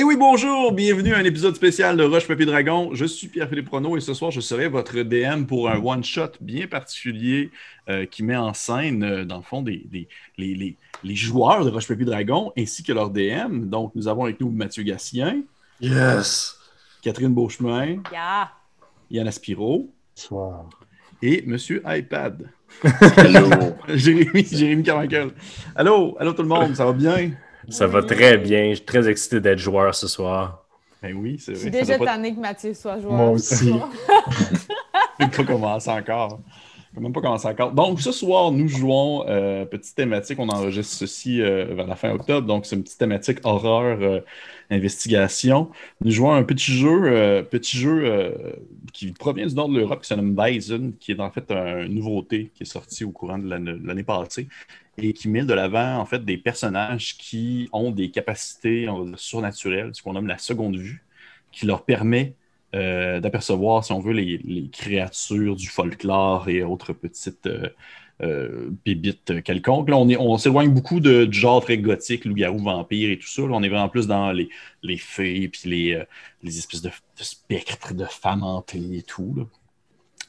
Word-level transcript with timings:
Et 0.00 0.04
oui, 0.04 0.16
bonjour, 0.16 0.72
bienvenue 0.72 1.12
à 1.12 1.18
un 1.18 1.24
épisode 1.24 1.54
spécial 1.56 1.94
de 1.98 2.04
Roche 2.04 2.26
Papier 2.26 2.46
Dragon. 2.46 2.90
Je 2.94 3.04
suis 3.04 3.28
Pierre-Philippe 3.28 3.66
Prono 3.66 3.98
et 3.98 4.00
ce 4.00 4.14
soir, 4.14 4.30
je 4.30 4.40
serai 4.40 4.66
votre 4.68 5.02
DM 5.02 5.44
pour 5.44 5.68
un 5.68 5.76
one-shot 5.78 6.32
bien 6.40 6.66
particulier 6.66 7.50
euh, 7.90 8.06
qui 8.06 8.22
met 8.22 8.36
en 8.36 8.54
scène, 8.54 9.02
euh, 9.02 9.24
dans 9.26 9.36
le 9.36 9.42
fond, 9.42 9.60
des, 9.60 9.82
des- 9.90 10.08
les, 10.38 10.54
les- 10.54 10.76
les 11.04 11.14
joueurs 11.14 11.64
de 11.66 11.70
Roche 11.70 11.86
Papier 11.86 12.06
Dragon 12.06 12.50
ainsi 12.56 12.82
que 12.82 12.92
leur 12.94 13.10
DM. 13.10 13.66
Donc, 13.68 13.92
nous 13.94 14.08
avons 14.08 14.24
avec 14.24 14.40
nous 14.40 14.50
Mathieu 14.50 14.84
Gassien, 14.84 15.42
Yes! 15.82 16.56
Catherine 17.02 17.34
Beauchemin, 17.34 18.02
Yeah. 18.10 18.50
Yann 19.10 19.28
Aspiro 19.28 19.90
Soir. 20.14 20.68
et 21.20 21.42
Monsieur 21.46 21.82
iPad. 21.84 22.48
Hello! 23.18 23.50
Jérémy, 23.88 24.46
Jérémy 24.50 24.82
Carmichael. 24.82 25.32
Allô, 25.74 26.16
allô 26.18 26.32
tout 26.32 26.42
le 26.42 26.48
monde, 26.48 26.74
ça 26.74 26.86
va 26.86 26.92
bien? 26.92 27.32
Ça 27.68 27.86
va 27.86 28.02
très 28.02 28.38
bien. 28.38 28.70
Je 28.70 28.76
suis 28.76 28.84
très 28.84 29.08
excité 29.08 29.40
d'être 29.40 29.58
joueur 29.58 29.94
ce 29.94 30.08
soir. 30.08 30.64
Ben 31.02 31.14
oui, 31.16 31.38
c'est 31.38 31.54
Je 31.54 31.60
vrai. 31.60 31.70
suis 31.70 31.72
ça 31.78 31.84
déjà 31.84 31.98
pas- 31.98 32.04
tannée 32.06 32.34
que 32.34 32.40
Mathieu 32.40 32.74
soit 32.74 32.98
joueur. 33.00 33.12
Moi 33.14 33.38
ce 33.38 33.54
aussi. 33.54 33.68
soir. 33.68 33.88
même 35.18 35.30
pas 35.30 35.44
commencé 35.44 35.90
encore. 35.90 36.40
On 36.96 37.00
n'a 37.00 37.04
même 37.04 37.12
pas 37.12 37.20
commencé 37.20 37.46
encore. 37.46 37.72
Donc, 37.72 38.00
ce 38.00 38.10
soir, 38.10 38.50
nous 38.50 38.66
jouons 38.66 39.24
euh, 39.28 39.64
petite 39.64 39.94
thématique. 39.94 40.40
On 40.40 40.48
enregistre 40.48 40.92
ceci 40.96 41.40
euh, 41.40 41.66
vers 41.72 41.86
la 41.86 41.94
fin 41.94 42.10
octobre. 42.10 42.48
Donc, 42.48 42.66
c'est 42.66 42.74
une 42.74 42.82
petite 42.82 42.98
thématique 42.98 43.38
horreur, 43.44 43.98
euh, 44.02 44.20
investigation. 44.70 45.70
Nous 46.00 46.10
jouons 46.10 46.32
un 46.32 46.42
petit 46.42 46.72
jeu, 46.72 47.02
euh, 47.04 47.42
petit 47.44 47.78
jeu 47.78 48.34
qui 48.92 49.12
provient 49.12 49.46
du 49.46 49.54
nord 49.54 49.68
de 49.68 49.78
l'Europe, 49.78 50.02
qui 50.02 50.08
se 50.08 50.14
nomme 50.14 50.34
Bison, 50.34 50.92
qui 50.98 51.12
est 51.12 51.20
en 51.20 51.30
fait 51.30 51.52
une 51.52 51.94
nouveauté 51.94 52.50
qui 52.54 52.64
est 52.64 52.66
sortie 52.66 53.04
au 53.04 53.10
courant 53.12 53.38
de 53.38 53.48
l'année 53.48 54.02
passée 54.02 54.48
et 54.98 55.12
qui 55.12 55.28
met 55.28 55.44
de 55.44 55.54
l'avant 55.54 55.98
en 55.98 56.04
fait 56.06 56.24
des 56.24 56.36
personnages 56.36 57.16
qui 57.16 57.68
ont 57.72 57.90
des 57.92 58.10
capacités 58.10 58.88
surnaturelles, 59.16 59.90
ce 59.92 60.02
qu'on 60.02 60.12
nomme 60.12 60.26
la 60.26 60.38
seconde 60.38 60.76
vue, 60.76 61.04
qui 61.52 61.66
leur 61.66 61.84
permet 61.84 62.34
euh, 62.74 63.20
d'apercevoir, 63.20 63.84
si 63.84 63.92
on 63.92 64.00
veut, 64.00 64.12
les, 64.12 64.68
créatures 64.72 65.56
du 65.56 65.68
folklore 65.68 66.48
et 66.48 66.62
autres 66.62 66.92
petites 66.92 67.46
euh, 67.46 67.68
euh, 68.22 68.70
bébites 68.84 69.42
quelconques. 69.42 69.88
Là, 69.88 69.96
on 69.96 70.08
est- 70.08 70.16
on 70.16 70.36
s'éloigne 70.38 70.70
beaucoup 70.70 71.00
du 71.00 71.32
genre 71.32 71.62
très 71.62 71.78
gothique, 71.78 72.24
loup-garou, 72.24 72.58
vampire 72.58 73.10
et 73.10 73.18
tout 73.18 73.26
ça. 73.26 73.42
Là, 73.42 73.48
on 73.52 73.62
est 73.62 73.68
vraiment 73.68 73.88
plus 73.88 74.06
dans 74.06 74.30
les, 74.30 74.48
les 74.82 74.98
fées 74.98 75.48
puis 75.48 75.68
les, 75.70 76.04
les 76.42 76.58
espèces 76.58 76.82
de, 76.82 76.90
spectres 77.16 77.94
de 77.94 78.04
femmes 78.04 78.42
hantées 78.44 78.98
et 78.98 79.02
tout. 79.02 79.48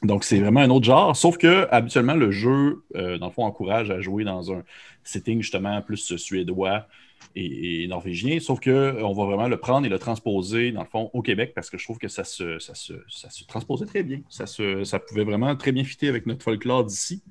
Donc, 0.02 0.24
c'est 0.24 0.40
vraiment 0.40 0.60
un 0.60 0.70
autre 0.70 0.86
genre, 0.86 1.14
sauf 1.14 1.38
que 1.38 1.68
habituellement, 1.70 2.14
le 2.14 2.32
jeu, 2.32 2.82
dans 2.94 3.26
le 3.26 3.32
fond, 3.32 3.44
encourage 3.44 3.90
à 3.90 4.00
jouer 4.00 4.24
dans 4.24 4.52
un 4.52 4.64
setting 5.04 5.42
justement 5.42 5.80
plus 5.82 6.16
suédois 6.16 6.86
et, 7.34 7.84
et 7.84 7.86
norvégien, 7.88 8.40
sauf 8.40 8.60
que 8.60 8.70
euh, 8.70 9.14
va 9.14 9.24
vraiment 9.24 9.48
le 9.48 9.56
prendre 9.56 9.86
et 9.86 9.90
le 9.90 9.98
transposer, 9.98 10.72
dans 10.72 10.82
le 10.82 10.88
fond, 10.88 11.10
au 11.12 11.22
Québec, 11.22 11.52
parce 11.54 11.70
que 11.70 11.78
je 11.78 11.84
trouve 11.84 11.98
que 11.98 12.08
ça 12.08 12.24
se, 12.24 12.58
ça 12.58 12.74
se, 12.74 12.94
ça 13.08 13.30
se 13.30 13.44
transposait 13.44 13.86
très 13.86 14.02
bien. 14.02 14.20
Ça, 14.28 14.46
se, 14.46 14.84
ça 14.84 14.98
pouvait 14.98 15.24
vraiment 15.24 15.54
très 15.56 15.72
bien 15.72 15.84
fitter 15.84 16.08
avec 16.08 16.26
notre 16.26 16.42
folklore 16.42 16.84
d'ici. 16.84 17.22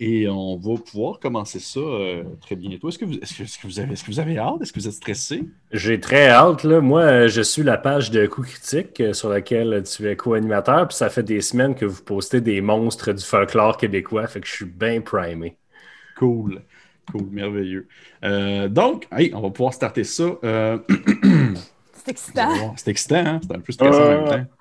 Et 0.00 0.28
on 0.28 0.56
va 0.56 0.76
pouvoir 0.78 1.18
commencer 1.18 1.58
ça 1.58 1.80
euh, 1.80 2.22
très 2.40 2.54
bientôt. 2.54 2.88
Est-ce 2.88 2.98
que, 2.98 3.04
vous, 3.04 3.14
est-ce, 3.14 3.34
que, 3.34 3.42
que 3.42 3.66
vous 3.66 3.80
avez, 3.80 3.92
est-ce 3.94 4.04
que 4.04 4.12
vous 4.12 4.20
avez 4.20 4.38
hâte? 4.38 4.62
Est-ce 4.62 4.72
que 4.72 4.78
vous 4.78 4.86
êtes 4.86 4.94
stressé? 4.94 5.42
J'ai 5.72 5.98
très 5.98 6.28
hâte. 6.28 6.62
Là. 6.62 6.80
Moi, 6.80 7.26
je 7.26 7.42
suis 7.42 7.64
la 7.64 7.78
page 7.78 8.12
de 8.12 8.24
Coup 8.26 8.42
Critique 8.42 9.00
euh, 9.00 9.12
sur 9.12 9.28
laquelle 9.28 9.82
tu 9.82 10.08
es 10.08 10.14
co-animateur. 10.14 10.86
Puis 10.86 10.96
ça 10.96 11.10
fait 11.10 11.24
des 11.24 11.40
semaines 11.40 11.74
que 11.74 11.84
vous 11.84 12.02
postez 12.04 12.40
des 12.40 12.60
monstres 12.60 13.12
du 13.12 13.24
folklore 13.24 13.76
québécois. 13.76 14.28
Fait 14.28 14.40
que 14.40 14.46
je 14.46 14.52
suis 14.52 14.66
bien 14.66 15.00
primé. 15.00 15.56
Cool. 16.16 16.62
Cool, 17.10 17.28
merveilleux. 17.30 17.88
Euh, 18.24 18.68
donc, 18.68 19.06
hey, 19.12 19.32
on 19.34 19.40
va 19.40 19.50
pouvoir 19.50 19.72
starter 19.74 20.04
ça. 20.04 20.24
Euh, 20.44 20.78
C'est 21.94 22.10
excitant. 22.10 22.74
C'est 22.76 22.90
excitant, 22.90 23.16
hein? 23.26 23.40
C'est 23.42 23.54
un 23.56 23.60
peu 23.60 23.72
stressant 23.72 23.98
en 23.98 24.04
Euh. 24.04 24.20
même 24.30 24.46
temps. 24.46 24.52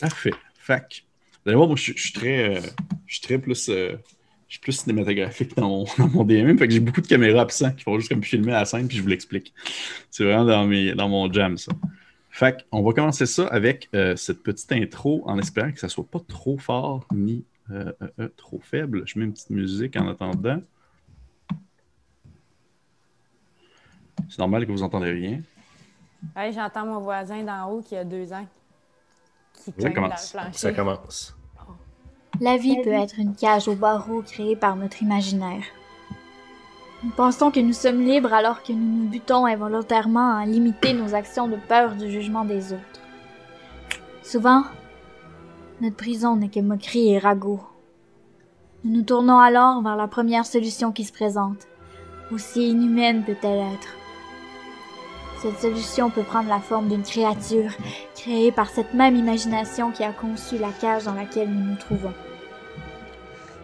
Parfait. 0.00 0.32
Fac. 0.58 1.04
Vous 1.44 1.50
allez 1.50 1.56
voir, 1.56 1.68
moi, 1.68 1.76
je, 1.76 1.82
suis- 1.82 1.96
je 1.96 2.02
suis 2.02 2.12
très, 2.12 2.56
euh, 2.56 2.60
je 3.06 3.14
suis 3.14 3.22
très 3.22 3.38
plus, 3.38 3.68
euh, 3.68 3.96
je 4.48 4.54
suis 4.54 4.60
plus 4.60 4.72
cinématographique 4.72 5.56
dans 5.56 5.68
mon, 5.68 5.84
dans 5.98 6.08
mon 6.08 6.24
DMM. 6.24 6.58
Fait 6.58 6.68
que 6.68 6.74
j'ai 6.74 6.80
beaucoup 6.80 7.00
de 7.00 7.06
caméras 7.06 7.42
absentes 7.42 7.76
qui 7.76 7.84
font 7.84 7.98
juste 7.98 8.10
comme 8.10 8.22
filmer 8.22 8.52
la 8.52 8.64
scène, 8.64 8.86
puis 8.88 8.96
je 8.98 9.02
vous 9.02 9.08
l'explique. 9.08 9.52
C'est 10.10 10.24
vraiment 10.24 10.44
dans, 10.44 10.66
mes, 10.66 10.94
dans 10.94 11.08
mon 11.08 11.30
jam, 11.32 11.56
ça. 11.56 11.72
Fait 12.30 12.64
on 12.70 12.82
va 12.82 12.92
commencer 12.92 13.26
ça 13.26 13.46
avec 13.48 13.88
euh, 13.94 14.14
cette 14.14 14.42
petite 14.42 14.70
intro 14.72 15.22
en 15.26 15.38
espérant 15.38 15.72
que 15.72 15.80
ça 15.80 15.88
soit 15.88 16.06
pas 16.08 16.20
trop 16.28 16.56
fort 16.58 17.06
ni 17.12 17.44
euh, 17.70 17.90
euh, 18.02 18.06
euh, 18.20 18.28
trop 18.36 18.60
faible. 18.62 19.02
Je 19.06 19.18
mets 19.18 19.24
une 19.24 19.32
petite 19.32 19.50
musique 19.50 19.96
en 19.96 20.08
attendant. 20.08 20.60
C'est 24.28 24.38
normal 24.38 24.66
que 24.66 24.72
vous 24.72 24.82
entendez 24.82 25.10
rien. 25.10 25.40
Hey, 26.36 26.52
J'entends 26.52 26.86
mon 26.86 27.00
voisin 27.00 27.42
d'en 27.42 27.70
haut 27.70 27.82
qui 27.82 27.96
a 27.96 28.04
deux 28.04 28.32
ans 28.32 28.46
qui 29.54 29.72
Ça 29.78 29.88
dans 29.88 29.94
commence. 29.94 30.34
le 30.34 30.40
plancher. 30.40 30.58
Ça 30.58 30.72
commence. 30.72 31.36
La 32.40 32.56
vie 32.56 32.76
peut 32.82 32.92
être 32.92 33.18
une 33.18 33.34
cage 33.34 33.66
aux 33.68 33.74
barreaux 33.74 34.22
créée 34.22 34.56
par 34.56 34.76
notre 34.76 35.02
imaginaire. 35.02 35.64
Nous 37.02 37.10
pensons 37.10 37.50
que 37.50 37.60
nous 37.60 37.72
sommes 37.72 38.00
libres 38.00 38.32
alors 38.32 38.62
que 38.62 38.72
nous 38.72 39.04
nous 39.04 39.08
butons 39.08 39.46
involontairement 39.46 40.36
à 40.36 40.46
limiter 40.46 40.92
nos 40.92 41.14
actions 41.14 41.46
de 41.48 41.56
peur 41.56 41.94
du 41.94 42.10
jugement 42.10 42.44
des 42.44 42.72
autres. 42.72 43.00
Souvent, 44.22 44.64
notre 45.80 45.96
prison 45.96 46.36
n'est 46.36 46.48
que 46.48 46.60
moquerie 46.60 47.12
et 47.14 47.18
ragot. 47.18 47.60
Nous 48.84 48.92
nous 48.96 49.02
tournons 49.02 49.38
alors 49.38 49.82
vers 49.82 49.96
la 49.96 50.08
première 50.08 50.46
solution 50.46 50.92
qui 50.92 51.04
se 51.04 51.12
présente, 51.12 51.66
aussi 52.32 52.70
inhumaine 52.70 53.24
peut-elle 53.24 53.60
être. 53.74 53.88
Cette 55.40 55.60
solution 55.60 56.10
peut 56.10 56.24
prendre 56.24 56.48
la 56.48 56.58
forme 56.58 56.88
d'une 56.88 57.04
créature 57.04 57.70
créée 58.16 58.50
par 58.50 58.70
cette 58.70 58.92
même 58.92 59.14
imagination 59.14 59.92
qui 59.92 60.02
a 60.02 60.12
conçu 60.12 60.58
la 60.58 60.70
cage 60.70 61.04
dans 61.04 61.14
laquelle 61.14 61.48
nous 61.48 61.70
nous 61.70 61.76
trouvons. 61.76 62.12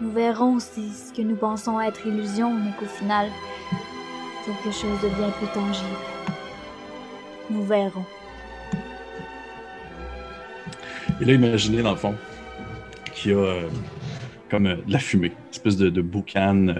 Nous 0.01 0.13
verrons 0.13 0.61
si 0.61 0.91
ce 0.91 1.13
que 1.13 1.23
nous 1.23 1.35
pensons 1.35 1.81
être 1.81 2.07
illusion 2.07 2.55
n'est 2.55 2.73
qu'au 2.79 2.87
final 2.87 3.29
quelque 4.47 4.73
chose 4.73 5.01
de 5.03 5.09
bien 5.09 5.31
plus 5.31 5.49
tangible. 5.49 5.99
Nous 7.51 7.65
verrons. 7.65 8.05
Et 11.21 11.25
là, 11.25 11.33
imaginez 11.33 11.83
dans 11.83 11.93
le 11.93 11.97
fond 11.97 12.15
qu'il 13.15 13.33
y 13.33 13.35
a 13.35 13.39
euh, 13.39 13.69
comme 14.49 14.67
euh, 14.67 14.77
de 14.77 14.93
la 14.93 14.99
fumée, 14.99 15.29
une 15.29 15.51
espèce 15.51 15.77
de, 15.77 16.03
boucan 16.03 16.69
euh, 16.69 16.75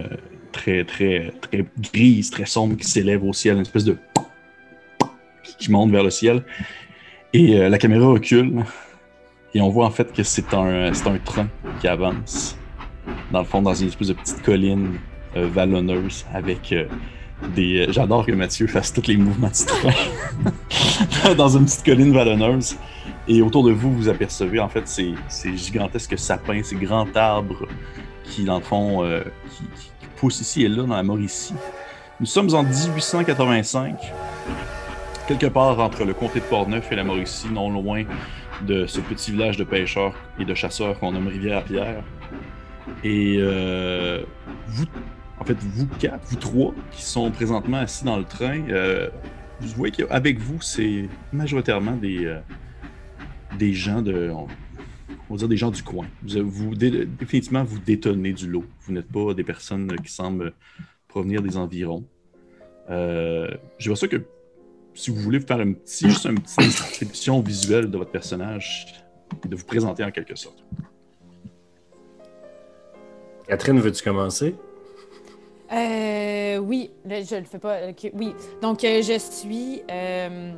très, 0.53 0.85
très, 0.85 1.33
très 1.41 1.65
grise, 1.79 2.31
très 2.31 2.47
sombre 2.47 2.77
qui 2.77 2.85
s'élève 2.85 3.25
au 3.25 3.33
ciel, 3.33 3.57
une 3.57 3.63
espèce 3.63 3.85
de 3.85 3.97
qui, 5.65 5.71
monte 5.71 5.91
vers 5.91 6.03
le 6.03 6.11
ciel. 6.11 6.45
Et 7.33 7.59
euh, 7.59 7.69
la 7.69 7.79
caméra 7.79 8.07
recule 8.07 8.65
et 9.55 9.61
on 9.61 9.69
voit 9.69 9.87
en 9.87 9.91
fait 9.91 10.13
que 10.13 10.23
c'est 10.23 10.53
un, 10.55 10.93
un 10.93 11.19
train 11.25 11.49
qui 11.81 11.89
avance 11.89 12.57
dans 13.31 13.41
le 13.41 13.45
fond 13.45 13.63
dans 13.63 13.75
une 13.75 13.89
espèce 13.89 14.09
de 14.09 14.15
petite 14.15 14.43
colline 14.43 14.99
euh, 15.37 15.49
vallonneuse 15.49 16.25
avec 16.33 16.73
euh, 16.73 16.87
des. 17.55 17.87
J'adore 17.91 18.27
que 18.27 18.33
Mathieu 18.33 18.67
fasse 18.67 18.93
tous 18.93 19.07
les 19.07 19.17
mouvements 19.17 19.49
du 19.49 19.65
train 19.65 21.35
dans 21.35 21.57
une 21.57 21.65
petite 21.65 21.85
colline 21.85 22.13
vallonneuse. 22.13 22.77
Et 23.27 23.43
autour 23.43 23.65
de 23.65 23.73
vous, 23.73 23.93
vous 23.93 24.09
apercevez 24.09 24.61
en 24.61 24.69
fait 24.69 24.87
ces, 24.87 25.15
ces 25.29 25.57
gigantesques 25.57 26.19
sapins, 26.19 26.63
ces 26.63 26.77
grands 26.77 27.09
arbres 27.15 27.67
qui, 28.25 28.45
dans 28.45 28.59
le 28.59 28.65
fond, 28.65 29.03
qui 30.01 30.07
poussent 30.17 30.41
ici 30.41 30.65
et 30.65 30.69
là 30.69 30.83
dans 30.83 30.95
la 30.95 31.03
Mauricie. 31.03 31.55
Nous 32.21 32.27
sommes 32.27 32.55
en 32.55 32.63
1885, 32.63 33.97
quelque 35.27 35.47
part 35.47 35.79
entre 35.81 36.05
le 36.05 36.15
comté 36.15 36.41
de 36.41 36.45
Portneuf 36.45 36.91
et 36.93 36.97
la 36.97 37.05
Mauricie, 37.05 37.49
non 37.49 37.71
loin 37.71 38.05
de 38.67 38.87
ce 38.87 39.01
petit 39.01 39.33
village 39.33 39.57
de 39.57 39.65
pêcheurs 39.65 40.15
et 40.39 40.45
de 40.45 40.55
chasseurs 40.55 40.99
qu'on 40.99 41.13
nomme 41.13 41.29
Rivière-à-Pierre. 41.29 42.03
Et 43.03 43.37
euh, 43.39 44.23
vous, 44.67 44.85
en 45.39 45.45
fait, 45.45 45.57
vous 45.59 45.87
quatre, 45.99 46.25
vous 46.27 46.37
trois, 46.37 46.75
qui 46.91 47.03
sont 47.03 47.31
présentement 47.31 47.79
assis 47.79 48.05
dans 48.05 48.19
le 48.19 48.25
train, 48.25 48.69
euh, 48.69 49.09
vous 49.61 49.69
voyez 49.77 49.93
qu'avec 49.93 50.39
vous, 50.39 50.61
c'est 50.61 51.09
majoritairement 51.33 51.97
des, 51.97 52.27
euh, 52.27 52.41
des 53.59 53.73
gens 53.73 54.03
de. 54.03 54.31
On, 54.31 54.47
va 55.31 55.37
dire 55.39 55.49
des 55.49 55.57
gens 55.57 55.71
du 55.71 55.83
coin. 55.83 56.07
Vous, 56.23 56.49
vous 56.51 56.75
dé- 56.75 57.07
définitivement, 57.07 57.65
vous 57.65 57.79
détonnez 57.79 58.33
du 58.33 58.49
lot. 58.49 58.65
Vous 58.83 58.93
n'êtes 58.93 59.11
pas 59.11 59.33
des 59.33 59.45
personnes 59.45 59.91
qui 59.97 60.13
semblent 60.13 60.53
provenir 61.09 61.41
des 61.41 61.57
environs. 61.57 62.05
Euh, 62.91 63.49
J'aimerais 63.79 63.97
ça 63.97 64.09
que, 64.09 64.23
si 64.95 65.11
vous 65.11 65.17
voulez 65.21 65.41
faire 65.41 65.59
un 65.61 65.73
petit, 65.73 66.09
juste 66.09 66.25
une 66.27 66.39
petite 66.41 66.59
description 66.61 67.41
visuelle 67.41 67.91
de 67.91 67.99
votre 67.99 68.11
personnage, 68.11 68.87
et 69.45 69.49
de 69.49 69.57
vous 69.57 69.65
présenter 69.65 70.05
en 70.05 70.11
quelque 70.11 70.37
sorte. 70.37 70.65
Catherine, 73.49 73.81
veux-tu 73.81 74.03
commencer? 74.03 74.55
Euh, 75.73 76.59
oui, 76.59 76.91
là, 77.05 77.23
je 77.23 77.37
le 77.37 77.45
fais 77.45 77.59
pas. 77.59 77.79
oui. 78.15 78.35
Donc, 78.63 78.85
euh, 78.85 79.03
je 79.03 79.19
suis. 79.19 79.83
euh, 79.91 80.53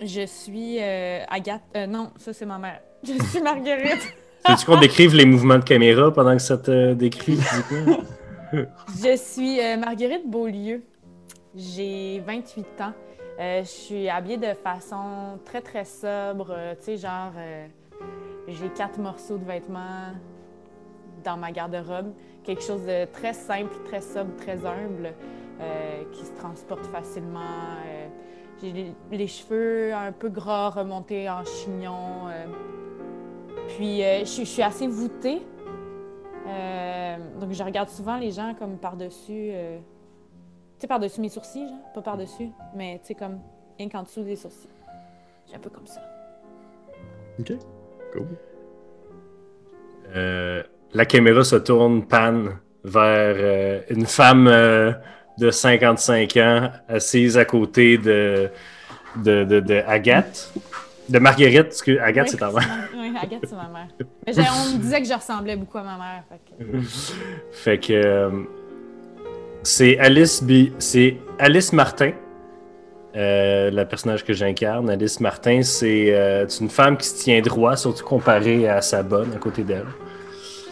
je 0.00 0.26
suis 0.26 0.78
euh, 0.80 1.20
Agathe. 1.28 1.62
euh, 1.76 1.86
non, 1.86 2.10
ça, 2.16 2.32
c'est 2.32 2.46
ma 2.46 2.58
mère. 2.58 2.80
Je 3.06 3.22
suis 3.24 3.40
Marguerite. 3.42 4.02
Veux-tu 4.48 4.64
qu'on 4.66 4.80
décrive 4.80 5.14
les 5.14 5.26
mouvements 5.26 5.58
de 5.58 5.64
caméra 5.64 6.10
pendant 6.12 6.32
que 6.34 6.42
ça 6.42 6.56
te 6.58 6.94
décrit? 6.94 7.38
Je 8.52 9.16
suis 9.16 9.60
euh, 9.60 9.76
Marguerite 9.76 10.26
Beaulieu. 10.28 10.82
J'ai 11.54 12.20
28 12.26 12.66
ans. 12.80 12.92
Euh, 13.40 13.62
je 13.62 13.68
suis 13.68 14.08
habillée 14.08 14.36
de 14.36 14.54
façon 14.54 15.38
très, 15.44 15.60
très 15.60 15.84
sobre. 15.84 16.50
euh, 16.50 16.74
tu 16.76 16.84
sais, 16.84 16.96
genre, 16.96 17.32
euh, 17.36 17.66
j'ai 18.46 18.68
quatre 18.68 18.98
morceaux 18.98 19.38
de 19.38 19.44
vêtements 19.44 20.12
dans 21.24 21.36
ma 21.36 21.50
garde-robe. 21.50 22.12
Quelque 22.44 22.62
chose 22.62 22.82
de 22.86 23.06
très 23.06 23.32
simple, 23.32 23.74
très 23.86 24.00
sobre, 24.00 24.36
très 24.36 24.64
humble, 24.64 25.14
qui 26.12 26.24
se 26.24 26.32
transporte 26.32 26.84
facilement. 26.86 27.40
J'ai 28.60 28.94
les, 29.10 29.26
cheveux 29.26 29.94
un 29.94 30.12
peu 30.12 30.28
gras 30.28 30.68
remontés 30.68 31.30
en 31.30 31.42
chignon. 31.44 32.28
Puis, 33.68 34.02
je, 34.02 34.44
suis- 34.44 34.62
assez 34.62 34.86
voûtée. 34.86 35.40
Donc, 37.40 37.52
je 37.52 37.62
regarde 37.64 37.88
souvent 37.88 38.18
les 38.18 38.30
gens 38.30 38.52
comme 38.58 38.76
par-dessus. 38.76 39.52
Sais, 40.84 40.88
par-dessus 40.88 41.20
mes 41.20 41.28
sourcils, 41.28 41.68
genre. 41.68 41.92
Pas 41.94 42.02
par-dessus, 42.02 42.48
mais 42.74 42.98
tu 43.00 43.08
sais, 43.08 43.14
comme 43.14 43.38
rien 43.78 43.88
qu'en 43.88 44.02
dessous 44.02 44.22
des 44.22 44.36
sourcils. 44.36 44.68
J'ai 45.48 45.56
un 45.56 45.58
peu 45.58 45.70
comme 45.70 45.86
ça. 45.86 46.00
Ok. 47.40 47.52
Cool. 48.12 48.26
Euh, 50.14 50.62
la 50.92 51.06
caméra 51.06 51.42
se 51.44 51.56
tourne, 51.56 52.06
panne 52.06 52.58
vers 52.84 53.34
euh, 53.38 53.80
une 53.90 54.06
femme 54.06 54.46
euh, 54.46 54.92
de 55.38 55.50
55 55.50 56.36
ans 56.36 56.70
assise 56.88 57.36
à 57.38 57.44
côté 57.44 57.98
de, 57.98 58.50
de, 59.16 59.44
de, 59.44 59.60
de 59.60 59.82
Agathe. 59.86 60.52
De 61.08 61.18
Marguerite, 61.18 61.64
parce 61.64 61.82
que 61.82 61.98
Agathe, 61.98 62.26
Oui, 62.26 62.30
c'est 62.30 62.36
ta 62.38 62.50
mère. 62.50 62.88
Oui, 62.96 63.12
Agathe, 63.20 63.44
c'est 63.46 63.56
ma 63.56 63.68
mère. 63.68 63.88
Mais 64.26 64.32
on 64.38 64.74
me 64.74 64.78
disait 64.78 65.02
que 65.02 65.08
je 65.08 65.12
ressemblais 65.12 65.56
beaucoup 65.56 65.76
à 65.78 65.82
ma 65.82 65.98
mère. 65.98 66.22
fait 66.28 66.40
que- 66.66 66.80
Fait 67.52 67.78
que 67.78 67.92
euh, 67.92 68.30
c'est 69.64 69.98
Alice 69.98 71.72
Martin, 71.72 72.12
euh, 73.16 73.70
le 73.70 73.84
personnage 73.84 74.24
que 74.24 74.32
j'incarne. 74.32 74.90
Alice 74.90 75.20
Martin, 75.20 75.62
c'est 75.62 76.14
euh, 76.14 76.46
c'est 76.48 76.62
une 76.62 76.70
femme 76.70 76.96
qui 76.96 77.06
se 77.06 77.22
tient 77.22 77.40
droit, 77.40 77.76
surtout 77.76 78.04
comparée 78.04 78.68
à 78.68 78.82
sa 78.82 79.02
bonne 79.02 79.32
à 79.34 79.38
côté 79.38 79.62
d'elle. 79.62 79.86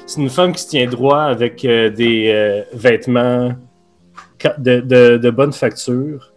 C'est 0.06 0.20
une 0.20 0.28
femme 0.28 0.52
qui 0.52 0.62
se 0.62 0.68
tient 0.68 0.86
droit 0.86 1.22
avec 1.22 1.64
euh, 1.64 1.88
des 1.88 2.64
vêtements 2.74 3.54
de, 4.58 5.30
bonne 5.30 5.52
facture, 5.52 6.32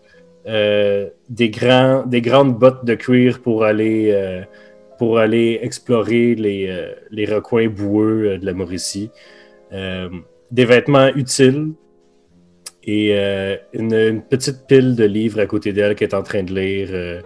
des, 0.46 1.50
grandes 1.50 2.58
bottes 2.58 2.86
de 2.86 2.96
cuir 2.96 3.42
pour 3.42 3.66
aller, 3.66 4.40
explorer 5.62 6.36
les, 6.36 6.94
les 7.12 7.26
recoins 7.26 7.68
boueux 7.68 8.38
de 8.38 8.46
la 8.46 8.54
Mauricie. 8.54 9.10
Des 9.72 10.66
vêtements 10.66 11.10
utiles 11.16 11.72
et 12.86 13.10
euh, 13.14 13.58
une, 13.74 14.22
petite 14.22 14.68
pile 14.68 14.96
de 14.96 15.06
livres 15.06 15.40
à 15.40 15.46
côté 15.46 15.74
d'elle 15.74 15.96
qu'elle 15.96 16.10
est 16.10 16.16
en 16.16 16.24
train 16.24 16.44
de 16.44 16.54
lire 16.54 16.90
euh, 16.92 17.22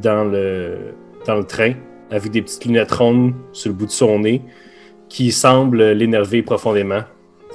dans, 0.00 0.24
le, 0.24 0.94
dans 1.26 1.36
le 1.36 1.44
train 1.44 1.74
avec 2.10 2.30
des 2.32 2.42
petites 2.42 2.64
lunettes 2.64 2.92
rondes 2.92 3.34
sur 3.52 3.70
le 3.70 3.76
bout 3.76 3.86
de 3.86 3.90
son 3.90 4.20
nez 4.20 4.42
qui 5.08 5.32
semblent 5.32 5.90
l'énerver 5.92 6.42
profondément, 6.42 7.02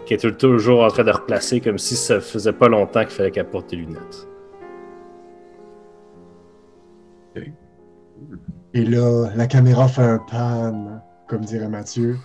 qui 0.06 0.13
est 0.13 0.38
toujours 0.38 0.83
en 0.83 0.89
train 0.89 1.04
de 1.04 1.12
replacer 1.12 1.62
comme 1.62 1.77
si 1.77 1.95
ça 1.95 2.19
faisait 2.19 2.54
pas 2.54 2.68
longtemps 2.68 3.01
qu'il 3.01 3.12
fallait 3.12 3.31
qu'elle 3.31 3.50
porte 3.50 3.69
des 3.69 3.77
lunettes. 3.77 4.27
Et 8.74 8.83
là, 8.83 9.30
la 9.36 9.48
caméra 9.48 9.88
fait 9.88 10.01
un 10.01 10.19
pan, 10.19 11.01
comme 11.27 11.45
dirait 11.45 11.69
Mathieu. 11.69 12.18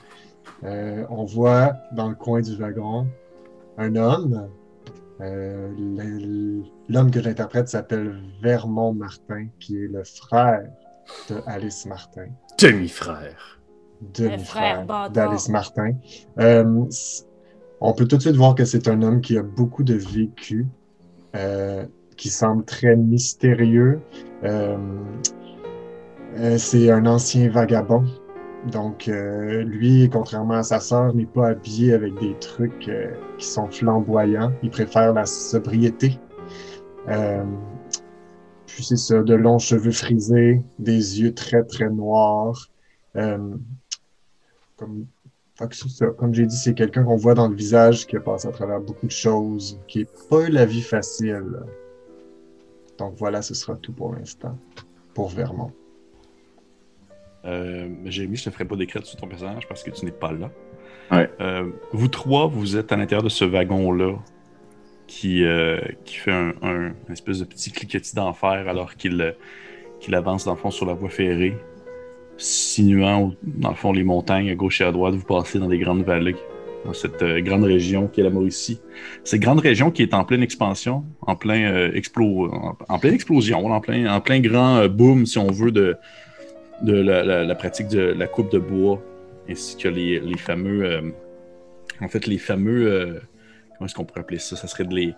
Euh, 0.64 1.04
on 1.08 1.24
voit 1.24 1.74
dans 1.92 2.08
le 2.08 2.14
coin 2.16 2.40
du 2.40 2.56
wagon 2.56 3.06
un 3.78 3.96
homme. 3.96 4.48
Euh, 5.20 6.62
L'homme 6.88 7.10
que 7.10 7.22
j'interprète 7.22 7.68
s'appelle 7.68 8.20
Vermont 8.42 8.94
Martin, 8.94 9.46
qui 9.58 9.76
est 9.76 9.88
le 9.88 10.02
frère 10.04 10.62
de 11.28 11.36
Alice 11.46 11.86
Martin, 11.86 12.26
Demi-frère. 12.58 13.60
frère 14.14 14.86
demi-frère 14.86 15.10
d'Alice 15.10 15.48
Martin. 15.48 15.92
Euh, 16.38 16.84
on 17.80 17.92
peut 17.92 18.06
tout 18.06 18.16
de 18.16 18.22
suite 18.22 18.36
voir 18.36 18.54
que 18.54 18.64
c'est 18.64 18.88
un 18.88 19.02
homme 19.02 19.20
qui 19.20 19.36
a 19.36 19.42
beaucoup 19.42 19.82
de 19.84 19.94
vécu, 19.94 20.66
euh, 21.36 21.84
qui 22.16 22.28
semble 22.28 22.64
très 22.64 22.96
mystérieux. 22.96 24.00
C'est 26.56 26.90
un 26.90 27.06
ancien 27.06 27.50
vagabond. 27.50 28.04
Donc, 28.66 29.08
euh, 29.08 29.62
lui, 29.62 30.08
contrairement 30.10 30.54
à 30.54 30.62
sa 30.62 30.80
sœur, 30.80 31.14
n'est 31.14 31.24
pas 31.24 31.48
habillé 31.48 31.94
avec 31.94 32.14
des 32.20 32.34
trucs 32.38 32.88
euh, 32.88 33.14
qui 33.38 33.46
sont 33.46 33.70
flamboyants. 33.70 34.52
Il 34.62 34.70
préfère 34.70 35.14
la 35.14 35.24
sobriété. 35.24 36.18
Euh, 37.08 37.44
puis 38.66 38.84
c'est 38.84 38.96
ça, 38.96 39.22
de 39.22 39.34
longs 39.34 39.58
cheveux 39.58 39.90
frisés, 39.90 40.62
des 40.78 41.20
yeux 41.20 41.32
très, 41.34 41.64
très 41.64 41.88
noirs. 41.88 42.68
Euh, 43.16 43.56
comme. 44.76 45.06
Comme 46.16 46.32
j'ai 46.32 46.46
dit, 46.46 46.56
c'est 46.56 46.72
quelqu'un 46.72 47.04
qu'on 47.04 47.16
voit 47.16 47.34
dans 47.34 47.46
le 47.46 47.54
visage 47.54 48.06
qui 48.06 48.16
a 48.16 48.20
passé 48.20 48.48
à 48.48 48.50
travers 48.50 48.80
beaucoup 48.80 49.04
de 49.04 49.12
choses, 49.12 49.78
qui 49.88 49.98
n'a 49.98 50.06
pas 50.30 50.48
eu 50.48 50.50
la 50.50 50.64
vie 50.64 50.80
facile. 50.80 51.44
Donc 52.96 53.12
voilà, 53.18 53.42
ce 53.42 53.52
sera 53.52 53.76
tout 53.76 53.92
pour 53.92 54.14
l'instant, 54.14 54.56
pour 55.12 55.28
Vermont. 55.28 55.70
Euh, 57.44 57.88
Jérémy, 58.06 58.36
je 58.36 58.44
te 58.44 58.50
ferai 58.50 58.64
pas 58.64 58.76
décrire 58.76 59.04
sur 59.06 59.18
ton 59.18 59.26
personnage 59.26 59.66
parce 59.68 59.82
que 59.82 59.90
tu 59.90 60.04
n'es 60.04 60.10
pas 60.12 60.32
là. 60.32 60.50
Ouais. 61.10 61.28
Euh, 61.40 61.68
vous 61.92 62.08
trois, 62.08 62.46
vous 62.46 62.76
êtes 62.76 62.92
à 62.92 62.96
l'intérieur 62.96 63.22
de 63.22 63.28
ce 63.30 63.44
wagon-là 63.44 64.14
qui, 65.06 65.44
euh, 65.44 65.80
qui 66.04 66.16
fait 66.16 66.32
un, 66.32 66.52
un- 66.62 66.88
une 67.06 67.12
espèce 67.12 67.38
de 67.40 67.44
petit 67.44 67.72
cliquetis 67.72 68.14
d'enfer 68.14 68.68
alors 68.68 68.94
qu'il 68.94 69.20
euh, 69.20 69.32
qu'il 70.00 70.14
avance 70.14 70.44
dans 70.44 70.52
le 70.52 70.58
fond 70.58 70.70
sur 70.70 70.86
la 70.86 70.94
voie 70.94 71.10
ferrée, 71.10 71.54
sinuant 72.36 73.34
dans 73.42 73.70
le 73.70 73.74
fond 73.74 73.92
les 73.92 74.04
montagnes 74.04 74.50
à 74.50 74.54
gauche 74.54 74.80
et 74.80 74.84
à 74.84 74.92
droite. 74.92 75.14
Vous 75.14 75.24
passez 75.26 75.58
dans 75.58 75.68
des 75.68 75.78
grandes 75.78 76.04
vallées 76.04 76.36
dans 76.86 76.94
cette 76.94 77.22
grande 77.22 77.64
région 77.64 78.06
qui 78.08 78.20
est 78.20 78.24
la 78.24 78.30
Mauricie. 78.30 78.80
Cette 79.24 79.40
grande 79.40 79.60
région 79.60 79.90
qui 79.90 80.02
est 80.02 80.14
en 80.14 80.24
pleine 80.24 80.42
expansion, 80.42 81.04
en 81.20 81.36
plein 81.36 81.88
explo- 81.90 82.48
en, 82.50 82.76
en 82.88 82.98
pleine 82.98 83.12
explosion, 83.12 83.66
en 83.66 83.80
plein, 83.80 84.10
en 84.10 84.20
plein 84.22 84.40
grand 84.40 84.88
boom, 84.88 85.26
si 85.26 85.36
on 85.36 85.50
veut, 85.50 85.72
de, 85.72 85.96
de 86.82 86.94
la, 86.94 87.54
pratique 87.54 87.88
de 87.88 88.00
la 88.00 88.26
coupe 88.26 88.50
de 88.50 88.58
bois, 88.58 89.02
ainsi 89.48 89.76
que 89.76 89.88
les, 89.88 90.20
les 90.20 90.38
fameux. 90.38 90.84
euh, 90.84 91.10
en 92.00 92.08
fait, 92.08 92.26
les 92.26 92.38
fameux. 92.38 92.90
euh, 92.90 93.20
comment 93.76 93.86
est-ce 93.86 93.94
qu'on 93.94 94.04
pourrait 94.04 94.20
appeler 94.20 94.38
ça? 94.38 94.56
Ça 94.56 94.66
serait 94.66 94.84
de 94.84 94.94
les, 94.94 95.14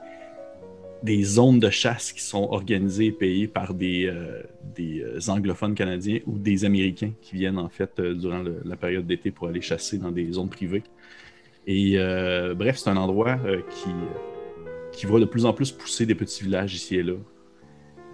des 1.03 1.23
zones 1.23 1.61
de 1.61 1.71
chasse 1.71 2.13
qui 2.13 2.23
sont 2.23 2.49
organisées 2.51 3.07
et 3.07 3.13
payées 3.13 3.49
par 3.49 3.75
des, 3.75 4.07
euh, 4.07 4.43
des 4.75 5.05
anglophones 5.29 5.75
canadiens 5.75 6.21
ou 6.27 6.39
des 6.39 6.65
Américains 6.65 7.13
qui 7.21 7.37
viennent 7.37 7.59
en 7.59 7.69
fait 7.69 8.01
durant 8.01 8.43
la 8.65 8.77
période 8.77 9.07
d'été 9.07 9.31
pour 9.31 9.49
aller 9.49 9.61
chasser 9.61 9.99
dans 9.99 10.11
des 10.11 10.33
zones 10.33 10.51
privées. 10.51 10.85
Et 11.67 11.97
bref, 12.57 12.79
c'est 12.79 12.91
un 12.91 12.97
endroit 12.97 13.39
qui, 13.71 13.91
qui 14.93 15.07
voit 15.07 15.21
de 15.21 15.25
plus 15.25 15.47
en 15.47 15.53
plus 15.53 15.71
pousser 15.71 16.07
des 16.07 16.15
petits 16.17 16.43
villages 16.45 16.75
ici 16.75 16.97
et 16.97 17.03
là. 17.03 17.15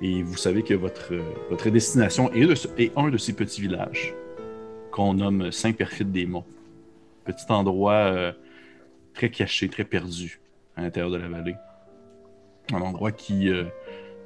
Et 0.00 0.23
vous 0.23 0.37
savez 0.37 0.62
que 0.62 0.75
votre, 0.75 1.12
euh, 1.12 1.71
destination 1.71 2.31
est, 2.33 2.93
un 2.97 3.11
de 3.11 3.17
ces 3.17 3.33
petits 3.33 3.61
villages 3.61 4.14
qu'on 4.93 5.14
nomme 5.14 5.50
Saint-Perfide-des-Monts. 5.50 6.47
Petit 7.25 7.45
endroit 7.50 7.95
euh, 7.95 8.33
très 9.12 9.31
caché, 9.31 9.69
très 9.69 9.85
perdu 9.85 10.40
à 10.76 10.83
l'intérieur 10.83 11.11
de 11.11 11.17
la 11.17 11.28
vallée. 11.28 11.57
Un 12.73 12.81
endroit 12.81 13.11
qui 13.11 13.49
euh, 13.49 13.64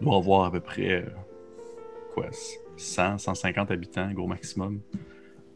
doit 0.00 0.17
avoir 0.17 0.45
à 0.45 0.52
peu 0.52 0.61
près 0.61 1.07
quoi, 2.12 2.26
100, 2.76 3.19
150 3.19 3.71
habitants, 3.71 4.11
gros 4.12 4.26
maximum. 4.26 4.81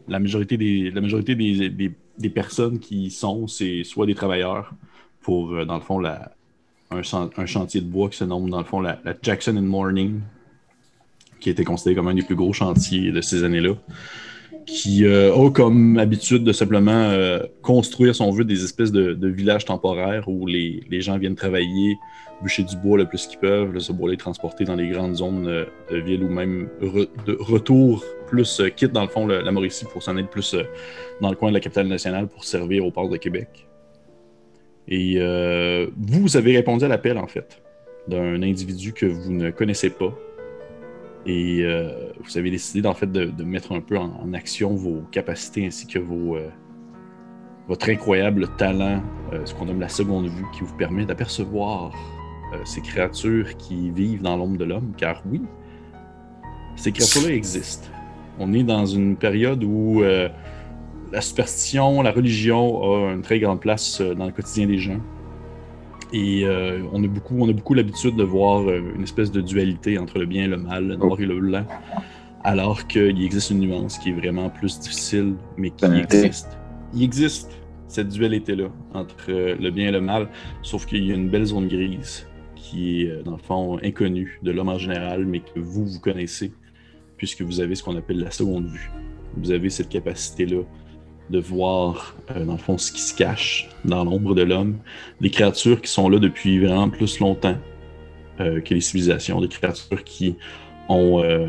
La 0.08 0.18
majorité 0.18 0.56
des, 0.56 0.90
la 0.90 1.00
majorité 1.00 1.34
des, 1.34 1.68
des- 1.68 2.30
personnes 2.30 2.78
qui 2.78 3.06
y 3.06 3.10
sont, 3.10 3.46
c'est 3.46 3.84
soit 3.84 4.06
des 4.06 4.14
travailleurs 4.14 4.72
pour, 5.20 5.66
dans 5.66 5.74
le 5.74 5.80
fond, 5.80 5.98
la, 5.98 6.35
un, 6.90 7.02
chan- 7.02 7.30
un 7.36 7.46
chantier 7.46 7.80
de 7.80 7.86
bois 7.86 8.08
qui 8.08 8.16
se 8.16 8.24
nomme, 8.24 8.50
dans 8.50 8.58
le 8.58 8.64
fond, 8.64 8.80
la, 8.80 8.98
Jackson 9.22 9.56
and 9.56 9.62
Morning, 9.62 10.20
qui 11.40 11.50
était 11.50 11.64
considéré 11.64 11.96
comme 11.96 12.08
un 12.08 12.14
des 12.14 12.22
plus 12.22 12.36
gros 12.36 12.52
chantiers 12.52 13.12
de 13.12 13.20
ces 13.20 13.44
années-là, 13.44 13.74
qui 14.66 15.04
euh, 15.04 15.34
a 15.34 15.50
comme 15.50 15.98
habitude 15.98 16.44
de 16.44 16.52
simplement 16.52 16.90
euh, 16.92 17.40
construire, 17.62 18.14
si 18.14 18.22
on 18.22 18.30
veut, 18.30 18.44
des 18.44 18.64
espèces 18.64 18.92
de, 18.92 19.28
villages 19.28 19.64
temporaires 19.64 20.28
où 20.28 20.46
les, 20.46 21.00
gens 21.00 21.18
viennent 21.18 21.36
travailler, 21.36 21.96
bûcher 22.42 22.64
du 22.64 22.76
bois 22.76 22.98
le 22.98 23.06
plus 23.06 23.26
qu'ils 23.26 23.38
peuvent, 23.38 23.78
ce 23.78 23.92
bois-là 23.92 24.14
est 24.14 24.18
transporté 24.18 24.64
dans 24.64 24.74
les 24.74 24.88
grandes 24.88 25.16
zones 25.16 25.46
euh, 25.46 25.64
de 25.90 25.98
ville 25.98 26.24
ou 26.24 26.28
même 26.28 26.68
de 26.80 27.36
retour, 27.38 28.04
plus 28.26 28.60
quitte 28.74 28.92
dans 28.92 29.02
le 29.02 29.08
fond 29.08 29.26
la 29.26 29.52
Mauricie 29.52 29.84
pour 29.84 30.02
s'en 30.02 30.16
être 30.16 30.28
plus 30.28 30.56
dans 31.20 31.30
le 31.30 31.36
coin 31.36 31.50
de 31.50 31.54
la 31.54 31.60
capitale 31.60 31.86
nationale 31.86 32.26
pour 32.26 32.44
servir 32.44 32.84
au 32.84 32.90
port 32.90 33.08
de 33.08 33.16
Québec. 33.16 33.66
Et 34.88 35.16
euh, 35.18 35.88
vous 35.96 36.36
avez 36.36 36.56
répondu 36.56 36.84
à 36.84 36.88
l'appel, 36.88 37.18
en 37.18 37.26
fait, 37.26 37.60
d'un 38.08 38.42
individu 38.42 38.92
que 38.92 39.06
vous 39.06 39.32
ne 39.32 39.50
connaissez 39.50 39.90
pas. 39.90 40.14
Et 41.26 41.62
euh, 41.62 42.12
vous 42.20 42.38
avez 42.38 42.50
décidé, 42.50 42.86
en 42.86 42.94
fait, 42.94 43.10
de, 43.10 43.44
mettre 43.44 43.72
un 43.72 43.80
peu 43.80 43.96
en, 43.98 44.32
action 44.32 44.74
vos 44.74 45.02
capacités 45.10 45.66
ainsi 45.66 45.88
que 45.88 45.98
vos, 45.98 46.36
euh, 46.36 46.48
votre 47.66 47.88
incroyable 47.88 48.48
talent, 48.56 49.02
ce 49.44 49.52
qu'on 49.54 49.64
nomme 49.64 49.80
la 49.80 49.88
seconde 49.88 50.28
vue, 50.28 50.44
qui 50.54 50.60
vous 50.60 50.76
permet 50.76 51.04
d'apercevoir 51.04 51.92
ces 52.64 52.80
créatures 52.80 53.56
qui 53.56 53.90
vivent 53.90 54.22
dans 54.22 54.36
l'ombre 54.36 54.56
de 54.56 54.64
l'homme, 54.64 54.92
car 54.96 55.20
oui, 55.28 55.42
ces 56.76 56.92
créatures-là 56.92 57.34
existent. 57.34 57.88
On 58.38 58.52
est 58.52 58.62
dans 58.62 58.86
une 58.86 59.16
période 59.16 59.64
où 59.64 60.04
la 61.16 61.22
superstition, 61.22 62.02
la 62.02 62.12
religion 62.12 62.82
a 62.82 63.14
une 63.14 63.22
très 63.22 63.40
grande 63.40 63.58
place 63.58 64.02
euh, 64.02 64.14
dans 64.14 64.26
le 64.26 64.32
quotidien 64.32 64.66
des 64.66 64.76
gens. 64.76 65.00
Et 66.12 66.44
euh, 66.44 66.82
on 66.92 67.02
a 67.02 67.06
beaucoup, 67.06 67.36
on 67.40 67.48
a 67.48 67.54
beaucoup 67.54 67.72
l'habitude 67.72 68.16
de 68.16 68.22
voir 68.22 68.68
euh, 68.68 68.92
une 68.94 69.02
espèce 69.02 69.32
de 69.32 69.40
dualité 69.40 69.96
entre 69.96 70.18
le 70.18 70.26
bien 70.26 70.44
et 70.44 70.46
le 70.46 70.58
mal, 70.58 70.86
le 70.86 70.96
noir 70.96 71.18
et 71.18 71.24
le 71.24 71.40
blanc, 71.40 71.64
alors 72.44 72.86
qu'il 72.86 73.24
existe 73.24 73.48
une 73.50 73.60
nuance 73.60 73.96
qui 73.96 74.10
est 74.10 74.12
vraiment 74.12 74.50
plus 74.50 74.78
difficile, 74.78 75.36
mais 75.56 75.70
qui 75.70 75.86
existe. 75.86 76.58
Il 76.92 77.02
existe 77.02 77.50
cette 77.88 78.10
dualité-là 78.10 78.68
entre 78.92 79.30
le 79.30 79.70
bien 79.70 79.88
et 79.88 79.92
le 79.92 80.02
mal, 80.02 80.28
sauf 80.60 80.84
qu'il 80.84 81.02
y 81.02 81.12
a 81.12 81.14
une 81.14 81.30
belle 81.30 81.46
zone 81.46 81.66
grise 81.66 82.26
qui 82.56 83.02
est, 83.02 83.22
dans 83.24 83.36
le 83.36 83.42
fond, 83.42 83.78
inconnue 83.82 84.38
de 84.42 84.50
l'homme 84.50 84.68
en 84.68 84.78
général, 84.78 85.24
mais 85.24 85.40
que 85.40 85.60
vous, 85.60 85.86
vous 85.86 86.00
connaissez, 86.00 86.52
puisque 87.16 87.40
vous 87.40 87.60
avez 87.60 87.74
ce 87.74 87.82
qu'on 87.82 87.96
appelle 87.96 88.20
la 88.20 88.30
seconde 88.30 88.66
vue. 88.66 88.90
Vous 89.38 89.50
avez 89.50 89.70
cette 89.70 89.88
capacité-là 89.88 90.62
de 91.30 91.38
voir, 91.38 92.14
euh, 92.30 92.44
dans 92.44 92.52
le 92.52 92.58
fond, 92.58 92.78
ce 92.78 92.92
qui 92.92 93.00
se 93.00 93.14
cache 93.14 93.68
dans 93.84 94.04
l'ombre 94.04 94.34
de 94.34 94.42
l'homme, 94.42 94.78
des 95.20 95.30
créatures 95.30 95.80
qui 95.80 95.90
sont 95.90 96.08
là 96.08 96.18
depuis 96.18 96.58
vraiment 96.58 96.88
plus 96.88 97.18
longtemps 97.20 97.56
euh, 98.40 98.60
que 98.60 98.74
les 98.74 98.80
civilisations, 98.80 99.40
des 99.40 99.48
créatures 99.48 100.04
qui 100.04 100.36
ont 100.88 101.22
euh, 101.22 101.48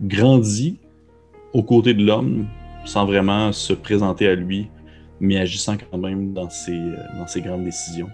grandi 0.00 0.78
aux 1.52 1.62
côtés 1.62 1.94
de 1.94 2.04
l'homme 2.04 2.46
sans 2.84 3.06
vraiment 3.06 3.52
se 3.52 3.72
présenter 3.72 4.28
à 4.28 4.34
lui, 4.34 4.68
mais 5.18 5.38
agissant 5.38 5.76
quand 5.76 5.98
même 5.98 6.32
dans 6.32 6.50
ses, 6.50 6.78
dans 7.18 7.26
ses 7.26 7.40
grandes 7.40 7.64
décisions. 7.64 8.08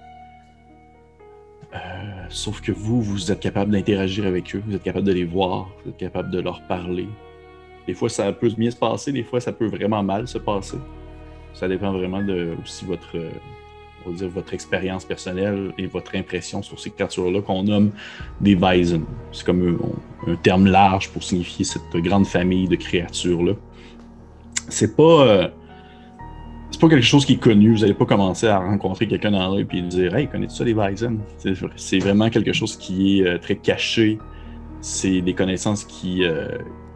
Sauf 2.28 2.60
que 2.62 2.72
vous, 2.72 3.02
vous 3.02 3.30
êtes 3.30 3.40
capable 3.40 3.72
d'interagir 3.72 4.26
avec 4.26 4.54
eux, 4.54 4.62
vous 4.66 4.74
êtes 4.74 4.82
capable 4.82 5.06
de 5.06 5.12
les 5.12 5.24
voir, 5.24 5.70
vous 5.84 5.90
êtes 5.90 5.96
capable 5.98 6.30
de 6.30 6.40
leur 6.40 6.62
parler. 6.66 7.06
Des 7.86 7.94
fois, 7.94 8.08
ça 8.08 8.32
peut 8.32 8.50
bien 8.56 8.70
se 8.70 8.76
passer, 8.76 9.12
des 9.12 9.24
fois, 9.24 9.40
ça 9.40 9.52
peut 9.52 9.66
vraiment 9.66 10.02
mal 10.02 10.28
se 10.28 10.38
passer. 10.38 10.78
Ça 11.54 11.68
dépend 11.68 11.92
vraiment 11.92 12.22
de 12.22 12.54
aussi 12.62 12.84
votre, 12.84 13.16
euh, 13.16 13.30
on 14.06 14.10
dire, 14.10 14.28
votre 14.28 14.54
expérience 14.54 15.04
personnelle 15.04 15.72
et 15.78 15.86
votre 15.86 16.14
impression 16.16 16.62
sur 16.62 16.78
ces 16.78 16.90
créatures-là 16.90 17.42
qu'on 17.42 17.64
nomme 17.64 17.90
des 18.40 18.54
Bison. 18.54 19.02
C'est 19.32 19.44
comme 19.44 19.78
un, 20.26 20.34
terme 20.36 20.66
large 20.66 21.10
pour 21.10 21.22
signifier 21.22 21.64
cette 21.64 21.94
grande 21.96 22.26
famille 22.26 22.68
de 22.68 22.76
créatures-là. 22.76 23.52
C'est 24.68 24.96
pas. 24.96 25.26
euh, 25.26 25.48
c'est 26.70 26.80
pas 26.80 26.88
quelque 26.88 27.04
chose 27.04 27.26
qui 27.26 27.34
est 27.34 27.40
connu. 27.40 27.74
Vous 27.74 27.80
n'allez 27.80 27.94
pas 27.94 28.06
commencer 28.06 28.46
à 28.46 28.58
rencontrer 28.58 29.06
quelqu'un 29.06 29.32
dans 29.32 29.54
la 29.54 29.60
et 29.60 29.64
puis 29.64 29.82
dire 29.82 30.14
Hey, 30.14 30.26
connais-tu 30.26 30.54
ça, 30.54 30.64
les 30.64 30.74
Bison? 30.74 31.18
C'est- 31.76 31.98
vraiment 31.98 32.30
quelque 32.30 32.54
chose 32.54 32.76
qui 32.76 33.20
est 33.20 33.26
euh, 33.26 33.38
très 33.38 33.56
caché. 33.56 34.18
C'est 34.80 35.20
des 35.20 35.34
connaissances 35.34 35.84
qui, 35.84 36.24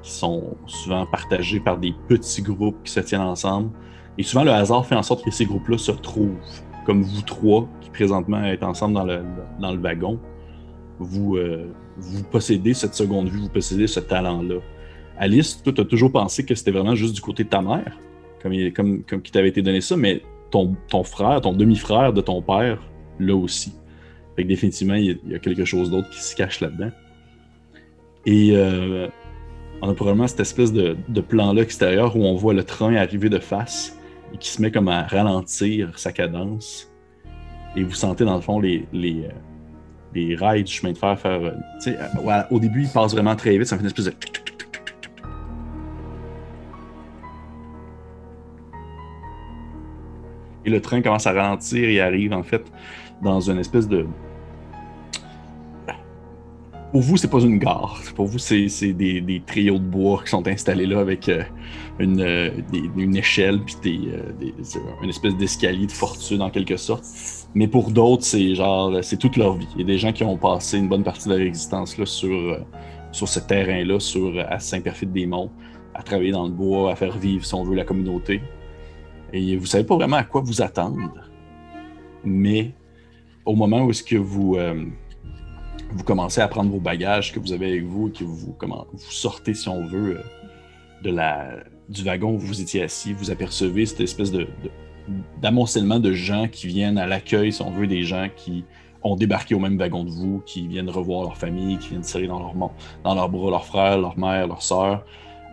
qui 0.06 0.12
sont 0.12 0.56
souvent 0.66 1.04
partagées 1.04 1.58
par 1.58 1.78
des 1.78 1.92
petits 2.06 2.40
groupes 2.40 2.76
qui 2.84 2.92
se 2.92 3.00
tiennent 3.00 3.22
ensemble. 3.22 3.70
Et 4.16 4.22
souvent, 4.22 4.44
le 4.44 4.52
hasard 4.52 4.86
fait 4.86 4.94
en 4.94 5.02
sorte 5.02 5.25
que 5.25 5.32
ces 5.32 5.44
groupes-là 5.44 5.78
se 5.78 5.90
retrouvent, 5.90 6.38
comme 6.86 7.02
vous 7.02 7.22
trois, 7.22 7.68
qui 7.80 7.90
présentement 7.90 8.42
êtes 8.44 8.62
ensemble 8.62 8.94
dans 8.94 9.04
le, 9.04 9.22
dans 9.58 9.72
le 9.72 9.80
wagon. 9.80 10.20
Vous, 11.00 11.36
euh, 11.36 11.66
vous 11.96 12.22
possédez 12.22 12.72
cette 12.72 12.94
seconde 12.94 13.28
vue, 13.28 13.40
vous 13.40 13.48
possédez 13.48 13.88
ce 13.88 13.98
talent-là. 13.98 14.60
Alice, 15.18 15.60
toi, 15.60 15.72
tu 15.72 15.80
as 15.80 15.84
toujours 15.84 16.12
pensé 16.12 16.44
que 16.46 16.54
c'était 16.54 16.70
vraiment 16.70 16.94
juste 16.94 17.16
du 17.16 17.20
côté 17.20 17.42
de 17.42 17.48
ta 17.48 17.60
mère, 17.60 17.98
comme, 18.40 18.52
comme, 18.72 19.02
comme 19.02 19.22
qui 19.22 19.32
t'avait 19.32 19.48
été 19.48 19.60
donné 19.60 19.80
ça, 19.80 19.96
mais 19.96 20.22
ton, 20.52 20.76
ton 20.88 21.02
frère, 21.02 21.40
ton 21.40 21.52
demi-frère 21.52 22.12
de 22.12 22.20
ton 22.20 22.42
père, 22.42 22.80
là 23.18 23.34
aussi. 23.34 23.72
Fait 24.36 24.44
que 24.44 24.48
définitivement, 24.48 24.94
il 24.94 25.18
y 25.26 25.34
a 25.34 25.40
quelque 25.40 25.64
chose 25.64 25.90
d'autre 25.90 26.08
qui 26.10 26.22
se 26.22 26.36
cache 26.36 26.60
là-dedans. 26.60 26.90
Et 28.25 28.50
euh, 28.54 29.08
on 29.83 29.90
a 29.90 29.95
probablement 29.95 30.26
cette 30.26 30.40
espèce 30.40 30.73
de, 30.73 30.97
plan-là 31.21 31.62
extérieur 31.62 32.16
où 32.16 32.25
on 32.25 32.35
voit 32.35 32.54
le 32.54 32.64
train 32.64 32.95
arriver 32.95 33.28
de 33.28 33.38
face 33.38 33.99
et 34.33 34.38
qui 34.38 34.49
se 34.49 34.61
met 34.62 34.71
comme 34.71 34.88
à 34.88 35.02
ralentir 35.02 35.99
sa 35.99 36.12
cadence. 36.12 36.92
Et 37.76 37.83
vous 37.83 37.95
sentez 37.95 38.25
dans 38.25 38.37
le 38.37 38.40
fond 38.40 38.59
les, 38.59 38.87
les, 38.92 39.28
euh, 40.16 40.37
rails 40.38 40.64
du 40.64 40.73
chemin 40.73 40.92
de 40.92 40.99
fer 40.99 41.18
faire. 41.18 41.40
euh, 41.40 41.52
euh, 41.87 42.42
au 42.50 42.59
début, 42.59 42.83
il 42.83 42.88
passe 42.88 43.12
vraiment 43.12 43.37
très 43.37 43.56
vite, 43.59 43.66
ça 43.66 43.76
fait 43.76 43.83
une 43.83 43.88
espèce 43.88 44.06
de. 44.06 44.14
Et 50.64 50.71
le 50.71 50.80
train 50.80 51.00
commence 51.00 51.26
à 51.26 51.33
ralentir 51.33 51.88
et 51.88 52.00
arrive 52.00 52.33
en 52.33 52.42
fait 52.42 52.64
dans 53.23 53.40
une 53.40 53.59
espèce 53.59 53.87
de. 53.87 54.06
Pour 56.97 57.03
vous, 57.03 57.19
c'est 57.19 57.29
pas 57.29 57.43
une 57.43 57.59
gare. 57.59 58.00
Pour 58.15 58.25
vous, 58.25 58.38
c'est 58.38 58.95
des, 58.95 59.21
des 59.21 59.41
trios 59.41 59.79
de 59.79 59.85
bois 59.85 60.23
qui 60.25 60.31
sont 60.31 60.49
installés 60.49 60.87
là 60.87 61.00
avec 61.00 61.29
euh, 61.29 61.43
une, 61.99 62.23
euh, 62.23 62.49
une 62.97 63.15
échelle 63.15 63.61
puis 63.61 63.76
des, 63.83 64.12
euh, 64.12 64.83
une 65.03 65.11
espèce 65.11 65.37
d'escalier 65.37 65.85
de 65.85 65.93
fortune 65.93 66.41
en 66.41 66.49
quelque 66.49 66.79
sorte. 66.79 67.05
Mais 67.55 67.69
pour 67.69 67.91
d'autres, 67.91 68.25
c'est 68.25 68.55
genre, 68.55 68.97
c'est 69.03 69.19
toute 69.19 69.37
leur 69.37 69.59
vie. 69.59 69.69
Il 69.75 69.83
y 69.83 69.85
a 69.85 69.87
des 69.87 69.99
gens 69.99 70.11
qui 70.11 70.25
ont 70.25 70.38
passé 70.38 70.79
une 70.79 70.88
bonne 70.88 71.05
partie 71.05 71.29
de 71.29 71.35
leur 71.35 71.47
existence 71.47 71.99
là, 71.99 72.07
sur, 72.07 72.65
sur 73.12 73.29
ce 73.29 73.41
terrain-là, 73.41 73.99
à 74.49 74.59
Saint-Perfide-des-Monts, 74.59 75.50
à 75.93 76.03
travailler 76.03 76.33
dans 76.33 76.47
le 76.47 76.53
bois, 76.55 76.93
à 76.93 76.97
faire 76.97 77.19
vivre, 77.19 77.45
si 77.45 77.53
on 77.53 77.62
veut, 77.62 77.75
la 77.75 77.85
communauté. 77.85 78.41
Et 79.35 79.55
vous 79.59 79.67
savez 79.67 79.85
pas 79.85 79.97
vraiment 79.97 80.17
à 80.17 80.25
quoi 80.25 80.41
vous 80.41 80.62
attendre. 80.62 81.12
Mais 82.25 82.73
au 83.45 83.55
moment 83.55 83.85
où 83.85 83.91
est-ce 83.91 84.03
que 84.03 84.17
vous, 84.17 84.57
vous 85.97 86.05
commencez 86.05 86.41
à 86.41 86.49
prendre 86.49 86.71
vos 86.71 86.81
bagages 86.81 87.33
que 87.33 87.41
vous 87.41 87.53
avez 87.53 87.69
avec 87.69 87.85
vous 87.85 88.09
et 88.09 88.12
que 88.12 88.25
vous, 88.25 88.55
sortez, 88.99 89.55
si 89.55 89.69
on 89.69 89.87
veut, 89.87 90.19
euh, 90.19 90.23
de 91.03 91.11
la, 91.11 91.49
du 91.88 92.03
wagon 92.03 92.35
où 92.35 92.38
vous 92.38 92.61
étiez 92.61 92.83
assis, 92.83 93.12
vous 93.12 93.31
apercevez 93.31 93.87
cette 93.87 94.00
espèce 94.00 94.31
d'amoncellement 95.41 95.99
de 95.99 96.12
gens 96.12 96.49
qui 96.49 96.67
viennent 96.67 96.99
à 96.99 97.07
l'accueil, 97.07 97.53
si 97.53 97.62
on 97.62 97.71
veut, 97.71 97.87
des 97.87 98.03
gens 98.03 98.29
qui 98.35 98.65
ont 99.03 99.17
débarqué 99.17 99.55
au 99.55 99.59
même 99.59 99.79
wagon 99.79 100.05
de 100.05 100.11
vous, 100.11 100.43
qui 100.45 100.67
viennent 100.67 100.91
revoir 100.91 101.23
leur 101.23 101.37
famille, 101.37 101.79
qui 101.79 101.91
viennent 101.91 102.03
serrer 102.03 102.26
dans, 102.26 102.41
leur, 102.41 102.55
mon- 102.55 102.73
dans 103.05 103.15
leurs 103.15 103.29
bras 103.29 103.50
leurs 103.50 103.65
frères, 103.65 103.99
leur 103.99 104.19
mère, 104.19 104.47
leurs 104.49 104.62
sœurs. 104.62 105.05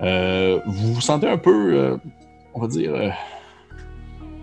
Euh, 0.01 0.59
vous 0.65 0.95
vous 0.95 1.01
sentez 1.01 1.29
un 1.29 1.37
peu, 1.37 1.73
euh, 1.73 1.97
on 2.53 2.61
va 2.61 2.67
dire, 2.67 3.13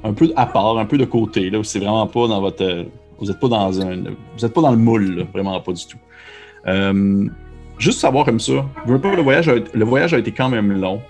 un 0.04 0.12
peu 0.14 0.33
à 0.37 0.47
part, 0.47 0.78
un 0.78 0.87
peu 0.87 0.97
de 0.97 1.04
côté. 1.04 1.50
Là, 1.50 1.62
c'est 1.62 1.80
vraiment 1.80 2.07
pas 2.07 2.28
dans 2.28 2.40
votre. 2.40 2.87
Vous 3.20 3.26
n'êtes 3.26 3.38
pas 3.38 3.48
dans 3.48 3.80
un. 3.80 4.02
Vous 4.36 4.44
êtes 4.44 4.52
pas 4.52 4.62
dans 4.62 4.70
le 4.70 4.78
moule, 4.78 5.26
vraiment 5.32 5.60
pas 5.60 5.72
du 5.72 5.86
tout. 5.86 5.98
Euh, 6.66 7.28
juste 7.78 8.00
savoir 8.00 8.24
comme 8.24 8.40
ça, 8.40 8.66
pas, 8.86 9.14
le 9.14 9.22
voyage, 9.22 9.48
a, 9.48 9.54
le 9.54 9.84
voyage 9.84 10.14
a 10.14 10.18
été 10.18 10.32
quand 10.32 10.48
même 10.48 10.72
long 10.72 11.00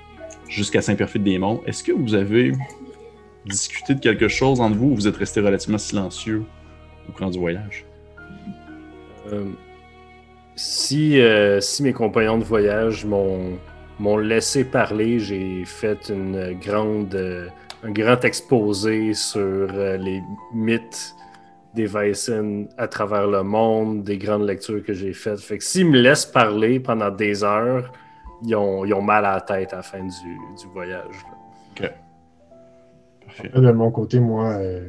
jusqu'à 0.48 0.82
Saint-Perfide-des-Monts. 0.82 1.62
Est-ce 1.66 1.84
que 1.84 1.92
vous 1.92 2.14
avez 2.14 2.52
discuté 3.46 3.94
de 3.94 4.00
quelque 4.00 4.28
chose 4.28 4.60
entre 4.60 4.76
vous 4.76 4.90
ou 4.90 4.94
vous 4.96 5.08
êtes 5.08 5.16
resté 5.16 5.40
relativement 5.40 5.78
silencieux 5.78 6.44
au 7.08 7.12
cours 7.12 7.30
du 7.30 7.38
voyage? 7.38 7.86
Euh, 9.32 9.44
si, 10.56 11.20
euh, 11.20 11.60
si 11.60 11.82
mes 11.82 11.92
compagnons 11.92 12.38
de 12.38 12.44
voyage 12.44 13.04
m'ont 13.04 13.58
m'ont 13.98 14.16
laissé 14.16 14.64
parler, 14.64 15.18
j'ai 15.18 15.62
fait 15.66 16.08
une 16.08 16.58
grande, 16.58 17.14
un 17.84 17.90
grand 17.90 18.24
exposé 18.24 19.12
sur 19.12 19.66
les 19.70 20.22
mythes 20.54 21.14
des 21.74 21.86
Weissen 21.86 22.68
à 22.76 22.88
travers 22.88 23.26
le 23.26 23.42
monde, 23.42 24.02
des 24.02 24.18
grandes 24.18 24.46
lectures 24.46 24.82
que 24.82 24.92
j'ai 24.92 25.12
faites. 25.12 25.40
Fait 25.40 25.58
que 25.58 25.64
s'ils 25.64 25.86
me 25.86 25.98
laissent 26.00 26.26
parler 26.26 26.80
pendant 26.80 27.10
des 27.10 27.44
heures, 27.44 27.92
ils 28.44 28.54
ont, 28.56 28.84
ils 28.84 28.94
ont 28.94 29.02
mal 29.02 29.24
à 29.24 29.34
la 29.34 29.40
tête 29.40 29.72
à 29.72 29.76
la 29.76 29.82
fin 29.82 30.00
du, 30.00 30.08
du 30.08 30.66
voyage. 30.72 31.14
là. 31.80 31.88
Parfait. 33.24 33.50
De 33.54 33.70
mon 33.70 33.90
côté, 33.90 34.18
moi, 34.18 34.48
euh, 34.54 34.88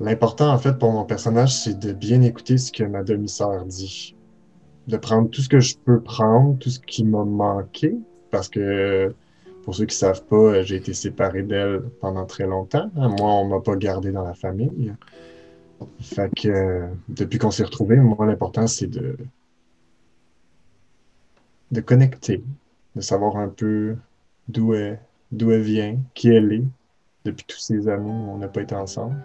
l'important 0.00 0.52
en 0.52 0.58
fait 0.58 0.78
pour 0.78 0.90
mon 0.92 1.04
personnage, 1.04 1.54
c'est 1.54 1.78
de 1.78 1.92
bien 1.92 2.22
écouter 2.22 2.58
ce 2.58 2.72
que 2.72 2.82
ma 2.82 3.02
demi-sœur 3.02 3.64
dit. 3.64 4.16
De 4.88 4.96
prendre 4.96 5.30
tout 5.30 5.40
ce 5.40 5.48
que 5.48 5.60
je 5.60 5.76
peux 5.84 6.00
prendre, 6.00 6.58
tout 6.58 6.70
ce 6.70 6.80
qui 6.80 7.04
m'a 7.04 7.24
manqué, 7.24 7.94
parce 8.30 8.48
que 8.48 9.14
pour 9.66 9.74
ceux 9.74 9.84
qui 9.86 9.96
savent 9.96 10.22
pas, 10.26 10.36
euh, 10.36 10.62
j'ai 10.62 10.76
été 10.76 10.94
séparé 10.94 11.42
d'elle 11.42 11.82
pendant 12.00 12.24
très 12.24 12.46
longtemps. 12.46 12.88
Moi, 12.94 13.10
on 13.18 13.48
m'a 13.48 13.60
pas 13.60 13.74
gardé 13.74 14.12
dans 14.12 14.22
la 14.22 14.34
famille. 14.34 14.94
Fait 16.00 16.30
que 16.32 16.48
euh, 16.48 16.86
depuis 17.08 17.40
qu'on 17.40 17.50
s'est 17.50 17.64
retrouvés, 17.64 17.96
moi, 17.96 18.26
l'important, 18.26 18.68
c'est 18.68 18.86
de 18.86 19.16
de 21.72 21.80
connecter, 21.80 22.44
de 22.94 23.00
savoir 23.00 23.38
un 23.38 23.48
peu 23.48 23.96
d'où 24.46 24.72
elle, 24.72 25.00
d'où 25.32 25.50
elle 25.50 25.62
vient, 25.62 25.98
qui 26.14 26.28
elle 26.28 26.52
est, 26.52 26.64
depuis 27.24 27.44
tous 27.44 27.58
ces 27.58 27.88
années 27.88 28.08
où 28.08 28.30
on 28.34 28.38
n'a 28.38 28.46
pas 28.46 28.62
été 28.62 28.76
ensemble. 28.76 29.16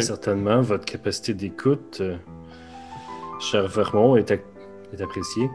Certainement, 0.00 0.60
votre 0.60 0.84
capacité 0.84 1.34
d'écoute, 1.34 1.98
euh, 2.00 2.16
cher 3.38 3.68
Vermont, 3.68 4.16
est, 4.16 4.32
est 4.32 5.00
appréciée. 5.00 5.48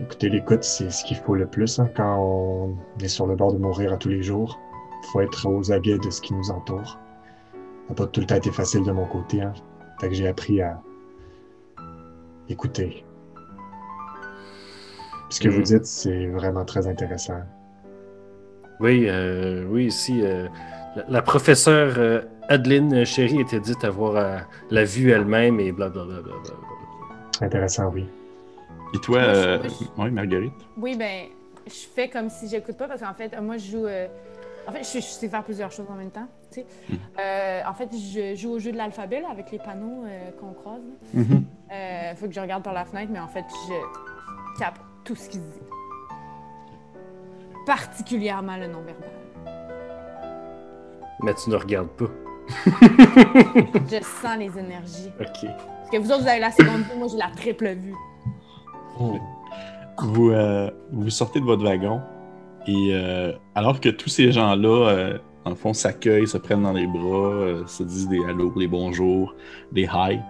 Écouter 0.00 0.28
l'écoute, 0.28 0.64
c'est 0.64 0.90
ce 0.90 1.04
qu'il 1.04 1.16
faut 1.16 1.36
le 1.36 1.46
plus 1.46 1.78
hein, 1.78 1.88
quand 1.94 2.18
on 2.18 2.76
est 3.00 3.08
sur 3.08 3.26
le 3.26 3.36
bord 3.36 3.52
de 3.52 3.58
mourir 3.58 3.92
à 3.92 3.96
tous 3.96 4.08
les 4.08 4.22
jours. 4.22 4.58
Il 5.02 5.06
faut 5.12 5.20
être 5.20 5.46
aux 5.46 5.70
aguets 5.70 5.98
de 5.98 6.10
ce 6.10 6.20
qui 6.20 6.34
nous 6.34 6.50
entoure. 6.50 6.98
n'a 7.88 7.94
pas 7.94 8.06
tout 8.06 8.20
le 8.20 8.26
temps 8.26 8.36
été 8.36 8.50
facile 8.50 8.82
de 8.84 8.90
mon 8.90 9.06
côté. 9.06 9.40
Hein. 9.40 9.52
Fait 10.00 10.08
que 10.08 10.14
j'ai 10.14 10.26
appris 10.26 10.60
à 10.60 10.80
écouter. 12.48 13.04
Ce 15.28 15.40
que 15.40 15.48
vous 15.48 15.62
dites, 15.62 15.86
c'est 15.86 16.26
vraiment 16.26 16.64
très 16.64 16.88
intéressant. 16.88 17.40
Oui, 18.80 19.06
euh, 19.08 19.64
oui, 19.68 19.86
ici, 19.86 20.22
euh, 20.24 20.48
la, 20.96 21.04
la 21.08 21.22
professeure 21.22 21.94
euh, 21.98 22.22
Adeline 22.48 23.04
Chéry 23.04 23.40
était 23.40 23.60
dite 23.60 23.84
avoir 23.84 24.46
la 24.70 24.84
vue 24.84 25.12
elle-même 25.12 25.60
et 25.60 25.70
blablabla. 25.70 26.14
Bla, 26.14 26.22
bla, 26.22 26.32
bla, 26.42 26.54
bla. 27.38 27.46
Intéressant, 27.46 27.92
oui. 27.94 28.06
Et 28.94 28.98
toi, 28.98 29.18
euh, 29.18 29.58
moi, 29.58 29.68
je- 29.96 30.02
ouais, 30.02 30.10
Marguerite? 30.10 30.52
Oui, 30.76 30.96
ben, 30.96 31.26
je 31.66 31.72
fais 31.94 32.08
comme 32.08 32.28
si 32.30 32.48
j'écoute 32.48 32.76
pas 32.76 32.88
parce 32.88 33.00
qu'en 33.00 33.14
fait, 33.14 33.38
moi, 33.40 33.56
je 33.56 33.70
joue. 33.70 33.86
euh, 33.86 34.08
En 34.68 34.72
fait, 34.72 34.82
je, 34.84 34.98
je 35.00 35.06
sais 35.06 35.28
faire 35.28 35.42
plusieurs 35.42 35.70
choses 35.72 35.86
en 35.90 35.94
même 35.94 36.10
temps. 36.10 36.28
Tu 36.52 36.60
sais. 36.60 36.66
Mhm. 36.88 36.98
Euh, 37.18 37.60
en 37.66 37.72
fait, 37.74 37.88
je 37.96 38.34
joue 38.36 38.50
au 38.50 38.58
jeu 38.58 38.72
de 38.72 38.76
l'alphabet 38.76 39.22
avec 39.30 39.50
les 39.50 39.58
panneaux 39.58 40.04
euh, 40.04 40.30
qu'on 40.38 40.52
croise. 40.52 40.82
Mhm. 41.14 41.44
Euh, 41.72 42.14
faut 42.16 42.26
que 42.26 42.32
je 42.34 42.40
regarde 42.40 42.62
par 42.62 42.74
la 42.74 42.84
fenêtre, 42.84 43.10
mais 43.12 43.20
en 43.20 43.28
fait, 43.28 43.44
je 43.68 44.58
capte 44.60 44.80
tout 45.04 45.14
ce 45.16 45.28
qui 45.28 45.38
se 45.38 45.42
dit. 45.42 45.60
Particulièrement 47.66 48.56
le 48.56 48.66
non-verbal. 48.66 49.10
Mais 51.22 51.34
tu 51.34 51.50
ne 51.50 51.56
regardes 51.56 51.88
pas. 51.88 52.06
Je 53.90 54.02
sens 54.02 54.36
les 54.38 54.58
énergies. 54.58 55.10
Ok. 55.20 55.46
Parce 55.46 55.90
que 55.90 55.98
vous 55.98 56.12
autres, 56.12 56.22
vous 56.22 56.28
avez 56.28 56.40
la 56.40 56.52
seconde 56.52 56.82
vue, 56.82 56.98
moi, 56.98 57.08
j'ai 57.10 57.16
la 57.18 57.30
triple 57.34 57.70
vue. 57.72 57.94
Vous, 60.02 60.30
euh, 60.30 60.70
vous 60.92 61.10
sortez 61.10 61.40
de 61.40 61.44
votre 61.44 61.62
wagon 61.62 62.00
et 62.66 62.90
euh, 62.92 63.32
alors 63.54 63.80
que 63.80 63.88
tous 63.88 64.08
ces 64.08 64.32
gens-là, 64.32 64.88
euh, 64.88 65.18
le 65.46 65.54
fond, 65.54 65.72
s'accueillent, 65.72 66.28
se 66.28 66.38
prennent 66.38 66.62
dans 66.62 66.72
les 66.72 66.86
bras, 66.86 67.32
euh, 67.32 67.66
se 67.66 67.82
disent 67.82 68.08
des 68.08 68.22
allô, 68.24 68.52
des 68.56 68.68
bonjours, 68.68 69.34
des 69.72 69.88
hi, 69.92 70.20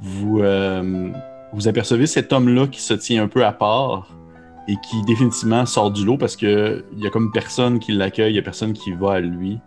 vous, 0.00 0.42
vous 1.52 1.68
apercevez 1.68 2.06
cet 2.06 2.32
homme-là 2.32 2.66
qui 2.66 2.80
se 2.80 2.94
tient 2.94 3.22
un 3.22 3.28
peu 3.28 3.44
à 3.44 3.52
part 3.52 4.08
et 4.68 4.74
qui 4.88 5.02
définitivement 5.02 5.64
sort 5.64 5.90
du 5.90 6.04
lot 6.04 6.16
parce 6.16 6.36
que 6.36 6.84
il 6.92 7.02
y 7.02 7.06
a 7.06 7.10
comme 7.10 7.30
personne 7.30 7.78
qui 7.78 7.92
l'accueille, 7.92 8.32
il 8.32 8.36
y 8.36 8.38
a 8.38 8.42
personne 8.42 8.72
qui 8.72 8.92
va 8.92 9.12
à 9.12 9.20
lui. 9.20 9.60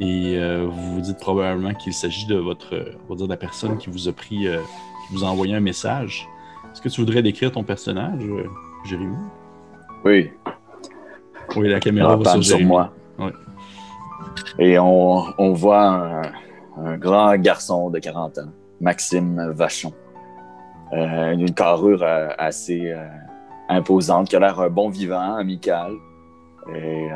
Et 0.00 0.36
vous 0.64 0.94
vous 0.94 1.00
dites 1.00 1.18
probablement 1.18 1.74
qu'il 1.74 1.92
s'agit 1.92 2.26
de 2.26 2.34
votre, 2.34 2.74
on 3.04 3.10
va 3.10 3.16
dire, 3.16 3.26
de 3.26 3.32
la 3.32 3.36
personne 3.36 3.78
qui 3.78 3.88
vous 3.88 4.08
a 4.08 4.12
pris, 4.12 4.38
qui 4.38 5.14
vous 5.14 5.24
a 5.24 5.28
envoyé 5.28 5.54
un 5.54 5.60
message. 5.60 6.28
Est-ce 6.76 6.82
que 6.82 6.88
tu 6.90 7.00
voudrais 7.00 7.22
décrire 7.22 7.50
ton 7.50 7.62
personnage, 7.62 8.22
euh, 8.22 8.44
Jérémy? 8.84 9.16
Oui, 10.04 10.30
Oui, 11.56 11.70
la 11.70 11.80
caméra 11.80 12.16
va 12.16 12.32
sur 12.32 12.44
sur 12.44 12.60
moi. 12.60 12.92
Et 14.58 14.78
on, 14.78 15.24
on 15.38 15.52
voit 15.54 15.86
un, 15.86 16.22
un 16.76 16.98
grand 16.98 17.34
garçon 17.38 17.88
de 17.88 17.98
40 17.98 18.36
ans, 18.40 18.50
Maxime 18.82 19.52
Vachon. 19.52 19.94
Euh, 20.92 21.32
une 21.32 21.54
carrure 21.54 22.02
euh, 22.02 22.28
assez 22.36 22.92
euh, 22.92 23.06
imposante, 23.70 24.28
qui 24.28 24.36
a 24.36 24.40
l'air 24.40 24.60
un 24.60 24.68
bon 24.68 24.90
vivant, 24.90 25.36
amical, 25.36 25.92
et 26.74 27.08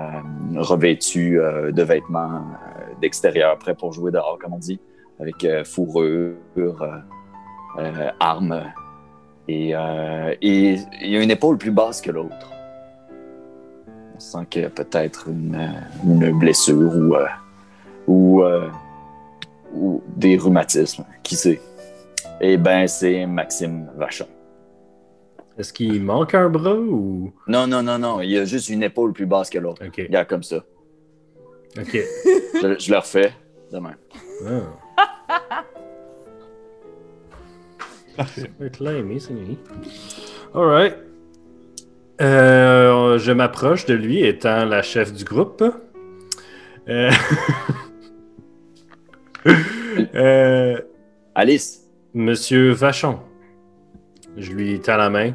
revêtu 0.57 1.41
de 1.73 1.83
vêtements 1.83 2.45
d'extérieur, 3.03 3.59
prêt 3.59 3.75
pour 3.75 3.93
jouer 3.93 4.13
dehors, 4.13 4.39
comme 4.41 4.55
on 4.55 4.59
dit, 4.59 4.79
avec 5.19 5.45
fourrure, 5.65 6.37
armes, 8.21 8.63
et, 9.49 9.75
euh, 9.75 10.35
et 10.43 10.77
il 11.03 11.17
a 11.17 11.23
une 11.23 11.31
épaule 11.31 11.59
plus 11.59 11.71
basse 11.71 12.01
que 12.01 12.11
l'autre. 12.11 12.53
On 14.15 14.21
sent 14.21 14.47
qu'il 14.51 14.63
y 14.63 14.65
a 14.65 14.71
peut-être 14.71 15.29
une, 15.29 15.73
une 16.05 16.39
blessure 16.39 16.95
ou, 16.95 17.15
euh, 17.15 17.27
ou, 18.07 18.43
euh, 18.43 18.69
ou 19.75 20.03
des 20.17 20.37
rhumatismes, 20.37 21.05
qui 21.23 21.37
sait. 21.37 21.61
Eh 22.41 22.57
ben, 22.57 22.87
c'est 22.87 23.27
Maxime 23.27 23.91
Vachon. 23.97 24.29
Est-ce 25.59 25.73
qu'il 25.73 26.03
manque 26.03 26.35
un 26.35 26.49
bras 26.49 26.75
ou? 26.75 27.33
Non, 27.47 27.67
non, 27.67 27.83
non, 27.83 27.99
non, 27.99 28.21
il 28.21 28.37
a 28.39 28.45
juste 28.45 28.69
une 28.69 28.83
épaule 28.83 29.13
plus 29.13 29.27
basse 29.27 29.51
que 29.51 29.59
l'autre. 29.59 29.83
Ok. 29.87 29.97
Regarde 29.99 30.29
comme 30.29 30.43
ça. 30.43 30.65
Ok. 31.79 31.99
Je, 32.63 32.79
je 32.79 32.91
le 32.91 32.99
refais 32.99 33.33
demain. 33.71 33.95
Ah. 34.47 35.63
Parfait. 38.21 38.51
C'est 39.19 39.33
lui. 39.33 39.59
Alright. 40.55 40.95
Euh, 42.21 43.17
je 43.17 43.33
m'approche 43.33 43.87
de 43.87 43.95
lui 43.95 44.23
étant 44.27 44.67
la 44.67 44.83
chef 44.83 45.15
du 45.15 45.25
groupe. 45.25 45.65
Euh... 46.87 47.11
euh, 50.15 50.79
Alice, 51.35 51.81
Monsieur 52.13 52.73
Vachon. 52.73 53.21
Je 54.37 54.53
lui 54.53 54.79
tends 54.81 54.99
la 54.99 55.09
main. 55.09 55.33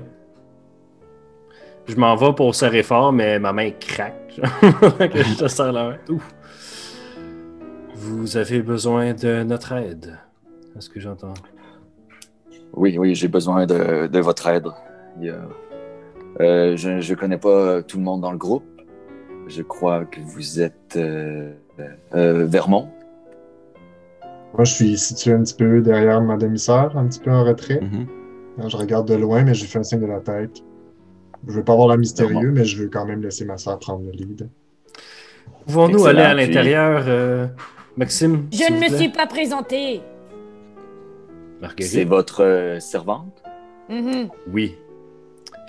Je 1.87 1.95
m'en 1.95 2.15
vais 2.15 2.33
pour 2.33 2.53
serrer 2.53 2.83
fort, 2.83 3.11
mais 3.11 3.39
ma 3.39 3.51
main 3.51 3.71
craque. 3.71 4.35
que 4.35 4.43
je 5.23 5.39
te 5.39 5.47
serre 5.47 5.71
la 5.71 5.89
main. 5.89 5.97
Ouf. 6.09 6.35
Vous 7.95 8.37
avez 8.37 8.61
besoin 8.61 9.15
de 9.15 9.41
notre 9.41 9.71
aide. 9.71 10.19
Est-ce 10.77 10.87
que 10.87 10.99
j'entends? 10.99 11.33
Oui, 12.73 12.97
oui, 12.97 13.15
j'ai 13.15 13.27
besoin 13.27 13.65
de, 13.65 14.07
de 14.07 14.19
votre 14.19 14.47
aide. 14.47 14.67
Euh, 16.41 16.75
je 16.75 16.89
ne 17.11 17.15
connais 17.15 17.37
pas 17.37 17.81
tout 17.83 17.97
le 17.97 18.03
monde 18.03 18.21
dans 18.21 18.31
le 18.31 18.37
groupe. 18.37 18.65
Je 19.47 19.61
crois 19.61 20.05
que 20.05 20.19
vous 20.19 20.59
êtes 20.59 20.95
euh, 20.97 21.53
euh, 22.13 22.45
Vermont. 22.45 22.89
Moi, 24.53 24.63
je 24.63 24.73
suis 24.73 24.97
situé 24.97 25.31
un 25.33 25.43
petit 25.43 25.53
peu 25.55 25.81
derrière 25.81 26.21
ma 26.21 26.37
demi-sœur, 26.37 26.97
un 26.97 27.07
petit 27.07 27.19
peu 27.19 27.31
en 27.31 27.43
retrait. 27.43 27.79
Mhm. 27.81 28.07
Alors, 28.57 28.69
Je 28.69 28.77
regarde 28.77 29.07
de 29.07 29.15
loin, 29.15 29.43
mais 29.43 29.53
je 29.53 29.65
fais 29.65 29.79
un 29.79 29.83
signe 29.83 29.99
de 29.99 30.05
la 30.05 30.19
tête. 30.19 30.63
Je 31.47 31.53
veux 31.53 31.63
pas 31.63 31.73
avoir 31.73 31.89
l'air 31.89 31.97
mystérieux, 31.97 32.51
mais 32.51 32.65
je 32.65 32.81
veux 32.81 32.89
quand 32.89 33.05
même 33.05 33.21
laisser 33.21 33.45
ma 33.45 33.57
sœur 33.57 33.77
prendre 33.79 34.03
le 34.05 34.11
lead. 34.11 34.49
Pouvons-nous 35.67 36.05
aller 36.05 36.21
à 36.21 36.33
puis- 36.35 36.47
l'intérieur, 36.47 37.03
euh, 37.07 37.47
Maxime? 37.97 38.47
Je 38.51 38.71
ne 38.71 38.79
me 38.79 38.87
plaît? 38.87 38.97
suis 38.97 39.09
pas 39.09 39.27
présentée. 39.27 40.01
Marguerite? 41.61 41.91
C'est 41.91 42.03
votre 42.05 42.43
euh, 42.43 42.79
servante? 42.79 43.43
Mhm. 43.89 44.29
Oui. 44.51 44.75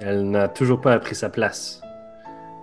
Elle 0.01 0.29
n'a 0.31 0.49
toujours 0.49 0.81
pas 0.81 0.99
pris 0.99 1.15
sa 1.15 1.29
place. 1.29 1.81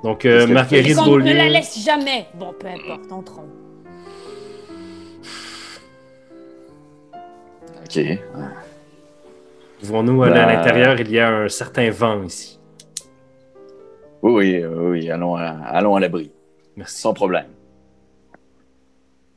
Donc, 0.03 0.25
euh, 0.25 0.45
Marguerite 0.47 0.97
ne 0.97 1.33
la 1.33 1.49
laisse 1.49 1.83
jamais. 1.83 2.27
Bon, 2.35 2.53
peu 2.59 2.67
importe, 2.67 3.11
entrons. 3.11 3.47
OK. 7.85 7.99
Pouvons-nous 9.79 10.23
aller 10.23 10.39
à 10.39 10.45
Ben- 10.45 10.55
l'intérieur? 10.55 10.99
Il 10.99 11.11
y 11.11 11.19
a 11.19 11.29
un 11.29 11.49
certain 11.49 11.89
vent 11.89 12.23
ici. 12.23 12.59
Oui, 14.21 14.31
oui, 14.33 14.65
oui, 14.65 14.85
oui, 15.01 15.09
allons 15.11 15.35
à, 15.35 15.47
allons 15.49 15.95
à 15.95 15.99
l'abri. 15.99 16.31
Merci. 16.77 17.01
Sans 17.01 17.13
problème. 17.13 17.47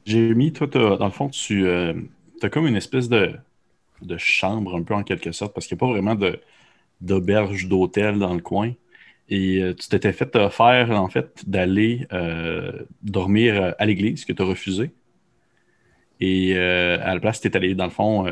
Jérémy, 0.05 0.53
toi, 0.53 0.69
t'as- 0.71 0.97
dans 0.97 1.07
le 1.07 1.11
fond, 1.11 1.29
tu 1.29 1.69
as 1.69 2.49
comme 2.51 2.67
une 2.67 2.77
espèce 2.77 3.09
de, 3.09 3.33
de 4.03 4.17
chambre, 4.19 4.77
un 4.77 4.83
peu 4.83 4.95
en 4.95 5.03
quelque 5.03 5.33
sorte, 5.33 5.55
parce 5.55 5.67
qu'il 5.67 5.77
n'y 5.77 5.81
a 5.81 5.87
pas 5.87 5.93
vraiment 5.93 6.17
d'auberge, 7.01 7.69
d'hôtel 7.69 8.19
dans 8.19 8.35
le 8.35 8.41
coin. 8.41 8.73
Et 9.29 9.61
euh, 9.61 9.75
tu 9.75 9.89
t'étais 9.89 10.13
fait 10.13 10.35
offert, 10.37 10.91
en 10.91 11.09
fait, 11.09 11.43
d'aller 11.47 12.07
euh, 12.13 12.73
dormir 13.03 13.63
euh, 13.63 13.71
à 13.79 13.87
l'église, 13.87 14.25
que 14.25 14.33
tu 14.33 14.43
as 14.43 14.45
refusé. 14.45 14.91
Et 16.19 16.57
à 16.57 17.13
la 17.13 17.21
place, 17.21 17.43
tu 17.43 17.49
es 17.49 17.57
allé, 17.57 17.75
dans 17.75 17.85
le 17.85 17.91
fond, 17.91 18.27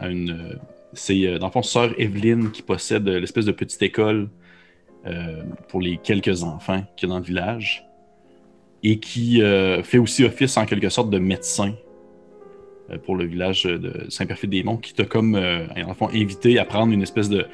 une. 0.00 0.58
C'est, 0.94 1.38
dans 1.38 1.48
le 1.48 1.52
fond, 1.52 1.62
sœur 1.62 1.92
Evelyne 2.00 2.50
qui 2.50 2.62
possède 2.62 3.06
l'espèce 3.06 3.44
de 3.44 3.52
petite 3.52 3.82
école 3.82 4.30
pour 5.68 5.82
les 5.82 5.98
quelques 5.98 6.44
enfants 6.44 6.82
qu'il 6.96 7.10
y 7.10 7.12
a 7.12 7.14
dans 7.14 7.18
le 7.18 7.26
village 7.26 7.86
et 8.82 8.98
qui 8.98 9.42
fait 9.82 9.98
aussi 9.98 10.24
office 10.24 10.56
en 10.56 10.64
quelque 10.64 10.88
sorte 10.88 11.10
de 11.10 11.18
médecin 11.18 11.74
pour 13.04 13.16
le 13.16 13.24
village 13.24 13.64
de 13.64 14.06
Saint-Perfide-des-Monts, 14.08 14.78
qui 14.78 14.94
t'a 14.94 15.04
comme, 15.04 15.34
euh, 15.34 15.66
en 15.74 16.08
invité 16.08 16.58
à 16.58 16.64
prendre 16.64 16.92
une 16.92 17.02
espèce 17.02 17.28
de, 17.28 17.46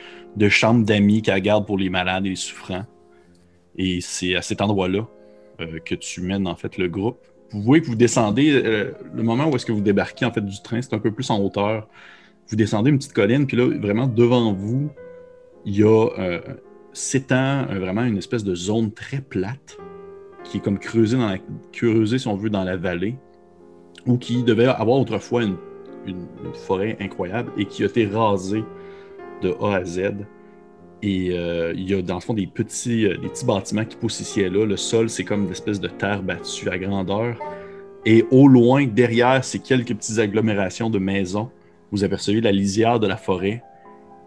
chambre 0.48 0.84
d'amis 0.84 1.22
qu'elle 1.22 1.40
garde 1.40 1.66
pour 1.66 1.78
les 1.78 1.88
malades 1.88 2.26
et 2.26 2.30
les 2.30 2.36
souffrants. 2.36 2.84
Et 3.76 4.00
c'est 4.00 4.34
à 4.34 4.42
cet 4.42 4.60
endroit-là 4.60 5.08
euh, 5.60 5.78
que 5.84 5.94
tu 5.94 6.20
mènes 6.20 6.46
en 6.46 6.56
fait 6.56 6.76
le 6.76 6.88
groupe. 6.88 7.18
Vous 7.52 7.62
voyez 7.62 7.82
que 7.82 7.86
vous 7.86 7.94
descendez, 7.94 8.52
euh, 8.52 8.92
le 9.14 9.22
moment 9.22 9.48
où 9.48 9.56
est-ce 9.56 9.66
que 9.66 9.72
vous 9.72 9.82
débarquez 9.82 10.24
en 10.24 10.32
fait 10.32 10.44
du 10.44 10.60
train, 10.62 10.80
c'est 10.80 10.94
un 10.94 10.98
peu 10.98 11.12
plus 11.12 11.28
en 11.30 11.38
hauteur. 11.38 11.88
Vous 12.48 12.56
descendez 12.56 12.90
une 12.90 12.98
petite 12.98 13.12
colline, 13.12 13.46
puis 13.46 13.56
là, 13.56 13.66
vraiment 13.78 14.06
devant 14.06 14.52
vous, 14.52 14.90
il 15.64 15.76
y 15.76 15.82
a 15.82 16.08
euh, 16.18 16.40
s'étend 16.92 17.66
euh, 17.70 17.78
vraiment 17.78 18.04
une 18.04 18.18
espèce 18.18 18.44
de 18.44 18.54
zone 18.54 18.92
très 18.92 19.20
plate 19.20 19.78
qui 20.44 20.58
est 20.58 20.60
comme 20.60 20.78
creusée, 20.78 21.16
dans 21.16 21.36
creusée, 21.72 22.18
si 22.18 22.28
on 22.28 22.36
veut, 22.36 22.50
dans 22.50 22.64
la 22.64 22.76
vallée, 22.76 23.16
ou 24.06 24.16
qui 24.16 24.42
devait 24.42 24.66
avoir 24.66 24.98
autrefois 24.98 25.42
une, 25.42 25.56
forêt 26.66 26.96
incroyable 27.00 27.52
et 27.56 27.64
qui 27.64 27.84
a 27.84 27.86
été 27.86 28.06
rasée 28.06 28.64
de 29.40 29.54
A 29.62 29.76
à 29.76 29.84
Z. 29.84 30.14
Et 31.02 31.30
euh, 31.32 31.72
il 31.76 31.90
y 31.90 31.94
a 31.94 32.02
dans 32.02 32.16
le 32.16 32.20
fond 32.20 32.34
des 32.34 32.46
petits, 32.46 33.06
euh, 33.06 33.16
bâtiments 33.46 33.84
qui 33.84 33.96
poussent 33.96 34.20
ici 34.20 34.40
et 34.40 34.48
là. 34.48 34.66
Le 34.66 34.76
sol, 34.76 35.08
c'est 35.08 35.24
comme 35.24 35.44
une 35.44 35.50
espèce 35.50 35.80
de 35.80 35.88
terre 35.88 36.22
battue 36.22 36.68
à 36.68 36.78
grandeur. 36.78 37.36
Et 38.04 38.24
au 38.30 38.48
loin, 38.48 38.86
derrière 38.86 39.44
ces 39.44 39.60
quelques 39.60 39.94
petites 39.94 40.18
agglomérations 40.18 40.90
de 40.90 40.98
maisons, 40.98 41.50
vous 41.92 42.02
apercevez 42.02 42.40
la 42.40 42.52
lisière 42.52 42.98
de 42.98 43.06
la 43.06 43.16
forêt 43.16 43.62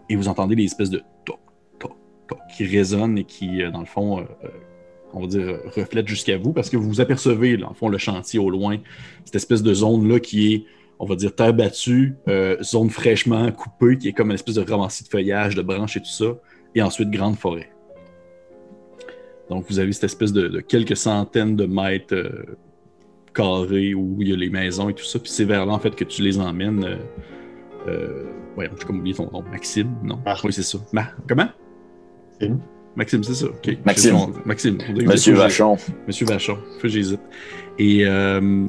et 0.08 0.16
vous 0.16 0.28
entendez 0.28 0.54
des 0.54 0.64
espèces 0.64 0.90
de 0.90 1.02
toc, 1.24 1.40
toc, 1.78 1.92
toc 2.26 2.38
qui 2.56 2.64
résonnent 2.64 3.18
et 3.18 3.24
qui, 3.24 3.62
euh, 3.62 3.70
dans 3.70 3.80
le 3.80 3.86
fond, 3.86 4.26
on 5.12 5.20
va 5.20 5.26
dire, 5.26 5.60
reflètent 5.74 6.08
jusqu'à 6.08 6.36
vous 6.36 6.52
parce 6.52 6.68
que 6.70 6.76
vous 6.76 7.00
apercevez, 7.00 7.56
dans 7.56 7.68
le 7.70 7.74
fond, 7.74 7.88
le 7.88 7.98
chantier 7.98 8.38
au 8.38 8.50
loin, 8.50 8.78
cette 9.24 9.36
espèce 9.36 9.62
de 9.62 9.72
zone-là 9.72 10.20
qui 10.20 10.54
est, 10.54 10.64
on 10.98 11.06
va 11.06 11.14
dire, 11.16 11.34
terre 11.34 11.54
battue, 11.54 12.14
euh, 12.28 12.62
zone 12.62 12.90
fraîchement 12.90 13.50
coupée, 13.52 13.98
qui 13.98 14.08
est 14.08 14.12
comme 14.12 14.28
une 14.28 14.34
espèce 14.34 14.56
de 14.56 14.62
ramassis 14.70 15.04
de 15.04 15.08
feuillage, 15.08 15.54
de 15.54 15.62
branches 15.62 15.96
et 15.96 16.00
tout 16.00 16.06
ça, 16.06 16.36
et 16.74 16.82
ensuite 16.82 17.10
grande 17.10 17.36
forêt. 17.36 17.70
Donc, 19.48 19.64
vous 19.68 19.78
avez 19.78 19.92
cette 19.92 20.04
espèce 20.04 20.32
de, 20.32 20.48
de 20.48 20.60
quelques 20.60 20.96
centaines 20.96 21.54
de 21.54 21.66
mètres 21.66 22.14
euh, 22.14 22.56
carrés 23.32 23.94
où 23.94 24.16
il 24.20 24.28
y 24.28 24.32
a 24.32 24.36
les 24.36 24.50
maisons 24.50 24.88
et 24.88 24.94
tout 24.94 25.04
ça. 25.04 25.18
Puis 25.18 25.30
c'est 25.30 25.44
vers 25.44 25.66
là, 25.66 25.72
en 25.72 25.78
fait, 25.78 25.94
que 25.94 26.04
tu 26.04 26.22
les 26.22 26.38
emmènes. 26.40 26.84
Euh, 26.84 26.96
euh, 27.86 28.24
ouais, 28.56 28.68
j'ai 28.76 28.84
comme 28.84 28.98
oublié 28.98 29.14
ton 29.14 29.30
nom. 29.30 29.42
Maxime, 29.42 29.94
non? 30.02 30.18
Marc. 30.24 30.42
Oui, 30.44 30.52
c'est 30.52 30.62
ça. 30.62 30.78
Ma- 30.92 31.10
Comment? 31.28 31.48
Maxime. 32.40 32.60
Maxime, 32.96 33.22
c'est 33.22 33.34
ça. 33.34 33.46
Maxime. 33.84 34.12
Son- 34.18 34.32
Maxime. 34.46 34.78
Monsieur 35.06 35.34
Vachon. 35.34 35.76
Monsieur 36.06 36.26
Vachon. 36.26 36.56
Faut 36.76 36.82
que 36.82 36.88
j'hésite. 36.88 37.20
Et 37.78 38.06
euh, 38.06 38.66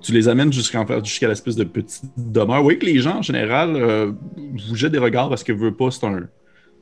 tu 0.00 0.12
les 0.12 0.28
amènes 0.28 0.52
jusqu'à 0.52 0.84
jusqu'à 1.02 1.28
l'espèce 1.28 1.56
de 1.56 1.64
petite 1.64 2.04
demeure. 2.16 2.64
Oui, 2.64 2.78
que 2.78 2.86
les 2.86 2.98
gens, 3.00 3.18
en 3.18 3.22
général, 3.22 3.76
euh, 3.76 4.12
vous 4.68 4.74
jettent 4.74 4.92
des 4.92 4.98
regards 4.98 5.28
parce 5.28 5.44
que 5.44 5.52
veut 5.52 5.74
pas, 5.74 5.90
c'est 5.90 6.06
un. 6.06 6.28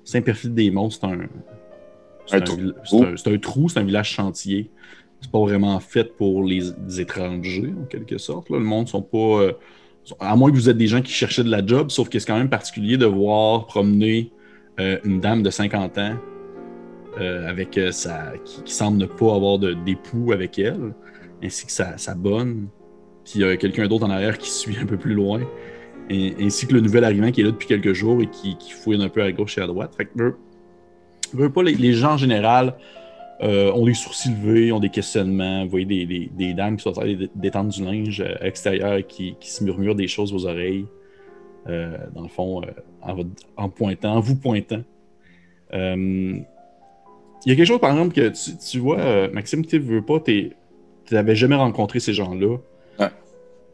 Saint-Perfil 0.05 0.53
des 0.55 0.71
Monts, 0.71 0.91
c'est 0.91 1.05
un. 1.05 1.19
C'est 2.27 2.37
Un 2.37 2.39
un, 2.39 2.41
trou. 2.43 2.57
c'est 2.85 2.97
un- 3.01 3.17
c'est 3.17 3.35
un 3.35 3.39
trou, 3.39 3.69
c'est 3.69 3.79
un 3.81 3.85
village 3.85 4.11
chantier. 4.11 4.71
C'est 5.21 5.31
pas 5.31 5.41
vraiment 5.41 5.79
fait 5.81 6.17
pour 6.17 6.43
les, 6.45 6.63
les 6.89 7.01
étrangers, 7.01 7.73
en 7.81 7.85
quelque 7.87 8.19
sorte. 8.19 8.51
là. 8.51 8.59
Le 8.59 8.65
monde 8.65 8.89
sont 8.89 9.03
pas. 9.03 9.19
euh, 9.43 9.53
à 10.19 10.35
moins 10.35 10.51
que 10.51 10.57
vous 10.57 10.69
êtes 10.69 10.77
des 10.77 10.89
gens 10.89 11.01
qui 11.03 11.13
cherchaient 11.13 11.45
de 11.45 11.51
la 11.51 11.65
job, 11.65 11.91
sauf 11.93 12.09
que 12.09 12.19
c'est 12.19 12.27
quand 12.27 12.37
même 12.39 12.51
particulier 12.51 12.97
de 12.97 13.07
voir 13.07 13.67
promener 13.67 14.33
euh, 14.81 14.99
une 15.05 15.21
dame 15.21 15.43
de 15.43 15.51
50 15.51 15.99
ans 15.99 16.15
euh, 17.21 17.49
avec 17.49 17.77
euh, 17.77 17.93
sa, 17.93 18.33
qui, 18.45 18.73
semble 18.73 18.99
ne 18.99 19.07
pas 19.07 19.35
avoir 19.35 19.59
d'époux 19.59 20.33
avec 20.33 20.59
elle, 20.59 20.95
ainsi 21.43 21.67
que 21.67 21.73
sa, 21.73 21.99
sa 21.99 22.15
bonne. 22.15 22.69
Puis 23.25 23.35
il 23.37 23.41
y 23.43 23.45
a 23.45 23.57
quelqu'un 23.57 23.87
d'autre 23.87 24.07
en 24.07 24.11
arrière 24.11 24.39
qui 24.39 24.51
suit 24.61 24.77
un 24.81 24.87
peu 24.87 24.97
plus 24.97 25.15
loin, 25.15 25.41
et- 26.09 26.35
ainsi 26.41 26.67
que 26.67 26.75
le 26.75 26.81
nouvel 26.81 27.05
arrivant 27.05 27.31
qui 27.31 27.41
est 27.43 27.45
là 27.45 27.51
depuis 27.51 27.69
quelques 27.69 27.93
jours 27.93 28.23
et 28.23 28.27
qui, 28.29 28.57
qui 28.57 28.73
fouine 28.73 29.03
un 29.03 29.09
peu 29.09 29.23
à 29.23 29.31
gauche 29.33 29.59
et 29.59 29.61
à 29.61 29.67
droite. 29.67 29.95
Fait 29.97 30.07
que 30.07 30.11
veux, 30.17 30.37
veux 31.35 31.53
pas, 31.53 31.63
les, 31.63 31.93
gens 31.93 32.15
en 32.15 32.17
général 32.17 32.75
ont 33.41 33.85
des 33.87 33.95
sourcils 33.95 34.31
levés, 34.31 34.71
ont 34.71 34.79
des 34.79 34.89
questionnements. 34.89 35.65
Vous 35.65 35.71
voyez 35.71 35.85
des, 35.87 36.07
des- 36.07 36.31
des 36.33 36.55
dames 36.55 36.77
qui 36.77 36.85
sont 36.85 36.91
en 36.91 36.93
train 36.93 37.13
détendre 37.35 37.71
du 37.73 37.85
linge 37.85 38.21
à 38.21 38.45
l'extérieur 38.45 39.05
qui, 39.07 39.35
qui 39.41 39.51
se 39.51 39.65
murmurent 39.65 39.97
des 39.97 40.07
choses 40.07 40.33
aux 40.33 40.47
oreilles. 40.47 40.87
Euh, 41.69 41.97
dans 42.15 42.23
le 42.23 42.29
fond, 42.29 42.63
euh, 42.63 43.25
en, 43.57 43.69
pointant, 43.69 44.15
en 44.17 44.21
vous 44.21 44.37
pointant. 44.37 44.83
Euh, 45.75 46.35
il 47.45 47.49
y 47.49 47.53
a 47.53 47.57
quelque 47.57 47.67
chose, 47.67 47.81
par 47.81 47.91
exemple, 47.91 48.15
que 48.15 48.29
tu, 48.29 48.57
tu 48.57 48.79
vois, 48.79 49.29
Maxime, 49.29 49.65
tu 49.65 49.79
veux 49.79 50.03
pas, 50.03 50.21
tu 50.21 50.53
n'avais 51.11 51.35
jamais 51.35 51.57
rencontré 51.57 51.99
ces 52.01 52.13
gens-là. 52.13 52.57
Ouais. 53.01 53.07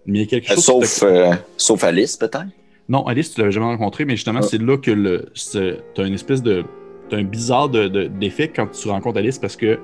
Mais 0.06 0.18
il 0.18 0.20
y 0.20 0.24
a 0.24 0.26
quelque 0.26 0.54
chose. 0.54 1.04
sauf, 1.56 1.84
Alice, 1.84 2.16
peut-être? 2.16 2.46
Non, 2.88 3.06
Alice, 3.06 3.34
tu 3.34 3.40
l'avais 3.40 3.52
jamais 3.52 3.66
rencontré, 3.66 4.06
mais 4.06 4.16
justement, 4.16 4.40
Ah. 4.42 4.46
c'est 4.46 4.60
là 4.62 4.78
que 4.78 4.90
le, 4.90 5.26
t'as 5.94 6.06
une 6.06 6.14
espèce 6.14 6.42
de. 6.42 6.64
T'as 7.10 7.16
un 7.18 7.24
bizarre 7.24 7.68
de- 7.70 7.88
de- 7.88 8.06
d'effet 8.06 8.48
quand 8.48 8.66
tu 8.70 8.88
rencontres 8.88 9.18
Alice 9.18 9.38
parce 9.38 9.56
que 9.56 9.78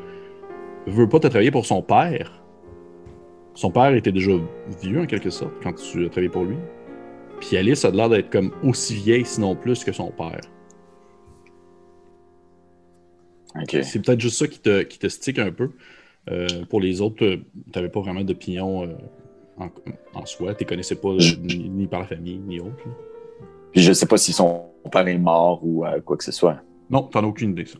veut 0.86 1.08
pas 1.08 1.18
te 1.20 1.26
travailler 1.26 1.50
pour 1.50 1.64
son 1.66 1.80
père. 1.82 2.42
Son 3.54 3.70
père 3.70 3.94
était 3.94 4.12
déjà 4.12 4.32
vieux 4.82 5.00
en 5.00 5.06
quelque 5.06 5.30
sorte 5.30 5.52
quand 5.62 5.72
tu 5.74 6.04
as 6.04 6.08
travaillé 6.08 6.28
pour 6.28 6.44
lui. 6.44 6.56
Puis 7.46 7.57
Alice 7.59 7.85
a 7.85 7.90
l'air 7.90 8.09
d'être 8.09 8.30
comme 8.30 8.52
aussi 8.62 8.94
vieille, 8.94 9.24
sinon 9.26 9.54
plus 9.54 9.85
que 9.85 9.92
son 9.92 10.11
père. 10.11 10.40
Ok. 13.61 13.78
C'est 13.83 14.00
peut-être 14.02 14.20
juste 14.20 14.38
ça 14.38 14.48
qui 14.48 14.59
te, 14.61 14.83
qui 14.83 14.98
te 14.98 15.09
stick 15.09 15.38
un 15.38 15.52
peu. 15.52 15.70
Euh, 16.30 16.46
pour 16.70 16.80
les 16.80 17.00
autres, 17.00 17.24
euh, 17.24 17.37
t'avais 17.72 17.88
pas 17.90 18.00
vraiment 18.00 18.22
d'opinion 18.22 18.85
euh, 18.85 18.94
en, 19.59 19.68
en 20.14 20.24
soi. 20.26 20.54
Tu 20.54 20.64
connaissais 20.64 20.96
pas 20.96 21.11
euh, 21.11 21.18
Je- 21.20 21.37
ni, 21.37 21.68
ni 21.68 21.87
par 21.87 22.00
la 22.00 22.07
famille, 22.07 22.38
ni 22.38 22.61
autre. 22.61 22.83
là. 22.87 22.92
Puis 23.72 23.83
je 23.83 23.92
sais 23.92 24.07
pas 24.07 24.16
si 24.16 24.33
son 24.33 24.62
père 24.90 25.07
est 25.07 25.18
mort 25.18 25.61
ou 25.62 25.85
euh, 25.85 26.00
quoi 26.00 26.16
que 26.16 26.24
ce 26.24 26.33
soit. 26.33 26.57
Non, 26.90 27.02
t'en 27.02 27.22
as 27.22 27.26
aucune 27.26 27.50
idée, 27.50 27.66
ça. 27.66 27.78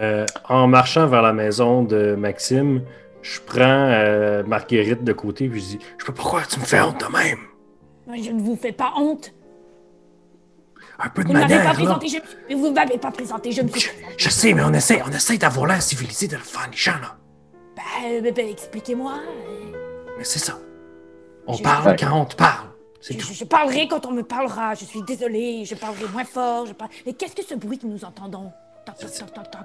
Euh, 0.00 0.24
en 0.48 0.66
marchant 0.68 1.06
vers 1.08 1.22
la 1.22 1.32
maison 1.32 1.82
de 1.82 2.14
Maxime, 2.14 2.82
je 3.22 3.40
prends 3.40 3.58
euh, 3.90 4.42
Marguerite 4.44 5.04
de 5.04 5.12
côté 5.12 5.48
puis 5.48 5.60
je 5.60 5.66
dis 5.66 5.78
Je 5.98 6.04
sais 6.04 6.12
pas 6.12 6.16
pourquoi 6.16 6.42
tu 6.48 6.58
me 6.60 6.64
fais 6.64 6.80
honte 6.80 7.00
de 7.00 7.12
même. 7.12 7.38
Je 8.22 8.30
ne 8.30 8.40
vous 8.40 8.56
fais 8.56 8.72
pas 8.72 8.92
honte. 8.96 9.32
Un 10.98 11.08
peu 11.08 11.22
de 11.22 11.28
Vous 11.28 11.34
ne 11.34 11.40
m'avez 11.40 11.56
pas 11.56 11.64
là. 11.64 11.72
présenté, 11.72 12.08
je... 12.08 12.18
mais 12.48 12.54
vous 12.54 12.68
ne 12.68 12.74
m'avez 12.74 12.98
pas 12.98 13.10
présenté, 13.10 13.52
je 13.52 13.62
me 13.62 13.68
suis 13.68 13.80
Je, 13.80 13.88
présenté. 13.90 14.14
je 14.18 14.28
sais, 14.28 14.52
mais 14.52 14.62
on 14.62 14.72
essaie, 14.74 15.00
on 15.06 15.10
essaie 15.10 15.38
d'avoir 15.38 15.66
l'air 15.66 15.80
civilisé 15.80 16.28
de 16.28 16.36
le 16.36 16.42
faire, 16.42 16.68
Nichan, 16.70 16.92
là. 17.00 17.16
Ben, 17.76 18.22
ben, 18.22 18.34
ben, 18.34 18.48
expliquez-moi. 18.48 19.14
euh, 19.14 19.72
Mais 20.18 20.24
c'est 20.24 20.38
ça. 20.40 20.58
On 21.46 21.54
Je- 21.54 21.62
parle 21.62 21.96
quand 21.98 22.20
on 22.20 22.24
te 22.26 22.36
parle. 22.36 22.66
C'est 23.00 23.14
Je, 23.14 23.18
tout. 23.18 23.28
je- 23.28 23.32
je 23.32 23.44
parlerai 23.44 23.88
quand 23.88 24.04
on 24.04 24.10
me 24.12 24.22
parlera. 24.22 24.74
Je 24.74 24.84
suis 24.84 25.02
désolée, 25.02 25.64
je 25.64 25.74
parlerai 25.74 26.04
moins 26.12 26.24
fort. 26.24 26.66
Je 26.66 26.72
parle... 26.74 26.90
Mais 27.06 27.14
qu'est-ce 27.14 27.34
que 27.34 27.42
ce 27.44 27.54
bruit 27.54 27.78
que 27.78 27.86
nous 27.86 28.04
entendons? 28.04 28.52
Toc, 28.84 28.98
toc, 28.98 29.10
toc, 29.10 29.32
toc, 29.32 29.50
toc. 29.50 29.60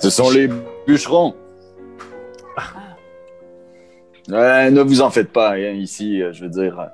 Ce 0.00 0.10
sont 0.10 0.28
les 0.28 0.50
bûcherons. 0.86 1.34
Ah. 2.58 2.62
Euh, 4.30 4.70
ne 4.70 4.82
vous 4.82 5.00
en 5.00 5.08
faites 5.10 5.32
pas, 5.32 5.52
hein, 5.54 5.70
ici, 5.72 6.20
euh, 6.22 6.32
je 6.34 6.42
veux 6.44 6.50
dire, 6.50 6.90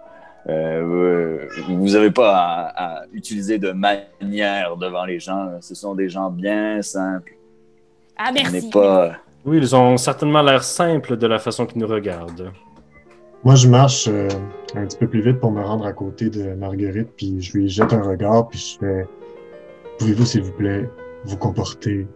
euh, 0.49 1.47
vous 1.69 1.91
n'avez 1.91 2.11
pas 2.11 2.37
à, 2.37 3.01
à 3.01 3.03
utiliser 3.13 3.59
de 3.59 3.73
manière 3.73 4.77
devant 4.77 5.05
les 5.05 5.19
gens. 5.19 5.51
Ce 5.61 5.75
sont 5.75 5.95
des 5.95 6.09
gens 6.09 6.31
bien 6.31 6.83
simples. 6.83 7.35
Ah, 8.17 8.31
merci. 8.33 8.71
pas. 8.71 9.17
Oui, 9.45 9.59
ils 9.59 9.77
ont 9.77 9.97
certainement 9.97 10.43
l'air 10.43 10.63
simples 10.63 11.17
de 11.17 11.27
la 11.27 11.39
façon 11.39 11.67
qu'ils 11.67 11.81
nous 11.81 11.87
regardent. 11.87 12.53
Moi, 13.43 13.57
je 13.57 13.69
marche 13.69 14.09
euh, 14.09 14.29
un 14.75 14.87
petit 14.87 14.97
peu 14.97 15.07
plus 15.07 15.21
vite 15.21 15.39
pour 15.39 15.51
me 15.51 15.63
rendre 15.63 15.85
à 15.85 15.93
côté 15.93 16.31
de 16.31 16.55
Marguerite, 16.55 17.09
puis 17.17 17.43
je 17.43 17.59
lui 17.59 17.69
jette 17.69 17.93
un 17.93 18.03
regard, 18.03 18.49
puis 18.49 18.59
je 18.59 18.79
fais 18.79 19.07
Pouvez-vous, 19.99 20.25
s'il 20.25 20.43
vous 20.43 20.53
plaît, 20.53 20.89
vous 21.25 21.37
comporter 21.37 22.07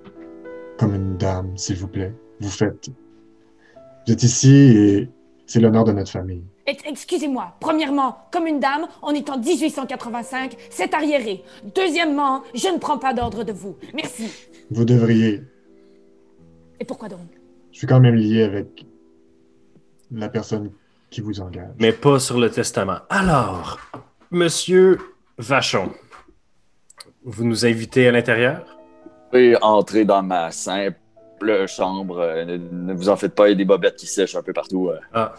comme 0.78 0.94
une 0.94 1.16
dame, 1.16 1.56
s'il 1.56 1.76
vous 1.76 1.86
plaît? 1.86 2.12
Vous 2.40 2.50
faites. 2.50 2.88
Vous 4.06 4.12
êtes 4.12 4.22
ici 4.22 4.52
et 4.52 5.08
c'est 5.46 5.60
l'honneur 5.60 5.84
de 5.84 5.92
notre 5.92 6.10
famille. 6.10 6.42
Ex- 6.68 6.82
Excusez-moi. 6.86 7.56
Premièrement, 7.60 8.18
comme 8.30 8.46
une 8.46 8.60
dame, 8.60 8.86
on 9.02 9.10
est 9.14 9.28
en 9.30 9.38
1885, 9.38 10.54
c'est 10.70 10.92
arriéré. 10.94 11.42
Deuxièmement, 11.74 12.42
je 12.54 12.68
ne 12.68 12.78
prends 12.78 12.98
pas 12.98 13.14
d'ordre 13.14 13.42
de 13.42 13.52
vous. 13.52 13.76
Merci. 13.94 14.30
Vous 14.70 14.84
devriez. 14.84 15.42
Et 16.78 16.84
pourquoi 16.84 17.08
donc? 17.08 17.20
Je 17.72 17.78
suis 17.78 17.86
quand 17.86 18.00
même 18.00 18.14
lié 18.14 18.42
avec 18.42 18.84
la 20.10 20.28
personne 20.28 20.70
qui 21.10 21.20
vous 21.22 21.40
engage. 21.40 21.70
Mais 21.80 21.92
pas 21.92 22.18
sur 22.18 22.38
le 22.38 22.50
testament. 22.50 22.98
Alors, 23.08 23.80
monsieur 24.30 24.98
Vachon, 25.38 25.90
vous 27.24 27.44
nous 27.44 27.64
invitez 27.66 28.08
à 28.08 28.12
l'intérieur? 28.12 28.78
Vous 29.04 29.10
pouvez 29.32 29.56
entrer 29.62 30.04
dans 30.04 30.22
ma 30.22 30.50
simple 30.50 30.96
chambre. 31.66 32.18
Ne, 32.46 32.56
ne 32.56 32.92
vous 32.94 33.08
en 33.08 33.16
faites 33.16 33.34
pas, 33.34 33.46
il 33.48 33.52
y 33.52 33.54
a 33.54 33.56
des 33.56 33.64
bobettes 33.64 33.96
qui 33.96 34.06
sèchent 34.06 34.36
un 34.36 34.42
peu 34.42 34.52
partout. 34.52 34.88
euh. 34.90 34.98
Ah, 35.14 35.34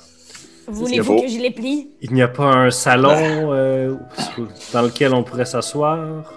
Voulez-vous 0.69 1.21
que 1.21 1.27
je 1.27 1.39
les 1.39 1.51
plie? 1.51 1.89
Il 2.01 2.13
n'y 2.13 2.21
a 2.21 2.27
pas 2.27 2.45
un 2.45 2.71
salon 2.71 3.12
euh, 3.15 3.95
dans 4.73 4.84
lequel 4.84 5.13
on 5.13 5.23
pourrait 5.23 5.45
s'asseoir? 5.45 6.32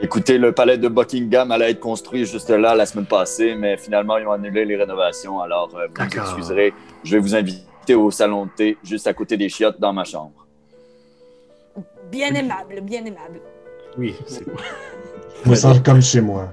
Écoutez, 0.00 0.36
le 0.36 0.52
palais 0.52 0.76
de 0.76 0.88
Buckingham 0.88 1.50
allait 1.52 1.70
être 1.70 1.80
construit 1.80 2.26
juste 2.26 2.50
là 2.50 2.74
la 2.74 2.84
semaine 2.84 3.06
passée, 3.06 3.54
mais 3.54 3.76
finalement, 3.76 4.18
ils 4.18 4.26
ont 4.26 4.32
annulé 4.32 4.64
les 4.64 4.76
rénovations. 4.76 5.40
Alors, 5.40 5.70
euh, 5.74 5.86
vous 5.86 5.94
D'accord. 5.94 6.24
excuserez. 6.24 6.74
Je 7.02 7.12
vais 7.16 7.20
vous 7.20 7.34
inviter 7.34 7.94
au 7.94 8.10
salon 8.10 8.46
de 8.46 8.50
thé, 8.50 8.76
juste 8.82 9.06
à 9.06 9.14
côté 9.14 9.36
des 9.36 9.48
chiottes, 9.48 9.80
dans 9.80 9.92
ma 9.92 10.04
chambre. 10.04 10.46
Bien 12.10 12.34
aimable, 12.34 12.80
bien 12.82 13.04
aimable. 13.04 13.40
Oui, 13.96 14.14
c'est 14.26 14.44
Je 15.44 15.50
me 15.50 15.54
sens 15.54 15.80
comme 15.80 16.02
chez 16.02 16.20
moi. 16.20 16.52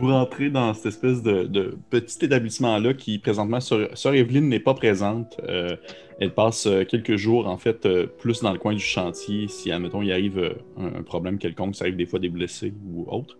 Vous 0.00 0.08
rentrez 0.08 0.48
dans 0.48 0.72
cette 0.72 0.86
espèce 0.86 1.22
de, 1.22 1.76
petit 1.90 2.24
établissement-là 2.24 2.94
qui, 2.94 3.18
présentement, 3.18 3.60
Sœur, 3.60 4.14
Evelyne 4.14 4.48
n'est 4.48 4.58
pas 4.60 4.72
présente. 4.72 5.38
Euh, 5.46 5.76
elle 6.18 6.32
passe 6.32 6.66
euh, 6.66 6.84
quelques 6.84 7.16
jours, 7.16 7.46
en 7.46 7.58
fait, 7.58 7.84
euh, 7.84 8.06
plus 8.06 8.40
dans 8.40 8.50
le 8.52 8.58
coin 8.58 8.72
du 8.72 8.80
chantier. 8.80 9.46
Si, 9.48 9.70
admettons, 9.70 10.00
il 10.00 10.10
arrive 10.10 10.56
un, 10.78 11.02
problème 11.02 11.36
quelconque, 11.36 11.76
ça 11.76 11.84
arrive 11.84 11.96
des 11.96 12.06
fois 12.06 12.18
des 12.18 12.30
blessés 12.30 12.72
ou 12.90 13.04
autre. 13.10 13.36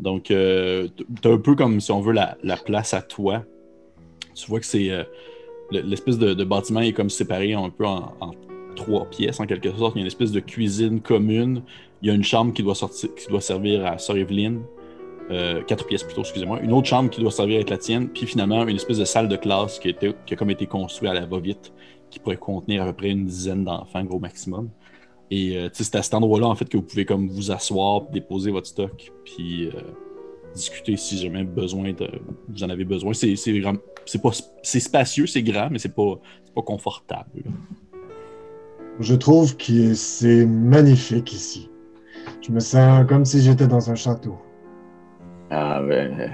Donc, 0.00 0.32
euh, 0.32 0.88
un 1.24 1.38
peu 1.38 1.54
comme, 1.54 1.80
si 1.80 1.92
on 1.92 2.00
veut, 2.00 2.12
la, 2.12 2.36
la 2.42 2.56
place 2.56 2.94
à 2.94 3.02
toi. 3.02 3.44
Tu 4.34 4.48
vois 4.48 4.58
que 4.58 4.66
c'est... 4.66 4.88
le- 5.70 5.82
l'espèce 5.82 6.18
de, 6.18 6.34
de 6.34 6.44
bâtiment 6.44 6.80
est 6.80 6.92
comme 6.92 7.10
séparé 7.10 7.52
un 7.52 7.70
peu 7.70 7.86
en, 7.86 8.12
en 8.20 8.32
trois 8.74 9.08
pièces, 9.08 9.38
en 9.38 9.46
quelque 9.46 9.70
sorte. 9.70 9.94
Il 9.94 9.98
y 9.98 10.00
a 10.00 10.02
une 10.02 10.08
espèce 10.08 10.32
de 10.32 10.40
cuisine 10.40 11.00
commune. 11.00 11.62
Il 12.02 12.08
y 12.08 12.10
a 12.10 12.14
une 12.14 12.24
chambre 12.24 12.52
qui 12.52 12.64
doit, 12.64 12.74
sortir, 12.74 13.14
qui 13.14 13.28
doit 13.28 13.40
servir 13.40 13.86
à 13.86 13.98
Sœur 13.98 14.16
Evelyne. 14.16 14.62
Euh, 15.30 15.62
quatre 15.62 15.86
pièces 15.86 16.02
plutôt, 16.02 16.22
excusez-moi, 16.22 16.60
une 16.60 16.72
autre 16.72 16.88
chambre 16.88 17.08
qui 17.10 17.20
doit 17.20 17.30
servir 17.30 17.58
à 17.58 17.60
être 17.60 17.70
la 17.70 17.78
tienne, 17.78 18.08
puis 18.08 18.26
finalement 18.26 18.66
une 18.66 18.76
espèce 18.76 18.98
de 18.98 19.04
salle 19.04 19.28
de 19.28 19.36
classe 19.36 19.78
qui 19.78 19.88
a, 19.88 19.90
été- 19.90 20.14
qui 20.26 20.34
a 20.34 20.36
comme 20.36 20.50
été 20.50 20.66
construite 20.66 21.10
à 21.10 21.14
la 21.14 21.26
va-vite, 21.26 21.72
qui 22.10 22.18
pourrait 22.18 22.36
contenir 22.36 22.82
à 22.82 22.86
peu 22.86 22.92
près 22.92 23.10
une 23.10 23.24
dizaine 23.24 23.64
d'enfants, 23.64 24.04
gros 24.04 24.18
maximum. 24.18 24.68
Et 25.30 25.56
euh, 25.56 25.68
c'est 25.72 25.94
à 25.94 26.02
cet 26.02 26.12
endroit-là, 26.12 26.46
en 26.48 26.54
fait, 26.54 26.68
que 26.68 26.76
vous 26.76 26.82
pouvez 26.82 27.06
comme 27.06 27.28
vous 27.28 27.50
asseoir, 27.50 28.02
déposer 28.10 28.50
votre 28.50 28.66
stock, 28.66 29.10
puis 29.24 29.68
euh, 29.68 29.70
discuter 30.54 30.96
si 30.98 31.16
jamais 31.16 31.44
besoin 31.44 31.92
de, 31.92 32.08
vous 32.48 32.64
en 32.64 32.68
avez 32.68 32.84
besoin. 32.84 33.14
C'est 33.14 34.80
spacieux, 34.80 35.26
c'est 35.26 35.42
grand, 35.42 35.70
mais 35.70 35.78
c'est 35.78 35.94
pas, 35.94 36.20
c'est 36.44 36.52
pas 36.52 36.62
confortable. 36.62 37.44
Je 39.00 39.14
trouve 39.14 39.56
que 39.56 39.94
c'est 39.94 40.44
magnifique 40.44 41.32
ici. 41.32 41.70
Je 42.42 42.52
me 42.52 42.60
sens 42.60 43.06
comme 43.08 43.24
si 43.24 43.40
j'étais 43.40 43.66
dans 43.66 43.90
un 43.90 43.94
château. 43.94 44.36
Ah, 45.54 45.82
ben, 45.82 46.18
euh, 46.18 46.28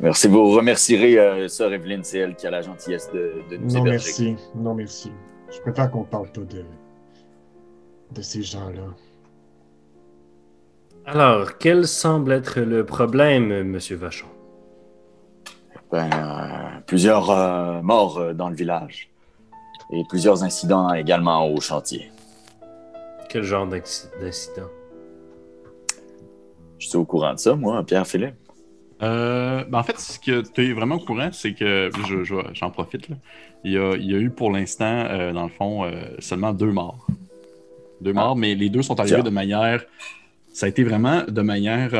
merci. 0.00 0.26
Vous 0.26 0.50
remercierez 0.50 1.16
euh, 1.16 1.46
Sœur 1.46 1.72
Evelyne, 1.72 2.02
c'est 2.02 2.18
elle 2.18 2.34
qui 2.34 2.44
a 2.48 2.50
la 2.50 2.60
gentillesse 2.60 3.08
de, 3.12 3.34
de 3.48 3.56
nous 3.56 3.70
Non, 3.72 3.86
héberger. 3.86 3.90
merci. 3.90 4.36
Non, 4.56 4.74
merci. 4.74 5.12
Je 5.52 5.60
préfère 5.60 5.90
qu'on 5.92 6.02
parle 6.02 6.26
pas 6.32 6.40
de, 6.40 6.64
de 8.10 8.22
ces 8.22 8.42
gens-là. 8.42 8.82
Alors, 11.06 11.56
quel 11.58 11.86
semble 11.86 12.32
être 12.32 12.60
le 12.60 12.84
problème, 12.84 13.62
Monsieur 13.62 13.94
Vachon? 13.96 14.26
Ben, 15.92 16.10
euh, 16.12 16.80
plusieurs 16.86 17.30
euh, 17.30 17.80
morts 17.80 18.18
euh, 18.18 18.32
dans 18.32 18.48
le 18.48 18.56
village 18.56 19.08
et 19.92 20.02
plusieurs 20.08 20.42
incidents 20.42 20.92
également 20.92 21.46
au 21.46 21.60
chantier. 21.60 22.10
Quel 23.28 23.44
genre 23.44 23.68
d'incident? 23.68 24.68
Je 26.78 26.88
suis 26.88 26.96
au 26.96 27.04
courant 27.04 27.34
de 27.34 27.38
ça, 27.38 27.54
moi, 27.54 27.84
Pierre-Philippe. 27.84 28.34
Euh, 29.02 29.64
ben 29.64 29.78
en 29.78 29.82
fait, 29.82 29.98
ce 29.98 30.18
que 30.18 30.42
tu 30.42 30.68
es 30.68 30.72
vraiment 30.72 30.96
au 30.96 31.00
courant, 31.04 31.30
c'est 31.32 31.52
que 31.54 31.90
je- 32.08 32.22
je- 32.24 32.34
j'en 32.54 32.70
profite. 32.70 33.08
Là. 33.08 33.16
Il, 33.64 33.72
y 33.72 33.78
a, 33.78 33.96
il 33.96 34.10
y 34.10 34.14
a 34.14 34.18
eu 34.18 34.30
pour 34.30 34.50
l'instant, 34.52 34.84
euh, 35.10 35.32
dans 35.32 35.42
le 35.44 35.48
fond, 35.50 35.84
euh, 35.84 35.90
seulement 36.20 36.52
deux 36.52 36.70
morts. 36.72 37.06
Deux 38.00 38.12
Ah. 38.12 38.20
morts, 38.20 38.36
mais 38.36 38.54
les 38.54 38.68
deux 38.70 38.82
sont 38.82 38.98
arrivés 39.00 39.16
Tiens. 39.16 39.24
de 39.24 39.30
manière. 39.30 39.84
Ça 40.52 40.66
a 40.66 40.68
été 40.68 40.84
vraiment 40.84 41.22
de 41.26 41.40
manière, 41.42 41.90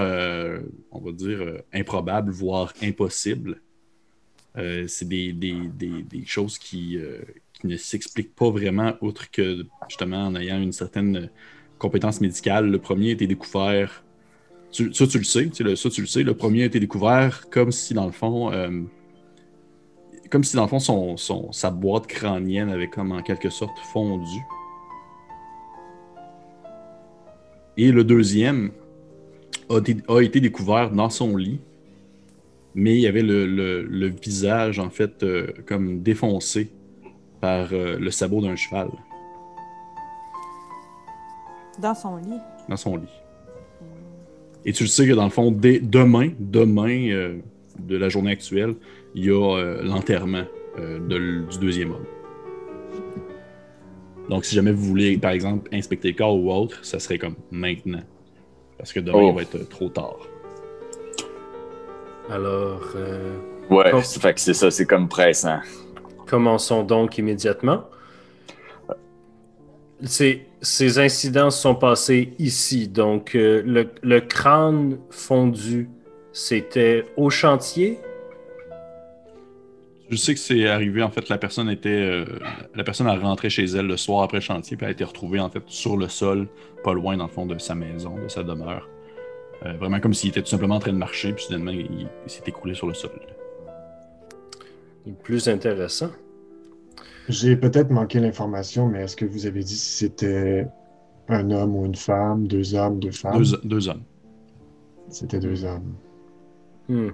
on 0.93 1.01
va 1.01 1.11
dire, 1.13 1.41
improbable, 1.73 2.31
voire 2.31 2.73
impossible. 2.83 3.61
C'est 4.55 5.09
des, 5.09 5.33
des- 5.33 5.69
des- 5.75 6.03
des 6.05 6.25
choses 6.25 6.57
qui, 6.59 6.97
qui 7.55 7.67
ne 7.67 7.77
s'expliquent 7.77 8.37
pas 8.37 8.51
vraiment, 8.51 8.93
outre 9.01 9.29
que 9.33 9.67
justement 9.89 10.27
en 10.29 10.37
ayant 10.37 10.61
une 10.63 10.71
certaine 10.71 11.29
compétence 11.79 12.21
médicale. 12.21 12.71
Le 12.71 12.79
premier 12.79 13.09
a 13.09 13.13
été 13.15 13.27
découvert 13.27 14.04
tu- 14.75 14.93
ça, 14.93 15.07
tu 15.07 15.19
le 15.19 15.25
sais, 15.25 15.49
le- 15.61 15.77
ça, 15.77 15.89
tu 15.89 16.01
le 16.01 16.07
sais. 16.07 16.23
Le 16.23 16.35
premier 16.35 16.63
a 16.63 16.67
été 16.67 16.81
découvert 16.81 17.49
comme 17.51 17.71
si, 17.73 17.95
dans 17.95 18.07
le 18.07 18.13
fond, 18.13 18.53
euh, 18.53 18.83
comme 20.31 20.43
si, 20.45 20.57
dans 20.57 20.63
le 20.63 20.69
fond, 20.69 20.81
son, 20.81 21.17
son- 21.17 21.53
sa 21.53 21.71
boîte 21.71 22.07
crânienne 22.09 22.71
avait 22.71 22.89
comme 22.89 23.13
en 23.13 23.23
quelque 23.23 23.51
sorte 23.51 23.79
fondu. 23.93 24.41
Et 27.77 27.91
le 27.93 28.05
deuxième 28.05 28.71
a, 29.71 29.79
été- 29.79 29.97
a 30.09 30.21
été 30.21 30.41
découvert 30.41 30.91
dans 30.91 31.11
son 31.11 31.37
lit, 31.37 31.61
mais 32.75 32.95
il 32.95 33.01
y 33.01 33.07
avait 33.07 33.23
le, 33.23 33.47
le- 33.47 33.83
le 33.83 34.07
visage, 34.09 34.79
en 34.79 34.91
fait, 34.91 35.23
euh, 35.23 35.47
comme 35.67 36.03
défoncé 36.03 36.73
par 37.41 37.73
euh, 37.73 37.99
le 37.99 38.11
sabot 38.11 38.41
d'un 38.41 38.57
cheval 38.57 38.91
Dans 41.81 41.95
son 41.95 42.17
lit? 42.17 42.39
dans 42.69 42.77
son 42.77 42.97
lit. 42.97 43.09
Et 44.67 44.73
tu 44.73 44.85
le 44.85 44.89
sais 44.89 45.07
que 45.07 45.13
dans 45.13 45.25
le 45.25 45.31
fond, 45.31 45.51
dès 45.51 45.79
demain, 45.81 46.31
demain 46.39 47.09
euh, 47.11 47.37
de 47.79 47.97
la 47.97 48.09
journée 48.09 48.33
actuelle, 48.33 48.75
il 49.15 49.25
y 49.27 49.31
a 49.31 49.35
euh, 49.59 49.83
l'enterrement 49.83 50.45
euh, 50.79 50.99
de 51.01 51.45
du 51.51 51.59
deuxième 51.59 51.91
homme. 51.93 52.07
Donc, 54.31 54.45
si 54.47 54.55
jamais 54.55 54.73
vous 54.73 54.85
voulez, 54.85 55.19
par 55.19 55.33
exemple, 55.33 55.69
inspecter 55.73 56.09
le 56.09 56.15
corps 56.17 56.35
ou 56.37 56.51
autre, 56.51 56.79
ça 56.83 56.99
serait 56.99 57.19
comme 57.19 57.35
maintenant. 57.51 58.03
Parce 58.79 58.93
que 58.93 59.01
demain, 59.01 59.19
Oh. 59.23 59.29
il 59.31 59.35
va 59.37 59.43
être 59.43 59.57
euh, 59.57 59.65
trop 59.65 59.89
tard. 59.91 60.17
Alors, 62.31 62.81
euh, 62.97 63.37
Ouais, 63.71 64.03
ça 64.03 64.21
fait 64.21 64.35
que 64.35 64.41
c'est 64.41 64.55
ça, 64.55 64.71
c'est 64.71 64.87
comme 64.87 65.09
pressant. 65.09 65.59
commençons 66.27 66.83
donc 66.85 67.19
immédiatement. 67.19 67.85
Ces, 70.03 70.47
ces 70.65 70.99
incidents 70.99 71.51
sont 71.51 71.75
passés 71.75 72.33
ici. 72.39 72.89
Donc, 72.89 73.35
euh, 73.35 73.63
le, 73.65 73.91
le 74.03 74.21
crâne 74.21 74.99
fondu, 75.11 75.89
c'était 76.33 77.05
au 77.17 77.31
chantier? 77.31 78.01
Je 80.11 80.17
sais 80.17 80.35
que 80.35 80.41
c'est 80.41 80.67
arrivé, 80.67 81.03
en 81.03 81.11
fait, 81.11 81.29
la 81.29 81.39
personne 81.39 81.69
était. 81.71 81.89
euh, 81.89 82.25
la 82.75 82.85
personne 82.85 83.07
a 83.07 83.17
rentré 83.17 83.51
chez 83.51 83.65
elle 83.65 83.87
le 83.87 83.97
soir 83.97 84.23
après 84.23 84.39
le 84.39 84.43
chantier, 84.43 84.77
puis 84.77 84.85
elle 84.85 84.91
a 84.91 84.93
été 84.93 85.05
retrouvée, 85.05 85.41
en 85.41 85.51
fait, 85.51 85.63
sur 85.67 85.97
le 85.97 86.09
sol, 86.09 86.49
pas 86.83 86.93
loin, 86.93 87.17
dans 87.17 87.27
le 87.27 87.31
fond, 87.31 87.47
de 87.47 87.59
sa 87.59 87.75
maison, 87.75 88.17
de 88.23 88.29
sa 88.29 88.43
demeure. 88.43 88.89
Euh, 89.65 89.73
vraiment 89.75 90.01
comme 90.01 90.15
s'il 90.15 90.31
était 90.31 90.43
tout 90.43 90.49
simplement 90.49 90.77
en 90.77 90.81
train 90.81 90.93
de 90.93 90.99
marcher, 90.99 91.33
puis 91.33 91.45
soudainement, 91.45 91.71
il, 91.71 92.09
il 92.27 92.31
s'est 92.31 92.43
écroulé 92.47 92.75
sur 92.75 92.87
le 92.87 92.95
sol. 92.95 93.11
Plus 95.23 95.49
intéressant. 95.49 96.11
J'ai 97.29 97.57
peut-être 97.57 97.91
manqué 97.91 98.21
l'information, 98.21 98.87
mais 98.87 99.03
est-ce 99.03 99.17
que 99.17 99.25
vous 99.25 99.47
avez 99.47 99.63
dit 99.63 99.77
si 99.77 100.05
c'était 100.05 100.67
un 101.29 101.51
homme 101.51 101.77
ou 101.77 101.87
une 101.87 101.95
femme, 101.95 102.47
deux 102.47 102.75
hommes, 102.75 102.99
deux 102.99 103.13
femmes? 103.13 103.43
Deux, 103.43 103.59
deux 103.65 103.89
hommes. 103.89 104.03
C'était 105.09 105.39
deux 105.39 105.65
hommes. 105.65 105.95
Hmm. 106.89 107.11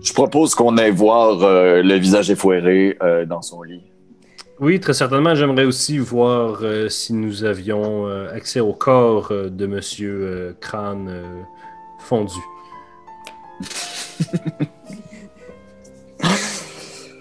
Je 0.00 0.12
propose 0.12 0.54
qu'on 0.56 0.76
aille 0.76 0.90
voir 0.90 1.42
euh, 1.42 1.82
le 1.82 1.94
visage 1.94 2.30
effoiré 2.30 2.96
euh, 3.02 3.24
dans 3.24 3.42
son 3.42 3.62
lit. 3.62 3.84
Oui, 4.58 4.80
très 4.80 4.92
certainement. 4.92 5.34
J'aimerais 5.34 5.64
aussi 5.64 5.98
voir 5.98 6.58
euh, 6.62 6.88
si 6.88 7.14
nous 7.14 7.44
avions 7.44 8.06
euh, 8.06 8.32
accès 8.34 8.60
au 8.60 8.72
corps 8.72 9.30
euh, 9.30 9.48
de 9.48 9.66
Monsieur 9.66 10.20
euh, 10.22 10.52
Crâne 10.60 11.08
euh, 11.08 11.42
fondu. 12.00 12.38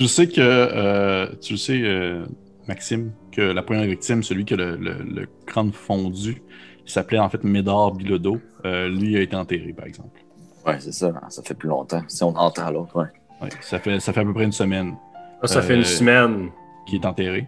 Je 0.02 0.08
sais 0.08 0.28
que, 0.28 0.42
euh, 0.42 1.28
tu 1.42 1.54
le 1.54 1.58
sais, 1.58 1.80
euh, 1.84 2.26
Maxime, 2.68 3.12
que 3.32 3.42
la 3.42 3.62
première 3.62 3.84
victime, 3.86 4.24
celui 4.24 4.46
qui 4.46 4.56
a 4.56 4.58
le, 4.58 4.76
le- 4.76 5.04
le 5.04 5.28
crâne 5.46 5.72
fondu, 5.72 6.42
il 6.84 6.90
s'appelait 6.92 7.20
en 7.20 7.30
fait 7.30 7.44
Médard 7.44 7.92
Bilodeau. 7.92 8.40
Euh, 8.66 8.90
lui 8.90 9.16
a 9.16 9.22
été 9.22 9.36
enterré, 9.36 9.74
par 9.78 9.86
exemple. 9.86 10.20
Ouais, 10.66 10.78
c'est 10.80 10.92
ça, 10.92 11.12
ça 11.30 11.44
fait 11.44 11.54
plus 11.54 11.70
longtemps. 11.70 12.02
Si 12.08 12.24
on 12.24 12.36
entend 12.36 12.72
l'autre, 12.72 12.96
ouais. 12.98 13.06
Ouais, 13.44 13.50
ça, 13.62 13.78
fait, 13.78 14.00
ça 14.00 14.12
fait 14.12 14.22
à 14.22 14.26
peu 14.26 14.34
près 14.34 14.44
une 14.46 14.52
semaine 14.52 14.96
Ah, 15.42 15.46
ça 15.48 15.62
fait 15.62 15.76
une 15.76 15.84
semaine. 15.84 16.50
qu'il 16.88 17.00
est 17.00 17.06
enterré. 17.06 17.48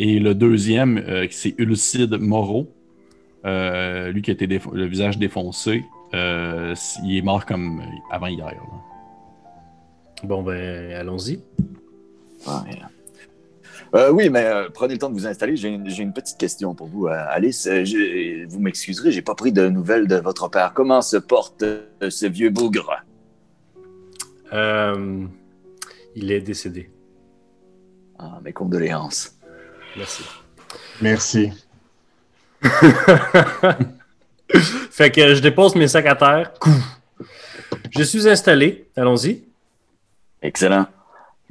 Et 0.00 0.18
le 0.18 0.34
deuxième, 0.34 0.98
euh, 0.98 1.26
c'est 1.30 1.54
Ulcide 1.56 2.14
Moreau. 2.18 2.66
Euh, 3.44 4.10
lui 4.10 4.22
qui 4.22 4.30
a 4.32 4.34
été 4.34 4.48
le 4.48 4.86
visage 4.86 5.18
défoncé. 5.18 5.84
Euh, 6.14 6.74
il 7.04 7.16
est 7.16 7.22
mort 7.22 7.46
comme 7.46 7.80
avant 8.10 8.26
hier. 8.26 8.44
là. 8.46 8.52
Bon, 10.22 10.42
ben, 10.42 10.92
allons-y. 10.92 11.40
Ouais. 12.46 12.80
Euh, 13.94 14.10
oui, 14.10 14.28
mais 14.30 14.44
euh, 14.44 14.68
prenez 14.72 14.94
le 14.94 14.98
temps 14.98 15.08
de 15.08 15.14
vous 15.14 15.26
installer. 15.26 15.56
J'ai 15.56 15.68
une, 15.68 16.12
petite 16.12 16.38
question 16.38 16.74
pour 16.74 16.88
vous, 16.88 17.06
euh, 17.06 17.24
Alice. 17.30 17.66
Euh, 17.66 17.84
vous 18.48 18.60
m'excuserez, 18.60 19.12
j'ai 19.12 19.22
pas 19.22 19.34
pris 19.34 19.52
de 19.52 19.68
nouvelles 19.68 20.06
de 20.08 20.16
votre 20.16 20.48
père. 20.48 20.72
Comment 20.74 21.02
se 21.02 21.16
porte 21.16 21.62
euh, 21.62 21.86
ce 22.08 22.26
vieux 22.26 22.50
bougre? 22.50 22.92
Euh, 24.52 25.24
il 26.14 26.30
est 26.30 26.40
décédé. 26.40 26.90
Ah, 28.18 28.40
mes 28.42 28.52
condoléances. 28.52 29.34
Merci. 29.96 30.24
Merci. 31.00 31.52
fait 34.90 35.10
que 35.10 35.34
je 35.34 35.40
dépose 35.40 35.74
mes 35.76 35.88
sacs 35.88 36.06
à 36.06 36.16
terre. 36.16 36.52
Coup. 36.58 36.70
Je 37.90 38.02
suis 38.02 38.28
installé. 38.28 38.88
Allons-y. 38.96 39.44
Excellent. 40.42 40.86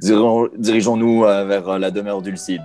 Dirigeons-nous 0.00 1.24
euh, 1.24 1.44
vers 1.44 1.68
euh, 1.68 1.78
la 1.78 1.90
demeure 1.90 2.22
d'Ulcide. 2.22 2.62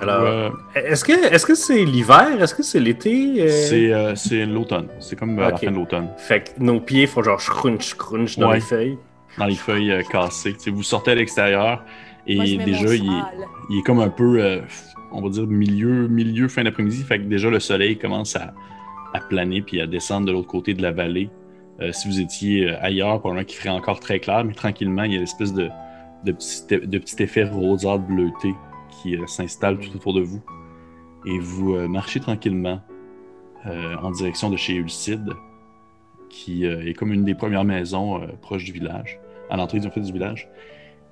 Alors, 0.00 0.22
Euh, 0.22 0.50
est-ce 0.76 1.04
que 1.04 1.12
est-ce 1.32 1.44
que 1.44 1.54
c'est 1.54 1.84
l'hiver? 1.84 2.40
Est-ce 2.40 2.54
que 2.54 2.62
c'est 2.62 2.78
l'été? 2.80 3.42
euh? 3.42 3.48
c'est 3.48 3.92
euh, 3.92 4.14
c'est 4.14 4.46
l'automne. 4.46 4.88
C'est 5.00 5.18
comme 5.18 5.38
euh, 5.38 5.50
la 5.50 5.56
fin 5.56 5.70
de 5.70 5.76
l'automne. 5.76 6.08
Fait 6.16 6.40
que 6.54 6.62
nos 6.62 6.80
pieds 6.80 7.06
font 7.06 7.22
genre 7.22 7.38
crunch 7.38 7.94
crunch 7.94 8.38
dans 8.38 8.48
Ouais. 8.50 8.56
les 8.56 8.60
feuilles. 8.60 8.98
Dans 9.38 9.46
les 9.46 9.54
feuilles 9.56 9.90
euh, 9.92 10.02
cassées. 10.02 10.52
Tu 10.54 10.60
sais, 10.60 10.70
vous 10.70 10.82
sortez 10.84 11.10
à 11.12 11.14
l'extérieur 11.16 11.84
et 12.26 12.36
Moi, 12.36 12.64
déjà, 12.64 12.94
il 12.94 13.04
est, 13.04 13.06
châle. 13.06 13.46
il 13.70 13.78
est 13.78 13.82
comme 13.82 14.00
un 14.00 14.08
peu, 14.10 14.40
euh, 14.40 14.60
on 15.12 15.20
va 15.22 15.30
dire, 15.30 15.46
milieu, 15.46 16.06
milieu 16.08 16.46
fin 16.48 16.62
d'après-midi. 16.62 17.02
Fait 17.02 17.18
que 17.18 17.24
déjà, 17.24 17.48
le 17.50 17.58
soleil 17.60 17.98
commence 17.98 18.36
à, 18.36 18.52
à 19.14 19.20
planer 19.20 19.62
puis 19.62 19.80
à 19.80 19.86
descendre 19.86 20.26
de 20.26 20.32
l'autre 20.32 20.48
côté 20.48 20.74
de 20.74 20.82
la 20.82 20.92
vallée. 20.92 21.28
Euh, 21.80 21.92
si 21.92 22.08
vous 22.08 22.20
étiez 22.20 22.70
euh, 22.70 22.76
ailleurs, 22.82 23.20
probablement 23.20 23.44
qu'il 23.44 23.56
ferait 23.56 23.68
encore 23.68 24.00
très 24.00 24.18
clair, 24.18 24.44
mais 24.44 24.54
tranquillement, 24.54 25.04
il 25.04 25.14
y 25.14 25.16
a 25.16 25.20
l'espèce 25.20 25.52
de, 25.52 25.68
de, 26.24 26.32
petit, 26.32 26.66
de 26.66 26.98
petit 26.98 27.22
effet 27.22 27.44
bleuté 27.44 28.54
qui 28.90 29.16
euh, 29.16 29.26
s'installe 29.26 29.78
tout 29.78 29.94
autour 29.94 30.14
de 30.14 30.20
vous. 30.20 30.42
Et 31.26 31.38
vous 31.38 31.74
marchez 31.88 32.20
tranquillement 32.20 32.80
en 33.64 34.10
direction 34.12 34.50
de 34.50 34.56
chez 34.56 34.74
Ulcide, 34.74 35.30
qui 36.30 36.64
est 36.64 36.96
comme 36.96 37.12
une 37.12 37.24
des 37.24 37.34
premières 37.34 37.64
maisons 37.64 38.20
proches 38.40 38.64
du 38.64 38.72
village, 38.72 39.18
à 39.50 39.56
l'entrée 39.56 39.80
du 39.80 39.90
village. 40.12 40.48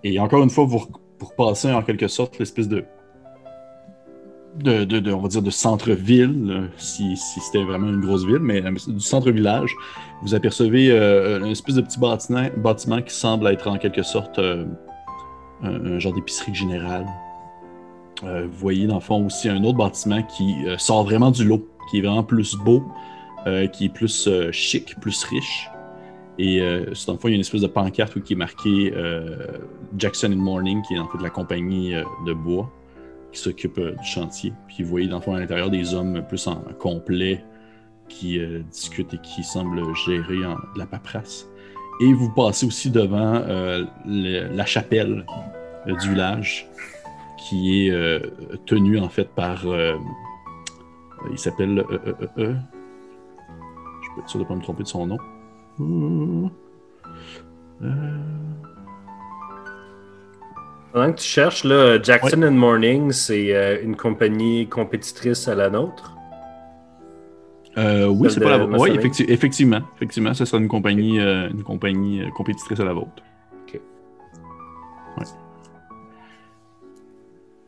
Et 0.04 0.18
encore 0.20 0.42
une 0.44 0.48
fois, 0.48 0.64
vous, 0.64 0.78
vous 1.18 1.26
repassez 1.26 1.72
en 1.72 1.82
quelque 1.82 2.06
sorte 2.06 2.38
l'espèce 2.38 2.68
de, 2.68 2.84
de, 4.62 5.12
on 5.12 5.20
va 5.20 5.28
dire, 5.28 5.42
de 5.42 5.50
centre-ville, 5.50 6.70
si, 6.76 7.16
c'était 7.16 7.62
vraiment 7.62 7.88
une 7.88 8.00
grosse 8.00 8.24
ville, 8.24 8.38
mais 8.40 8.64
euh, 8.64 8.72
du 8.86 9.00
centre-village. 9.00 9.74
Vous 10.22 10.34
apercevez 10.34 10.90
euh, 10.90 11.40
une 11.40 11.52
espèce 11.52 11.74
de 11.74 11.82
petit 11.82 11.98
bâtiment, 11.98 12.46
bâtiment 12.56 13.02
qui 13.02 13.14
semble 13.14 13.46
être 13.48 13.68
en 13.68 13.78
quelque 13.78 14.02
sorte 14.02 14.38
euh, 14.38 14.64
un, 15.62 15.98
genre 15.98 16.14
d'épicerie 16.14 16.54
générale. 16.54 17.06
Euh, 18.24 18.46
vous 18.50 18.58
voyez 18.58 18.86
dans 18.86 18.94
le 18.94 19.00
fond 19.00 19.26
aussi 19.26 19.48
un 19.48 19.62
autre 19.64 19.76
bâtiment 19.76 20.22
qui 20.22 20.54
euh, 20.66 20.78
sort 20.78 21.04
vraiment 21.04 21.30
du 21.30 21.44
lot, 21.44 21.68
qui 21.90 21.98
est 21.98 22.02
vraiment 22.02 22.22
plus 22.22 22.56
beau, 22.56 22.82
euh, 23.46 23.66
qui 23.66 23.86
est 23.86 23.88
plus 23.90 24.26
euh, 24.26 24.50
chic, 24.52 24.98
plus 25.00 25.22
riche. 25.24 25.70
Et 26.38 26.60
euh, 26.60 26.86
dans 27.06 27.14
le 27.14 27.18
fond, 27.18 27.28
il 27.28 27.32
y 27.32 27.34
a 27.34 27.36
une 27.36 27.40
espèce 27.40 27.62
de 27.62 27.66
pancarte 27.66 28.16
où 28.16 28.20
qui 28.20 28.34
est 28.34 28.36
marqué 28.36 28.92
euh, 28.94 29.36
Jackson 29.96 30.32
in 30.32 30.36
Morning, 30.36 30.82
qui 30.82 30.94
est 30.94 30.98
en 30.98 31.08
fait 31.08 31.22
la 31.22 31.30
compagnie 31.30 31.94
euh, 31.94 32.04
de 32.26 32.32
bois 32.32 32.70
qui 33.32 33.40
s'occupe 33.40 33.78
euh, 33.78 33.92
du 33.92 34.06
chantier. 34.06 34.52
Puis 34.68 34.82
vous 34.82 34.90
voyez 34.90 35.08
dans 35.08 35.16
le 35.16 35.22
fond 35.22 35.34
à 35.34 35.40
l'intérieur 35.40 35.70
des 35.70 35.94
hommes 35.94 36.22
plus 36.28 36.46
en 36.46 36.56
complet 36.78 37.44
qui 38.08 38.38
euh, 38.38 38.60
discutent 38.70 39.14
et 39.14 39.18
qui 39.18 39.42
semblent 39.42 39.82
gérer 40.06 40.38
la 40.76 40.86
paperasse. 40.86 41.46
Et 42.00 42.12
vous 42.12 42.30
passez 42.30 42.66
aussi 42.66 42.90
devant 42.90 43.34
euh, 43.34 43.84
la 44.04 44.66
chapelle 44.66 45.24
du 45.86 46.10
village 46.10 46.68
qui 47.38 47.88
est 47.88 48.22
tenue 48.66 48.98
en 48.98 49.08
fait 49.08 49.28
par. 49.34 49.64
il 51.30 51.38
s'appelle. 51.38 51.82
je 51.88 52.44
peux 52.44 52.56
être 54.20 54.28
sûr 54.28 54.40
de 54.40 54.44
ne 54.44 54.48
pas 54.48 54.54
me 54.56 54.62
tromper 54.62 54.82
de 54.82 54.88
son 54.88 55.06
nom. 55.06 56.50
Pendant 60.96 61.12
que 61.12 61.18
tu 61.18 61.28
cherches, 61.28 61.62
là, 61.64 61.98
Jackson 62.02 62.42
and 62.42 62.52
Morning, 62.52 63.12
c'est 63.12 63.54
euh, 63.54 63.82
une 63.82 63.96
compagnie 63.96 64.66
compétitrice 64.66 65.46
à 65.46 65.54
la 65.54 65.68
nôtre. 65.68 66.16
euh, 67.76 68.06
oui, 68.06 68.30
c'est 68.30 68.40
pas 68.40 68.48
la 68.56 68.64
vôtre. 68.64 68.78
Oui, 68.80 68.92
effecti- 68.96 69.26
effectivement. 69.30 69.80
Effectivement, 69.96 70.32
ce 70.32 70.46
sera 70.46 70.56
une 70.56 70.68
compagnie, 70.68 71.20
euh, 71.20 71.50
une 71.50 71.62
compagnie 71.62 72.22
compétitrice 72.34 72.80
à 72.80 72.86
la 72.86 72.94
vôtre. 72.94 73.22
Ok. 73.68 73.78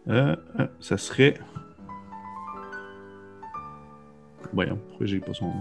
Ouais. 0.06 0.34
Ça 0.80 0.96
serait. 0.96 1.34
Voyons, 4.54 4.78
pourquoi 4.88 5.06
j'ai 5.06 5.20
pas 5.20 5.34
son 5.34 5.52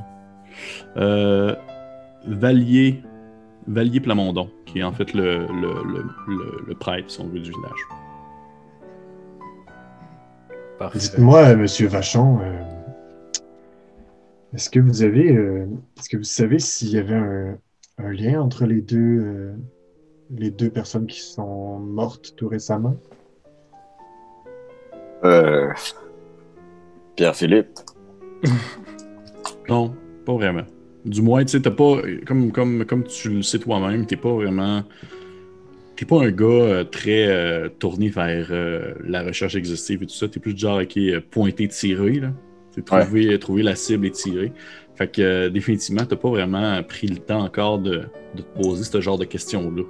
nom? 0.96 1.56
Valier, 2.26 3.02
Valier 3.68 4.00
Plamondon, 4.00 4.50
qui 4.66 4.80
est 4.80 4.84
en 4.84 4.94
fait 4.94 5.14
le, 5.14 5.40
le, 5.48 5.84
le, 5.84 6.06
le, 6.28 6.64
le 6.66 6.76
prêtre, 6.76 7.12
si 7.12 7.20
on 7.20 7.28
veut, 7.28 7.40
du 7.40 7.52
village. 7.52 7.88
Parfait. 10.80 11.00
Dites-moi, 11.00 11.40
euh, 11.40 11.58
Monsieur 11.58 11.88
Vachon, 11.88 12.40
euh, 12.42 12.64
est-ce 14.54 14.70
que 14.70 14.80
vous 14.80 15.04
avez, 15.04 15.36
euh, 15.36 15.66
est-ce 15.98 16.08
que 16.08 16.18
vous 16.18 16.24
savez 16.24 16.60
s'il 16.60 16.90
y 16.90 16.98
avait 16.98 17.16
un, 17.16 17.58
un 17.98 18.12
lien 18.12 18.42
entre 18.42 18.66
les 18.66 18.82
deux, 18.82 19.20
euh, 19.20 19.56
les 20.30 20.52
deux 20.52 20.70
personnes 20.70 21.08
qui 21.08 21.20
sont 21.20 21.80
mortes 21.80 22.36
tout 22.38 22.48
récemment? 22.48 22.96
Euh... 25.24 25.74
Pierre-Philippe. 27.16 27.80
Non, 29.68 29.96
pas 30.26 30.34
vraiment. 30.34 30.62
Du 31.06 31.22
moins, 31.22 31.44
tu 31.46 31.52
sais, 31.52 31.62
t'as 31.62 31.72
pas. 31.72 32.02
Comme, 32.26 32.52
comme, 32.52 32.86
comme 32.86 33.04
tu 33.04 33.30
le 33.30 33.42
sais 33.42 33.60
toi-même, 33.60 34.06
t'es 34.06 34.16
pas 34.18 34.32
vraiment. 34.34 34.84
T'es 35.96 36.06
pas 36.06 36.22
un 36.24 36.32
gars 36.32 36.46
euh, 36.46 36.84
très 36.84 37.28
euh, 37.28 37.70
tourné 37.70 38.10
vers 38.10 38.50
euh, 38.52 38.94
la 39.04 39.24
recherche 39.24 39.56
exhaustive 39.56 40.04
et 40.04 40.06
tout 40.06 40.14
ça. 40.14 40.28
T'es 40.28 40.40
plus 40.40 40.54
du 40.54 40.60
genre 40.60 40.86
qui 40.86 41.10
est 41.10 41.20
pointé, 41.22 41.68
tiré, 41.68 42.20
là. 42.20 42.34
C'est 42.72 42.86
trouver, 42.86 43.40
trouver 43.40 43.64
la 43.64 43.76
cible 43.76 44.06
et 44.06 44.12
tirer. 44.12 44.54
Fait 44.96 45.08
que 45.12 45.48
définitivement, 45.48 46.06
t'as 46.06 46.16
pas 46.16 46.30
vraiment 46.30 46.84
pris 46.84 47.08
le 47.08 47.18
temps 47.18 47.42
encore 47.42 47.80
de, 47.80 48.04
de 48.36 48.42
te 48.42 48.62
poser 48.62 48.84
ce 48.84 49.02
genre 49.02 49.18
de 49.18 49.26
questions-là. 49.26 49.84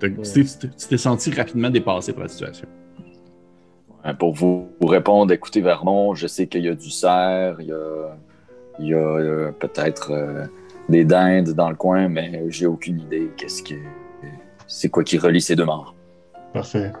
Tu 0.00 0.44
t'es- 0.88 0.96
senti 0.98 1.30
rapidement 1.30 1.70
dépassé 1.70 2.12
par 2.12 2.24
la 2.24 2.28
situation. 2.28 2.68
Pour 4.18 4.34
vous, 4.34 4.68
vous 4.80 4.86
répondre, 4.86 5.32
écoutez 5.32 5.60
Vermont, 5.62 6.14
je 6.14 6.26
sais 6.26 6.46
qu'il 6.46 6.64
y 6.64 6.68
a 6.68 6.74
du 6.74 6.90
cerf, 6.90 7.56
il 7.60 7.66
y 7.66 7.72
a, 7.72 8.16
il 8.78 8.88
y 8.88 8.94
a 8.94 8.98
euh, 8.98 9.52
peut-être 9.52 10.12
euh, 10.12 10.46
des 10.88 11.04
dindes 11.04 11.50
dans 11.50 11.70
le 11.70 11.76
coin, 11.76 12.08
mais 12.08 12.44
j'ai 12.48 12.66
aucune 12.66 13.00
idée 13.00 13.30
qu'est-ce 13.36 13.62
que 13.62 13.74
c'est 14.66 14.88
quoi 14.88 15.04
qui 15.04 15.18
relie 15.18 15.40
ces 15.40 15.54
deux 15.54 15.64
morts. 15.64 15.94
Parfait. 16.52 16.92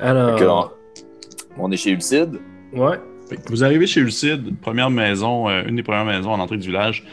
Alors, 0.00 0.74
on, 1.58 1.70
est 1.70 1.76
chez 1.76 1.90
Ulcide. 1.90 2.38
ouais. 2.72 2.96
Vous 3.48 3.62
arrivez 3.62 3.86
chez 3.86 4.00
Lucide, 4.00 4.58
première 4.58 4.88
maison, 4.88 5.50
euh, 5.50 5.62
une 5.66 5.76
des 5.76 5.82
premières 5.82 6.06
maisons 6.06 6.32
à 6.32 6.38
l'entrée 6.38 6.56
du 6.56 6.68
village. 6.68 7.04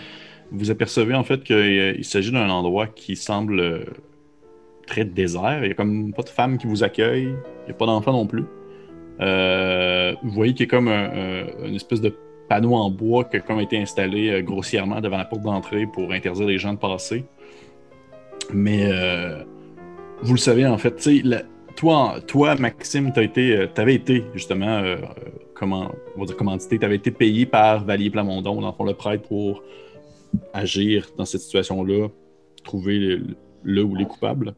Vous 0.51 0.71
apercevez 0.71 1.13
en 1.13 1.25
fait 1.25 1.43
qu'il 1.43 2.05
s'agit 2.05 2.31
d'un 2.31 2.49
endroit 2.49 2.87
qui 2.87 3.17
semble 3.17 3.85
très 4.87 5.03
désert. 5.03 5.59
Il 5.61 5.65
n'y 5.65 5.71
a 5.71 5.73
comme 5.73 6.13
pas 6.13 6.21
de 6.21 6.29
femmes 6.29 6.57
qui 6.57 6.67
vous 6.67 6.83
accueillent. 6.83 7.35
Il 7.63 7.65
n'y 7.65 7.71
a 7.71 7.73
pas 7.73 7.85
d'enfants 7.85 8.13
non 8.13 8.27
plus. 8.27 8.45
Euh, 9.21 10.13
vous 10.23 10.31
voyez 10.31 10.53
qu'il 10.53 10.65
y 10.65 10.69
a 10.69 10.71
comme 10.71 10.87
un- 10.87 11.09
un- 11.09 11.65
une 11.67 11.75
espèce 11.75 12.01
de 12.01 12.13
panneau 12.49 12.75
en 12.75 12.89
bois 12.91 13.23
qui 13.23 13.37
a 13.37 13.61
été 13.61 13.77
installé 13.77 14.29
euh, 14.29 14.41
grossièrement 14.41 15.01
devant 15.01 15.17
la 15.17 15.25
porte 15.25 15.41
d'entrée 15.43 15.87
pour 15.87 16.11
interdire 16.11 16.47
les 16.47 16.57
gens 16.57 16.73
de 16.73 16.79
passer. 16.79 17.23
Mais 18.53 18.85
euh, 18.85 19.43
vous 20.21 20.33
le 20.33 20.39
savez 20.39 20.65
en 20.67 20.77
fait, 20.77 21.09
toi, 21.75 22.15
toi, 22.27 22.55
Maxime, 22.55 23.11
tu 23.13 23.21
été, 23.23 23.67
avais 23.77 23.95
été 23.95 24.23
justement, 24.33 24.67
euh, 24.79 24.95
euh, 24.97 24.97
comment, 25.53 25.91
on 26.15 26.19
va 26.19 26.25
dire 26.25 26.35
tu 26.69 26.85
avais 26.85 26.95
été 26.95 27.11
payé 27.11 27.45
par 27.45 27.83
Valier 27.83 28.09
Plamondon, 28.09 28.61
dans 28.61 28.67
le 28.67 28.73
fond, 28.73 28.83
le 28.83 28.93
prêtre, 28.93 29.27
pour 29.27 29.63
agir 30.53 31.07
dans 31.17 31.25
cette 31.25 31.41
situation-là, 31.41 32.07
trouver 32.63 32.99
le, 32.99 33.23
le 33.63 33.83
ou 33.83 33.95
les 33.95 34.05
coupables. 34.05 34.55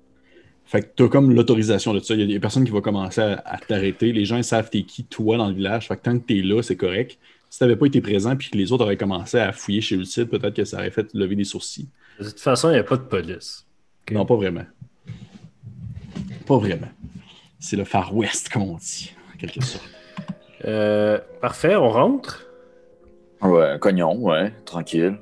Fait 0.68 0.82
que 0.82 0.88
t'as 0.96 1.08
comme 1.08 1.34
l'autorisation 1.34 1.94
de 1.94 2.00
ça. 2.00 2.14
Il 2.14 2.20
y 2.20 2.24
a 2.24 2.28
des 2.28 2.40
personnes 2.40 2.66
qui 2.66 2.72
vont 2.72 2.82
commencer 2.82 3.22
à, 3.22 3.42
à 3.46 3.58
t'arrêter. 3.58 4.12
Les 4.12 4.26
gens 4.26 4.36
ils 4.38 4.44
savent 4.44 4.70
t'es 4.70 4.84
qui, 4.84 5.06
toi, 5.06 5.38
dans 5.38 5.48
le 5.48 5.54
village. 5.54 5.88
Fait 5.88 5.96
que 5.96 6.02
tant 6.02 6.20
que 6.20 6.26
t'es 6.26 6.42
là, 6.42 6.62
c'est 6.62 6.76
correct. 6.76 7.18
Si 7.50 7.60
t'avais 7.60 7.78
pas 7.78 7.86
été 7.86 8.02
présent 8.02 8.36
puis 8.36 8.50
que 8.50 8.58
les 8.58 8.72
autres 8.74 8.84
auraient 8.84 8.98
commencé 8.98 9.40
à 9.40 9.54
fouiller 9.54 9.80
chez 9.80 9.96
Lucide, 9.96 10.26
peut-être 10.26 10.54
que 10.54 10.66
ça 10.66 10.78
aurait 10.78 10.92
fait 10.92 11.08
lever 11.14 11.36
des 11.38 11.46
sourcils. 11.46 11.88
De 12.20 12.26
toute 12.26 12.40
façon, 12.42 12.70
il 12.70 12.74
n'y 12.74 12.80
a 12.80 12.84
pas 12.84 12.98
de 12.98 13.04
police. 13.04 13.66
Non, 14.12 14.26
pas 14.26 14.36
vraiment. 14.36 14.66
Pas 16.46 16.58
vraiment. 16.58 16.90
C'est 17.60 17.78
le 17.78 17.86
Far 17.86 18.14
West, 18.16 18.50
comme 18.50 18.64
on 18.64 18.76
dit, 18.76 19.14
en 19.34 19.38
quelque 19.38 19.64
sorte. 19.64 19.90
Euh, 20.66 21.20
parfait, 21.42 21.76
on 21.76 21.90
rentre? 21.90 22.46
Ouais, 23.42 23.78
cognon, 23.80 24.18
ouais, 24.18 24.52
tranquille. 24.66 25.18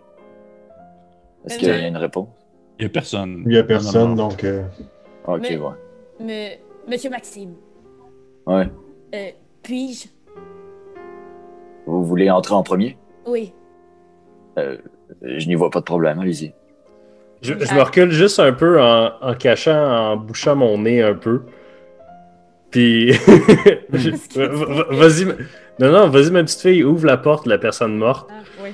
Est-ce 1.46 1.54
Mais 1.56 1.60
qu'il 1.60 1.68
y 1.68 1.72
a 1.72 1.88
une 1.88 1.98
réponse? 1.98 2.30
Il 2.80 2.84
y 2.84 2.86
a 2.86 2.90
personne. 2.90 3.44
Il 3.46 3.50
n'y 3.52 3.58
a 3.58 3.62
Non, 3.62 3.68
personne, 3.68 4.10
non, 4.10 4.16
non. 4.16 4.28
donc 4.30 4.44
euh, 4.44 4.64
Ok, 5.28 5.42
Mais- 5.42 5.58
ouais. 5.58 5.72
Mais, 6.20 6.62
Monsieur 6.88 7.10
Maxime, 7.10 7.54
Ouais. 8.46 8.70
euh, 9.16 9.30
puis-je? 9.64 10.08
Vous 11.88 12.04
voulez 12.04 12.30
entrer 12.30 12.54
en 12.54 12.64
premier? 12.64 12.98
Oui. 13.26 13.54
Euh, 14.58 14.78
je 15.24 15.48
n'y 15.48 15.56
vois 15.56 15.70
pas 15.70 15.80
de 15.80 15.86
problème, 15.86 16.20
allez-y. 16.20 16.54
Je, 17.42 17.54
je 17.54 17.74
me 17.76 17.82
recule 17.82 18.12
juste 18.12 18.40
un 18.40 18.54
peu 18.54 18.82
en, 18.82 19.12
en 19.22 19.34
cachant, 19.36 20.12
en 20.12 20.18
bouchant 20.18 20.56
mon 20.56 20.78
nez 20.80 21.02
un 21.02 21.14
peu. 21.16 21.42
Puis. 22.72 23.12
vas-y. 24.90 25.26
Non, 25.80 25.92
non, 25.92 26.08
vas-y, 26.10 26.32
ma 26.32 26.44
petite 26.44 26.62
fille, 26.62 26.84
ouvre 26.84 27.06
la 27.06 27.18
porte 27.18 27.46
de 27.46 27.50
la 27.50 27.58
personne 27.58 27.98
morte. 27.98 28.30
Ah, 28.32 28.42
oui. 28.64 28.70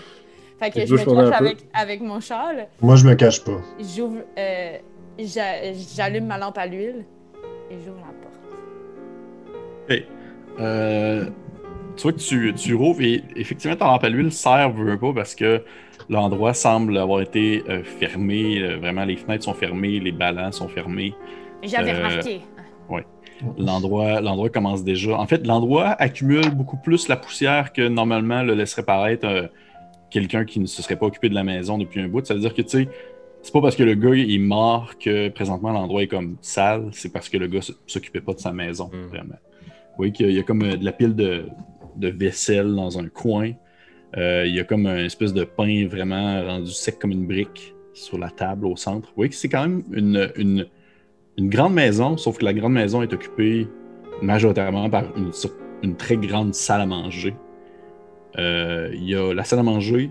Fait 0.60 0.70
que 0.70 0.86
je 0.86 0.94
me 0.94 0.98
cache 1.04 1.40
avec, 1.42 1.58
avec 1.74 2.02
mon 2.02 2.20
châle, 2.20 2.68
moi, 2.82 2.96
je 2.96 3.08
me 3.08 3.16
cache 3.16 3.44
pas. 3.44 3.60
j'ouvre, 3.80 4.20
euh, 4.38 4.78
j'allume 5.26 6.26
ma 6.26 6.38
lampe 6.38 6.58
à 6.58 6.66
l'huile 6.66 7.06
et 7.70 7.76
j'ouvre 7.86 7.98
la 8.00 8.14
porte. 8.22 8.40
Hey, 9.90 10.06
euh, 10.60 11.26
tu 11.96 12.04
vois 12.04 12.14
que 12.14 12.18
tu, 12.20 12.54
tu 12.56 12.74
rouvres 12.76 13.02
et 13.02 13.24
effectivement, 13.36 13.76
ta 13.76 13.86
lampe 13.86 14.04
à 14.04 14.10
l'huile 14.10 14.32
sert 14.32 14.72
veut 14.72 14.98
pas 14.98 15.14
parce 15.14 15.36
que 15.36 15.64
l'endroit 16.10 16.54
semble 16.54 16.98
avoir 16.98 17.22
été 17.22 17.64
euh, 17.70 17.84
fermé. 17.84 18.60
euh, 18.62 18.78
vraiment, 18.78 19.06
les 19.06 19.16
fenêtres 19.16 19.44
sont 19.46 19.54
fermées, 19.54 20.00
les 20.00 20.12
ballons 20.12 20.52
sont 20.52 20.68
fermés. 20.68 21.14
J'avais 21.64 21.92
Euh, 21.94 21.98
remarqué. 21.98 22.42
L'endroit, 23.58 24.22
l'endroit 24.22 24.50
commence 24.50 24.84
déjà. 24.84 25.18
En 25.18 25.26
fait, 25.26 25.48
l'endroit 25.48 25.90
accumule 25.98 26.52
beaucoup 26.52 26.78
plus 26.78 27.08
la 27.08 27.16
poussière 27.16 27.74
que 27.74 27.88
normalement 27.88 28.44
le 28.44 28.54
laisserait 28.54 28.84
paraître 28.84 29.50
quelqu'un 30.12 30.46
qui 30.46 30.60
ne 30.60 30.68
se 30.68 30.84
serait 30.84 30.96
pas 30.96 31.08
occupé 31.08 31.28
de 31.28 31.34
la 31.34 31.44
maison 31.44 31.80
depuis 31.80 32.02
un 32.02 32.08
bout. 32.08 32.24
Ça 32.24 32.36
veut 32.36 32.40
dire 32.40 32.54
que, 32.54 32.62
tu 32.62 32.70
sais, 32.70 32.88
c'est 33.44 33.54
pas 33.54 33.62
parce 33.62 33.76
que 33.76 33.84
le 33.84 33.96
gars 33.96 34.14
est 34.14 34.38
mort 34.38 34.98
que 35.00 35.30
présentement 35.30 35.72
l'endroit 35.72 36.04
est 36.04 36.08
comme 36.08 36.38
sale, 36.42 36.90
c'est 36.92 37.12
parce 37.12 37.28
que 37.30 37.38
le 37.38 37.48
gars 37.48 37.60
s'occupait 37.88 38.22
pas 38.22 38.34
de 38.34 38.40
sa 38.40 38.52
maison, 38.54 38.90
Mm. 38.94 39.08
vraiment. 39.08 39.36
Vous 39.92 39.98
voyez 39.98 40.12
qu'il 40.12 40.28
y 40.32 40.38
a, 40.38 40.40
il 40.40 40.46
comme 40.46 40.62
euh, 40.64 40.78
de 40.78 40.86
la 40.86 40.92
pile 40.92 41.16
de, 41.16 41.46
de 41.98 42.08
vaisselle 42.10 42.74
dans 42.76 42.98
un 43.00 43.08
coin. 43.08 43.52
Euh, 44.18 44.46
il 44.46 44.54
y 44.56 44.60
a 44.60 44.64
comme 44.64 44.86
une 44.88 45.06
espèce 45.06 45.34
de 45.34 45.44
pain 45.44 45.88
vraiment 45.88 46.44
rendu 46.46 46.72
sec 46.72 47.00
comme 47.00 47.12
une 47.12 47.26
brique 47.28 47.74
sur 47.94 48.18
la 48.18 48.30
table 48.30 48.66
au 48.66 48.76
centre. 48.76 49.08
Vous 49.10 49.16
voyez 49.18 49.30
que 49.30 49.36
c'est 49.36 49.50
quand 49.50 49.62
même 49.62 49.84
une, 49.92 50.32
une, 50.38 50.68
une 51.38 51.50
grande 51.50 51.74
maison, 51.74 52.18
sauf 52.18 52.38
que 52.38 52.46
la 52.46 52.54
grande 52.54 52.74
maison 52.74 53.02
est 53.02 53.14
occupée 53.14 53.68
majoritairement 54.22 54.90
par 54.90 55.06
une, 55.84 55.96
très 55.96 56.18
grande 56.18 56.54
salle 56.54 56.82
à 56.82 56.86
manger. 56.86 57.34
Euh, 58.38 58.90
il 58.94 59.10
y 59.10 59.16
a 59.16 59.34
la 59.34 59.44
salle 59.44 59.60
à 59.60 59.64
manger, 59.64 60.10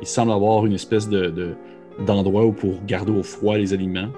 il 0.00 0.06
semble 0.06 0.32
avoir 0.32 0.64
une 0.66 0.74
espèce 0.74 1.08
de, 1.08 1.26
de- 1.28 1.54
d'endroit 2.06 2.44
où 2.46 2.52
pour 2.52 2.84
garder 2.84 3.12
au 3.12 3.22
froid 3.22 3.56
les 3.58 3.72
aliments 3.72 4.08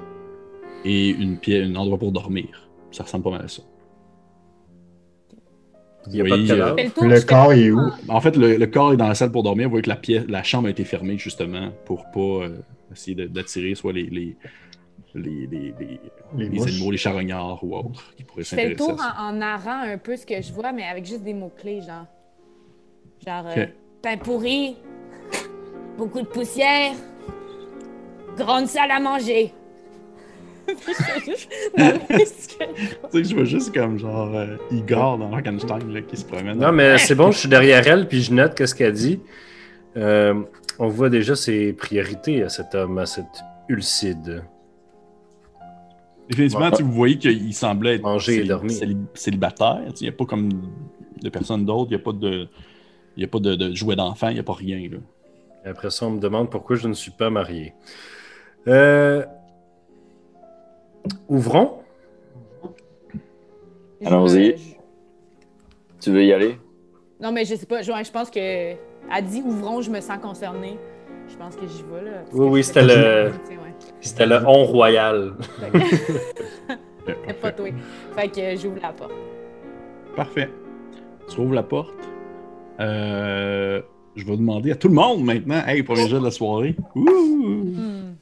et 0.84 1.08
une 1.10 1.38
pièce, 1.38 1.66
un 1.68 1.76
endroit 1.76 1.98
pour 1.98 2.12
dormir. 2.12 2.68
Ça 2.90 3.04
ressemble 3.04 3.24
pas 3.24 3.30
mal 3.30 3.44
à 3.44 3.48
ça. 3.48 3.62
Il 6.06 6.12
n'y 6.14 6.20
a 6.20 6.24
Oui, 6.24 6.30
pas 6.30 6.36
de 6.38 6.42
euh, 6.42 6.46
cadavre. 6.46 6.76
Fais 6.76 6.84
le 7.08 7.20
tour, 7.20 7.26
corps 7.26 7.52
est 7.52 7.70
où? 7.70 7.80
En 8.08 8.20
fait, 8.20 8.36
le, 8.36 8.56
le 8.56 8.66
corps 8.66 8.92
est 8.92 8.96
dans 8.96 9.08
la 9.08 9.14
salle 9.14 9.30
pour 9.30 9.42
dormir. 9.42 9.66
Vous 9.66 9.70
voyez 9.72 9.82
que 9.82 9.88
la, 9.90 9.96
pièce, 9.96 10.24
la 10.28 10.42
chambre 10.42 10.68
a 10.68 10.70
été 10.70 10.84
fermée 10.84 11.18
justement 11.18 11.70
pour 11.84 12.04
pas 12.10 12.20
euh, 12.20 12.58
essayer 12.92 13.14
d'attirer 13.28 13.74
soit 13.74 13.92
les, 13.92 14.04
les, 14.04 14.36
les, 15.14 15.46
les, 15.46 15.74
les- 15.78 16.48
Les 16.48 16.62
animaux, 16.68 16.90
les 16.90 16.96
charognards 16.96 17.62
ou 17.62 17.76
autres 17.76 18.14
qui 18.16 18.24
pourraient 18.24 18.42
Je 18.44 18.48
fais 18.48 18.68
le 18.70 18.76
s'intéresser 18.76 18.96
tour 18.96 19.06
en, 19.18 19.28
en 19.28 19.32
narrant 19.34 19.82
un 19.82 19.98
peu 19.98 20.16
ce 20.16 20.24
que 20.24 20.40
je 20.40 20.52
vois, 20.52 20.72
mais 20.72 20.84
avec 20.84 21.04
juste 21.04 21.22
des 21.22 21.34
mots-clés, 21.34 21.82
genre. 21.82 22.06
Genre, 23.26 23.44
euh, 23.54 23.66
pain 24.00 24.16
pourri, 24.16 24.76
beaucoup 25.98 26.20
de 26.22 26.26
poussière, 26.26 26.94
grande 28.40 28.66
salle 28.66 28.90
à 28.90 29.00
manger. 29.00 29.52
Tu 30.70 30.76
sais, 33.12 33.24
je 33.24 33.34
vois 33.34 33.44
juste 33.44 33.74
comme 33.74 33.98
genre 33.98 34.34
euh, 34.34 34.56
Igor 34.70 35.18
dans 35.18 35.28
Frankenstein 35.30 35.92
là, 35.92 36.00
qui 36.02 36.16
se 36.16 36.24
promène. 36.24 36.58
Non, 36.58 36.72
mais 36.72 36.98
c'est 36.98 37.14
bon, 37.14 37.30
je 37.32 37.38
suis 37.38 37.48
derrière 37.48 37.86
elle, 37.86 38.06
puis 38.06 38.22
je 38.22 38.32
note 38.32 38.54
qu'est-ce 38.54 38.74
qu'elle 38.74 38.92
dit. 38.92 39.20
Euh, 39.96 40.34
on 40.78 40.88
voit 40.88 41.08
déjà 41.10 41.34
ses 41.34 41.72
priorités 41.72 42.42
à 42.42 42.48
cet 42.48 42.74
homme, 42.74 42.98
à 42.98 43.06
cet 43.06 43.26
Ulcide. 43.68 44.44
Définitivement, 46.28 46.66
Ouais. 46.66 46.76
tu 46.76 46.82
vous 46.84 46.92
voyez 46.92 47.18
qu'il 47.18 47.52
semblait 47.54 47.96
être 47.96 48.02
Manger 48.02 48.34
et 48.34 48.36
céli- 48.42 48.48
dormir. 48.48 48.70
céli- 48.72 48.96
célibataire. 49.14 49.80
Il 50.00 50.02
n'y 50.02 50.08
a 50.08 50.12
pas 50.12 50.24
comme 50.26 50.48
de 51.22 51.28
personnes 51.28 51.64
d'autres, 51.64 51.90
il 51.90 51.96
n'y 51.96 52.00
a 52.00 52.04
pas 52.04 52.12
de. 52.12 52.48
Il 53.16 53.24
a 53.24 53.26
pas 53.28 53.40
de, 53.40 53.54
de 53.56 53.74
jouets 53.74 53.96
d'enfants, 53.96 54.28
il 54.28 54.34
n'y 54.34 54.40
a 54.40 54.44
pas 54.44 54.54
rien. 54.54 54.88
Là. 54.88 54.98
Après 55.64 55.90
ça, 55.90 56.06
on 56.06 56.10
me 56.10 56.20
demande 56.20 56.48
pourquoi 56.50 56.76
je 56.76 56.86
ne 56.86 56.94
suis 56.94 57.10
pas 57.10 57.28
marié. 57.30 57.74
Euh... 58.68 59.24
Ouvrons. 61.28 61.78
Allons-y. 64.04 64.56
je- 64.56 64.74
Tu 66.00 66.10
veux 66.10 66.24
y 66.24 66.32
aller? 66.32 66.58
Non, 67.20 67.32
mais 67.32 67.44
je 67.44 67.54
sais 67.54 67.66
pas. 67.66 67.82
Je, 67.82 67.90
je 67.92 68.10
pense 68.10 68.30
que. 68.30 68.38
Elle 68.38 69.24
dit 69.24 69.42
ouvrons, 69.44 69.80
je 69.82 69.90
me 69.90 70.00
sens 70.00 70.18
concernée. 70.20 70.78
Je 71.28 71.36
pense 71.36 71.54
que 71.56 71.66
j'y 71.66 71.82
vais, 71.82 72.10
là. 72.10 72.22
Oui, 72.32 72.46
oui, 72.48 72.64
c'était 72.64 72.82
le- 72.82 73.30
ouais. 73.30 73.32
C'était 74.00 74.26
le 74.26 74.36
on 74.46 74.64
royal. 74.64 75.34
Pas 77.40 77.52
toi. 77.52 77.66
Fait 78.16 78.28
que 78.28 78.56
j'ouvre 78.60 78.78
la 78.82 78.92
porte. 78.92 79.12
Parfait. 80.16 80.48
Tu 81.28 81.40
ouvres 81.40 81.54
la 81.54 81.62
porte. 81.62 81.94
Euh, 82.80 83.80
je 84.16 84.24
vais 84.24 84.36
demander 84.36 84.72
à 84.72 84.74
tout 84.74 84.88
le 84.88 84.94
monde 84.94 85.22
maintenant. 85.24 85.62
Hey, 85.66 85.82
premier 85.82 86.08
jeu 86.08 86.18
de 86.18 86.24
la 86.24 86.30
soirée. 86.30 86.74
Ouh! 86.94 87.04
Hmm. 87.08 88.14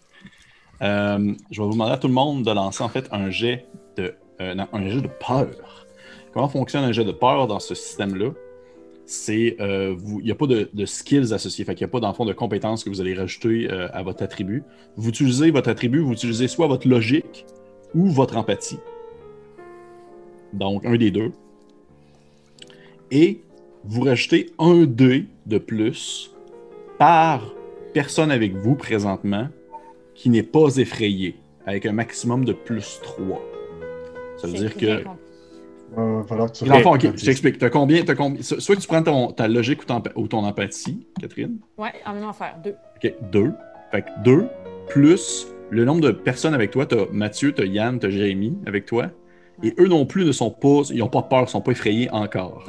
Euh, 0.82 1.34
je 1.50 1.60
vais 1.60 1.66
vous 1.66 1.72
demander 1.72 1.92
à 1.92 1.98
tout 1.98 2.08
le 2.08 2.14
monde 2.14 2.44
de 2.44 2.50
lancer 2.52 2.84
en 2.84 2.88
fait 2.88 3.08
un 3.10 3.30
jet 3.30 3.66
de, 3.96 4.14
euh, 4.40 4.54
un 4.72 4.88
jet 4.88 5.00
de 5.00 5.08
peur. 5.08 5.86
Comment 6.32 6.48
fonctionne 6.48 6.84
un 6.84 6.92
jet 6.92 7.04
de 7.04 7.12
peur 7.12 7.46
dans 7.46 7.58
ce 7.58 7.74
système-là? 7.74 8.30
C'est, 9.06 9.56
euh, 9.60 9.96
il 10.18 10.24
n'y 10.24 10.30
a 10.30 10.34
pas 10.34 10.46
de, 10.46 10.84
skills 10.84 11.32
associés, 11.32 11.64
fait 11.64 11.74
qu'il 11.74 11.86
n'y 11.86 11.90
a 11.90 11.92
pas 11.92 12.00
dans 12.00 12.24
de 12.24 12.32
compétences 12.32 12.84
que 12.84 12.90
vous 12.90 13.00
allez 13.00 13.14
rajouter 13.14 13.68
à 13.70 14.02
votre 14.02 14.22
attribut. 14.22 14.62
Vous 14.96 15.08
utilisez 15.08 15.50
votre 15.50 15.70
attribut, 15.70 16.00
vous 16.00 16.12
utilisez 16.12 16.46
soit 16.46 16.66
votre 16.66 16.86
logique 16.86 17.46
ou 17.94 18.08
votre 18.10 18.36
empathie. 18.36 18.78
Donc, 20.52 20.84
un 20.84 20.96
des 20.96 21.10
deux. 21.10 21.32
Et 23.10 23.40
vous 23.84 24.02
rajoutez 24.02 24.50
un 24.58 24.84
dé 24.84 25.24
de 25.46 25.56
plus 25.56 26.30
par 26.98 27.54
personne 27.94 28.30
avec 28.30 28.54
vous 28.54 28.74
présentement 28.74 29.48
qui 30.18 30.30
n'est 30.30 30.42
pas 30.42 30.76
effrayé, 30.78 31.36
avec 31.64 31.86
un 31.86 31.92
maximum 31.92 32.44
de 32.44 32.52
plus 32.52 32.98
3. 33.02 33.40
Ça 34.38 34.48
veut 34.48 34.52
dire 34.54 34.74
que. 34.76 35.04
compris. 35.04 35.16
Il 35.90 36.02
va 36.02 36.22
falloir 36.28 36.52
que 36.52 36.58
tu 36.58 36.64
Dans 36.64 36.76
le 36.76 36.82
fond, 36.82 36.94
ok, 36.96 37.16
je 37.16 37.24
t'explique. 37.24 37.56
T'as 37.58 37.70
combien, 37.70 38.04
t'as 38.04 38.14
combien... 38.14 38.42
so- 38.42 38.60
Soit 38.60 38.76
tu 38.76 38.86
prends 38.86 39.02
ton- 39.02 39.32
ta 39.32 39.48
logique 39.48 39.82
ou 39.82 39.84
ton, 39.86 40.02
ou 40.16 40.26
ton 40.28 40.44
empathie, 40.44 41.06
Catherine. 41.20 41.56
Ouais, 41.78 41.92
en 42.04 42.12
même 42.14 42.28
affaire. 42.28 42.56
Deux. 42.62 42.74
Ok, 43.02 43.14
deux. 43.32 43.52
Fait 43.90 44.02
que 44.02 44.08
deux, 44.22 44.48
plus 44.88 45.46
le 45.70 45.84
nombre 45.86 46.00
de 46.02 46.10
personnes 46.10 46.52
avec 46.52 46.72
toi. 46.72 46.84
T'as 46.84 47.06
Mathieu, 47.10 47.52
t'as 47.52 47.64
Yann, 47.64 47.98
t'as 47.98 48.10
Jérémy 48.10 48.58
avec 48.66 48.84
toi. 48.84 49.06
Et 49.62 49.72
eux 49.78 49.86
non 49.88 50.04
plus 50.04 50.24
ne 50.26 50.32
sont 50.32 50.50
pas. 50.50 50.82
Ils 50.90 50.98
n'ont 50.98 51.08
pas 51.08 51.22
peur, 51.22 51.44
ils 51.46 51.48
sont 51.48 51.62
pas 51.62 51.72
effrayés 51.72 52.10
encore. 52.10 52.64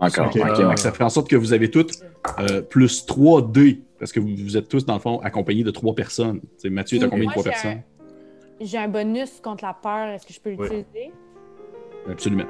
Encore. 0.00 0.26
Ok. 0.28 0.36
Ok, 0.36 0.42
Fait 0.56 0.62
Ah. 0.64 0.74
que 0.74 0.80
ça 0.80 0.92
fait 0.92 1.04
en 1.04 1.08
sorte 1.10 1.28
que 1.28 1.36
vous 1.36 1.52
avez 1.52 1.70
toutes 1.70 1.92
euh, 2.40 2.62
plus 2.62 3.04
3 3.06 3.42
dés. 3.42 3.80
Parce 3.98 4.12
que 4.12 4.20
vous, 4.20 4.28
vous 4.36 4.56
êtes 4.56 4.68
tous, 4.68 4.84
dans 4.84 4.94
le 4.94 5.00
fond, 5.00 5.18
accompagnés 5.20 5.64
de 5.64 5.70
trois 5.70 5.94
personnes. 5.94 6.40
T'sais, 6.58 6.68
Mathieu, 6.70 6.98
t'as 6.98 7.08
combien 7.08 7.26
de 7.26 7.30
trois 7.32 7.44
personnes? 7.44 7.82
J'ai 8.60 8.78
un 8.78 8.88
bonus 8.88 9.40
contre 9.40 9.64
la 9.64 9.74
peur. 9.74 10.08
Est-ce 10.08 10.26
que 10.26 10.32
je 10.32 10.40
peux 10.40 10.50
Oui. 10.50 10.56
l'utiliser? 10.60 11.12
Absolument. 12.10 12.44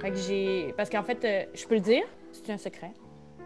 Fait 0.00 0.10
que 0.10 0.16
j'ai. 0.16 0.74
Parce 0.76 0.90
qu'en 0.90 1.02
fait, 1.02 1.24
euh, 1.24 1.44
je 1.54 1.66
peux 1.66 1.74
le 1.74 1.80
dire, 1.80 2.02
c'est 2.32 2.50
un 2.50 2.58
secret. 2.58 2.92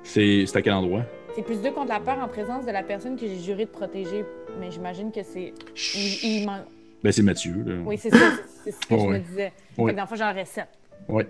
C'est 0.03 0.45
c'est 0.47 0.59
à 0.59 0.62
quel 0.62 0.72
endroit? 0.74 1.03
C'est 1.34 1.43
plus 1.43 1.61
deux 1.61 1.70
contre 1.72 1.89
la 1.89 2.01
peur 2.01 2.18
en 2.18 2.28
présence 2.28 2.64
de 2.66 2.70
la 2.70 2.82
personne 2.82 3.16
que 3.16 3.26
j'ai 3.26 3.39
juré 3.39 3.64
de 3.64 3.70
protéger. 3.70 4.24
Mais 4.61 4.70
j'imagine 4.70 5.11
que 5.12 5.22
c'est. 5.22 5.53
Il, 5.95 6.24
il 6.41 6.47
manque. 6.47 6.66
Ben, 7.03 7.12
c'est 7.12 7.22
Mathieu. 7.22 7.55
là. 7.64 7.74
Oui, 7.84 7.97
c'est 7.99 8.11
ça. 8.11 8.16
C'est 8.64 8.72
c'est 8.72 8.72
ce 8.72 8.78
que 8.89 8.97
je 8.99 9.01
ouais. 9.07 9.18
me 9.18 9.18
disais. 9.20 9.53
Ouais. 9.76 9.86
Fait 9.86 9.93
que 9.93 9.97
dans 9.97 10.03
le 10.03 10.09
fond, 10.09 10.16
j'en 10.16 10.30
aurais 10.30 10.45
sept. 10.45 10.68
Ouais, 11.09 11.26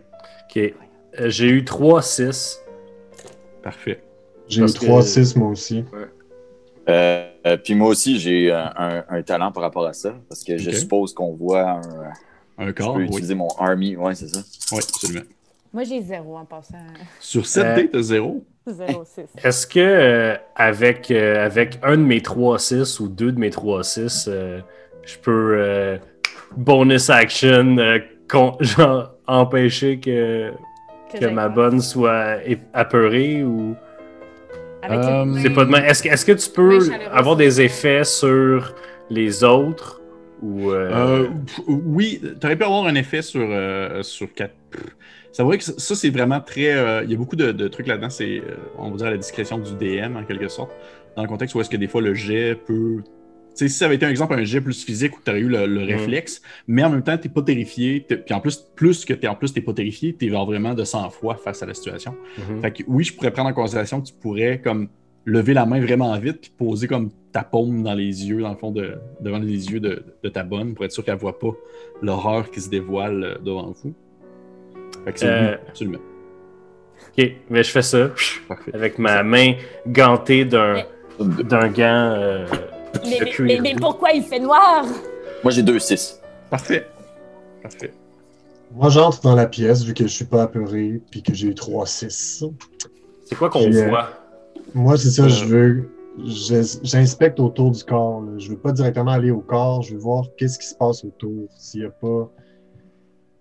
Ok. 0.51 0.75
Euh, 1.21 1.29
J'ai 1.31 1.49
eu 1.49 1.65
3, 1.65 2.03
6. 2.03 2.61
parfait. 3.63 4.01
J'ai 4.49 4.59
eu 4.61 4.65
Parce 4.65 4.75
que- 4.79 4.87
3-6 4.87 5.37
moi 5.37 5.49
aussi. 5.51 5.85
Euh, 6.89 7.27
euh, 7.47 7.57
puis 7.59 7.75
moi 7.75 7.89
aussi, 7.89 8.19
j'ai 8.19 8.51
euh, 8.51 8.65
un, 8.77 9.05
un 9.09 9.23
talent 9.23 9.53
par 9.53 9.63
rapport 9.63 9.87
à 9.87 9.93
ça, 9.93 10.15
parce 10.29 10.43
que 10.43 10.57
je 10.57 10.71
suppose 10.71 11.13
qu'on 11.13 11.35
voit 11.35 11.71
un. 11.71 11.81
Un 12.61 12.67
je 12.69 12.73
corps, 12.73 12.95
peux 12.95 13.01
oui. 13.01 13.07
utiliser 13.07 13.35
mon 13.37 13.49
army, 13.59 13.97
ouais, 13.97 14.15
c'est 14.17 14.27
ça. 14.29 14.41
Oui, 14.73 14.79
absolument. 14.79 15.25
Moi, 15.73 15.85
j'ai 15.85 16.01
zéro 16.03 16.37
en 16.39 16.45
passant. 16.45 16.79
Sur 17.21 17.47
7 17.47 17.65
Euh, 17.65 17.75
dés, 17.77 17.89
t'as 17.91 18.03
zéro? 18.03 18.45
Zéro, 18.67 19.05
six. 19.05 19.27
Est-ce 19.45 19.67
que 19.67 19.79
euh, 19.79 20.35
avec, 20.57 21.11
euh, 21.11 21.45
avec 21.45 21.79
un 21.85 21.97
de 21.99 22.03
mes 22.03 22.19
3-6 22.21 23.01
ou 23.01 23.09
deux 23.09 23.31
de 23.33 23.39
mes 23.39 23.51
3-6, 23.51 24.25
euh, 24.29 24.61
je 25.05 25.19
peux 25.19 25.57
euh, 25.59 25.99
bonus 26.57 27.11
action, 27.11 27.77
euh, 27.79 27.99
con- 28.29 28.57
genre 28.61 29.13
empêcher 29.29 30.01
que, 30.01 30.51
que 31.15 31.27
ma 31.27 31.49
bonne 31.49 31.81
soit 31.81 32.39
apeurée 32.73 33.45
ou. 33.45 33.77
Avec 34.89 35.05
Euh, 35.05 35.25
les- 35.35 35.43
C'est 35.43 35.51
pas 35.51 35.65
de 35.65 35.71
main. 35.71 35.83
Est-ce 35.85 36.03
que, 36.03 36.09
est-ce 36.09 36.25
que 36.27 36.33
tu 36.33 36.51
peux 36.51 36.79
avoir 37.13 37.37
des 37.37 37.61
effets 37.61 38.05
sur 38.05 38.75
les 39.11 39.45
autres 39.45 40.01
ou. 40.43 40.71
euh, 40.71 41.25
Euh, 41.25 41.27
oui, 41.67 42.21
t'aurais 42.41 42.57
pu 42.57 42.65
avoir 42.65 42.87
un 42.87 42.95
effet 42.95 43.23
sur, 43.23 43.41
euh, 43.51 44.03
sur 44.03 44.33
4. 44.33 44.53
C'est 45.33 45.43
vrai 45.43 45.59
que 45.59 45.65
ça, 45.65 45.95
c'est 45.95 46.11
vraiment 46.11 46.41
très. 46.41 46.73
euh, 46.75 47.03
Il 47.05 47.11
y 47.11 47.15
a 47.15 47.19
beaucoup 47.19 47.37
de, 47.37 47.53
de 47.53 47.69
trucs 47.69 47.87
là-dedans. 47.87 48.11
C'est, 48.11 48.39
euh, 48.39 48.55
on 48.79 48.91
va 48.91 48.97
dire, 48.97 49.07
à 49.07 49.11
la 49.11 49.17
discrétion 49.19 49.59
du 49.59 49.73
DM, 49.75 50.17
en 50.17 50.25
quelque 50.25 50.49
sorte. 50.49 50.71
Dans 51.17 51.23
le 51.23 51.29
contexte 51.29 51.55
où 51.55 51.61
est-ce 51.61 51.71
que 51.71 51.77
des 51.77 51.89
fois 51.89 52.01
le 52.01 52.15
jet 52.15 52.55
peut. 52.55 53.03
Tu 53.59 53.65
sais, 53.65 53.69
si 53.73 53.79
ça 53.79 53.87
avait 53.87 53.97
été 53.97 54.07
un 54.07 54.11
exemple, 54.11 54.35
un 54.35 54.45
jet 54.45 54.61
plus 54.61 54.85
physique 54.85 55.17
où 55.17 55.21
tu 55.25 55.31
aurais 55.31 55.41
eu 55.41 55.49
le, 55.49 55.67
le 55.67 55.83
réflexe, 55.83 56.41
mais 56.69 56.85
en 56.85 56.91
même 56.91 57.03
temps, 57.03 57.19
t'es 57.19 57.29
pas 57.29 57.43
terrifié. 57.43 58.01
Puis 58.09 58.33
en 58.33 58.39
plus, 58.41 58.57
plus 58.77 59.05
que 59.05 59.13
t'es 59.15 59.27
en 59.27 59.35
plus, 59.35 59.53
t'es 59.53 59.61
pas 59.61 59.73
terrifié, 59.73 60.13
t'es 60.13 60.29
genre 60.29 60.47
vraiment 60.47 60.75
de 60.75 60.85
sang-froid 60.85 61.35
face 61.37 61.61
à 61.63 61.67
la 61.67 61.75
situation. 61.75 62.15
mhm. 62.39 62.61
Fait 62.63 62.71
que 62.71 62.83
oui, 62.87 63.03
je 63.03 63.13
pourrais 63.15 63.33
prendre 63.33 63.49
en 63.49 63.53
considération 63.53 64.01
que 64.01 64.07
tu 64.07 64.15
pourrais 64.15 64.61
comme 64.61 64.89
lever 65.25 65.55
la 65.55 65.67
main 65.67 65.81
vraiment 65.81 66.17
vite 66.19 66.41
puis 66.41 66.53
poser 66.57 66.87
comme 66.87 67.11
ta 67.33 67.43
paume 67.43 67.83
dans 67.83 67.95
les 67.95 68.27
yeux, 68.29 68.41
dans 68.43 68.51
le 68.51 68.57
fond, 68.57 68.71
de, 68.71 68.95
devant 69.21 69.39
les 69.41 69.71
yeux 69.73 69.81
de, 69.81 70.05
de 70.23 70.29
ta 70.29 70.45
bonne 70.45 70.75
pour 70.75 70.85
être 70.85 70.93
sûr 70.93 71.05
qu'elle 71.05 71.17
voit 71.19 71.39
pas 71.39 71.51
l'horreur 72.01 72.51
qui 72.53 72.61
se 72.61 72.71
dévoile 72.71 73.25
euh, 73.25 73.35
devant 73.45 73.75
vous. 73.83 73.93
Fait 75.05 75.13
que 75.13 75.19
c'est 75.19 75.27
Euh, 75.27 75.51
oui, 75.51 75.57
absolument. 75.69 75.99
Ok, 77.19 77.33
mais 77.51 77.63
je 77.65 77.71
fais 77.71 77.83
ça 77.83 78.11
Parfait. 78.47 78.71
avec 78.73 78.99
ma 78.99 79.23
main 79.25 79.55
gantée 79.87 80.45
d'un 80.45 80.85
d'un 81.21 81.69
gant 81.69 82.15
euh, 82.17 82.47
Mais, 83.05 83.19
de 83.19 83.25
mais- 83.25 83.31
cuir. 83.31 83.47
mais- 83.47 83.61
mais 83.61 83.75
pourquoi 83.81 84.11
il 84.13 84.23
fait 84.23 84.41
noir? 84.41 84.85
Moi, 85.45 85.53
j'ai 85.53 85.63
2-6. 85.63 86.21
Parfait. 86.51 86.87
Parfait. 87.63 87.93
Moi, 88.75 88.91
j'entre 88.91 89.21
dans 89.23 89.35
la 89.35 89.47
pièce 89.47 89.83
vu 89.85 89.95
que 89.95 90.05
je 90.05 90.13
suis 90.13 90.25
pas 90.25 90.43
apeuré 90.43 91.01
puis 91.11 91.23
que 91.23 91.33
j'ai 91.35 91.49
eu 91.49 91.55
3-6. 91.55 92.45
C'est 93.25 93.35
quoi 93.37 93.49
qu'on 93.51 93.63
euh, 93.73 93.89
voit? 93.89 94.09
Moi, 94.75 94.97
c'est 94.99 95.11
ça, 95.11 95.25
Euh. 95.25 95.29
je 95.29 95.45
veux. 95.45 95.91
je- 96.25 96.79
J'inspecte 96.83 97.39
autour 97.41 97.71
du 97.71 97.83
corps. 97.85 98.23
là. 98.23 98.33
Je 98.39 98.51
veux 98.51 98.59
pas 98.59 98.73
directement 98.73 99.13
aller 99.13 99.31
au 99.31 99.41
corps. 99.41 99.83
Je 99.83 99.95
veux 99.95 100.01
voir 100.01 100.25
qu'est-ce 100.37 100.59
qui 100.59 100.67
se 100.67 100.75
passe 100.75 101.05
autour. 101.05 101.47
S'il 101.57 101.83
y 101.83 101.85
a 101.85 101.91
pas. 101.91 102.31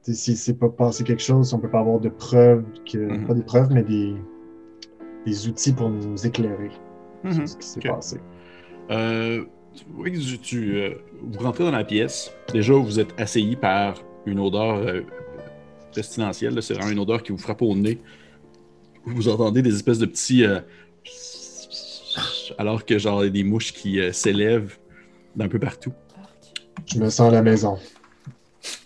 tu 0.05 0.13
sais, 0.13 0.17
Si 0.17 0.37
c'est 0.37 0.53
pas 0.53 0.69
passé 0.69 1.03
quelque 1.03 1.21
chose, 1.23 1.49
si 1.49 1.53
on 1.53 1.59
peut 1.59 1.69
pas 1.69 1.79
avoir 1.79 1.99
de 1.99 2.07
preuves, 2.09 2.63
que, 2.89 2.97
Mhm. 2.97 3.27
pas 3.27 3.33
des 3.33 3.43
preuves, 3.43 3.69
mais 3.71 3.83
des, 3.83 4.13
des 5.25 5.47
outils 5.49 5.73
pour 5.73 5.89
nous 5.89 6.25
éclairer 6.25 6.71
Mhm. 7.25 7.33
sur 7.33 7.47
ce 7.49 7.57
qui 7.57 7.67
s'est 7.67 7.79
passé. 7.81 8.17
Euh, 8.91 9.43
oui, 9.95 10.19
tu, 10.25 10.37
tu, 10.39 10.77
euh, 10.77 10.91
vous 11.21 11.39
rentrez 11.39 11.63
dans 11.63 11.71
la 11.71 11.83
pièce. 11.83 12.31
Déjà, 12.51 12.73
vous 12.73 12.99
êtes 12.99 13.13
assailli 13.19 13.55
par 13.55 13.95
une 14.25 14.39
odeur 14.39 14.77
euh, 14.77 15.01
pestilentielle. 15.93 16.55
là. 16.55 16.61
C'est 16.61 16.73
vraiment 16.73 16.91
une 16.91 16.99
odeur 16.99 17.21
qui 17.23 17.31
vous 17.31 17.37
frappe 17.37 17.61
au 17.61 17.75
nez. 17.75 17.99
Vous 19.05 19.27
entendez 19.29 19.61
des 19.61 19.73
espèces 19.75 19.99
de 19.99 20.05
petits. 20.05 20.43
euh, 20.45 20.59
alors 22.57 22.85
que, 22.85 22.97
genre, 22.97 23.23
il 23.23 23.27
y 23.27 23.29
a 23.29 23.31
des 23.31 23.43
mouches 23.43 23.73
qui 23.73 23.99
euh, 23.99 24.11
s'élèvent 24.11 24.77
d'un 25.35 25.47
peu 25.47 25.59
partout. 25.59 25.93
Je 26.85 26.99
me 26.99 27.09
sens 27.09 27.29
à 27.29 27.31
la 27.35 27.41
maison. 27.41 27.77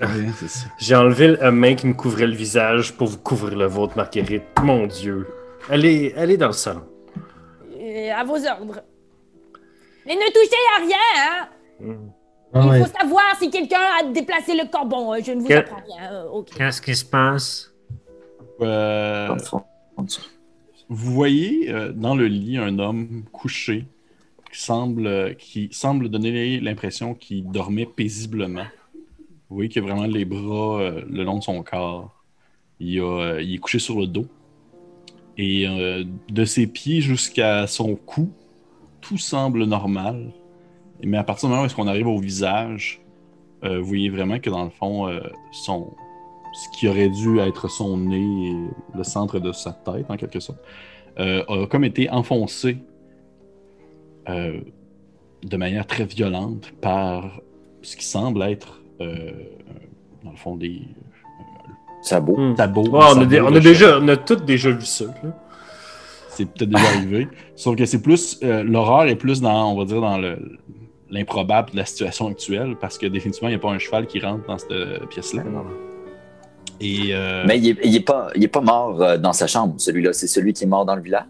Ouais, 0.02 0.08
c'est 0.38 0.49
ça. 0.49 0.66
J'ai 0.80 0.95
enlevé 0.95 1.28
la 1.38 1.52
main 1.52 1.76
qui 1.76 1.88
me 1.88 1.93
couvrait 1.93 2.28
le 2.28 2.36
visage 2.36 2.93
pour 2.93 3.08
vous 3.08 3.18
couvrir 3.18 3.58
le 3.58 3.66
vôtre, 3.66 3.95
Marguerite. 3.95 4.43
Mon 4.62 4.86
Dieu. 4.88 5.28
Allez, 5.70 6.14
allez 6.18 6.38
dans 6.38 6.47
le 6.47 6.54
salon. 6.54 6.84
À 8.16 8.24
vos 8.24 8.36
ordres. 8.45 8.82
Mais 10.06 10.16
ne 10.16 10.28
touchez 10.32 10.62
à 10.78 10.82
rien, 10.86 10.97
hein! 11.18 11.97
Ah 12.54 12.62
Il 12.66 12.70
ouais. 12.70 12.80
faut 12.84 12.91
savoir 12.99 13.24
si 13.39 13.49
quelqu'un 13.49 13.80
a 13.99 14.04
déplacé 14.12 14.54
le 14.56 14.70
corps. 14.70 14.86
Bon, 14.86 15.14
euh, 15.14 15.20
je 15.26 15.32
ne 15.32 15.41
vous 15.41 15.52
apprends 15.52 15.82
rien. 15.86 16.12
euh, 16.12 16.28
ok. 16.30 16.49
Qu'est-ce 16.58 16.82
qui 16.82 16.95
se 16.95 17.06
passe? 17.06 17.74
Euh. 18.62 19.36
Vous 20.89 21.14
voyez 21.14 21.72
euh, 21.72 21.91
dans 21.93 22.16
le 22.16 22.28
lit 22.28 22.58
un 22.58 22.78
homme 22.80 23.24
couché 23.32 23.86
qui 24.52 24.60
semble, 24.60 25.08
euh, 25.08 25.34
qui 25.34 25.70
semble 25.72 26.10
donner 26.10 26.60
l'impression 26.60 27.14
qu'il 27.14 27.49
dormait 27.49 27.86
paisiblement. 27.86 28.66
Vous 29.49 29.56
voyez 29.56 29.70
qu'il 29.70 29.82
a 29.84 29.86
vraiment 29.86 30.06
les 30.06 30.26
bras 30.26 30.82
euh, 30.82 31.02
le 31.10 31.24
long 31.24 31.38
de 31.39 31.43
son 31.43 31.64
corps. 31.64 32.22
Il, 32.82 32.99
a, 32.99 33.04
euh, 33.04 33.41
il 33.41 33.56
est 33.56 33.58
couché 33.60 33.80
sur 33.80 33.97
le 33.99 34.08
dos. 34.08 34.26
Et 35.38 35.66
euh, 35.68 36.04
de 36.30 36.43
ses 36.45 36.68
pieds 36.68 36.99
jusqu'à 36.99 37.66
son 37.68 37.95
cou, 37.95 38.30
tout 39.02 39.18
semble 39.18 39.66
normal. 39.66 40.32
Mais 41.04 41.18
à 41.18 41.24
partir 41.24 41.47
du 41.47 41.52
moment 41.52 41.64
où 41.64 41.66
est-ce 41.66 41.76
qu'on 41.76 41.88
arrive 41.88 42.08
au 42.08 42.20
visage, 42.20 43.02
euh, 43.64 43.80
vous 43.80 43.86
voyez 43.86 44.10
vraiment 44.10 44.39
que 44.39 44.49
dans 44.49 44.64
le 44.64 44.70
fond, 44.70 45.08
euh, 45.08 45.20
son, 45.52 45.93
ce 46.54 46.78
qui 46.78 46.88
aurait 46.88 47.10
dû 47.10 47.39
être 47.39 47.70
son 47.70 47.97
nez 47.97 48.52
et 48.52 48.97
le 48.97 49.04
centre 49.04 49.39
de 49.39 49.52
sa 49.52 49.72
tête, 49.74 50.06
en 50.10 50.18
quelque 50.18 50.39
sorte, 50.39 50.60
euh, 51.20 51.43
a 51.47 51.68
comme 51.68 51.84
été 51.84 52.10
enfoncé 52.10 52.78
euh, 54.30 54.62
de 55.43 55.58
manière 55.58 55.86
très 55.88 56.06
violente 56.06 56.72
par 56.82 57.41
ce 57.82 57.95
qui 57.95 58.06
semble 58.06 58.43
être, 58.43 58.82
euh, 59.02 59.32
dans 60.24 60.32
le 60.32 60.38
fond, 60.38 60.56
des 60.56 60.82
sabots. 62.02 62.38
Ouais, 62.84 63.06
on, 63.16 63.22
a 63.22 63.41
on 63.41 63.52
déjà, 63.60 63.99
on 63.99 64.08
a 64.08 64.18
tous 64.18 64.36
déjà 64.38 64.72
vu 64.72 64.86
ça. 64.86 65.06
là. 65.24 65.36
C'est 66.32 66.45
peut-être 66.45 66.69
déjà 66.69 66.88
arrivé. 66.97 67.27
Sauf 67.55 67.75
que 67.75 67.86
c'est 67.86 68.01
plus. 68.01 68.39
euh, 68.43 68.63
L'horreur 68.63 69.03
est 69.07 69.15
plus 69.15 69.41
dans, 69.41 69.71
on 69.73 69.77
va 69.77 69.86
dire, 69.86 70.01
dans 70.01 70.17
le 70.17 70.38
l'improbable 71.09 71.71
de 71.71 71.77
la 71.77 71.86
situation 71.86 72.27
actuelle, 72.27 72.77
parce 72.79 72.97
que 72.97 73.05
définitivement, 73.05 73.49
il 73.49 73.51
n'y 73.51 73.55
a 73.57 73.59
pas 73.59 73.69
un 73.71 73.77
cheval 73.79 74.07
qui 74.07 74.19
rentre 74.21 74.45
dans 74.47 74.57
cette 74.57 74.71
pièce-là. 75.09 75.43
Et. 76.79 77.09
euh, 77.11 77.43
Mais 77.45 77.57
il 77.59 77.69
est, 77.69 77.77
il 77.84 77.95
est 77.95 77.99
pas, 78.05 78.29
il 78.36 78.43
est 78.43 78.47
pas 78.47 78.61
mort 78.61 79.01
euh, 79.01 79.17
dans 79.17 79.34
sa 79.34 79.45
chambre, 79.47 79.75
celui-là. 79.77 80.13
C'est 80.13 80.27
celui 80.27 80.53
qui 80.53 80.63
est 80.63 80.67
mort 80.67 80.86
dans 80.86 80.95
le 80.95 81.01
village? 81.01 81.25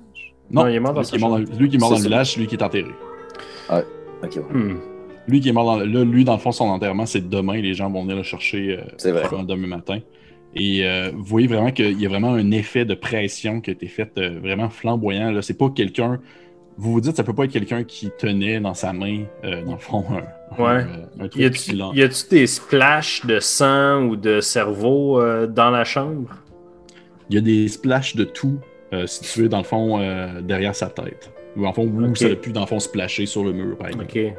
non, 0.52 0.64
non, 0.64 0.68
il 0.70 0.76
est 0.76 0.80
mort 0.80 0.94
dans 0.94 1.00
lui 1.02 1.06
sa 1.06 1.12
qui 1.12 1.18
est 1.18 1.28
mort 1.28 1.32
dans, 1.32 1.38
lui 1.58 1.70
qui 1.70 1.76
est 1.76 1.80
mort 1.80 1.90
dans 1.90 1.96
le 1.98 2.02
village, 2.04 2.34
c'est 2.34 2.40
lui 2.40 2.48
qui 2.48 2.56
est 2.56 2.64
enterré. 2.64 2.92
Ok, 4.24 4.36
ouais. 4.36 4.42
Hmm. 4.54 4.78
Lui 5.28 5.40
qui 5.40 5.50
est 5.50 5.52
mort 5.54 5.66
dans 5.66 5.78
le- 5.78 5.86
là, 5.86 6.04
lui, 6.04 6.24
dans 6.26 6.34
le 6.34 6.40
fond, 6.40 6.52
son 6.52 6.66
enterrement, 6.66 7.06
c'est 7.06 7.28
demain. 7.28 7.60
Les 7.62 7.74
gens 7.74 7.90
vont 7.90 8.04
venir 8.04 8.18
le 8.18 8.24
chercher 8.24 8.78
euh, 8.80 8.84
C'est 8.98 9.12
vrai. 9.12 9.24
demain 9.48 9.68
matin. 9.68 10.00
Et 10.56 10.86
euh, 10.86 11.12
vous 11.14 11.24
voyez 11.24 11.48
vraiment 11.48 11.72
qu'il 11.72 12.00
y 12.02 12.06
a 12.06 12.10
vraiment 12.10 12.34
un 12.34 12.52
effet 12.52 12.84
de 12.84 12.94
pression 12.94 13.62
qui 13.62 13.70
a 13.70 13.74
été 13.74 13.88
fait 13.88 14.12
euh, 14.18 14.40
vraiment 14.42 14.70
flamboyant. 14.70 15.32
Là. 15.32 15.42
C'est 15.42 15.58
pas 15.58 15.70
quelqu'un. 15.70 16.20
Vous 16.78 16.92
vous 16.94 17.02
dites, 17.02 17.16
ça 17.16 17.24
peut 17.24 17.34
pas 17.34 17.46
être 17.46 17.52
quelqu'un 17.52 17.84
qui 17.84 18.10
tenait 18.18 18.60
dans 18.60 18.74
sa 18.74 18.92
main, 18.92 19.24
euh, 19.44 19.64
dans 19.64 19.74
le 19.74 19.78
fond, 19.78 20.04
un, 20.10 20.62
Ouais. 20.62 20.84
un, 21.20 21.24
un 21.24 21.28
truc 21.30 21.36
Y 21.42 21.46
a-tu 21.46 21.76
y 21.96 22.02
a-tu 22.04 22.30
des 22.30 22.48
splashs 22.48 23.26
de 23.26 23.40
sang 23.40 24.04
ou 24.08 24.16
de 24.18 24.42
cerveau 24.42 25.22
dans 25.48 25.70
la 25.70 25.84
chambre? 25.86 26.30
Il 27.30 27.36
y 27.36 27.38
a 27.38 27.42
des 27.42 27.68
splashes 27.70 28.16
de 28.18 28.26
tout 28.26 28.60
situés, 29.06 29.48
dans 29.48 29.60
le 29.60 29.64
fond, 29.64 30.00
derrière 30.42 30.76
sa 30.76 30.88
tête. 30.88 31.32
Ou 31.56 31.66
en 31.66 31.72
fond, 31.72 31.84
où 31.88 32.06
Ok. 32.06 32.18
ça 32.18 32.26
aurait 32.26 32.36
pu, 32.36 32.52
dans 32.52 32.62
le 32.62 32.66
fond, 32.68 32.80
splasher 32.80 33.26
sur 33.26 33.46
le 33.46 33.54
mur, 33.54 33.78
par 33.78 33.88
exemple. 33.88 34.06
Ok. 34.06 34.34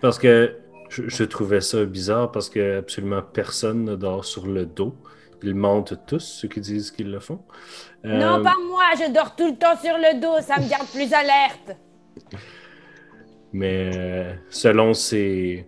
Parce 0.00 0.18
que 0.18 0.52
je, 0.94 1.08
je 1.08 1.24
trouvais 1.24 1.60
ça 1.60 1.84
bizarre 1.84 2.30
parce 2.30 2.48
que 2.48 2.78
absolument 2.78 3.22
personne 3.22 3.84
ne 3.84 3.96
dort 3.96 4.24
sur 4.24 4.46
le 4.46 4.66
dos. 4.66 4.94
Ils 5.42 5.54
mentent 5.54 6.06
tous, 6.06 6.20
ceux 6.20 6.48
qui 6.48 6.60
disent 6.60 6.90
qu'ils 6.90 7.10
le 7.10 7.20
font. 7.20 7.40
Euh, 8.06 8.18
Non, 8.18 8.42
pas 8.42 8.54
moi, 8.66 8.84
je 8.96 9.12
dors 9.12 9.36
tout 9.36 9.46
le 9.46 9.56
temps 9.56 9.76
sur 9.76 9.94
le 9.98 10.18
dos, 10.18 10.40
ça 10.40 10.58
me 10.58 10.68
garde 10.70 10.86
plus 10.86 11.12
alerte. 11.12 11.76
Mais 13.52 13.90
euh, 13.94 14.32
selon 14.48 14.94
ces, 14.94 15.66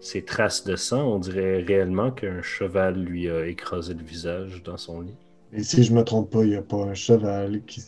ces 0.00 0.24
traces 0.24 0.64
de 0.64 0.74
sang, 0.74 1.02
on 1.02 1.18
dirait 1.20 1.62
réellement 1.62 2.10
qu'un 2.10 2.42
cheval 2.42 2.96
lui 2.96 3.30
a 3.30 3.46
écrasé 3.46 3.94
le 3.94 4.02
visage 4.02 4.62
dans 4.64 4.76
son 4.76 5.02
lit. 5.02 5.14
Et 5.52 5.62
si 5.62 5.84
je 5.84 5.92
me 5.92 6.02
trompe 6.02 6.30
pas, 6.32 6.42
il 6.42 6.50
n'y 6.50 6.56
a 6.56 6.62
pas 6.62 6.78
un 6.78 6.94
cheval 6.94 7.62
qui, 7.66 7.82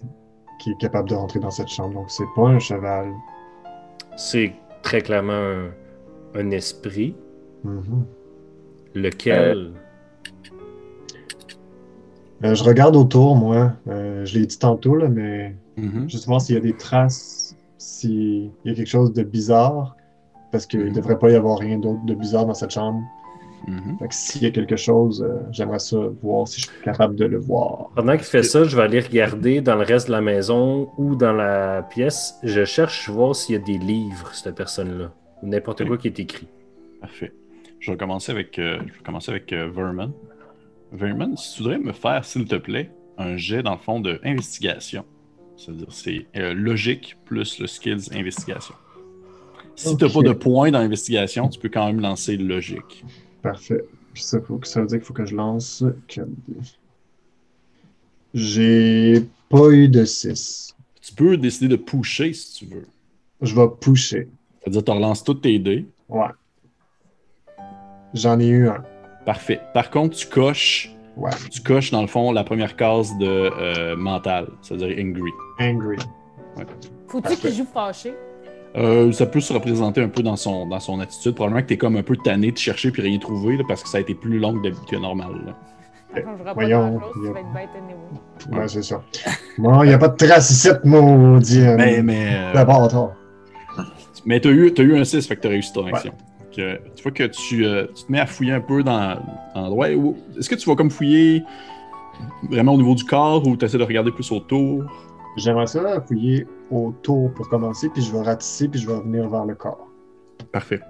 qui 0.61 0.71
est 0.71 0.81
capable 0.81 1.09
de 1.09 1.17
rentrer 1.17 1.41
dans 1.41 1.51
cette 1.51 1.69
chambre. 1.69 1.95
Donc, 1.95 2.11
c'est 2.11 2.33
pas 2.37 2.47
un 2.47 2.61
cheval. 2.61 3.11
C'est 4.17 4.53
très 4.83 5.01
clairement 5.01 5.33
un, 5.33 5.71
un 6.37 6.51
esprit, 6.51 7.15
Mhm. 7.65 8.05
lequel... 8.95 9.73
Euh, 12.45 12.55
je 12.55 12.63
regarde 12.65 12.97
autour, 12.97 13.35
moi. 13.37 13.73
Euh, 13.89 14.25
je 14.25 14.39
l'ai 14.39 14.47
dit 14.47 14.59
tantôt, 14.59 14.95
là, 14.95 15.09
mais 15.09 15.55
Mhm. 15.77 16.09
juste 16.09 16.27
voir 16.27 16.41
s'il 16.41 16.55
y 16.55 16.59
a 16.59 16.61
des 16.61 16.75
traces, 16.77 17.57
s'il 17.79 18.51
y 18.65 18.71
a 18.71 18.75
quelque 18.75 18.87
chose 18.89 19.13
de 19.13 19.23
bizarre. 19.23 19.97
Parce 20.53 20.67
qu'il 20.67 20.81
ne 20.81 20.87
Mhm. 20.91 20.93
devrait 20.95 21.19
pas 21.19 21.31
y 21.31 21.35
avoir 21.35 21.59
rien 21.59 21.79
d'autre 21.79 22.05
de 22.05 22.15
bizarre 22.15 22.47
dans 22.47 22.55
cette 22.55 22.71
chambre. 22.71 23.01
Mhm. 23.67 23.97
S'il 24.11 24.43
y 24.43 24.47
a 24.47 24.51
quelque 24.51 24.77
chose, 24.77 25.23
euh, 25.27 25.41
j'aimerais 25.51 25.81
ça 25.81 25.97
voir 26.23 26.47
si 26.47 26.61
je 26.61 26.67
suis 26.67 26.83
capable 26.85 27.17
de 27.17 27.25
le 27.25 27.39
voir. 27.39 27.91
Pendant 27.97 28.13
qu'il 28.13 28.27
fait 28.27 28.43
ça, 28.45 28.63
je 28.65 28.77
vais 28.77 28.83
aller 28.83 29.01
regarder 29.01 29.61
dans 29.61 29.75
le 29.75 29.83
reste 29.83 30.07
de 30.07 30.13
la 30.13 30.21
maison 30.21 30.89
ou 30.99 31.17
dans 31.17 31.33
la 31.33 31.83
pièce. 31.83 32.39
Je 32.45 32.65
cherche 32.65 33.09
voir 33.11 33.35
s'il 33.35 33.57
y 33.57 33.59
a 33.59 33.63
des 33.63 33.79
livres, 33.79 34.31
cette 34.35 34.55
personne-là. 34.55 35.11
Ou 35.43 35.49
n'importe 35.49 35.85
quoi 35.85 35.99
qui 35.99 36.09
est 36.09 36.19
écrit. 36.19 36.47
Parfait. 37.01 37.33
Je 37.81 37.91
vais 37.93 37.97
commencer 37.99 38.33
avec, 38.33 38.59
euh, 38.59 38.79
je 38.87 38.93
vais 38.93 39.03
commencer 39.05 39.31
avec 39.31 39.53
euh, 39.53 39.69
Verman. 39.69 40.13
Verman, 40.93 41.37
si 41.37 41.57
tu 41.57 41.63
voudrais 41.63 41.79
me 41.79 41.93
faire, 41.93 42.25
s'il 42.25 42.47
te 42.47 42.57
plaît, 42.57 42.91
un 43.19 43.37
jet 43.37 43.63
dans 43.63 43.73
le 43.73 43.79
fond 43.79 44.01
de 44.01 44.21
investigation. 44.25 45.05
C'est-à-dire, 45.57 45.87
c'est 45.91 46.27
euh, 46.37 46.55
logique 46.55 47.17
plus 47.25 47.59
le 47.59 47.67
skills 47.67 48.09
investigation. 48.13 48.75
Si 49.75 49.95
tu 49.97 50.05
n'as 50.05 50.11
pas 50.13 50.23
de 50.23 50.33
points 50.33 50.71
dans 50.71 50.79
l'investigation, 50.81 51.49
tu 51.49 51.59
peux 51.59 51.69
quand 51.69 51.87
même 51.87 52.01
lancer 52.01 52.37
logique. 52.37 53.05
Parfait. 53.43 53.85
Ça, 54.15 54.41
faut 54.41 54.57
que- 54.57 54.67
ça 54.67 54.81
veut 54.81 54.87
dire 54.87 54.99
qu'il 54.99 55.07
faut 55.07 55.13
que 55.15 55.27
je 55.27 55.35
lance 55.37 55.85
4 56.09 56.27
J'ai 58.35 59.23
pas 59.49 59.69
eu 59.71 59.89
de 59.89 60.05
6. 60.05 60.75
Tu 61.03 61.15
peux 61.15 61.37
décider 61.37 61.69
de 61.69 61.77
pusher 61.77 62.33
si 62.33 62.55
tu 62.67 62.75
veux. 62.75 62.87
Je 63.43 63.55
vais 63.55 63.67
pusher. 63.81 64.29
C'est-à-dire, 64.67 64.85
tu 64.85 64.91
relances 64.91 65.23
tous 65.23 65.35
tes 65.35 65.59
dés. 65.61 65.87
Ouais. 66.09 66.27
J'en 68.15 68.41
ai 68.41 68.49
eu 68.49 68.69
un. 68.69 68.83
Parfait. 69.25 69.61
Par 69.75 69.91
contre, 69.91 70.17
tu 70.17 70.27
coches, 70.27 70.93
Ouais. 71.17 71.31
tu 71.51 71.61
coches 71.63 71.91
dans 71.93 72.01
le 72.01 72.07
fond 72.09 72.33
la 72.33 72.43
première 72.45 72.75
case 72.77 73.17
de 73.19 73.27
euh, 73.27 73.97
mental, 73.97 74.49
c'est-à-dire 74.63 74.89
angry. 74.99 75.31
Angry. 75.61 75.97
Faut-tu 77.09 77.37
qu'il 77.37 77.53
joue 77.55 77.67
fâché? 77.73 78.15
Euh, 78.77 79.11
ça 79.13 79.27
peut 79.27 79.41
se 79.41 79.53
représenter 79.53 80.03
un 80.03 80.09
peu 80.09 80.23
dans 80.23 80.37
son, 80.37 80.67
dans 80.67 80.81
son 80.81 81.01
attitude. 81.01 81.35
Probablement 81.35 81.63
que 81.63 81.69
tu 81.69 81.75
es 81.75 81.79
comme 81.79 81.97
un 81.97 82.03
peu 82.03 82.17
tanné 82.17 82.51
de 82.53 82.59
chercher 82.59 82.91
puis 82.91 83.03
rien 83.03 83.19
trouver 83.19 83.57
là, 83.57 83.63
parce 83.67 83.83
que 83.83 83.89
ça 83.89 83.99
a 83.99 84.01
été 84.01 84.15
plus 84.15 84.39
long 84.39 84.55
que 84.59 84.63
d'habitude 84.65 84.89
que 84.89 84.97
normal. 84.97 85.31
là. 85.47 85.57
Voyons, 86.55 87.01
il 87.23 87.27
a- 87.29 87.41
être 87.41 87.53
bête 87.53 87.69
anyway. 87.77 88.61
Ouais, 88.61 88.69
c'est 88.69 88.83
ça. 88.83 89.03
Bon, 89.59 89.83
il 89.83 89.89
n'y 89.89 89.95
a 89.95 89.99
pas 89.99 90.09
de 90.09 90.17
trace 90.17 90.51
ici, 90.51 90.69
maudit. 90.85 91.61
euh, 91.61 91.77
Mais, 91.77 92.03
mais, 92.03 92.29
euh, 92.33 92.53
D'abord, 92.55 92.85
attends. 92.85 93.13
Mais 94.27 94.41
tu 94.41 94.49
as 94.49 94.51
eu, 94.53 94.73
t'as 94.75 94.83
eu 94.83 94.97
un 94.99 95.05
6, 95.05 95.27
fait 95.27 95.37
que 95.37 95.41
tu 95.41 95.47
as 95.47 95.51
réussi 95.51 95.73
ton 95.73 95.87
action. 95.87 96.13
Tu 96.53 96.63
vois 97.03 97.13
que 97.13 97.25
tu, 97.25 97.65
euh, 97.67 97.87
tu 97.95 98.05
te 98.05 98.13
mets 98.13 98.21
à 98.21 98.27
fouiller 98.27 98.53
un 98.53 98.61
peu 98.61 98.83
dans, 98.83 99.19
dans 99.55 99.61
l'endroit. 99.63 99.89
où- 99.91 100.17
Est-ce 100.39 100.49
que 100.49 100.55
tu 100.55 100.69
vas 100.69 100.75
comme 100.77 100.91
fouiller 100.91 101.45
vraiment 102.51 102.73
au 102.73 102.77
niveau 102.79 102.95
du 102.95 103.05
corps 103.05 103.47
ou 103.47 103.57
tu 103.57 103.65
essaies 103.67 103.77
de 103.79 103.83
regarder 103.85 104.11
plus 104.11 104.31
autour? 104.33 104.85
J'aimerais 105.37 105.67
ça 105.67 106.01
fouiller 106.07 106.47
autour 106.71 107.33
pour 107.35 107.49
commencer, 107.51 107.91
puis 107.91 108.03
je 108.03 108.11
vais 108.11 108.23
ratisser, 108.23 108.69
puis 108.69 108.81
je 108.81 108.87
vais 108.89 108.99
venir 109.01 109.29
vers 109.29 109.45
le 109.45 109.55
corps. 109.55 109.87
Parfait. 110.51 110.81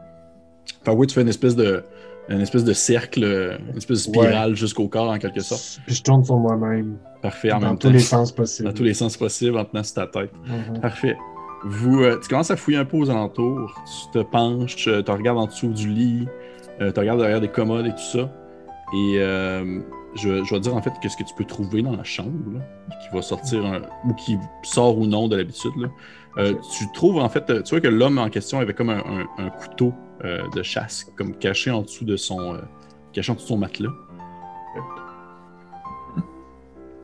Fait 0.84 0.92
que 0.92 0.96
oui, 0.96 1.06
tu 1.08 1.14
fais 1.14 1.22
une 1.22 1.28
espèce 1.28 1.56
de, 1.56 1.82
une 2.28 2.40
espèce 2.40 2.62
de 2.62 2.72
cercle, 2.72 3.24
une 3.70 3.76
espèce 3.76 4.06
de 4.06 4.12
spirale 4.12 4.54
jusqu'au 4.54 4.86
corps 4.88 5.10
en 5.10 5.18
quelque 5.18 5.40
sorte. 5.40 5.80
Puis 5.86 5.96
je 5.96 6.02
tourne 6.04 6.24
sur 6.24 6.36
moi-même. 6.36 6.96
Parfait, 7.22 7.50
en 7.50 7.58
Dans 7.58 7.68
même 7.70 7.78
tous 7.78 7.88
temps. 7.88 7.92
les 7.92 7.98
sens 7.98 8.30
possibles. 8.30 8.68
Dans 8.68 8.74
tous 8.74 8.84
les 8.84 8.94
sens 8.94 9.16
possibles 9.16 9.58
en 9.58 9.64
tenant 9.64 9.82
sur 9.82 9.94
ta 9.94 10.06
tête. 10.06 10.30
Mhm. 10.46 10.80
Parfait. 10.80 11.16
Vous, 11.68 12.02
euh, 12.02 12.18
tu 12.22 12.28
commences 12.28 12.50
à 12.52 12.56
fouiller 12.56 12.78
un 12.78 12.84
peu 12.84 12.96
aux 12.96 13.10
alentours. 13.10 13.82
Tu 13.84 14.10
te 14.18 14.22
penches, 14.22 14.86
euh, 14.88 15.02
tu 15.02 15.10
regardes 15.10 15.38
en 15.38 15.46
dessous 15.46 15.72
du 15.72 15.88
lit, 15.88 16.28
euh, 16.80 16.92
tu 16.92 17.00
regardes 17.00 17.18
derrière 17.20 17.40
des 17.40 17.48
commodes 17.48 17.86
et 17.86 17.90
tout 17.90 17.98
ça. 17.98 18.32
Et 18.94 19.16
euh, 19.18 19.80
je, 20.14 20.44
je 20.44 20.50
vais 20.54 20.60
te 20.60 20.62
dire 20.62 20.76
en 20.76 20.82
fait 20.82 20.92
qu'est-ce 21.02 21.16
que 21.16 21.24
tu 21.24 21.34
peux 21.34 21.44
trouver 21.44 21.82
dans 21.82 21.96
la 21.96 22.04
chambre, 22.04 22.30
là, 22.54 22.60
qui 23.02 23.14
va 23.14 23.20
sortir 23.20 23.64
un- 23.66 23.82
ou 24.08 24.14
qui 24.14 24.38
sort 24.62 24.96
ou 24.96 25.06
non 25.06 25.26
de 25.26 25.36
l'habitude. 25.36 25.72
tu 26.36 26.84
trouves 26.94 27.18
en 27.18 27.28
fait, 27.28 27.46
tu 27.64 27.70
vois 27.70 27.80
que 27.80 27.88
l'homme 27.88 28.18
en 28.18 28.28
question 28.30 28.60
avait 28.60 28.74
comme 28.74 28.90
un, 28.90 28.98
un- 28.98 29.44
un 29.44 29.50
couteau 29.50 29.92
de 30.22 30.62
chasse, 30.62 31.04
comme 31.16 31.34
caché 31.34 31.70
en 31.70 31.82
dessous 31.82 32.04
de 32.04 32.16
son, 32.16 32.58
caché 33.12 33.32
en 33.32 33.34
dessous 33.34 33.46
de 33.46 33.48
son 33.50 33.58
matelas. 33.58 33.90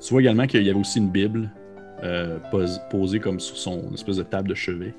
Tu 0.01 0.13
vois 0.13 0.21
également 0.21 0.47
qu'il 0.47 0.63
y 0.63 0.71
avait 0.71 0.79
aussi 0.79 0.99
une 0.99 1.11
Bible 1.11 1.51
euh, 2.03 2.39
pos- 2.51 2.81
posée 2.91 3.21
comme 3.21 3.41
sur 3.41 3.57
son 3.57 3.93
espèce 3.95 4.17
de 4.17 4.23
table 4.23 4.49
de 4.49 4.55
chevet. 4.55 4.95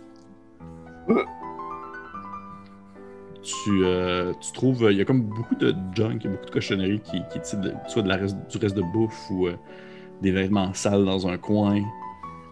Tu, 3.42 3.84
euh, 3.84 4.32
tu 4.40 4.54
trouves, 4.54 4.88
il 4.90 4.98
y 4.98 5.02
a 5.02 5.06
comme 5.06 5.24
beaucoup 5.24 5.56
de 5.56 5.76
junk, 5.94 6.20
il 6.22 6.24
y 6.24 6.28
a 6.28 6.32
beaucoup 6.32 6.46
de 6.46 6.52
cochonneries 6.52 7.02
qui, 7.02 7.22
qui 7.30 7.58
de- 7.58 7.74
soit 7.88 8.02
de 8.02 8.08
la 8.08 8.16
reste, 8.16 8.38
du 8.50 8.58
reste 8.58 8.76
de 8.76 8.82
bouffe 8.82 9.30
ou 9.30 9.48
euh, 9.48 9.56
des 10.22 10.32
vêtements 10.32 10.74
sales 10.74 11.04
dans 11.04 11.28
un 11.28 11.38
coin, 11.38 11.82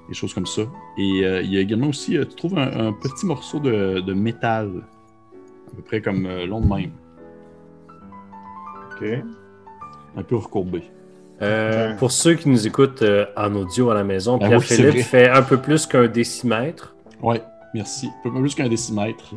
des 0.10 0.14
choses 0.14 0.34
comme 0.34 0.45
ça. 0.45 0.64
Et 0.97 1.24
euh, 1.24 1.41
il 1.41 1.54
y 1.54 1.58
a 1.58 1.62
également 1.62 1.88
aussi, 1.88 2.18
euh, 2.18 2.26
tu 2.26 2.36
trouves 2.36 2.58
un, 2.58 2.88
un 2.88 2.91
petit 2.91 3.26
morceau 3.26 3.62
de, 3.62 4.02
de 4.02 4.14
métal, 4.14 4.70
à 5.72 5.76
peu 5.78 5.82
près 5.82 6.02
comme 6.02 6.26
euh, 6.26 6.45
long 6.45 6.60
de 6.60 6.68
même, 6.68 6.91
Ok. 8.91 9.06
un 10.18 10.24
peu 10.24 10.36
recourbé. 10.36 10.84
Euh, 11.42 11.96
pour 11.96 12.12
ceux 12.12 12.36
qui 12.36 12.50
nous 12.50 12.68
écoutent 12.68 13.02
euh, 13.02 13.26
en 13.36 13.54
audio 13.56 13.89
à 13.89 13.96
la 13.96 14.04
maison, 14.04 14.38
Ah 14.42 14.48
Pierre 14.48 14.60
oui, 14.60 14.66
c'est 14.68 14.92
fait 15.02 15.30
un 15.30 15.42
peu 15.42 15.58
plus 15.58 15.86
qu'un 15.88 16.08
décimètre. 16.08 16.96
Ouais, 17.22 17.42
merci. 17.74 18.10
Un 18.26 18.30
peu 18.30 18.39
plus 18.39 18.54
qu'un 18.56 18.70
décimètre. 18.70 19.34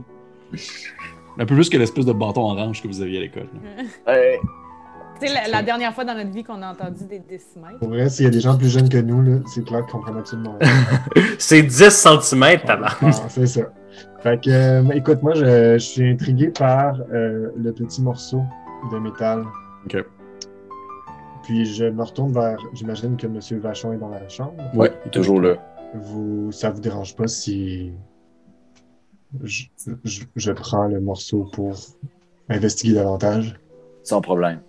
Un 1.39 1.47
peu 1.47 1.55
plus 1.55 1.69
que 1.71 1.77
l'espèce 1.79 2.05
de 2.05 2.13
bâton 2.13 2.43
orange 2.43 2.83
que 2.83 2.89
vous 2.89 3.01
aviez 3.01 3.19
à 3.19 3.21
l'école. 3.23 3.49
Ouais. 4.07 4.39
Tu 5.21 5.29
sais, 5.29 5.33
la, 5.33 5.47
la 5.49 5.63
dernière 5.63 5.95
fois 5.95 6.05
dans 6.05 6.15
notre 6.15 6.31
vie 6.31 6.43
qu'on 6.43 6.61
a 6.61 6.73
entendu 6.73 7.05
des 7.09 7.21
décimètres. 7.21 7.79
Pour 7.79 7.89
vrai, 7.89 8.09
s'il 8.09 8.25
y 8.25 8.29
a 8.29 8.31
des 8.33 8.41
gens 8.41 8.59
plus 8.59 8.69
jeunes 8.69 8.89
que 8.89 8.99
nous, 8.99 9.23
là, 9.23 9.39
c'est 9.47 9.65
clair 9.65 9.83
qu'ils 9.85 9.93
comprennent 9.93 10.19
absolument 10.19 10.57
rien. 10.61 10.73
C'est 11.39 11.63
10 11.63 11.89
cm, 11.91 12.61
tabac. 12.67 12.97
C'est 13.29 13.47
ça. 13.47 13.61
Fait 14.25 14.43
que, 14.43 14.51
euh, 14.51 14.91
écoute, 14.93 15.23
moi, 15.23 15.35
je, 15.35 15.75
je 15.75 15.79
suis 15.79 16.11
intrigué 16.11 16.49
par 16.49 16.97
euh, 17.13 17.49
le 17.57 17.73
petit 17.73 18.03
morceau 18.03 18.43
de 18.91 18.99
métal. 18.99 19.45
Ok. 19.87 20.05
Puis 21.45 21.67
je 21.67 21.85
me 21.85 22.03
retourne 22.03 22.33
vers, 22.33 22.59
j'imagine 22.73 23.17
que 23.17 23.27
M. 23.27 23.39
Vachon 23.61 23.93
est 23.93 23.99
dans 23.99 24.09
la 24.09 24.29
chambre. 24.29 24.55
Ouais, 24.75 24.91
Toujours 25.13 25.41
là. 25.41 25.57
Vous, 25.95 26.51
ça 26.51 26.71
vous 26.71 26.81
dérange 26.81 27.15
pas 27.15 27.29
si 27.29 27.93
je, 29.43 29.65
je, 30.05 30.23
je 30.37 30.53
prends 30.53 30.89
le 30.89 31.01
morceau 31.01 31.49
pour 31.53 31.75
investiguer 32.49 32.95
davantage? 32.95 33.59
Sans 34.03 34.21
problème. 34.21 34.61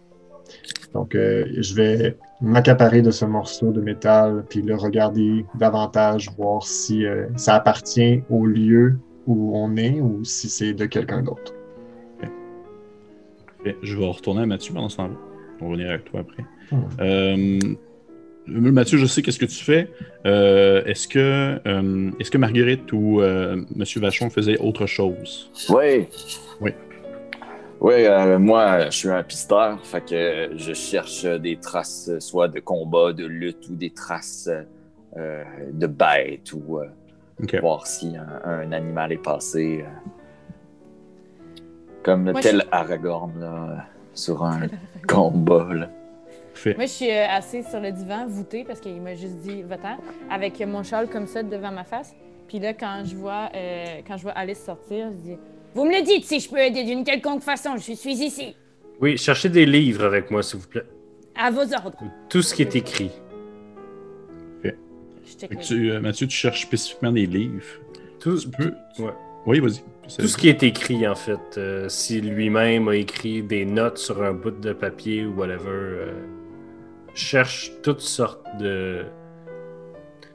Donc, 0.93 1.15
euh, 1.15 1.45
je 1.57 1.75
vais 1.75 2.17
m'accaparer 2.41 3.01
de 3.01 3.11
ce 3.11 3.25
morceau 3.25 3.71
de 3.71 3.81
métal, 3.81 4.45
puis 4.49 4.61
le 4.61 4.75
regarder 4.75 5.45
davantage, 5.55 6.29
voir 6.37 6.65
si 6.65 7.05
euh, 7.05 7.27
ça 7.35 7.55
appartient 7.55 8.23
au 8.29 8.45
lieu 8.45 8.97
où 9.27 9.57
on 9.57 9.75
est 9.75 9.99
ou 9.99 10.23
si 10.23 10.49
c'est 10.49 10.73
de 10.73 10.85
quelqu'un 10.85 11.21
d'autre. 11.23 11.53
Je 13.81 13.97
vais 13.97 14.07
retourner 14.07 14.43
à 14.43 14.45
Mathieu 14.45 14.73
pendant 14.73 14.89
ce 14.89 14.97
temps-là. 14.97 15.15
On 15.59 15.65
va 15.65 15.71
revenir 15.71 15.89
avec 15.89 16.05
toi 16.05 16.19
après. 16.19 16.45
Euh, 16.99 17.59
Mathieu, 18.47 18.97
je 18.99 19.05
sais 19.07 19.21
qu'est-ce 19.21 19.39
que 19.39 19.45
tu 19.45 19.63
fais. 19.63 19.89
Euh, 20.25 20.83
est-ce 20.85 21.07
que 21.07 21.59
euh, 21.67 22.11
est-ce 22.19 22.29
que 22.29 22.37
Marguerite 22.37 22.91
ou 22.93 23.21
euh, 23.21 23.61
Monsieur 23.75 23.99
Vachon 24.01 24.29
faisaient 24.29 24.59
autre 24.59 24.85
chose? 24.85 25.51
Oui. 25.69 26.07
Oui. 26.61 26.71
Oui, 27.81 27.93
euh, 28.05 28.39
moi, 28.39 28.85
je 28.85 28.97
suis 28.97 29.09
un 29.09 29.21
pisteur, 29.23 29.85
fait 29.85 30.01
que 30.05 30.49
je 30.57 30.73
cherche 30.73 31.25
des 31.25 31.57
traces, 31.57 32.09
soit 32.19 32.47
de 32.47 32.59
combat, 32.59 33.13
de 33.13 33.25
lutte, 33.25 33.67
ou 33.69 33.75
des 33.75 33.89
traces 33.89 34.49
euh, 35.17 35.43
de 35.73 35.85
bêtes, 35.85 36.53
ou 36.53 36.79
euh, 36.79 36.85
voir 37.59 37.85
si 37.85 38.15
un, 38.15 38.49
un 38.49 38.71
animal 38.71 39.11
est 39.11 39.21
passé. 39.21 39.83
euh, 39.85 40.09
comme 42.01 42.31
Moi, 42.31 42.41
tel 42.41 42.63
Aragorn, 42.71 43.33
là, 43.39 43.85
sur 44.13 44.43
un 44.43 44.61
combat, 45.07 45.67
là. 45.73 45.89
Moi, 46.65 46.85
je 46.85 46.91
suis 46.91 47.09
euh, 47.11 47.27
assise 47.29 47.67
sur 47.69 47.79
le 47.79 47.91
divan, 47.91 48.25
voûtée, 48.27 48.63
parce 48.63 48.79
qu'il 48.79 49.01
m'a 49.01 49.15
juste 49.15 49.37
dit 49.37 49.61
va-t'en, 49.63 49.97
avec 50.29 50.59
mon 50.65 50.83
châle 50.83 51.09
comme 51.09 51.27
ça 51.27 51.43
devant 51.43 51.71
ma 51.71 51.83
face. 51.83 52.13
Puis 52.47 52.59
là, 52.59 52.73
quand 52.73 53.03
je 53.05 53.15
vois, 53.15 53.49
euh, 53.55 53.85
quand 54.07 54.17
je 54.17 54.23
vois 54.23 54.31
Alice 54.33 54.59
sortir, 54.63 55.07
je 55.11 55.31
dis 55.31 55.37
Vous 55.73 55.85
me 55.85 55.91
le 55.97 56.03
dites 56.03 56.25
si 56.25 56.39
je 56.39 56.49
peux 56.49 56.59
aider 56.59 56.83
d'une 56.83 57.03
quelconque 57.03 57.41
façon, 57.41 57.75
je 57.77 57.93
suis 57.93 58.11
ici. 58.13 58.55
Oui, 59.01 59.17
cherchez 59.17 59.49
des 59.49 59.65
livres 59.65 60.05
avec 60.05 60.31
moi, 60.31 60.41
s'il 60.43 60.59
vous 60.59 60.67
plaît. 60.67 60.85
À 61.35 61.51
vos 61.51 61.61
ordres. 61.73 61.97
Tout 62.29 62.41
ce 62.41 62.53
qui 62.53 62.61
est 62.61 62.75
écrit. 62.75 63.11
Fait 65.39 65.55
tu, 65.57 65.91
euh, 65.91 65.99
Mathieu, 65.99 66.27
tu 66.27 66.37
cherches 66.37 66.61
spécifiquement 66.61 67.11
des 67.11 67.25
livres. 67.25 67.65
Tout, 68.19 68.37
Tu 68.37 68.47
peux. 68.49 68.73
ouais. 68.99 69.11
Oui, 69.45 69.59
vas-y. 69.59 69.81
tout 70.17 70.27
ce 70.27 70.37
qui 70.37 70.49
est 70.49 70.63
écrit, 70.63 71.07
en 71.07 71.15
fait. 71.15 71.39
Euh, 71.57 71.89
si 71.89 72.21
lui-même 72.21 72.87
a 72.87 72.95
écrit 72.95 73.43
des 73.43 73.65
notes 73.65 73.97
sur 73.97 74.23
un 74.23 74.33
bout 74.33 74.51
de 74.51 74.73
papier 74.73 75.25
ou 75.25 75.33
whatever, 75.35 75.67
euh, 75.67 76.11
cherche 77.15 77.71
toutes 77.81 78.01
sortes 78.01 78.45
de. 78.59 79.05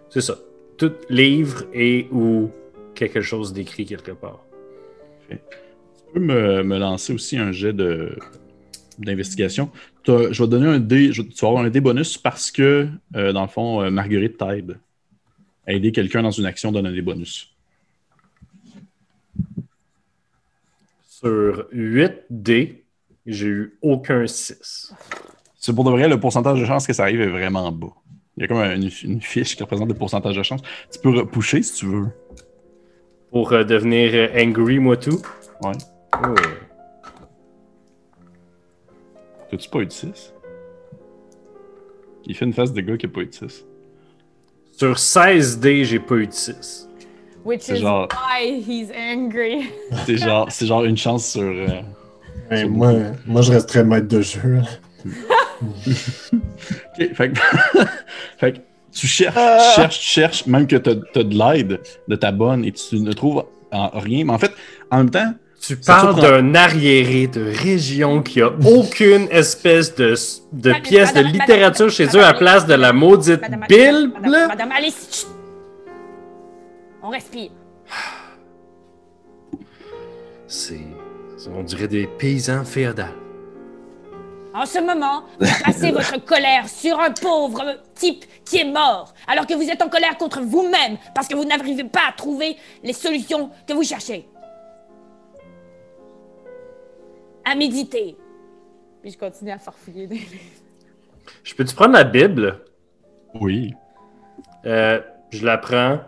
C'est 0.08 0.20
ça. 0.22 0.36
Tout 0.76 0.92
livre 1.08 1.64
et 1.72 2.08
ou 2.10 2.50
quelque 2.94 3.20
chose 3.20 3.52
d'écrit 3.52 3.84
quelque 3.86 4.12
part. 4.12 4.40
Tu 5.28 5.38
peux 6.14 6.20
me, 6.20 6.62
me 6.64 6.78
lancer 6.78 7.12
aussi 7.12 7.36
un 7.38 7.52
jet 7.52 7.72
de 7.72 8.16
d'investigation. 8.98 9.70
Je 10.06 10.12
vais 10.12 10.30
te 10.32 10.44
donner 10.44 10.66
un 10.66 10.78
dé. 10.80 11.12
je- 11.12 11.22
tu 11.22 11.40
vas 11.42 11.48
avoir 11.48 11.64
un 11.64 11.70
dé 11.70 11.80
bonus 11.80 12.18
parce 12.18 12.50
que, 12.50 12.88
euh, 13.14 13.32
dans 13.32 13.42
le 13.42 13.48
fond, 13.48 13.82
euh, 13.82 13.90
Marguerite 13.90 14.36
t'aide. 14.36 14.78
Aider 15.66 15.92
quelqu'un 15.92 16.22
dans 16.22 16.30
une 16.32 16.46
action 16.46 16.72
donne 16.72 16.86
un 16.86 16.92
dé 16.92 17.00
bonus. 17.02 17.54
Sur 21.06 21.68
8 21.70 22.12
D, 22.30 22.84
j'ai 23.26 23.46
eu 23.46 23.78
aucun 23.82 24.26
6. 24.26 24.92
C'est 25.62 25.74
pour 25.74 25.84
de 25.84 25.90
vrai, 25.90 26.08
le 26.08 26.18
pourcentage 26.18 26.58
de 26.58 26.64
chance 26.64 26.86
que 26.86 26.92
ça 26.94 27.02
arrive 27.02 27.20
est 27.20 27.26
vraiment 27.28 27.70
bas. 27.70 27.88
Il 28.36 28.42
y 28.42 28.44
a 28.44 28.48
comme 28.48 28.58
une, 28.62 28.88
une 29.04 29.20
fiche 29.20 29.54
qui 29.56 29.62
représente 29.62 29.88
le 29.88 29.94
pourcentage 29.94 30.34
de 30.36 30.42
chance. 30.42 30.62
Tu 30.90 30.98
peux 31.00 31.10
repousser 31.10 31.62
si 31.62 31.74
tu 31.74 31.86
veux. 31.86 32.08
Pour 33.30 33.52
euh, 33.52 33.62
devenir 33.62 34.10
euh, 34.14 34.28
angry, 34.42 34.78
moi 34.78 34.96
tout. 34.96 35.20
Ouais. 35.62 35.72
Oh. 36.24 36.34
T'as-tu 39.50 39.68
pas 39.68 39.80
eu 39.80 39.86
de 39.86 39.92
6? 39.92 40.32
Il 42.24 42.34
fait 42.34 42.44
une 42.46 42.52
face 42.54 42.72
de 42.72 42.80
gars 42.80 42.96
qui 42.96 43.06
a 43.06 43.08
pas 43.08 43.20
eu 43.20 43.26
de 43.26 43.34
6. 43.34 43.64
Sur 44.72 44.98
16 44.98 45.60
D, 45.60 45.84
j'ai 45.84 45.98
pas 45.98 46.14
eu 46.16 46.26
de 46.26 46.32
6. 46.32 46.88
Which 47.44 47.62
C'est 47.62 47.76
is 47.76 47.80
genre- 47.82 48.08
why 48.12 48.60
he's 48.66 48.90
angry. 48.90 49.70
C'est 50.06 50.16
genre, 50.16 50.50
c'est 50.50 50.66
genre 50.66 50.84
une 50.84 50.96
chance 50.96 51.26
sur. 51.26 51.42
euh, 51.42 51.66
C'est 52.50 52.66
moi, 52.66 52.92
moi, 53.26 53.42
je 53.42 53.52
resterais 53.52 53.84
maître 53.84 54.08
de 54.08 54.20
jeu. 54.22 54.60
Fait 57.14 57.30
que, 57.30 57.38
fait 58.38 58.52
que 58.52 58.58
tu 58.92 59.06
cherches, 59.06 59.34
tu 59.34 59.74
cherches, 59.80 59.98
tu 60.00 60.06
cherches, 60.06 60.46
même 60.46 60.66
que 60.66 60.76
tu 60.76 60.90
as, 60.90 60.94
de 61.24 61.34
l'aide 61.38 61.80
de 62.08 62.16
ta 62.16 62.32
bonne 62.32 62.64
et 62.64 62.72
tu 62.72 62.98
ne 63.00 63.12
trouves 63.12 63.44
en- 63.72 63.90
rien. 64.00 64.24
Mais 64.24 64.32
en 64.32 64.38
fait, 64.38 64.52
en 64.90 64.98
même 64.98 65.10
temps, 65.10 65.32
Tu 65.60 65.76
parles 65.76 66.18
d'un 66.20 66.54
arriéré 66.54 67.26
de 67.26 67.52
région 67.52 68.22
qui 68.22 68.40
a 68.40 68.48
aucune 68.64 69.28
espèce 69.30 69.94
de, 69.94 70.14
de 70.52 70.70
Madame- 70.70 70.82
pièce 70.82 71.12
de 71.14 71.20
littérature 71.20 71.86
madame- 71.86 71.90
chez 71.90 72.04
eux 72.16 72.20
madame 72.20 72.34
à 72.34 72.38
place 72.38 72.66
de 72.66 72.74
la 72.74 72.92
maudite 72.92 73.40
Madame- 73.42 73.66
Bible. 73.68 74.12
Madame, 74.22 74.72
chut. 74.84 75.26
On 77.02 77.10
respire. 77.10 77.50
C'est. 80.46 80.80
On 81.54 81.62
dirait 81.62 81.88
des 81.88 82.06
paysans 82.06 82.64
féodaux. 82.64 83.02
En 84.52 84.66
ce 84.66 84.78
moment, 84.80 85.24
vous 85.38 85.46
passez 85.64 85.92
votre 85.92 86.16
colère 86.24 86.68
sur 86.68 86.98
un 86.98 87.12
pauvre 87.12 87.78
type 87.94 88.24
qui 88.44 88.58
est 88.58 88.64
mort, 88.64 89.14
alors 89.28 89.46
que 89.46 89.54
vous 89.54 89.68
êtes 89.68 89.80
en 89.80 89.88
colère 89.88 90.18
contre 90.18 90.40
vous-même 90.40 90.98
parce 91.14 91.28
que 91.28 91.36
vous 91.36 91.44
n'arrivez 91.44 91.84
pas 91.84 92.08
à 92.08 92.12
trouver 92.12 92.56
les 92.82 92.92
solutions 92.92 93.50
que 93.66 93.72
vous 93.72 93.84
cherchez. 93.84 94.28
À 97.44 97.54
méditer. 97.54 98.16
Puis 99.02 99.12
je 99.12 99.18
continue 99.18 99.52
à 99.52 99.58
farfouiller. 99.58 100.06
des 100.06 100.16
livres. 100.16 100.34
Je 101.44 101.54
peux-tu 101.54 101.74
prendre 101.74 101.94
la 101.94 102.04
Bible? 102.04 102.60
oui. 103.34 103.72
Euh, 104.66 105.00
je 105.30 105.46
la 105.46 105.56
prends. 105.58 106.00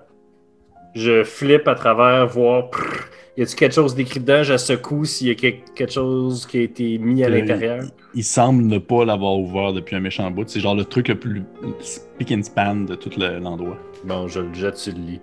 Je 0.95 1.25
flippe 1.25 1.69
à 1.69 1.75
travers, 1.75 2.27
voir. 2.27 2.69
prrr, 2.71 3.09
y 3.37 3.43
a-t-il 3.43 3.57
quelque 3.57 3.75
chose 3.75 3.95
d'écrit 3.95 4.21
dedans? 4.21 4.43
Je 4.43 4.57
secoue 4.57 5.05
s'il 5.05 5.29
y 5.29 5.31
a 5.31 5.35
quelque 5.35 5.91
chose 5.91 6.47
qui 6.47 6.59
a 6.59 6.63
été 6.63 6.99
mis 6.99 7.23
à 7.25 7.27
Euh, 7.29 7.31
l'intérieur. 7.31 7.85
Il 8.15 8.25
semble 8.25 8.63
ne 8.65 8.79
pas 8.79 9.05
l'avoir 9.05 9.39
ouvert 9.39 9.73
depuis 9.73 9.97
un 9.97 10.01
méchant 10.01 10.31
bout. 10.31 10.45
C'est 10.49 10.61
genre 10.61 10.75
le 10.75 10.85
truc 10.85 11.09
le 11.09 11.15
plus 11.19 11.43
spick 11.81 12.33
and 12.33 12.43
span 12.43 12.75
de 12.77 12.95
tout 12.95 13.11
le- 13.19 13.39
l'endroit. 13.39 13.79
Bon, 14.05 14.29
je 14.29 14.41
le 14.41 14.53
jette 14.53 14.77
sur 14.77 14.93
le 14.95 15.01
lit. 15.01 15.21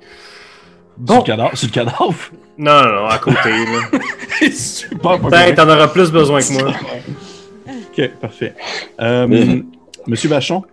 Sur 0.97 1.05
Bon. 1.05 1.17
le 1.17 1.23
cadavre. 1.23 1.57
Sur 1.57 1.67
le 1.67 1.73
cadavre? 1.73 2.15
Non, 2.57 2.83
non, 2.83 2.91
non, 2.93 3.05
à 3.05 3.17
côté, 3.19 3.37
là. 3.49 3.99
Super 4.51 5.17
pas 5.21 5.29
Ben, 5.29 5.55
t'en 5.55 5.69
auras 5.69 5.87
plus 5.87 6.11
besoin 6.11 6.41
que 6.41 6.53
moi. 6.61 6.73
Ok, 7.97 8.09
parfait. 8.19 8.53
Euh, 8.99 9.27
Mhm. 9.27 9.65
Monsieur 10.07 10.29
Vachon, 10.29 10.63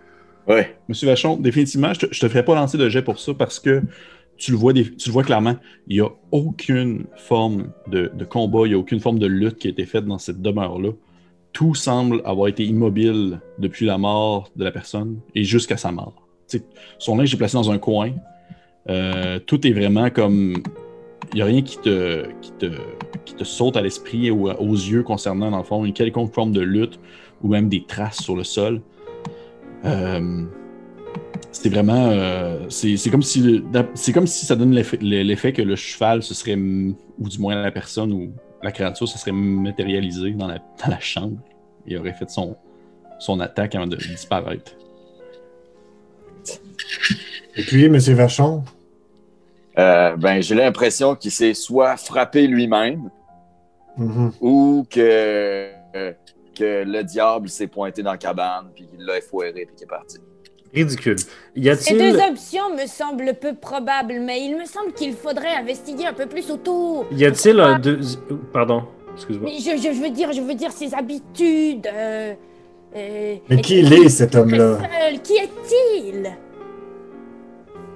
Ouais. 0.47 0.75
Monsieur 0.89 1.07
Vachon, 1.07 1.35
définitivement, 1.37 1.93
je 1.93 1.99
te, 2.07 2.13
je 2.13 2.19
te 2.19 2.27
ferai 2.29 2.43
pas 2.43 2.55
lancer 2.55 2.77
de 2.77 2.87
jet 2.89 3.01
pour 3.01 3.19
ça 3.19 3.33
parce 3.33 3.59
que 3.59 3.81
tu 4.37 4.51
le 4.51 4.57
vois, 4.57 4.73
tu 4.73 4.83
le 5.07 5.11
vois 5.11 5.23
clairement, 5.23 5.55
il 5.87 5.97
n'y 5.97 6.01
a 6.01 6.09
aucune 6.31 7.05
forme 7.15 7.69
de, 7.87 8.11
combat, 8.29 8.61
il 8.65 8.69
n'y 8.69 8.75
a 8.75 8.77
aucune 8.77 8.99
forme 8.99 9.19
de 9.19 9.27
lutte 9.27 9.57
qui 9.57 9.67
a 9.67 9.71
été 9.71 9.85
faite 9.85 10.05
dans 10.05 10.17
cette 10.17 10.41
demeure-là. 10.41 10.91
Tout 11.53 11.73
semble 11.73 12.21
avoir 12.23 12.47
été 12.47 12.63
immobile 12.63 13.39
depuis 13.57 13.85
la 13.85 13.97
mort 13.97 14.49
de 14.55 14.63
la 14.63 14.71
personne 14.71 15.19
et 15.33 15.43
jusqu'à 15.43 15.77
sa 15.77 15.91
mort. 15.91 16.27
Son 16.99 17.17
linge 17.17 17.33
est 17.33 17.37
placé 17.37 17.55
dans 17.57 17.71
un 17.71 17.79
coin. 17.79 18.11
Euh, 18.89 19.39
tout 19.39 19.65
est 19.67 19.71
vraiment 19.71 20.09
comme. 20.09 20.61
Il 21.33 21.35
n'y 21.35 21.41
a 21.41 21.45
rien 21.45 21.61
qui 21.61 21.77
te, 21.79 22.25
qui, 22.41 22.53
te, 23.33 23.43
saute 23.43 23.75
à 23.75 23.81
l'esprit 23.81 24.31
ou 24.31 24.49
aux 24.49 24.73
yeux 24.73 25.03
concernant, 25.03 25.51
dans 25.51 25.57
le 25.57 25.63
fond, 25.63 25.83
une 25.83 25.91
quelconque 25.91 26.33
forme 26.33 26.53
de 26.53 26.61
lutte 26.61 26.99
ou 27.41 27.49
même 27.49 27.67
des 27.67 27.83
traces 27.83 28.21
sur 28.21 28.35
le 28.37 28.45
sol. 28.45 28.81
Euh, 29.83 30.45
c'est 31.51 31.69
vraiment. 31.69 32.09
euh, 32.11 32.69
c'est 32.69 33.09
comme, 33.09 33.23
si 33.23 33.67
comme 34.13 34.27
si 34.27 34.45
ça 34.45 34.55
donne 34.55 34.73
l'effet 34.73 35.53
que 35.53 35.61
le 35.61 35.75
cheval, 35.75 36.23
ce 36.23 36.33
serait. 36.33 36.55
Ou 36.55 37.29
du 37.29 37.39
moins 37.39 37.55
la 37.61 37.71
personne 37.71 38.13
ou 38.13 38.31
la 38.61 38.71
créature, 38.71 39.07
se 39.07 39.17
serait 39.17 39.31
matérialisé 39.31 40.31
dans 40.31 40.47
la, 40.47 40.57
dans 40.57 40.89
la 40.89 40.99
chambre. 40.99 41.37
Il 41.85 41.97
aurait 41.97 42.13
fait 42.13 42.29
son, 42.29 42.55
son 43.19 43.39
attaque 43.39 43.75
avant 43.75 43.87
de 43.87 43.95
disparaître. 43.95 44.73
Et 47.55 47.63
puis, 47.63 47.89
Monsieur 47.89 48.13
Vachon, 48.13 48.63
Euh, 49.79 50.15
ben, 50.17 50.41
j'ai 50.41 50.55
l'impression 50.55 51.15
qu'il 51.15 51.29
s'est 51.29 51.53
soit 51.53 51.97
frappé 51.97 52.47
lui-même 52.47 53.11
mhm, 53.95 54.31
ou 54.41 54.87
que, 54.89 55.69
euh, 55.95 56.13
que 56.55 56.83
le 56.83 57.03
diable 57.03 57.47
s'est 57.47 57.67
pointé 57.67 58.01
dans 58.01 58.11
la 58.11 58.17
cabane 58.17 58.71
puis 58.73 58.87
qu'il 58.87 59.05
l'a 59.05 59.17
effoiré 59.19 59.65
puis 59.67 59.75
qu'il 59.75 59.83
est 59.83 59.87
parti. 59.87 60.17
Ridicule. 60.73 61.15
Y 61.55 61.75
Ces 61.77 61.93
deux 61.93 62.15
options 62.17 62.75
me 62.75 62.85
semblent 62.87 63.33
peu 63.39 63.53
probables, 63.55 64.19
mais 64.21 64.41
il 64.45 64.55
me 64.57 64.65
semble 64.65 64.93
qu'il 64.93 65.13
faudrait 65.13 65.55
investiguer 65.55 66.05
un 66.05 66.13
peu 66.13 66.25
plus 66.27 66.49
autour. 66.51 67.05
y 67.11 67.25
a-t-il 67.25 67.59
un 67.59 67.79
deux... 67.79 67.99
Pardon, 68.53 68.83
excuse-moi. 69.15 69.49
Mais 69.51 69.59
je, 69.59 69.77
je, 69.81 69.93
je 69.93 70.01
veux 70.01 70.09
dire, 70.09 70.31
je 70.33 70.41
veux 70.41 70.53
dire 70.55 70.71
ses 70.71 70.93
habitudes. 70.93 71.87
euh, 71.87 72.33
euh, 72.95 73.35
mais 73.49 73.61
qui 73.61 73.79
est-il 73.79 73.93
il 73.93 74.05
est, 74.05 74.09
cet 74.09 74.35
homme-là? 74.35 74.77
seul? 74.79 75.21
Qui 75.21 75.33
est-il? 75.33 76.31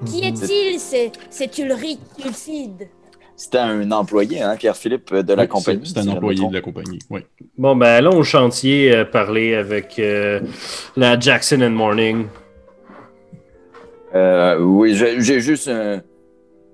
Qui 0.05 0.17
Mhm. 0.22 0.24
est-il 0.28 0.80
C'est 0.80 1.11
c'est 1.30 1.57
Ulrich 1.59 1.99
Ulcide. 2.26 2.88
C'était 3.36 3.57
un 3.59 3.89
employé, 3.91 4.41
hein, 4.41 4.55
Pierre-Philippe, 4.55 5.13
de 5.15 5.34
la 5.34 5.43
Oui, 5.43 5.47
compagnie. 5.49 5.82
C'est 5.84 5.93
c'est 5.93 5.99
si 6.01 6.05
je 6.05 6.11
un 6.11 6.17
employé 6.17 6.47
de 6.47 6.53
la 6.53 6.61
compagnie. 6.61 6.99
Oui. 7.09 7.22
Bon, 7.57 7.76
ben 7.76 7.88
allons 7.88 8.17
au 8.17 8.24
chantier 8.24 8.93
euh, 8.95 9.05
parler 9.05 9.55
avec 9.55 9.97
euh, 9.97 10.41
la 10.95 11.19
Jackson 11.19 11.61
and 11.61 11.72
Morning. 11.72 12.26
Euh, 14.16 14.59
oui, 14.59 14.93
j'ai 14.95 15.39
juste 15.39 15.68
un. 15.68 16.01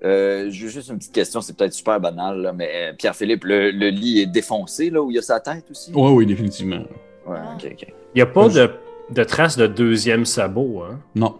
euh, 0.04 0.50
juste 0.50 0.88
une 0.88 0.98
petite 0.98 1.12
question, 1.12 1.40
c'est 1.40 1.56
peut-être 1.56 1.72
super 1.72 2.00
banal, 2.00 2.40
là, 2.42 2.52
mais 2.52 2.70
euh, 2.74 2.92
Pierre-Philippe, 2.96 3.44
le, 3.44 3.70
le 3.70 3.88
lit 3.90 4.20
est 4.20 4.26
défoncé, 4.26 4.90
là, 4.90 5.02
où 5.02 5.10
il 5.10 5.14
y 5.14 5.18
a 5.18 5.22
sa 5.22 5.38
tête 5.40 5.64
aussi? 5.70 5.92
Oui, 5.94 6.10
oui, 6.12 6.26
définitivement. 6.26 6.82
Ouais, 7.26 7.36
Ah. 7.38 7.56
Il 7.62 7.86
n'y 8.16 8.22
a 8.22 8.26
pas 8.26 8.48
de, 8.48 8.70
de 9.10 9.24
traces 9.24 9.56
de 9.56 9.66
deuxième 9.66 10.24
sabot, 10.24 10.82
hein? 10.82 10.98
Non. 11.14 11.36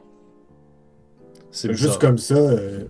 C'est. 1.50 1.72
Juste 1.72 2.00
comme 2.00 2.18
ça, 2.18 2.34
euh, 2.36 2.84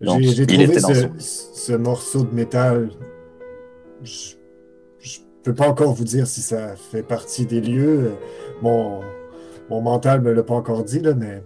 j'ai 0.00 0.46
trouvé 0.46 0.74
ce, 0.78 0.80
son- 0.94 1.10
ce 1.18 1.72
morceau 1.72 2.22
de 2.24 2.34
métal. 2.34 2.90
Je, 4.02 4.34
je 5.00 5.18
peux 5.42 5.54
pas 5.54 5.68
encore 5.68 5.92
vous 5.92 6.04
dire 6.04 6.26
si 6.26 6.40
ça 6.40 6.76
fait 6.76 7.02
partie 7.02 7.46
des 7.46 7.60
lieux. 7.60 8.12
Mon, 8.62 9.00
mon 9.70 9.80
mental 9.80 10.20
me 10.20 10.32
l'a 10.32 10.42
pas 10.42 10.54
encore 10.54 10.84
dit, 10.84 11.00
là, 11.00 11.14
mais 11.14 11.42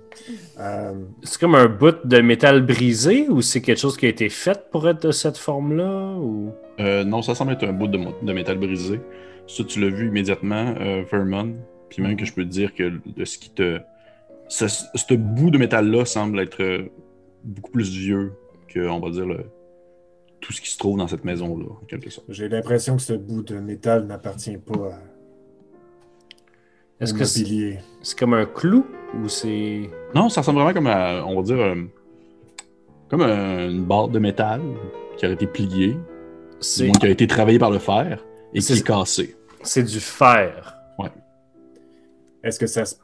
euh, 0.60 0.92
C'est 1.22 1.40
comme 1.40 1.54
un 1.54 1.66
bout 1.68 1.96
de 2.04 2.20
métal 2.20 2.64
brisé 2.64 3.28
ou 3.28 3.42
c'est 3.42 3.60
quelque 3.60 3.78
chose 3.78 3.96
qui 3.96 4.06
a 4.06 4.08
été 4.08 4.28
fait 4.28 4.68
pour 4.70 4.88
être 4.88 5.06
de 5.06 5.12
cette 5.12 5.38
forme-là? 5.38 6.16
Ou... 6.18 6.50
Euh, 6.80 7.04
non, 7.04 7.22
ça 7.22 7.34
semble 7.34 7.52
être 7.52 7.64
un 7.64 7.72
bout 7.72 7.88
de, 7.88 8.32
métal 8.32 8.58
brisé. 8.58 9.00
Ça, 9.46 9.64
tu 9.64 9.80
l'as 9.80 9.88
vu 9.88 10.08
immédiatement, 10.08 10.74
euh, 10.80 11.04
Vermon. 11.10 11.54
Puis 11.88 12.02
même 12.02 12.16
que 12.16 12.24
je 12.24 12.32
peux 12.34 12.44
te 12.44 12.50
dire 12.50 12.74
que 12.74 12.92
de 13.06 13.24
ce 13.24 13.38
qui 13.38 13.50
te. 13.50 13.80
Ce, 14.48 14.66
ce 14.68 15.14
bout 15.14 15.50
de 15.50 15.58
métal-là 15.58 16.04
semble 16.04 16.40
être 16.40 16.62
euh, 16.62 16.88
beaucoup 17.44 17.70
plus 17.70 17.90
vieux 17.90 18.32
que, 18.66 18.80
on 18.88 19.00
va 19.00 19.10
dire, 19.10 19.26
le- 19.26 19.46
tout 20.40 20.52
ce 20.52 20.60
qui 20.60 20.70
se 20.70 20.78
trouve 20.78 20.98
dans 20.98 21.08
cette 21.08 21.24
maison-là, 21.24 21.66
en 21.66 21.84
quelque 21.86 22.10
sorte. 22.10 22.26
j'ai 22.30 22.48
l'impression 22.48 22.96
que 22.96 23.02
ce 23.02 23.12
bout 23.12 23.42
de 23.42 23.58
métal 23.58 24.06
n'appartient 24.06 24.56
pas 24.56 24.90
à, 24.92 24.98
Est-ce 27.00 27.12
que 27.14 27.24
c'est 27.24 27.78
c'est 28.02 28.18
comme 28.18 28.34
un 28.34 28.44
clou 28.46 28.84
ou 29.22 29.28
c'est. 29.28 29.88
Non, 30.14 30.28
ça 30.28 30.40
ressemble 30.40 30.58
vraiment 30.60 30.74
comme 30.74 30.86
à, 30.88 31.24
on 31.26 31.36
va 31.36 31.42
dire, 31.42 31.56
euh, 31.58 31.74
comme 33.08 33.22
euh, 33.22 33.70
une 33.70 33.84
barre 33.84 34.08
de 34.08 34.18
métal 34.18 34.60
qui 35.16 35.24
aurait 35.24 35.34
été 35.34 35.46
pliée, 35.46 35.96
qui 36.92 37.06
a 37.06 37.08
été 37.10 37.26
travaillée 37.26 37.58
par 37.58 37.70
le 37.70 37.78
fer 37.78 38.24
et 38.54 38.60
qui 38.60 38.72
est 38.72 38.86
cassée. 38.86 39.36
c'est 39.62 39.82
du 39.84 40.00
fer. 40.00 40.74
Est-ce 42.44 42.58
que 42.60 42.66
ça 42.68 42.84
se- 42.84 42.94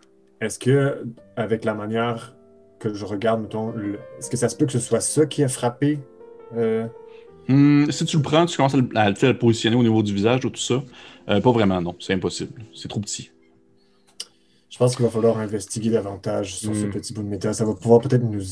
est-ce 0.41 0.59
que 0.61 1.05
avec 1.37 1.65
la 1.65 1.75
manière 1.75 2.37
que 2.79 2.95
je 2.95 3.05
regarde, 3.05 3.43
mettons, 3.43 3.73
le- 3.73 3.99
est-ce 4.19 4.31
que 4.31 4.37
ça 4.37 4.49
se 4.49 4.57
peut 4.57 4.65
que 4.67 4.73
ce 4.73 4.79
soit 4.79 5.01
ça 5.01 5.27
qui 5.27 5.43
a 5.43 5.49
frappé 5.49 5.99
euh, 6.57 6.87
Hmm, 7.49 7.91
si 7.91 8.05
tu 8.07 8.17
le 8.17 8.23
prends, 8.23 8.47
tu 8.47 8.57
commences 8.57 8.75
à 8.75 8.79
le, 8.79 8.89
à 8.95 9.11
le- 9.11 9.25
à 9.25 9.33
le 9.33 9.39
positionner 9.39 9.77
au 9.77 9.83
niveau 9.83 10.03
du 10.03 10.15
visage 10.15 10.45
ou 10.45 10.51
tout 10.51 10.61
ça. 10.61 10.83
euh, 11.29 11.41
pas 11.41 11.51
vraiment, 11.53 11.81
non. 11.83 11.95
C'est 12.01 12.15
impossible. 12.15 12.63
C'est 12.75 12.89
trop 12.89 13.01
petit. 13.01 13.31
Je 14.75 14.79
pense 14.81 14.97
qu'il 14.97 15.05
va 15.05 15.11
falloir 15.13 15.39
investiguer 15.39 15.91
davantage 15.91 16.57
sur 16.57 16.75
ce 16.75 16.87
Hmm. 16.87 16.91
petit 16.91 17.13
bout 17.15 17.23
de 17.23 17.29
métal. 17.29 17.55
Ça 17.55 17.65
va 17.65 17.75
pouvoir 17.75 18.01
peut-être 18.01 18.25
nous, 18.25 18.43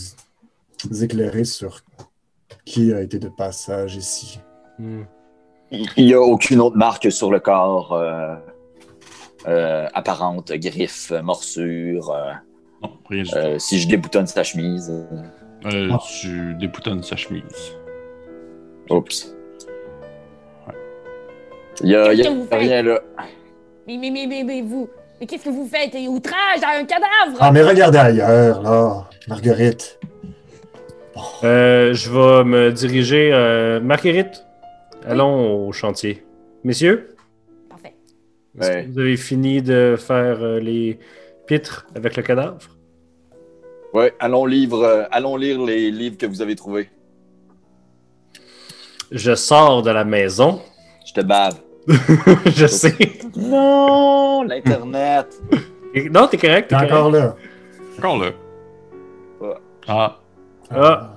nous 0.88 1.02
éclairer 1.04 1.42
sur 1.42 1.80
qui 2.64 2.92
a 2.92 3.00
été 3.00 3.18
de 3.18 3.28
passage 3.28 3.96
ici. 3.96 4.38
Hmm. 4.78 5.02
Il 5.72 6.06
n'y 6.06 6.14
a 6.14 6.20
aucune 6.20 6.60
autre 6.60 6.76
marque 6.76 7.10
sur 7.10 7.32
le 7.32 7.40
corps 7.40 7.92
euh, 7.94 8.36
euh, 9.48 9.88
apparente, 9.94 10.52
griffe, 10.52 11.10
morsure. 11.24 12.10
euh, 12.12 12.30
Non, 12.84 12.90
rien 13.10 13.22
du 13.24 13.30
tout. 13.30 13.36
si 13.58 13.80
je 13.80 13.88
déboutonne 13.88 14.28
sa 14.28 14.44
chemise. 14.44 14.92
Ah. 15.64 15.98
Tu 16.20 16.54
déboutonnes 16.54 17.02
sa 17.02 17.16
chemise. 17.16 17.72
oups. 18.90 19.34
Il 21.80 21.86
n'y 21.86 21.96
a, 21.96 22.14
y 22.14 22.24
a 22.24 22.56
rien 22.56 22.82
là. 22.84 23.00
Mais, 23.88 23.96
mais, 23.98 24.10
mais, 24.10 24.26
mais, 24.28 24.44
mais 24.44 24.62
vous, 24.62 24.88
mais 25.22 25.26
qu'est-ce 25.28 25.44
que 25.44 25.50
vous 25.50 25.68
faites? 25.68 25.94
Outrage 26.08 26.64
à 26.64 26.80
un 26.80 26.84
cadavre 26.84 27.38
Ah, 27.38 27.52
mais 27.52 27.62
regardez 27.62 27.96
ailleurs, 27.98 28.60
là, 28.60 29.08
Marguerite. 29.28 30.00
Euh, 31.44 31.94
je 31.94 32.10
vais 32.10 32.42
me 32.42 32.72
diriger. 32.72 33.30
Euh... 33.32 33.78
Marguerite, 33.78 34.44
allons 35.06 35.68
au 35.68 35.70
chantier. 35.70 36.26
Messieurs, 36.64 37.14
Parfait. 37.70 37.94
est-ce 38.58 38.68
Ouais. 38.68 38.84
que 38.84 38.90
vous 38.90 38.98
avez 38.98 39.16
fini 39.16 39.62
de 39.62 39.94
faire 39.96 40.42
euh, 40.42 40.58
les 40.58 40.98
pitres 41.46 41.86
avec 41.94 42.16
le 42.16 42.24
cadavre? 42.24 42.58
Ouais, 43.94 44.12
allons, 44.18 44.44
livre, 44.44 44.82
euh, 44.82 45.04
allons 45.12 45.36
lire 45.36 45.62
les 45.62 45.92
livres 45.92 46.16
que 46.18 46.26
vous 46.26 46.42
avez 46.42 46.56
trouvés. 46.56 46.90
Je 49.12 49.36
sors 49.36 49.82
de 49.82 49.90
la 49.92 50.04
maison. 50.04 50.60
Je 51.06 51.12
te 51.12 51.20
bave. 51.20 51.60
je 52.46 52.66
sais. 52.66 52.94
Non, 53.36 54.42
l'Internet. 54.44 55.40
Et- 55.94 56.08
Non, 56.10 56.26
t'es 56.28 56.36
correct. 56.38 56.68
T'es 56.68 56.76
T'es 56.76 56.84
encore 56.92 57.10
là. 57.10 57.36
Encore 57.98 58.18
là. 58.18 58.30
Ouais. 59.40 59.54
Ah, 59.88 60.20
Ah. 60.70 61.14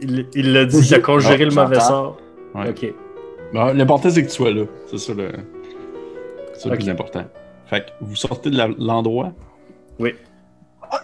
Il 0.00 0.26
il 0.34 0.52
l'a 0.52 0.64
dit, 0.64 0.78
il 0.78 0.94
a 0.94 1.00
conjuré 1.00 1.34
Ah, 1.40 1.44
le 1.44 1.50
mauvais 1.50 1.74
j'entends. 1.74 1.86
sort. 1.88 2.20
Ouais. 2.54 2.70
Ok. 2.70 2.94
L'important, 3.52 4.08
c'est 4.10 4.22
que 4.22 4.28
tu 4.28 4.34
sois 4.34 4.52
là. 4.52 4.62
C'est 4.86 4.98
ça 4.98 5.12
le, 5.12 5.30
c'est 6.54 6.60
ça 6.60 6.68
le 6.70 6.76
plus 6.76 6.88
important. 6.88 7.24
Fait 7.66 7.80
que 7.86 7.90
vous 8.00 8.16
sortez 8.16 8.48
de 8.50 8.56
la- 8.56 8.68
l'endroit. 8.78 9.32
Oui. 9.98 10.14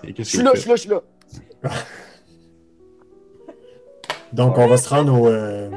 Et 0.04 0.14
Je 0.16 0.22
suis 0.22 0.38
là, 0.42 0.52
je 0.54 0.60
suis 0.60 0.68
là, 0.70 0.76
je 0.76 0.80
suis 0.80 0.90
là. 0.90 1.02
Donc, 4.32 4.58
on 4.58 4.66
va 4.66 4.76
se 4.76 4.88
rendre 4.88 5.12
au, 5.20 5.28
euh, 5.28 5.70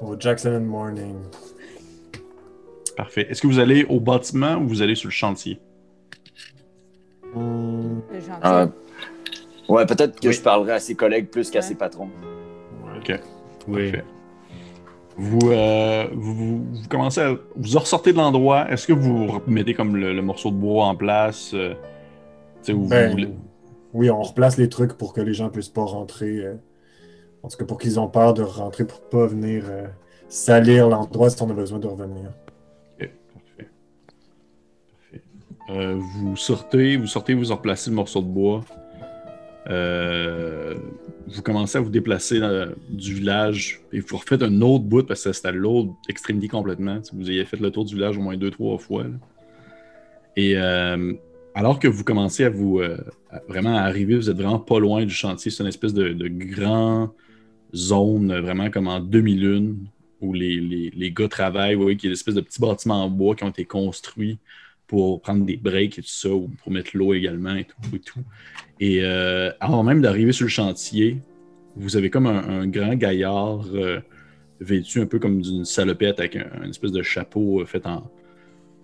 au 0.00 0.16
Jackson 0.18 0.50
and 0.56 0.60
Morning. 0.60 1.16
Parfait. 2.96 3.26
Est-ce 3.30 3.40
que 3.42 3.46
vous 3.46 3.58
allez 3.58 3.84
au 3.84 4.00
bâtiment 4.00 4.56
ou 4.56 4.68
vous 4.68 4.82
allez 4.82 4.94
sur 4.94 5.08
le 5.08 5.12
chantier? 5.12 5.58
Hmm, 7.34 8.00
Le 8.12 8.20
gentil. 8.20 8.40
Euh, 8.44 8.66
ouais, 9.68 9.86
peut-être 9.86 10.20
que 10.20 10.28
Oui. 10.28 10.34
je 10.34 10.42
parlerai 10.42 10.72
à 10.72 10.80
ses 10.80 10.94
collègues 10.94 11.28
plus 11.28 11.50
qu'à 11.50 11.60
Ouais. 11.60 11.64
ses 11.64 11.74
patrons. 11.74 12.08
Ok. 12.98 13.18
Oui. 13.68 13.90
Parfait. 13.92 14.04
Vous, 15.16 15.50
euh, 15.50 16.06
vous, 16.14 16.34
vous- 16.34 16.64
vous 16.72 16.88
commencez 16.88 17.20
à. 17.20 17.34
Vous 17.56 17.78
ressortez 17.78 18.12
de 18.12 18.18
l'endroit. 18.18 18.70
Est-ce 18.70 18.86
que 18.86 18.92
vous 18.92 19.26
remettez 19.26 19.74
comme 19.74 19.96
le, 19.96 20.12
le 20.14 20.22
morceau 20.22 20.50
de 20.50 20.56
bois 20.56 20.86
en 20.86 20.94
place? 20.96 21.52
euh, 21.54 21.74
vous 22.68 22.86
Ben, 22.88 23.10
voulez- 23.10 23.28
oui, 23.92 24.10
on 24.10 24.22
replace 24.22 24.56
les 24.56 24.68
trucs 24.68 24.94
pour 24.94 25.12
que 25.12 25.20
les 25.20 25.34
gens 25.34 25.48
puissent 25.50 25.68
pas 25.68 25.84
rentrer. 25.84 26.38
euh, 26.38 26.54
en 27.42 27.48
tout 27.48 27.56
cas, 27.58 27.64
pour 27.64 27.78
qu'ils 27.78 27.98
ont 28.00 28.08
peur 28.08 28.34
de 28.34 28.42
rentrer 28.42 28.84
pour 28.86 29.00
pas 29.02 29.26
venir 29.26 29.64
euh, 29.68 29.86
salir 30.28 30.88
l'endroit 30.88 31.28
si 31.28 31.42
on 31.42 31.50
a 31.50 31.54
besoin 31.54 31.78
de 31.78 31.88
revenir. 31.88 32.30
Euh, 35.72 35.96
vous 35.98 36.36
sortez, 36.36 36.96
vous 36.96 37.06
sortez, 37.06 37.34
vous 37.34 37.44
replacez 37.54 37.90
le 37.90 37.96
morceau 37.96 38.20
de 38.20 38.26
bois. 38.26 38.64
Euh, 39.68 40.74
vous 41.28 41.40
commencez 41.42 41.78
à 41.78 41.80
vous 41.80 41.90
déplacer 41.90 42.40
du 42.90 43.14
village 43.14 43.80
et 43.92 44.00
vous 44.00 44.16
refaites 44.16 44.42
un 44.42 44.60
autre 44.60 44.84
bout 44.84 45.06
parce 45.06 45.24
que 45.24 45.32
c'était 45.32 45.48
à 45.48 45.52
l'autre 45.52 45.92
extrémité 46.08 46.48
complètement. 46.48 47.00
Vous 47.12 47.30
ayez 47.30 47.44
fait 47.44 47.58
le 47.58 47.70
tour 47.70 47.84
du 47.84 47.94
village 47.94 48.18
au 48.18 48.20
moins 48.20 48.36
deux, 48.36 48.50
trois 48.50 48.76
fois. 48.76 49.04
Et 50.36 50.56
euh, 50.56 51.14
alors 51.54 51.78
que 51.78 51.88
vous 51.88 52.04
commencez 52.04 52.44
à 52.44 52.50
vous 52.50 52.82
vraiment 53.48 53.76
arriver, 53.76 54.16
vous 54.16 54.28
êtes 54.28 54.36
vraiment 54.36 54.58
pas 54.58 54.78
loin 54.78 55.04
du 55.04 55.14
chantier. 55.14 55.50
C'est 55.50 55.62
une 55.62 55.68
espèce 55.68 55.94
de, 55.94 56.08
de 56.12 56.28
grand 56.28 57.14
zone, 57.74 58.38
vraiment 58.40 58.70
comme 58.70 58.88
en 58.88 59.00
demi-lune, 59.00 59.86
où 60.20 60.32
les, 60.32 61.12
gars 61.14 61.28
travaillent. 61.28 61.74
Vous 61.74 61.82
voyez 61.82 61.96
qu'il 61.96 62.08
y 62.08 62.10
a 62.10 62.14
des 62.14 62.18
espèces 62.18 62.34
de 62.34 62.40
petits 62.40 62.60
bâtiments 62.60 63.04
en 63.04 63.08
bois 63.08 63.34
qui 63.34 63.44
ont 63.44 63.50
été 63.50 63.64
construits 63.64 64.38
pour 64.92 65.22
prendre 65.22 65.46
des 65.46 65.56
breaks 65.56 65.98
et 65.98 66.02
tout 66.02 66.08
ça, 66.08 66.28
ou 66.28 66.50
pour 66.62 66.70
mettre 66.70 66.90
l'eau 66.92 67.14
également 67.14 67.54
et 67.54 67.64
tout. 67.64 67.96
Et, 67.96 67.98
tout. 67.98 68.20
et 68.78 68.98
euh, 69.00 69.50
avant 69.58 69.82
même 69.82 70.02
d'arriver 70.02 70.32
sur 70.32 70.44
le 70.44 70.50
chantier, 70.50 71.16
vous 71.76 71.96
avez 71.96 72.10
comme 72.10 72.26
un, 72.26 72.66
grand 72.66 72.94
gaillard 72.94 73.64
euh, 73.72 74.00
vêtu 74.60 75.00
un 75.00 75.06
peu 75.06 75.18
comme 75.18 75.40
d'une 75.40 75.64
salopette 75.64 76.20
avec 76.20 76.36
un, 76.36 76.64
une 76.64 76.68
espèce 76.68 76.92
de 76.92 77.02
chapeau 77.02 77.62
euh, 77.62 77.64
fait 77.64 77.86
en 77.86 78.10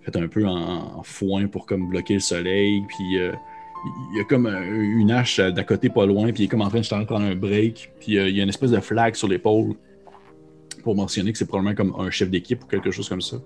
fait 0.01 0.17
un 0.17 0.27
peu 0.27 0.47
en, 0.47 1.03
foin 1.03 1.45
pour 1.45 1.67
comme 1.67 1.87
bloquer 1.87 2.15
le 2.15 2.21
soleil. 2.21 2.81
Puis 2.87 3.13
il 3.13 4.17
y 4.17 4.19
a 4.19 4.23
comme 4.23 4.47
une 4.47 5.11
hache 5.11 5.39
d'à 5.39 5.63
côté 5.63 5.89
pas 5.89 6.07
loin, 6.07 6.31
puis 6.31 6.41
il 6.41 6.45
est 6.45 6.49
comme 6.49 6.63
en 6.63 6.69
train 6.69 6.79
de 6.79 7.05
prendre 7.05 7.21
un 7.23 7.35
break. 7.35 7.91
Puis 7.99 8.13
il 8.13 8.35
y 8.35 8.39
a 8.39 8.43
une 8.43 8.49
espèce 8.49 8.71
de 8.71 8.79
flag 8.79 9.13
sur 9.13 9.27
l'épaule 9.27 9.75
pour 10.81 10.95
mentionner 10.95 11.31
que 11.31 11.37
c'est 11.37 11.45
probablement 11.45 11.75
comme 11.75 11.93
un 11.99 12.09
chef 12.09 12.31
d'équipe 12.31 12.63
ou 12.63 12.65
quelque 12.65 12.89
chose 12.89 13.07
comme 13.07 13.21
ça. 13.21 13.37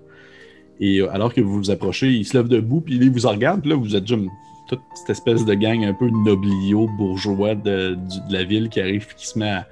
Et 0.80 1.00
euh, 1.00 1.12
alors 1.12 1.32
que 1.32 1.40
vous 1.40 1.54
vous 1.54 1.70
approchez, 1.70 2.08
il 2.08 2.24
se 2.24 2.36
lève 2.36 2.48
debout, 2.48 2.80
puis 2.80 2.96
il 2.96 3.10
vous 3.10 3.26
en 3.26 3.30
regarde, 3.30 3.60
puis 3.60 3.70
là, 3.70 3.76
vous 3.76 3.94
êtes 3.94 4.08
une- 4.10 4.30
toute 4.68 4.80
cette 4.94 5.10
espèce 5.10 5.44
de 5.44 5.54
gang 5.54 5.84
un 5.84 5.92
peu 5.92 6.08
noblio 6.08 6.88
bourgeois 6.96 7.54
de, 7.54 7.98
la 8.30 8.44
ville 8.44 8.68
qui 8.68 8.80
arrive, 8.80 9.14
qui 9.14 9.26
se 9.26 9.38
met 9.38 9.50
à, 9.50 9.66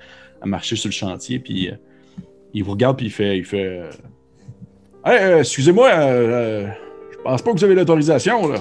marcher 0.45 0.77
sur 0.77 0.89
le 0.89 0.93
chantier, 0.93 1.39
puis 1.39 1.71
euh, 1.71 1.75
il 2.53 2.65
vous 2.65 2.73
regarde, 2.73 2.97
puis 2.97 3.07
il 3.07 3.13
fait, 3.13 3.39
il 3.39 3.45
fait 3.45 3.81
euh, 3.81 3.91
Hey, 5.05 5.19
euh, 5.19 5.39
excusez-moi, 5.41 5.91
je 5.91 7.17
pense 7.25 7.43
pas 7.43 7.53
que 7.53 7.59
vous 7.59 7.65
avez 7.65 7.75
l'autorisation, 7.75 8.49
là. 8.49 8.59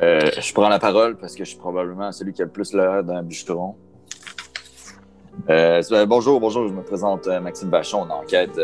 Je 0.00 0.52
prends 0.52 0.68
la 0.68 0.80
parole 0.80 1.16
parce 1.16 1.36
que 1.36 1.44
je 1.44 1.50
suis 1.50 1.58
probablement 1.58 2.10
celui 2.10 2.32
qui 2.32 2.42
a 2.42 2.46
le 2.46 2.50
plus 2.50 2.72
l'air 2.72 3.04
d'un 3.04 3.22
bûcheron. 3.22 3.76
Bonjour, 5.46 6.40
bonjour, 6.40 6.66
je 6.66 6.72
me 6.72 6.82
présente 6.82 7.28
Maxime 7.28 7.70
Vachon, 7.70 8.06
on 8.08 8.10
enquête 8.10 8.58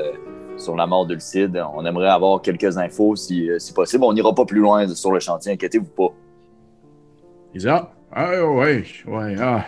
sur 0.59 0.77
la 0.77 0.87
mort 0.87 1.07
d'Ulcide. 1.07 1.63
On 1.75 1.87
aimerait 1.87 2.09
avoir 2.09 2.43
quelques 2.43 2.77
infos 2.77 3.17
si, 3.17 3.51
euh, 3.51 3.59
si 3.59 3.73
possible. 3.73 4.05
On 4.05 4.13
n'ira 4.13 4.35
pas 4.35 4.45
plus 4.45 4.61
loin 4.61 4.87
sur 4.95 5.13
le 5.13 5.21
chantier, 5.21 5.53
inquiétez-vous 5.53 5.87
pas. 5.87 6.13
Il 7.55 7.61
dit 7.61 7.69
Ah, 7.69 7.91
ouais, 8.13 8.85
ouais, 9.07 9.37
ah. 9.41 9.65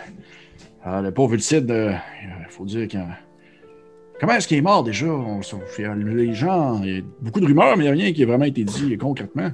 Ah, 0.83 1.01
le 1.01 1.11
pauvre 1.11 1.33
Ulcide, 1.33 1.69
euh, 1.71 1.93
il 2.23 2.49
faut 2.49 2.65
dire 2.65 2.87
que. 2.87 2.97
Comment 4.19 4.33
est-ce 4.33 4.47
qu'il 4.47 4.57
est 4.57 4.61
mort 4.61 4.83
déjà? 4.83 5.07
On, 5.07 5.41
les 5.95 6.33
gens, 6.33 6.79
il 6.83 6.95
y 6.95 6.99
a 6.99 7.01
beaucoup 7.21 7.39
de 7.39 7.45
rumeurs, 7.47 7.75
mais 7.75 7.85
il 7.85 7.91
n'y 7.91 7.99
a 8.01 8.03
rien 8.03 8.13
qui 8.13 8.21
a 8.21 8.27
vraiment 8.27 8.45
été 8.45 8.63
dit 8.63 8.95
concrètement. 8.97 9.49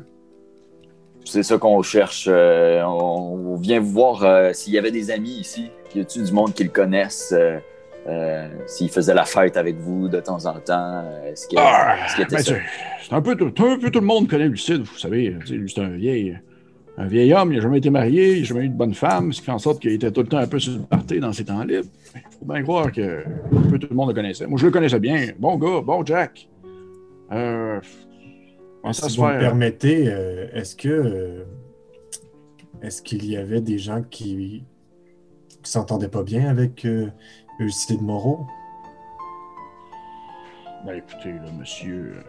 C'est 1.24 1.44
ça 1.44 1.58
qu'on 1.58 1.82
cherche. 1.82 2.28
euh, 2.30 2.82
on, 2.84 3.54
on 3.54 3.56
vient 3.56 3.80
vous 3.80 3.92
voir 3.92 4.24
euh, 4.24 4.54
s'il 4.54 4.74
y 4.74 4.78
avait 4.78 4.92
des 4.92 5.12
amis 5.12 5.38
ici. 5.40 5.70
Y 5.96 6.02
a-t-il 6.02 6.26
du 6.26 6.32
monde 6.32 6.54
qui 6.54 6.64
le 6.64 6.70
connaissent? 6.70 7.34
Euh, 8.08 8.48
s'il 8.68 8.90
faisait 8.90 9.14
la 9.14 9.26
fête 9.26 9.58
avec 9.58 9.76
vous 9.78 10.08
de 10.08 10.20
temps 10.20 10.46
en 10.46 10.54
temps? 10.60 11.04
euh, 11.04 11.32
Est-ce 11.32 11.48
qu'il 11.48 11.60
Ah, 11.62 11.96
était 12.20 12.36
ben, 12.36 12.42
ça? 12.42 12.54
c'est 13.02 13.14
un 13.14 13.22
peu, 13.22 13.36
tout- 13.36 13.54
un 13.66 13.78
peu 13.80 13.90
tout 13.92 14.00
le 14.00 14.06
monde 14.06 14.28
connaît 14.30 14.48
Lucide, 14.48 14.82
vous 14.84 14.98
savez. 14.98 15.36
Lui, 15.50 15.70
c'est 15.74 15.82
un 15.82 15.90
vieil, 15.90 16.38
un 16.98 17.08
vieil 17.08 17.34
homme, 17.34 17.52
il 17.52 17.56
n'a 17.58 17.62
jamais 17.62 17.80
été 17.80 17.90
marié, 17.90 18.36
il 18.36 18.40
n'a 18.40 18.46
jamais 18.46 18.62
eu 18.66 18.70
de 18.70 18.76
bonne 18.76 18.94
femme, 18.94 19.32
ce 19.34 19.40
qui 19.40 19.46
fait 19.46 19.52
en 19.52 19.60
sorte 19.60 19.82
qu'il 19.82 19.92
était 19.92 20.12
tout 20.12 20.22
le 20.22 20.28
temps 20.28 20.38
un 20.38 20.48
peu 20.48 20.60
sur 20.60 20.74
le 20.74 20.80
party 20.80 21.20
dans 21.20 21.34
ses 21.34 21.46
temps 21.46 21.64
libres. 21.64 21.88
Il 22.16 22.22
faut 22.40 22.46
bien 22.54 22.64
croire 22.64 22.92
que 22.92 23.24
un 23.56 23.70
peu 23.70 23.78
tout 23.78 23.88
le 23.90 23.96
monde 23.96 24.10
le 24.10 24.16
connaissait. 24.16 24.48
Moi, 24.48 24.58
je 24.60 24.66
le 24.66 24.72
connaissais 24.72 25.00
bien. 25.00 25.28
Bon 25.38 25.58
gars, 25.58 25.82
bon 25.82 26.06
Jack. 26.06 26.48
Euh, 27.32 27.80
si 28.92 29.02
se 29.12 29.18
vous 29.20 29.26
me 29.28 29.38
permettez, 29.40 30.06
euh, 30.08 30.48
est-ce 30.54 30.76
que 30.78 30.88
euh, 30.88 31.44
est-ce 32.82 33.02
qu'il 33.02 33.26
y 33.26 33.36
avait 33.36 33.60
des 33.60 33.78
gens 33.80 34.02
qui, 34.10 34.64
qui 35.62 35.70
s'entendaient 35.72 36.08
pas 36.08 36.24
bien 36.24 36.48
avec 36.50 36.86
Ulcide 37.60 38.02
Moreau? 38.02 38.46
Ben 40.86 40.94
écoutez, 40.96 41.32
là, 41.34 41.52
monsieur. 41.58 42.14
euh, 42.18 42.22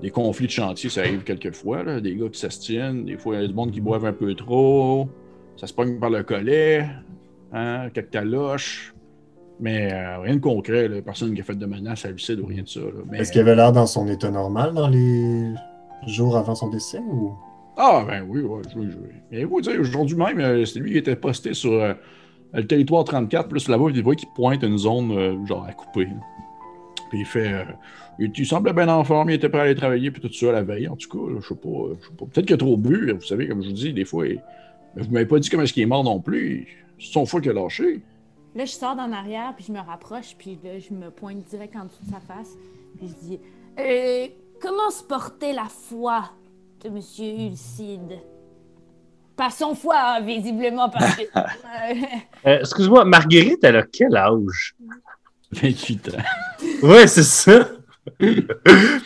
Des 0.00 0.10
conflits 0.10 0.46
de 0.46 0.52
chantier, 0.52 0.88
ça 0.90 1.02
arrive 1.02 1.22
quelquefois, 1.24 1.82
là. 1.84 2.00
Des 2.00 2.16
gars 2.16 2.28
qui 2.28 2.38
s'astiennent, 2.40 3.04
des 3.04 3.16
fois, 3.18 3.36
il 3.36 3.42
y 3.42 3.44
a 3.44 3.48
du 3.48 3.54
monde 3.54 3.70
qui 3.70 3.80
boivent 3.80 4.06
un 4.06 4.12
peu 4.12 4.34
trop, 4.34 5.08
ça 5.56 5.66
se 5.66 5.74
pogne 5.74 5.98
par 6.00 6.10
le 6.10 6.22
collet, 6.22 6.86
hein, 7.52 7.88
quelques 7.92 8.10
taloches. 8.10 8.94
Mais 9.60 9.92
euh, 9.92 10.18
rien 10.20 10.36
de 10.36 10.40
concret, 10.40 10.88
là. 10.88 11.02
Personne 11.02 11.34
qui 11.34 11.40
a 11.42 11.44
fait 11.44 11.54
de 11.54 11.66
menace 11.66 12.04
à 12.04 12.10
Lucide 12.10 12.40
ou 12.40 12.46
rien 12.46 12.62
de 12.62 12.68
ça. 12.68 12.80
Mais- 13.10 13.18
Est-ce 13.18 13.30
qu'il 13.30 13.42
avait 13.42 13.54
l'air 13.54 13.72
dans 13.72 13.86
son 13.86 14.08
état 14.08 14.30
normal 14.30 14.72
dans 14.74 14.88
les 14.88 15.52
jours 16.06 16.36
avant 16.36 16.54
son 16.54 16.68
décès 16.70 16.98
ou? 16.98 17.34
Ah, 17.76 18.04
ben 18.06 18.24
oui, 18.28 18.40
oui, 18.42 18.62
oui. 18.76 18.88
Mais 19.30 19.44
vous 19.44 19.60
dire, 19.60 19.78
aujourd'hui 19.80 20.16
même, 20.16 20.40
euh, 20.40 20.64
c'est 20.64 20.78
lui 20.80 20.92
qui 20.92 20.98
était 20.98 21.14
posté 21.16 21.54
sur 21.54 21.80
le 22.52 22.66
territoire 22.66 23.04
34, 23.04 23.48
plus 23.48 23.68
là-bas, 23.68 23.86
il 23.94 24.02
voit 24.02 24.14
qu'il 24.14 24.28
pointe 24.34 24.62
une 24.62 24.78
zone 24.78 25.10
euh, 25.12 25.46
genre 25.46 25.64
à 25.64 25.72
couper. 25.72 26.08
Puis 27.10 27.20
il 27.20 27.26
fait. 27.26 27.52
euh, 27.52 27.64
il, 28.18 28.30
bien 28.74 28.88
en 28.88 29.04
forme, 29.04 29.30
il 29.30 29.34
était 29.34 29.48
prêt 29.48 29.60
à 29.60 29.62
aller 29.64 29.74
travailler, 29.74 30.10
puis 30.10 30.20
tout 30.22 30.32
ça 30.32 30.52
la 30.52 30.62
veille, 30.62 30.88
en 30.88 30.96
tout 30.96 31.08
cas. 31.08 31.34
Je 31.40 31.46
sais 31.48 31.54
pas. 31.54 31.68
euh, 31.68 31.94
pas. 32.18 32.26
Peut-être 32.26 32.46
qu'il 32.46 32.54
a 32.54 32.58
trop 32.58 32.76
bu, 32.76 33.12
vous 33.12 33.22
savez, 33.22 33.48
comme 33.48 33.62
je 33.62 33.68
vous 33.68 33.74
dis, 33.74 33.92
des 33.92 34.04
fois. 34.04 34.26
il- 34.26 34.40
vous 34.94 35.10
m'avez 35.10 35.24
pas 35.26 35.38
dit 35.38 35.48
comment 35.48 35.62
est-ce 35.62 35.72
qu'il 35.72 35.82
est 35.82 35.86
mort 35.86 36.04
non 36.04 36.20
plus. 36.20 36.68
C'est 36.98 37.12
son 37.12 37.24
foie 37.24 37.40
qui 37.40 37.48
a 37.48 37.52
lâché. 37.54 38.02
Là, 38.54 38.66
je 38.66 38.70
sors 38.72 38.94
d'en 38.94 39.10
arrière, 39.12 39.54
puis 39.56 39.64
je 39.66 39.72
me 39.72 39.78
rapproche, 39.80 40.36
puis 40.36 40.58
là, 40.62 40.78
je 40.78 40.92
me 40.92 41.10
pointe 41.10 41.38
direct 41.48 41.74
en 41.74 41.86
dessous 41.86 42.04
de 42.04 42.10
sa 42.10 42.20
face, 42.20 42.54
puis 42.98 43.08
je 43.08 43.26
dis 43.26 43.40
euh, 43.80 44.26
Comment 44.60 44.90
se 44.90 45.02
portait 45.02 45.54
la 45.54 45.64
foi 45.64 46.24
de 46.84 46.90
Monsieur 46.90 47.24
Ulcide 47.32 48.18
Pas 49.36 49.50
son 49.50 49.74
foie, 49.74 49.96
hein, 49.98 50.20
visiblement, 50.20 50.88
parce 50.88 51.16
que. 51.16 51.22
Euh, 51.34 51.94
Euh, 52.46 52.58
Excuse-moi, 52.60 53.04
Marguerite, 53.04 53.62
elle 53.64 53.76
a 53.76 53.82
quel 53.84 54.14
âge? 54.16 54.74
28 55.52 56.08
ans. 56.10 56.86
Ouais, 56.86 57.06
c'est 57.06 57.22
ça. 57.22 57.66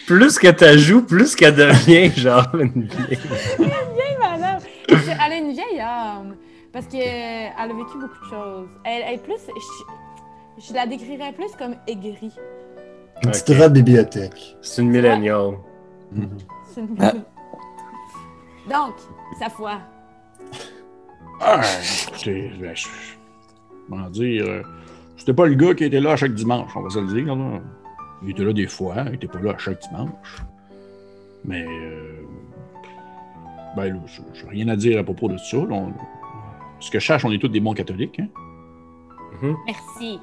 plus 0.07 0.39
que 0.39 0.51
tu 0.51 0.79
joues, 0.79 1.03
plus 1.03 1.35
qu'elle 1.37 1.55
devient 1.55 2.11
genre 2.17 2.47
une 2.55 2.85
vieille. 2.87 3.19
vieille 3.59 4.17
madame. 4.21 4.59
Elle 4.89 5.33
a 5.33 5.37
une 5.37 5.53
vieille 5.53 5.81
âme. 5.81 6.37
Parce 6.73 6.87
qu'elle 6.87 7.53
a 7.57 7.67
vécu 7.67 7.99
beaucoup 7.99 8.25
de 8.25 8.31
choses. 8.31 8.69
Elle, 8.85 9.03
elle 9.07 9.15
est 9.15 9.23
plus. 9.23 9.35
Je, 10.59 10.63
je 10.69 10.75
la 10.75 10.87
décrirais 10.87 11.33
plus 11.33 11.53
comme 11.59 11.75
aigrie. 11.87 12.33
une 13.23 13.31
petite 13.31 13.57
rat 13.59 13.69
de 13.69 13.75
bibliothèque? 13.75 14.57
C'est 14.61 14.83
une 14.83 14.91
milléniale. 14.91 15.55
C'est 16.75 16.81
une- 16.81 16.97
Ah. 17.01 17.13
Donc, 18.69 18.95
sa 19.39 19.49
foi. 19.49 19.79
Ah, 21.41 21.61
écoutez, 22.09 22.51
ben, 22.61 22.75
je. 22.75 22.87
Comment 23.89 24.11
dire. 24.11 24.45
euh, 24.47 24.63
C'était 25.17 25.35
pas 25.35 25.47
le 25.47 25.55
gars 25.55 25.75
qui 25.75 25.85
était 25.85 26.01
là 26.01 26.13
à 26.13 26.17
chaque 26.17 26.35
dimanche, 26.35 26.71
on 26.77 26.83
va 26.83 26.91
se 26.91 26.99
le 26.99 27.07
dire. 27.07 27.35
Là. 27.35 27.61
Il 28.23 28.31
était 28.31 28.45
là 28.45 28.53
des 28.53 28.67
fois, 28.67 28.95
il 29.09 29.15
était 29.15 29.29
pas 29.29 29.41
là 29.41 29.53
à 29.53 29.59
chaque 29.59 29.81
dimanche. 29.89 30.11
Mais. 31.45 31.65
euh, 31.67 32.23
ben 33.77 33.93
là, 33.95 34.01
je- 34.07 34.23
j'ai 34.41 34.49
rien 34.49 34.69
à 34.69 34.77
dire 34.77 34.99
à 34.99 35.05
propos 35.05 35.29
de 35.29 35.37
ça. 35.39 35.57
là. 35.59 35.67
On- 35.75 35.93
ce 36.81 36.91
que 36.91 36.99
je 36.99 37.05
cherche, 37.05 37.25
on 37.25 37.33
est 37.33 37.39
tous 37.39 37.49
des 37.49 37.61
bons 37.61 37.75
catholiques. 37.75 38.19
Hein? 38.21 38.29
Mhm. 39.43 39.57
Merci. 39.67 40.19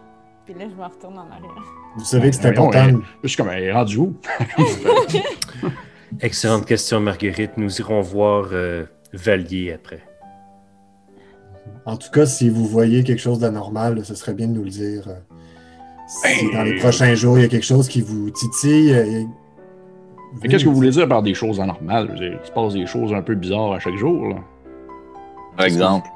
Puis 0.46 0.54
là, 0.56 0.66
je 0.70 0.76
me 0.76 0.84
retourne 0.84 1.18
en 1.18 1.32
arrière. 1.32 1.64
Vous 1.96 2.04
savez 2.04 2.30
que 2.32 2.36
c'est 2.36 2.48
important. 2.48 2.88
Je 3.24 3.28
suis 3.28 3.38
comme, 3.38 3.50
elle 3.50 3.64
est 3.64 3.72
rendu 3.72 3.98
où? 3.98 4.16
Excellente 6.22 6.66
question, 6.66 7.00
Marguerite. 7.00 7.58
Nous 7.58 7.80
irons 7.80 8.02
voir 8.02 8.48
euh, 8.52 8.86
Valier 9.14 9.72
après. 9.74 10.04
En 11.86 11.98
tout 11.98 12.10
cas, 12.12 12.26
si 12.26 12.50
vous 12.50 12.66
voyez 12.66 13.04
quelque 13.04 13.20
chose 13.22 13.40
d'anormal, 13.40 14.04
ce 14.06 14.16
serait 14.16 14.34
bien 14.34 14.48
de 14.48 14.54
nous 14.54 14.64
le 14.64 14.70
dire. 14.70 15.04
Si 16.08 16.28
Hey! 16.28 16.54
dans 16.54 16.64
les 16.64 16.76
prochains 16.78 17.14
jours, 17.16 17.38
il 17.38 17.42
y 17.42 17.46
a 17.46 17.48
quelque 17.50 17.66
chose 17.66 17.88
qui 17.88 18.02
vous 18.02 18.30
titille. 18.30 18.94
euh, 18.94 19.24
Mais 20.42 20.48
Qu'est-ce 20.50 20.64
que 20.64 20.70
vous 20.70 20.76
voulez 20.76 20.92
dire 20.92 21.08
par 21.08 21.22
des 21.24 21.34
choses 21.34 21.60
anormales? 21.60 22.10
Il 22.20 22.46
se 22.46 22.52
passe 22.52 22.74
des 22.74 22.86
choses 22.86 23.14
un 23.14 23.22
peu 23.22 23.36
bizarres 23.36 23.74
à 23.74 23.80
chaque 23.80 23.96
jour. 23.98 24.28
Là. 24.30 24.36
Par 25.58 25.66
exemple. 25.66 26.08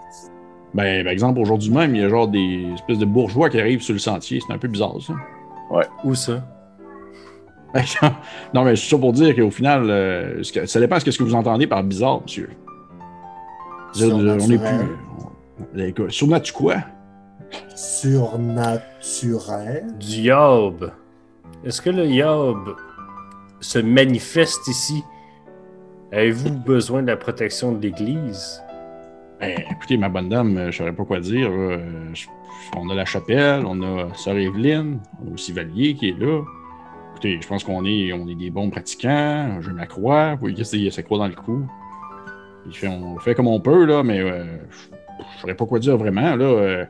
Ben, 0.73 1.03
par 1.03 1.13
exemple, 1.13 1.39
aujourd'hui 1.39 1.71
même, 1.71 1.95
il 1.95 2.01
y 2.01 2.03
a 2.03 2.09
genre 2.09 2.27
des 2.27 2.67
espèces 2.75 2.97
de 2.99 3.05
bourgeois 3.05 3.49
qui 3.49 3.59
arrivent 3.59 3.81
sur 3.81 3.93
le 3.93 3.99
sentier. 3.99 4.39
C'est 4.45 4.53
un 4.53 4.57
peu 4.57 4.67
bizarre, 4.67 4.95
ça. 5.01 5.13
Où 6.03 6.13
ça? 6.15 6.43
non, 8.53 8.63
mais 8.63 8.75
c'est 8.75 8.89
ça 8.89 8.97
pour 8.97 9.13
dire 9.13 9.35
qu'au 9.35 9.51
final, 9.51 9.89
euh, 9.89 10.41
ce 10.43 10.51
que- 10.51 10.65
ça 10.65 10.79
dépend 10.79 10.97
de 10.97 11.01
ce 11.11 11.17
que 11.17 11.23
vous 11.23 11.35
entendez 11.35 11.67
par 11.67 11.83
bizarre, 11.83 12.21
monsieur. 12.21 12.49
Dire, 13.93 14.15
on 14.15 14.39
est 14.39 14.57
plus. 14.57 14.95
Écoute, 15.77 16.11
Surnaturel 16.11 16.53
quoi? 16.53 16.75
Surnaturel. 17.75 19.85
Du 19.99 20.21
yob. 20.21 20.91
Est-ce 21.63 21.81
que 21.81 21.89
le 21.89 22.05
yob 22.05 22.75
se 23.59 23.79
manifeste 23.79 24.67
ici? 24.67 25.03
Avez-vous 26.11 26.51
besoin 26.51 27.01
de 27.01 27.07
la 27.07 27.17
protection 27.17 27.71
de 27.73 27.81
l'Église? 27.81 28.61
Ben, 29.39 29.59
écoutez, 29.71 29.97
ma 29.97 30.09
bonne 30.09 30.29
dame, 30.29 30.57
euh, 30.57 30.71
je 30.71 30.77
saurais 30.77 30.93
pas 30.93 31.03
quoi 31.05 31.19
dire. 31.19 31.49
Euh, 31.51 31.77
je- 32.13 32.27
on 32.75 32.89
a 32.89 32.95
la 32.95 33.05
chapelle, 33.05 33.65
on 33.67 33.81
a 33.83 34.13
Sœur 34.15 34.37
Evelyne, 34.37 34.99
on 35.23 35.31
a 35.31 35.33
aussi 35.33 35.51
Valier 35.51 35.93
qui 35.95 36.09
est 36.09 36.19
là. 36.19 36.41
Écoutez, 37.11 37.37
je 37.41 37.47
pense 37.47 37.63
qu'on 37.63 37.85
est, 37.85 38.13
on 38.13 38.27
est 38.27 38.35
des 38.35 38.49
bons 38.49 38.69
pratiquants. 38.69 39.57
Je 39.61 39.71
ma 39.71 39.85
croix. 39.85 40.33
Vous 40.33 40.39
voyez, 40.41 40.63
il 40.73 40.83
y 40.83 40.87
a 40.87 40.91
sa 40.91 41.03
croix 41.03 41.17
dans 41.19 41.27
le 41.27 41.35
cou? 41.35 41.65
On 42.83 43.17
fait 43.19 43.33
comme 43.35 43.47
on 43.47 43.59
peut, 43.59 43.85
là, 43.85 44.03
mais 44.03 44.19
euh, 44.19 44.43
je 44.69 44.96
je 45.19 45.41
saurais 45.41 45.55
pas 45.55 45.65
quoi 45.65 45.79
dire 45.79 45.97
vraiment. 45.97 46.35
Là, 46.35 46.45
Euh, 46.45 46.85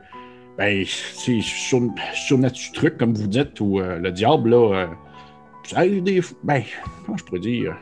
ben, 0.56 0.84
c'est 0.86 1.40
sur, 1.40 1.80
sur 2.14 2.38
truc, 2.74 2.98
comme 2.98 3.14
vous 3.14 3.28
dites, 3.28 3.60
ou 3.60 3.78
euh, 3.78 3.98
le 3.98 4.10
diable, 4.10 4.50
là, 4.50 4.74
euh, 4.74 4.86
ça 5.62 5.78
arrive 5.78 6.02
des. 6.02 6.20
Ben, 6.42 6.62
comment 7.06 7.16
je 7.16 7.24
pourrais 7.24 7.40
dire? 7.40 7.76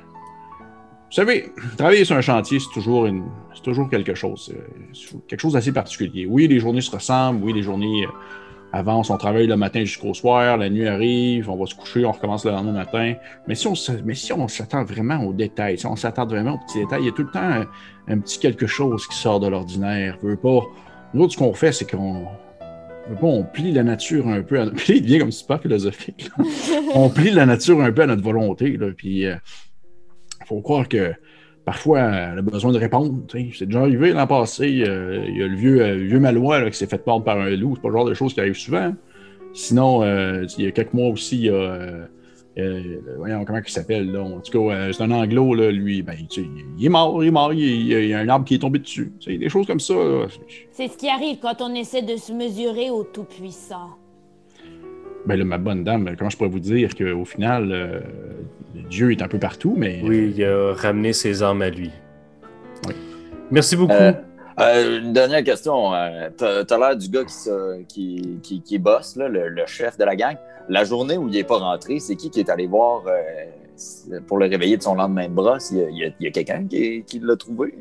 Vous 1.06 1.12
savez, 1.12 1.52
travailler 1.78 2.04
sur 2.04 2.16
un 2.16 2.20
chantier, 2.20 2.58
c'est 2.60 2.72
toujours, 2.74 3.06
une, 3.06 3.24
c'est 3.54 3.62
toujours 3.62 3.88
quelque 3.88 4.14
chose. 4.14 4.54
quelque 5.28 5.40
chose 5.40 5.54
d'assez 5.54 5.72
particulier. 5.72 6.26
Oui, 6.28 6.48
les 6.48 6.60
journées 6.60 6.82
se 6.82 6.90
ressemblent. 6.90 7.42
Oui, 7.42 7.52
les 7.52 7.62
journées 7.62 8.06
euh, 8.76 8.80
avancent. 8.80 9.10
On 9.10 9.16
travaille 9.16 9.46
le 9.46 9.56
matin 9.56 9.80
jusqu'au 9.80 10.14
soir. 10.14 10.56
La 10.56 10.68
nuit 10.68 10.86
arrive. 10.86 11.50
On 11.50 11.56
va 11.56 11.66
se 11.66 11.74
coucher. 11.74 12.04
On 12.04 12.12
recommence 12.12 12.44
le 12.44 12.52
lendemain 12.52 12.72
matin. 12.72 13.14
Mais 13.46 13.54
si 13.54 13.66
on, 13.66 13.74
mais 14.04 14.14
si 14.14 14.32
on 14.32 14.48
s'attend 14.48 14.84
vraiment 14.84 15.22
aux 15.24 15.32
détails, 15.32 15.78
si 15.78 15.86
on 15.86 15.96
s'attarde 15.96 16.30
vraiment 16.30 16.54
aux 16.54 16.58
petits 16.66 16.80
détails, 16.80 17.02
il 17.02 17.06
y 17.06 17.08
a 17.08 17.12
tout 17.12 17.24
le 17.24 17.30
temps 17.30 17.40
un, 17.40 17.66
un 18.08 18.18
petit 18.18 18.38
quelque 18.38 18.66
chose 18.66 19.06
qui 19.06 19.16
sort 19.16 19.40
de 19.40 19.48
l'ordinaire. 19.48 20.18
Veut 20.22 20.36
pas. 20.36 20.60
Nous 21.14 21.22
autres, 21.22 21.32
ce 21.32 21.38
qu'on 21.38 21.54
fait, 21.54 21.72
c'est 21.72 21.90
qu'on. 21.90 22.26
veut 23.08 23.16
pas, 23.20 23.26
on 23.26 23.44
plie 23.44 23.72
la 23.72 23.82
nature 23.82 24.28
un 24.28 24.42
peu. 24.42 24.60
À... 24.60 24.66
Puis 24.66 24.92
il 24.96 25.02
devient 25.02 25.18
comme 25.18 25.32
super 25.32 25.60
philosophique. 25.60 26.28
là. 26.36 26.44
on 26.94 27.08
plie 27.08 27.30
la 27.30 27.46
nature 27.46 27.80
un 27.80 27.92
peu 27.92 28.02
à 28.02 28.06
notre 28.06 28.22
volonté. 28.22 28.76
Là, 28.76 28.88
puis 28.96 29.22
il 29.22 29.40
faut 30.46 30.60
croire 30.60 30.88
que 30.88 31.14
parfois, 31.66 31.98
elle 32.00 32.38
a 32.38 32.42
besoin 32.42 32.72
de 32.72 32.78
répondre. 32.78 33.12
C'est 33.52 33.66
déjà 33.66 33.80
arrivé 33.80 34.12
l'an 34.14 34.26
passé. 34.26 34.84
euh, 34.86 35.22
Il 35.28 35.36
y 35.36 35.42
a 35.42 35.46
le 35.48 35.56
vieux, 35.56 35.82
euh, 35.82 35.96
vieux 35.96 36.20
Malois 36.20 36.60
là, 36.60 36.70
qui 36.70 36.78
s'est 36.78 36.86
fait 36.86 37.06
mordre 37.06 37.24
par 37.24 37.38
un 37.38 37.50
loup. 37.50 37.74
C'est 37.74 37.82
pas 37.82 37.88
le 37.88 37.94
genre 37.94 38.06
de 38.06 38.14
choses 38.14 38.32
qui 38.32 38.40
arrivent 38.40 38.56
souvent. 38.56 38.94
Sinon, 39.52 40.02
euh, 40.02 40.46
il 40.56 40.64
y 40.64 40.68
a 40.68 40.70
quelques 40.70 40.94
mois 40.94 41.08
aussi, 41.08 41.36
il 41.36 41.44
y 41.44 41.48
a. 41.50 41.52
euh, 41.52 42.00
voyons, 43.18 43.44
comment 43.44 43.58
il 43.58 43.70
s'appelle, 43.70 44.12
là? 44.12 44.22
En 44.22 44.40
tout 44.40 44.52
cas, 44.52 44.92
c'est 44.92 45.02
un 45.02 45.10
anglo, 45.10 45.54
là, 45.54 45.70
lui, 45.70 46.02
ben, 46.02 46.14
il 46.36 46.86
est 46.86 46.88
mort, 46.88 47.22
il 47.22 47.28
est 47.28 47.30
mort, 47.30 47.52
il 47.52 47.86
y 47.86 48.14
a, 48.14 48.18
un 48.18 48.28
arbre 48.28 48.46
qui 48.46 48.54
est 48.54 48.58
tombé 48.58 48.78
dessus. 48.78 49.12
Des 49.26 49.48
choses 49.48 49.66
comme 49.66 49.80
ça. 49.80 49.94
C'est 50.70 50.88
ce 50.88 50.96
qui 50.96 51.08
arrive 51.08 51.38
quand 51.42 51.60
on 51.60 51.74
essaie 51.74 52.02
de 52.02 52.16
se 52.16 52.32
mesurer 52.32 52.90
au 52.90 53.02
Tout-Puissant. 53.04 53.90
Ben 55.26 55.36
là, 55.36 55.44
ma 55.44 55.58
bonne 55.58 55.82
dame, 55.84 56.14
comment 56.16 56.30
je 56.30 56.36
pourrais 56.36 56.48
vous 56.50 56.60
dire 56.60 56.94
qu'au 56.94 57.24
final, 57.24 57.70
euh, 57.72 58.00
Dieu 58.88 59.10
est 59.10 59.22
un 59.22 59.28
peu 59.28 59.38
partout, 59.38 59.74
mais. 59.76 60.00
Oui, 60.04 60.32
il 60.36 60.44
a 60.44 60.72
ramené 60.74 61.12
ses 61.12 61.42
âmes 61.42 61.62
à 61.62 61.70
lui. 61.70 61.90
Oui. 62.86 62.94
Merci 63.50 63.76
beaucoup. 63.76 63.92
Euh, 63.92 64.12
Euh, 64.58 65.00
une 65.02 65.12
dernière 65.12 65.44
question. 65.44 65.90
T'as 66.38 66.64
t'as 66.64 66.78
l'air 66.78 66.96
du 66.96 67.10
gars 67.10 67.24
qui, 67.24 67.34
se- 67.34 67.82
qui, 67.82 68.38
qui, 68.42 68.62
qui 68.62 68.78
bosse, 68.78 69.14
là, 69.16 69.28
le, 69.28 69.48
le 69.50 69.66
chef 69.66 69.98
de 69.98 70.04
la 70.04 70.16
gang. 70.16 70.36
La 70.70 70.82
journée 70.84 71.18
où 71.18 71.28
il 71.28 71.34
n'est 71.34 71.44
pas 71.44 71.58
rentré, 71.58 71.98
c'est 71.98 72.16
qui 72.16 72.30
qui 72.30 72.40
est 72.40 72.48
allé 72.48 72.66
voir 72.66 73.02
euh, 73.06 74.18
pour 74.26 74.38
le 74.38 74.46
réveiller 74.46 74.78
de 74.78 74.82
son 74.82 74.94
lendemain 74.94 75.28
de 75.28 75.34
brosse? 75.34 75.72
Il 75.72 76.12
y 76.20 76.26
a, 76.26 76.30
quelqu'un 76.30 76.64
qui, 76.66 77.02
qui 77.06 77.18
l'a 77.18 77.36
trouvé? 77.36 77.74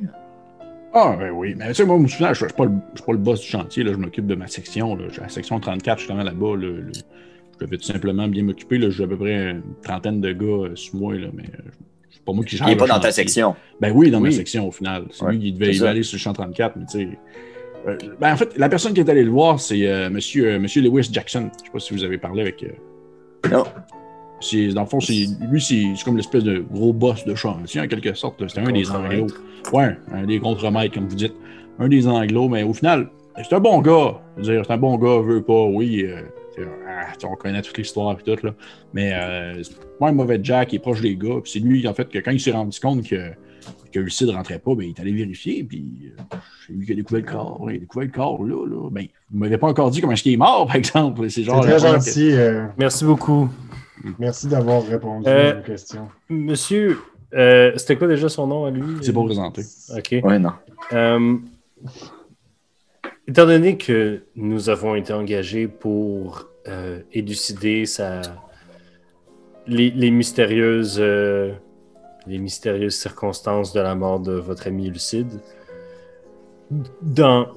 Ah, 0.94 1.16
ben 1.18 1.32
oui. 1.32 1.56
Mais 1.58 1.70
tu 1.70 1.76
sais, 1.76 1.86
moi, 1.86 1.96
je 1.98 2.04
me 2.04 2.08
souviens, 2.10 2.34
je 2.34 2.44
ne 2.44 2.50
suis, 2.50 2.58
pas 2.58 2.66
le- 3.14 3.18
boss 3.20 3.40
du 3.40 3.48
chantier. 3.48 3.84
Là, 3.84 3.94
je 3.94 3.98
m'occupe 3.98 4.28
de 4.28 4.36
ma 4.36 4.48
section. 4.48 4.98
Là. 4.98 5.06
La 5.22 5.30
section 5.30 5.58
34, 5.62 6.00
justement, 6.00 6.24
là-bas. 6.24 6.56
le- 6.58 6.88
je 7.60 7.66
devais 7.66 7.78
tout 7.78 7.84
simplement 7.84 8.28
bien 8.28 8.44
m'occuper. 8.44 8.78
là. 8.78 8.90
J'ai 8.90 9.04
à 9.04 9.08
peu 9.08 9.18
près 9.18 9.52
une 9.52 9.64
trentaine 9.84 10.22
de 10.22 10.32
gars 10.34 10.46
euh, 10.46 10.76
sous 10.76 10.98
moi, 10.98 11.16
là, 11.16 11.28
mais 11.34 11.44
euh, 11.44 11.70
c'est 12.12 12.24
pas 12.24 12.34
moi 12.34 12.44
qui 12.46 12.58
gère 12.58 12.68
Il 12.68 12.72
n'est 12.72 12.78
pas 12.78 12.88
dans 12.88 13.00
ta 13.00 13.12
section. 13.12 13.56
Ben 13.80 13.92
oui, 13.96 14.12
dans 14.12 14.20
ma 14.20 14.32
section, 14.32 14.68
au 14.68 14.72
final. 14.72 15.06
C'est 15.12 15.24
Ouais, 15.26 15.32
lui 15.34 15.40
qui 15.40 15.54
devait, 15.54 15.74
c'est 15.74 15.88
aller 15.88 16.04
sur 16.04 16.16
le 16.16 16.20
champ 16.20 16.34
34, 16.34 16.76
mais 16.78 16.86
tu 16.86 17.00
sais. 17.00 17.10
euh, 17.88 17.98
ben, 18.20 18.34
en 18.34 18.38
fait, 18.38 18.58
la 18.58 18.68
personne 18.70 18.94
qui 18.94 19.00
est 19.02 19.10
allée 19.10 19.24
le 19.24 19.32
voir, 19.32 19.60
c'est 19.60 19.88
euh, 19.88 20.10
monsieur, 20.10 20.48
euh, 20.54 20.60
monsieur 20.60 20.82
Lewis 20.82 21.10
Jackson. 21.12 21.50
Je 21.60 21.66
sais 21.66 21.72
pas 21.72 21.80
si 21.80 21.94
vous 21.94 22.04
avez 22.04 22.18
parlé 22.18 22.42
avec. 22.42 22.64
euh, 22.64 23.50
Non. 23.52 23.64
c'est- 24.42 24.70
dans 24.74 24.82
le 24.82 24.88
fond, 24.88 25.00
c'est, 25.00 25.26
lui, 25.50 25.62
c'est, 25.62 25.84
c'est 25.96 26.04
comme 26.04 26.18
l'espèce 26.18 26.44
de 26.44 26.60
gros 26.60 26.94
boss 26.94 27.26
de 27.26 27.36
chantier, 27.36 27.80
en 27.82 27.88
quelque 27.88 28.14
sorte. 28.16 28.46
C'était 28.48 28.62
un 28.68 28.72
des 28.72 28.90
anglos. 28.92 29.28
Ouais, 29.74 29.96
un 30.12 30.26
des 30.26 30.40
contremaîtres, 30.40 30.94
comme 30.96 31.08
vous 31.08 31.16
dites. 31.16 31.34
Un 31.80 31.88
des 31.88 32.08
anglos, 32.08 32.50
mais 32.50 32.64
au 32.64 32.74
final, 32.74 33.10
c'est 33.38 33.54
un 33.54 33.60
bon 33.60 33.82
gars. 33.82 34.20
C'est 34.44 34.70
un 34.72 34.78
bon 34.78 34.98
gars, 34.98 35.22
veut 35.22 35.42
pas, 35.44 35.66
oui. 35.66 36.06
Euh, 36.60 36.66
ah, 36.88 37.14
on 37.24 37.36
connaît 37.36 37.62
toute 37.62 37.78
l'histoire 37.78 38.18
et 38.20 38.24
tout, 38.24 38.46
là. 38.46 38.54
Mais 38.94 39.14
euh, 39.14 39.64
c'est 39.64 39.76
pas 40.00 40.08
un 40.10 40.12
mauvais 40.12 40.40
Jack, 40.42 40.74
il 40.74 40.78
est 40.78 40.80
proche 40.80 41.02
des 41.02 41.16
gars. 41.16 41.40
Puis 41.44 41.52
c'est 41.54 41.60
lui, 41.60 41.88
en 41.88 41.94
fait, 41.94 42.10
que 42.10 42.20
quand 42.20 42.32
il 42.32 42.40
s'est 42.40 42.52
rendu 42.52 42.80
compte 42.80 43.04
que, 43.08 43.32
que 43.92 44.00
Lucide 44.00 44.28
ne 44.28 44.34
rentrait 44.34 44.60
pas, 44.60 44.76
ben, 44.76 44.84
il 44.84 44.90
est 44.90 45.00
allé 45.00 45.12
vérifier. 45.14 45.64
Puis 45.64 45.86
euh, 46.18 46.38
c'est 46.68 46.74
lui 46.74 46.86
qui 46.86 46.92
a 46.92 46.96
découvert 46.96 47.24
le 47.26 47.32
corps. 47.32 47.66
Il 47.70 47.76
a 47.76 47.80
découvert 47.80 48.06
le 48.08 48.12
corps, 48.14 48.44
là. 48.44 48.66
là. 48.68 48.90
Ben, 48.92 49.06
vous 49.32 49.40
m'avez 49.40 49.58
pas 49.58 49.68
encore 49.68 49.92
dit 49.92 50.02
comment 50.02 50.14
est-ce 50.14 50.24
qu'il 50.24 50.34
est 50.34 50.38
mort, 50.38 50.68
par 50.68 50.76
exemple. 50.76 51.30
C'est 51.30 51.44
genre. 51.44 51.62
très 51.62 51.80
gentil. 51.80 52.32
euh, 52.34 52.66
Merci 52.78 53.06
beaucoup. 53.06 53.50
merci 54.20 54.48
d'avoir 54.48 54.86
répondu 54.86 55.28
Euh, 55.28 55.52
à 55.52 55.56
nos 55.56 55.62
questions. 55.64 56.08
Monsieur, 56.30 57.00
euh, 57.34 57.72
c'était 57.78 57.96
quoi 57.98 58.08
déjà 58.08 58.30
son 58.30 58.48
nom 58.48 58.66
à 58.66 58.72
lui? 58.72 58.84
C'est 59.02 59.14
pas 59.14 59.24
présenté. 59.24 59.62
OK. 59.96 60.16
Oui, 60.24 60.40
non. 60.40 60.52
Étant 63.28 63.46
donné 63.48 63.78
que 63.78 64.22
nous 64.36 64.70
avons 64.70 64.96
été 64.96 65.12
engagés 65.12 65.68
pour 65.68 66.48
euh, 66.68 67.02
élucider 67.12 67.86
les, 69.68 70.12
mystérieuses, 70.12 70.98
euh, 71.00 71.54
les 72.28 72.38
mystérieuses 72.38 72.96
circonstances 72.96 73.74
de 73.74 73.82
la 73.82 73.96
mort 73.96 74.20
de 74.20 74.34
votre 74.34 74.68
ami 74.68 74.90
Lucide, 74.90 75.40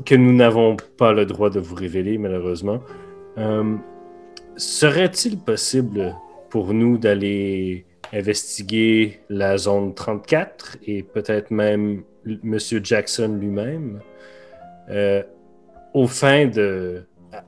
que 0.04 0.14
nous 0.14 0.32
n'avons 0.34 0.76
pas 0.96 1.12
le 1.12 1.26
droit 1.26 1.50
de 1.50 1.60
vous 1.60 1.74
révéler, 1.74 2.18
malheureusement, 2.18 2.80
euh, 3.38 3.76
serait-il 4.56 5.38
possible 5.38 6.14
pour 6.50 6.74
nous 6.74 6.98
d'aller 6.98 7.84
investiguer 8.12 9.20
la 9.28 9.58
zone 9.58 9.94
34 9.94 10.78
et 10.86 11.02
peut-être 11.02 11.50
même 11.50 12.02
Monsieur 12.42 12.80
Jackson 12.82 13.38
lui-même 13.40 14.00
euh, 14.90 15.22
au 15.94 16.06
fin 16.06 16.46
de 16.46 17.02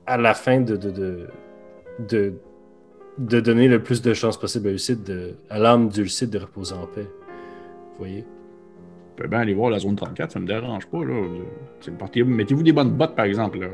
à- 0.05 0.17
la 0.17 0.33
fin 0.33 0.61
de 0.61 0.75
de, 0.75 0.91
de, 0.91 1.27
de, 2.09 2.33
de 3.17 3.39
donner 3.39 3.67
le 3.67 3.81
plus 3.81 4.01
de 4.01 4.13
chances 4.13 4.37
possible 4.39 4.69
à 4.69 4.71
Lucide 4.71 5.03
de, 5.03 5.33
à 5.49 5.59
l'âme 5.59 5.89
du 5.89 6.03
Lucide 6.03 6.29
de 6.29 6.39
reposer 6.39 6.73
en 6.75 6.85
paix. 6.87 7.07
Vous 7.93 7.97
voyez? 7.99 8.21
Vous 8.21 9.15
pouvez 9.17 9.27
bien 9.29 9.39
aller 9.39 9.53
voir 9.53 9.69
la 9.69 9.79
zone 9.79 9.95
34, 9.95 10.31
ça 10.31 10.39
me 10.39 10.47
dérange 10.47 10.87
pas. 10.87 11.03
Là. 11.03 11.13
Mettez-vous 12.25 12.63
des 12.63 12.71
bonnes 12.71 12.91
bottes, 12.91 13.15
par 13.15 13.25
exemple. 13.25 13.59
Là. 13.59 13.67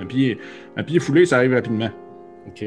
Un, 0.00 0.04
pied, 0.06 0.38
un 0.76 0.82
pied 0.82 0.98
foulé, 0.98 1.24
ça 1.24 1.36
arrive 1.36 1.54
rapidement. 1.54 1.90
OK. 2.48 2.64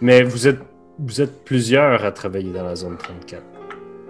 Mais 0.00 0.22
vous 0.22 0.48
êtes 0.48 0.58
vous 0.98 1.20
êtes 1.20 1.44
plusieurs 1.44 2.04
à 2.04 2.12
travailler 2.12 2.52
dans 2.52 2.64
la 2.64 2.74
zone 2.76 2.96
34. 2.96 3.42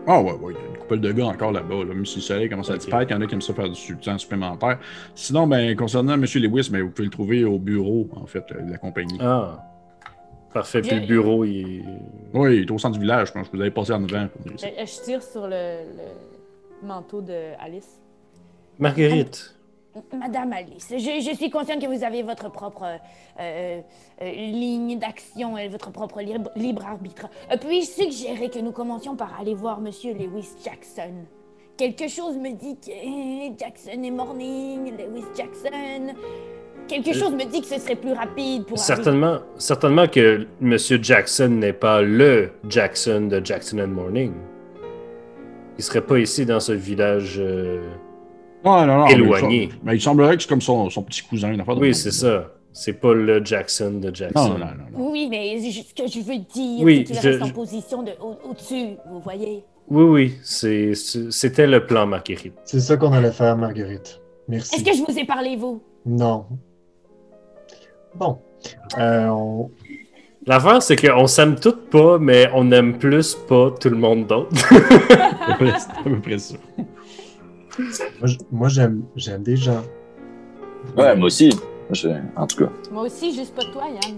Ah 0.07 0.21
ouais, 0.21 0.33
ouais, 0.33 0.53
il 0.53 0.57
y 0.61 0.65
a 0.65 0.69
une 0.69 0.79
couple 0.79 1.01
de 1.01 1.13
gars 1.13 1.27
encore 1.27 1.53
là-bas. 1.53 1.85
Là. 1.85 1.95
Même 1.95 2.05
si 2.07 2.17
le 2.17 2.23
soleil 2.23 2.49
commence 2.49 2.71
à 2.71 2.77
disparaître, 2.77 3.13
il 3.13 3.15
y 3.15 3.17
en 3.17 3.21
a 3.21 3.27
qui 3.27 3.35
aiment 3.35 3.41
ça 3.41 3.55
faire 3.55 3.69
du 3.69 3.97
temps 3.99 4.19
supplémentaire. 4.19 4.79
Sinon, 5.15 5.47
ben, 5.47 5.77
concernant 5.77 6.15
M. 6.15 6.25
Lewis, 6.25 6.69
ben, 6.71 6.83
vous 6.83 6.91
pouvez 6.91 7.05
le 7.05 7.11
trouver 7.11 7.45
au 7.45 7.59
bureau, 7.59 8.09
en 8.17 8.27
fait, 8.27 8.45
euh, 8.51 8.63
de 8.63 8.73
la 8.73 8.79
compagnie. 8.79 9.19
Ah. 9.21 9.65
Parfait. 10.53 10.83
Puis 10.83 10.99
le 10.99 11.07
bureau, 11.07 11.45
il 11.45 11.79
est... 11.79 11.85
Oui, 12.35 12.57
il 12.57 12.63
est 12.65 12.71
au 12.71 12.79
centre 12.79 12.95
du 12.95 13.01
village, 13.01 13.29
je 13.29 13.33
pense 13.33 13.49
que 13.49 13.57
vous 13.57 13.63
avez 13.63 13.71
passé 13.71 13.93
en 13.93 14.05
avant. 14.05 14.29
Je, 14.45 14.53
je 14.59 15.05
tire 15.05 15.23
sur 15.23 15.47
le, 15.47 15.51
le 15.53 16.87
manteau 16.87 17.23
de 17.23 17.55
Alice. 17.59 18.01
Marguerite. 18.79 19.57
Madame 20.19 20.53
Alice, 20.55 20.89
je, 20.91 21.21
je 21.31 21.35
suis 21.37 21.51
consciente 21.51 21.81
que 21.81 21.87
vous 21.87 22.03
avez 22.05 22.23
votre 22.23 22.51
propre 22.51 22.85
euh, 23.39 23.81
euh, 24.23 24.31
ligne 24.33 24.99
d'action 24.99 25.59
et 25.59 25.69
votre 25.69 25.91
propre 25.91 26.21
libre, 26.23 26.51
libre 26.57 26.85
arbitre. 26.87 27.27
Euh, 27.53 27.57
Puis-je 27.61 27.87
suggérer 28.03 28.49
que 28.49 28.59
nous 28.59 28.73
commencions 28.73 29.17
par 29.17 29.39
aller 29.39 29.55
voir 29.55 29.81
Monsieur 29.81 30.15
Lewis 30.15 30.49
Jackson? 30.65 31.13
Quelque 31.77 32.09
chose 32.09 32.37
me 32.37 32.53
dit 32.53 32.77
que 32.77 33.59
Jackson 33.59 34.03
est 34.03 34.11
morning, 34.11 34.93
Lewis 34.97 35.25
Jackson. 35.37 36.15
Quelque 36.89 37.13
chose 37.13 37.33
me 37.33 37.45
dit 37.45 37.61
que 37.61 37.67
ce 37.67 37.79
serait 37.79 37.97
plus 37.97 38.13
rapide 38.13 38.65
pour 38.65 38.79
arriver- 38.79 38.95
Certainement, 38.95 39.39
certainement 39.57 40.07
que 40.07 40.47
Monsieur 40.61 40.99
Jackson 41.03 41.49
n'est 41.49 41.73
pas 41.73 42.03
le 42.03 42.51
Jackson 42.69 43.29
de 43.31 43.45
Jackson 43.45 43.79
and 43.79 43.89
Morning. 43.89 44.33
Il 45.79 45.85
serait 45.85 46.05
pas 46.05 46.19
ici 46.19 46.45
dans 46.47 46.61
ce 46.61 46.73
village. 46.73 47.37
euh, 47.39 47.81
Non, 48.65 48.87
non, 48.87 48.99
non. 48.99 49.07
Éloigné. 49.07 49.49
Mais 49.49 49.67
il, 49.67 49.71
semble- 49.71 49.85
mais 49.85 49.95
il 49.97 50.01
semblerait 50.01 50.37
que 50.37 50.43
c'est 50.43 50.49
comme 50.49 50.61
son, 50.61 50.89
son 50.91 51.03
petit 51.03 51.23
cousin. 51.23 51.53
une 51.53 51.63
Oui, 51.79 51.95
c'est 51.95 52.11
ça. 52.13 52.49
C'est 52.75 52.95
pas 52.95 53.13
le 53.13 53.45
Jackson 53.45 53.99
de 54.03 54.15
Jackson. 54.15 54.49
Non, 54.49 54.59
non, 54.59 54.67
non. 54.67 54.99
non. 54.99 55.11
Oui, 55.11 55.29
mais 55.31 55.61
ce 55.61 55.93
que 55.95 56.09
je 56.09 56.21
veux 56.21 56.39
dire, 56.39 56.83
Oui, 56.85 57.05
c'est 57.07 57.13
qu'il 57.13 57.23
je- 57.23 57.29
reste 57.29 57.43
en 57.43 57.51
position 57.51 58.03
de 58.03 58.13
au- 58.19 58.51
au-dessus, 58.51 58.97
vous 59.11 59.21
voyez? 59.21 59.63
Oui, 59.91 60.05
oui, 60.05 60.35
c'est- 60.43 60.95
c'était 60.95 61.67
le 61.67 61.85
plan 61.85 62.07
Marguerite. 62.07 62.55
C'est 62.65 62.81
ça 62.81 62.97
qu'on 62.97 63.13
allait 63.13 63.33
faire, 63.33 63.57
Marguerite. 63.59 64.21
Merci. 64.49 64.77
Est-ce 64.77 64.85
que 64.85 64.97
je 64.97 65.03
vous 65.13 65.19
ai 65.19 65.25
parlé, 65.27 65.57
vous? 65.57 65.83
Non. 66.07 66.47
Bon. 68.15 68.39
Euh, 68.99 69.27
on- 69.29 69.71
L'affaire, 70.47 70.83
c'est 70.83 70.97
qu'on 70.97 71.27
s'aime 71.29 71.55
toutes 71.61 71.89
pas, 71.91 72.19
mais 72.19 72.49
on 72.55 72.73
aime 72.73 72.99
plus 72.99 73.35
pas 73.35 73.71
tout 73.79 73.91
le 73.91 73.97
monde 73.97 74.27
d'autre. 74.27 74.49
C'est 74.57 74.75
à 74.75 75.57
peu 75.59 75.65
près- 75.67 75.79
c'est 75.79 75.91
à 75.91 76.03
peu 76.05 76.21
près 76.21 76.39
ça. 76.39 76.57
Moi, 78.51 78.69
j'aime 78.69 79.03
j'aime 79.17 79.43
des 79.43 79.57
gens. 79.57 79.83
Ouais, 80.97 81.15
moi 81.17 81.27
aussi. 81.27 81.51
En 82.37 82.47
tout 82.47 82.65
cas. 82.65 82.71
Moi 82.91 83.03
aussi, 83.05 83.35
juste 83.35 83.55
pas 83.55 83.65
de 83.65 83.73
toi, 83.73 83.85
Yann. 83.89 84.17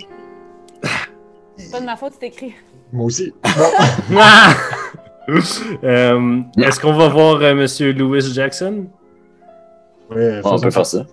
C'est 1.57 1.73
pas 1.73 1.81
de 1.81 1.87
ma 1.87 1.97
faute, 1.97 2.13
c'est 2.21 2.27
écrit. 2.27 2.55
Moi 2.93 3.07
aussi. 3.07 3.33
Euh, 5.83 6.41
Est-ce 6.59 6.79
qu'on 6.79 6.93
va 6.93 7.09
voir 7.09 7.41
euh, 7.41 7.55
Monsieur 7.55 7.95
Louis 7.95 8.21
Jackson? 8.21 8.85
Ouais, 10.11 10.41
On 10.45 10.61
peut 10.61 10.71
faire 10.71 10.85
ça. 10.85 11.07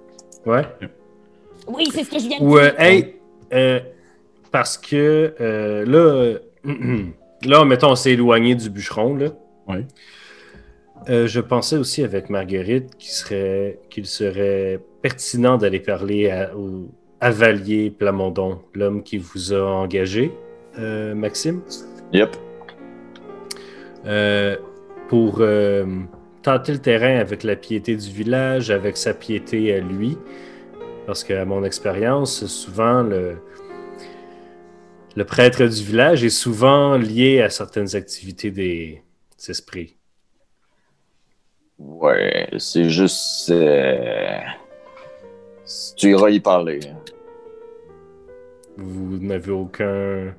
Ouais. 0.45 0.63
Oui, 1.67 1.87
c'est 1.93 2.03
ce 2.03 2.09
que 2.09 2.19
je 2.19 2.27
viens 2.27 2.39
de 2.39 2.43
Ou, 2.43 2.57
euh, 2.57 2.71
dire. 2.71 2.79
hey, 2.81 3.15
euh, 3.53 3.79
parce 4.51 4.77
que 4.77 5.33
euh, 5.39 5.85
là, 5.85 6.37
euh, 6.65 6.65
là, 7.45 7.63
mettons, 7.63 7.91
on 7.91 7.95
s'est 7.95 8.11
éloigné 8.11 8.55
du 8.55 8.69
bûcheron, 8.69 9.15
là. 9.15 9.27
Ouais. 9.67 9.85
Euh, 11.09 11.27
je 11.27 11.39
pensais 11.39 11.77
aussi 11.77 12.03
avec 12.03 12.29
Marguerite 12.29 12.95
qu'il 12.97 13.11
serait, 13.11 13.79
qu'il 13.89 14.05
serait 14.05 14.79
pertinent 15.01 15.57
d'aller 15.57 15.79
parler 15.79 16.29
à, 16.29 16.55
au, 16.55 16.89
à 17.19 17.31
Valier 17.31 17.89
Plamondon, 17.89 18.59
l'homme 18.73 19.01
qui 19.01 19.17
vous 19.17 19.53
a 19.53 19.61
engagé, 19.61 20.31
euh, 20.77 21.15
Maxime, 21.15 21.61
Yep. 22.13 22.35
euh, 24.05 24.57
pour 25.07 25.41
tenter 26.43 26.71
le 26.71 26.79
terrain 26.79 27.17
avec 27.17 27.43
la 27.43 27.55
piété 27.55 27.95
du 27.95 28.09
village, 28.09 28.69
avec 28.69 28.97
sa 28.97 29.13
piété 29.13 29.73
à 29.73 29.79
lui. 29.79 30.17
Parce 31.07 31.23
qu'à 31.23 31.45
mon 31.45 31.63
expérience, 31.63 32.45
souvent, 32.45 33.01
le, 33.03 33.37
le 35.15 35.25
prêtre 35.25 35.65
du 35.65 35.83
village 35.83 36.23
est 36.23 36.29
souvent 36.29 36.95
lié 36.97 37.41
à 37.41 37.49
certaines 37.49 37.95
activités 37.95 38.51
des 38.51 39.01
esprits. 39.49 39.97
Ouais, 41.87 42.47
c'est 42.57 42.89
juste. 42.89 43.49
euh, 43.51 44.37
Tu 45.97 46.11
iras 46.11 46.29
y 46.29 46.39
parler. 46.39 46.79
Vous 48.77 49.17
n'avez 49.19 49.51
aucun. 49.51 50.33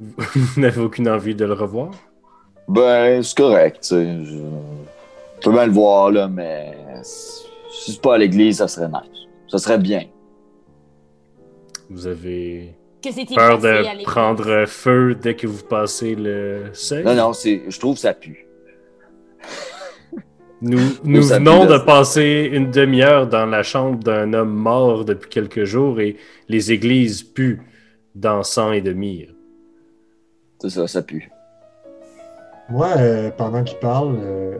Vous 0.00 0.24
n'avez 0.60 0.80
aucune 0.80 1.08
envie 1.08 1.34
de 1.34 1.44
le 1.44 1.54
revoir? 1.54 1.90
Ben, 2.68 3.22
c'est 3.22 3.36
correct, 3.36 3.80
tu 3.82 3.88
sais. 3.88 4.24
Je... 4.24 4.30
je 4.36 5.40
peux 5.42 5.52
bien 5.52 5.66
le 5.66 5.72
voir, 5.72 6.10
là, 6.10 6.28
mais. 6.28 6.76
Si 7.02 7.92
c'est 7.92 8.00
pas 8.00 8.14
à 8.14 8.18
l'église, 8.18 8.58
ça 8.58 8.68
serait 8.68 8.88
nice. 8.88 9.26
Ça 9.48 9.58
serait 9.58 9.78
bien. 9.78 10.04
Vous 11.90 12.06
avez 12.06 12.74
Que 13.02 13.34
peur 13.34 13.58
de 13.58 14.02
prendre 14.04 14.64
feu 14.66 15.14
dès 15.14 15.34
que 15.36 15.46
vous 15.46 15.62
passez 15.64 16.14
le 16.16 16.70
seuil? 16.72 17.04
Non, 17.04 17.14
non, 17.14 17.32
c'est. 17.32 17.62
Je 17.68 17.78
trouve 17.78 17.94
que 17.94 18.00
ça 18.00 18.14
pue. 18.14 18.45
Nous, 20.62 20.78
venons 21.04 21.66
de 21.66 21.76
passer 21.76 22.48
une 22.50 22.70
demi-heure 22.70 23.26
dans 23.26 23.44
la 23.44 23.62
chambre 23.62 24.02
d'un 24.02 24.32
homme 24.32 24.54
mort 24.54 25.04
depuis 25.04 25.28
quelques 25.28 25.64
jours 25.64 26.00
et 26.00 26.16
les 26.48 26.72
églises 26.72 27.22
puent 27.22 27.60
d'encens 28.14 28.74
et 28.74 28.80
de 28.80 28.92
myrrhe. 28.92 29.34
C'est 30.60 30.70
ça, 30.70 30.88
ça 30.88 31.02
pue. 31.02 31.30
Moi, 32.70 32.88
euh, 32.96 33.30
pendant 33.30 33.62
qu'il 33.62 33.78
parle, 33.78 34.16
euh, 34.18 34.58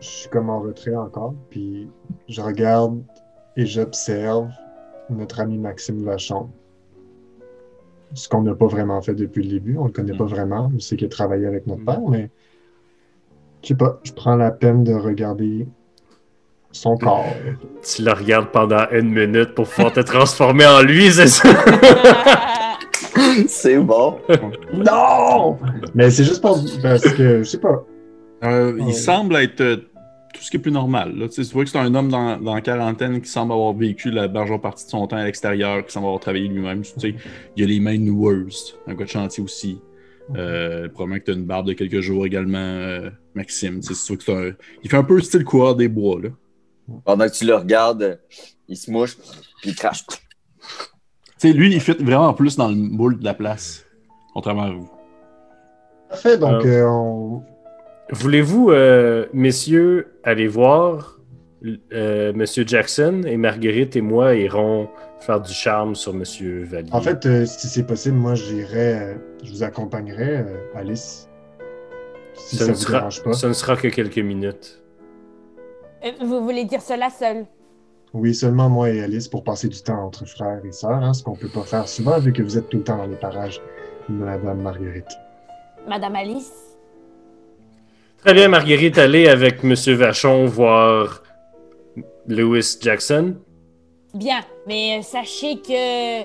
je 0.00 0.06
suis 0.06 0.28
comme 0.30 0.48
en 0.48 0.60
retrait 0.60 0.96
encore, 0.96 1.34
puis 1.50 1.88
je 2.28 2.40
regarde 2.40 3.02
et 3.56 3.66
j'observe 3.66 4.48
notre 5.10 5.40
ami 5.40 5.58
Maxime 5.58 6.02
Vachon. 6.04 6.48
Ce 8.14 8.28
qu'on 8.28 8.42
n'a 8.42 8.54
pas 8.54 8.66
vraiment 8.66 9.02
fait 9.02 9.14
depuis 9.14 9.42
le 9.42 9.50
début, 9.50 9.76
on 9.76 9.84
le 9.84 9.92
connaît 9.92 10.16
pas 10.16 10.24
vraiment, 10.24 10.72
on 10.74 10.80
sait 10.80 10.96
qu'il 10.96 11.06
a 11.06 11.10
travaillé 11.10 11.46
avec 11.46 11.66
notre 11.66 11.84
père, 11.84 12.00
mais 12.08 12.30
je 13.62 13.68
sais 13.68 13.74
pas, 13.74 13.98
je 14.04 14.12
prends 14.12 14.36
la 14.36 14.50
peine 14.50 14.84
de 14.84 14.94
regarder 14.94 15.66
son 16.72 16.96
corps. 16.96 17.24
Tu 17.82 18.02
le 18.02 18.12
regardes 18.12 18.50
pendant 18.50 18.84
une 18.92 19.10
minute 19.10 19.54
pour 19.54 19.66
pouvoir 19.68 19.92
te 19.92 20.00
transformer 20.00 20.66
en 20.66 20.82
lui, 20.82 21.10
c'est 21.10 21.26
ça? 21.26 21.48
c'est 23.48 23.78
bon. 23.78 24.18
Non! 24.74 25.58
Mais 25.94 26.10
c'est 26.10 26.24
juste 26.24 26.40
pour, 26.42 26.58
parce 26.82 27.02
que, 27.12 27.38
je 27.42 27.44
sais 27.44 27.58
pas, 27.58 27.84
Euh, 28.44 28.72
Ouais. 28.74 28.84
Il 28.88 28.94
semble 28.94 29.34
être 29.36 29.60
euh, 29.60 29.76
tout 30.32 30.40
ce 30.42 30.50
qui 30.50 30.58
est 30.58 30.60
plus 30.60 30.70
normal. 30.70 31.12
Là. 31.16 31.28
Tu 31.28 31.42
vois 31.42 31.64
que 31.64 31.70
c'est 31.70 31.78
un 31.78 31.92
homme 31.94 32.08
dans, 32.08 32.36
dans 32.36 32.54
la 32.54 32.60
quarantaine 32.60 33.20
qui 33.20 33.28
semble 33.28 33.52
avoir 33.52 33.72
vécu 33.72 34.10
la 34.12 34.28
majeure 34.28 34.60
partie 34.60 34.84
de 34.84 34.90
son 34.90 35.06
temps 35.08 35.16
à 35.16 35.24
l'extérieur, 35.24 35.84
qui 35.84 35.92
semble 35.92 36.06
avoir 36.06 36.20
travaillé 36.20 36.46
lui-même. 36.46 36.82
Tu 36.82 36.92
sais, 37.00 37.14
il 37.56 37.64
a 37.64 37.66
les 37.66 37.80
mains 37.80 37.98
noueuses. 37.98 38.76
Un 38.86 38.94
gars 38.94 39.04
de 39.06 39.10
chantier 39.10 39.42
aussi. 39.42 39.80
Euh, 40.36 40.88
probablement 40.88 41.18
que 41.20 41.24
tu 41.24 41.30
as 41.30 41.34
une 41.34 41.44
barbe 41.44 41.66
de 41.66 41.72
quelques 41.72 42.00
jours 42.00 42.26
également, 42.26 42.58
euh, 42.58 43.10
Maxime. 43.34 43.82
C'est 43.82 43.94
sûr 43.94 44.18
que 44.18 44.24
c'est 44.24 44.34
un... 44.34 44.52
Il 44.82 44.90
fait 44.90 44.96
un 44.96 45.04
peu 45.04 45.20
style 45.20 45.44
coureur 45.44 45.74
des 45.74 45.88
bois. 45.88 46.20
Là. 46.22 46.28
Pendant 47.04 47.26
que 47.26 47.32
tu 47.32 47.46
le 47.46 47.54
regardes, 47.54 48.20
il 48.68 48.76
se 48.76 48.90
mouche, 48.90 49.16
puis 49.62 49.70
il 49.70 49.74
crache. 49.74 50.04
Tu 50.06 50.16
sais, 51.38 51.52
lui, 51.52 51.72
il 51.72 51.80
fit 51.80 51.92
vraiment 51.92 52.34
plus 52.34 52.56
dans 52.56 52.68
le 52.68 52.74
moule 52.74 53.18
de 53.18 53.24
la 53.24 53.34
place, 53.34 53.86
contrairement 54.34 54.62
à 54.62 54.70
vous. 54.72 54.90
Parfait, 56.08 56.36
donc 56.38 56.64
Euh, 56.64 56.82
euh, 56.82 56.88
on... 56.88 57.42
Voulez-vous, 58.10 58.70
euh, 58.70 59.26
messieurs, 59.32 60.18
aller 60.24 60.46
voir 60.48 61.18
euh, 61.92 62.32
Monsieur 62.32 62.64
Jackson 62.66 63.22
et 63.26 63.36
Marguerite 63.36 63.96
et 63.96 64.00
moi 64.00 64.34
irons 64.34 64.88
faire 65.20 65.40
du 65.40 65.52
charme 65.52 65.94
sur 65.94 66.14
Monsieur 66.14 66.64
Valier? 66.64 66.90
En 66.92 67.00
fait, 67.00 67.26
euh, 67.26 67.46
si 67.46 67.68
c'est 67.68 67.86
possible, 67.86 68.16
moi 68.16 68.34
j'irai, 68.34 68.94
euh, 68.94 69.14
je 69.42 69.50
vous 69.50 69.62
accompagnerai, 69.62 70.38
euh, 70.38 70.56
Alice. 70.74 71.28
Si 72.34 72.56
ça, 72.56 72.66
ne 72.66 72.70
vous 72.72 72.76
sera, 72.76 72.98
dérange 72.98 73.22
pas. 73.22 73.32
ce 73.32 73.46
ne 73.46 73.52
sera 73.52 73.76
que 73.76 73.88
quelques 73.88 74.18
minutes. 74.18 74.82
Vous 76.20 76.42
voulez 76.42 76.64
dire 76.64 76.80
cela 76.80 77.10
seul? 77.10 77.46
Oui, 78.14 78.34
seulement 78.34 78.68
moi 78.70 78.90
et 78.90 79.02
Alice 79.02 79.28
pour 79.28 79.44
passer 79.44 79.68
du 79.68 79.82
temps 79.82 80.06
entre 80.06 80.24
frères 80.26 80.64
et 80.64 80.72
sœurs, 80.72 81.02
hein, 81.02 81.12
ce 81.12 81.22
qu'on 81.22 81.34
peut 81.34 81.48
pas 81.48 81.62
faire 81.64 81.88
souvent 81.88 82.18
vu 82.18 82.32
que 82.32 82.42
vous 82.42 82.56
êtes 82.56 82.68
tout 82.68 82.78
le 82.78 82.84
temps 82.84 82.96
dans 82.96 83.06
les 83.06 83.16
parages, 83.16 83.60
Madame 84.08 84.62
Marguerite. 84.62 85.10
Madame 85.86 86.16
Alice? 86.16 86.52
Très 88.18 88.34
bien, 88.34 88.48
Marguerite, 88.48 88.98
allez 88.98 89.28
avec 89.28 89.62
Monsieur 89.62 89.94
Vachon 89.94 90.46
voir 90.46 91.22
Lewis 92.26 92.78
Jackson. 92.80 93.36
Bien, 94.14 94.40
mais 94.66 94.98
euh, 94.98 95.02
sachez 95.02 95.56
que 95.60 96.22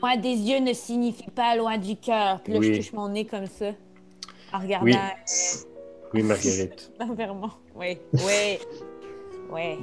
loin 0.00 0.16
des 0.16 0.30
yeux 0.34 0.60
ne 0.60 0.72
signifie 0.72 1.30
pas 1.30 1.54
loin 1.56 1.76
du 1.78 1.96
cœur. 1.96 2.40
Puis 2.42 2.52
là, 2.54 2.58
Oui. 2.58 2.72
je 2.74 2.80
touche 2.80 2.92
mon 2.92 3.08
nez 3.08 3.24
comme 3.26 3.46
ça, 3.46 3.72
en 4.52 4.58
regardant 4.60 4.86
Oui. 4.86 4.96
Oui, 6.14 6.22
Marguerite. 6.22 6.90
vers 7.16 7.34
moi. 7.34 7.50
Oui, 7.74 7.98
oui, 8.12 8.58
oui. 9.52 9.78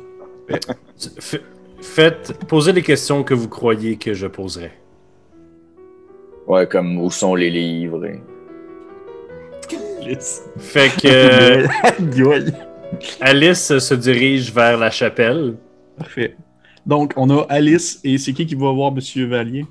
Faites, 1.82 2.46
posez 2.48 2.72
les 2.74 2.82
questions 2.84 3.24
que 3.24 3.34
vous 3.34 3.50
croyez 3.50 3.98
que 3.98 4.14
je 4.14 4.28
poserai. 4.28 4.72
Ouais, 6.48 6.68
comme 6.68 6.98
où 7.00 7.10
sont 7.12 7.36
les 7.36 7.50
livres. 7.50 8.06
et- 8.06 8.20
Fait 10.58 10.90
que. 11.00 11.66
Alice 13.22 13.78
se 13.78 13.94
dirige 13.94 14.52
vers 14.52 14.78
la 14.78 14.90
chapelle. 14.92 15.56
Parfait. 15.98 16.36
Donc, 16.86 17.14
on 17.16 17.30
a 17.30 17.46
Alice 17.50 18.00
et 18.04 18.18
c'est 18.18 18.34
qui 18.34 18.46
qui 18.46 18.56
va 18.56 18.72
voir 18.72 18.92
Monsieur 18.92 19.28
Valier? 19.28 19.66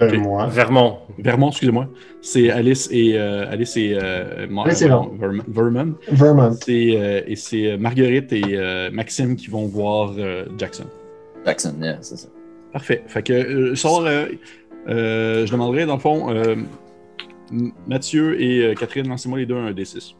Euh. 0.00 0.16
Moi. 0.18 0.46
Vermont. 0.46 0.98
Vermont, 1.18 1.48
excusez-moi. 1.48 1.88
C'est 2.20 2.50
Alice 2.50 2.88
et 2.92 3.18
euh, 3.18 3.50
Alice 3.50 3.76
et 3.76 3.98
euh, 4.00 4.46
Alice 4.64 4.80
Vermont. 4.80 5.10
Vermont. 5.18 5.44
Vermont. 5.48 5.94
Vermont. 6.08 6.52
C'est, 6.52 6.96
euh, 6.96 7.22
et 7.26 7.34
c'est 7.34 7.72
euh, 7.72 7.78
Marguerite 7.78 8.32
et 8.32 8.42
euh, 8.52 8.90
Maxime 8.92 9.34
qui 9.34 9.48
vont 9.48 9.66
voir 9.66 10.14
euh, 10.16 10.44
Jackson. 10.56 10.84
Jackson, 11.44 11.74
yeah, 11.80 11.98
c'est 12.00 12.16
ça. 12.16 12.28
Parfait. 12.72 13.02
Fait 13.08 13.22
que 13.22 13.32
euh, 13.32 13.74
sort, 13.74 14.06
euh, 14.06 14.26
euh, 14.88 15.46
je 15.46 15.50
demanderais 15.50 15.84
dans 15.84 15.94
le 15.94 16.00
fond, 16.00 16.30
euh, 16.30 16.54
Mathieu 17.88 18.40
et 18.40 18.66
euh, 18.66 18.74
Catherine, 18.74 19.08
lancez-moi 19.08 19.38
les 19.38 19.46
deux 19.46 19.56
un 19.56 19.72
D6. 19.72 20.14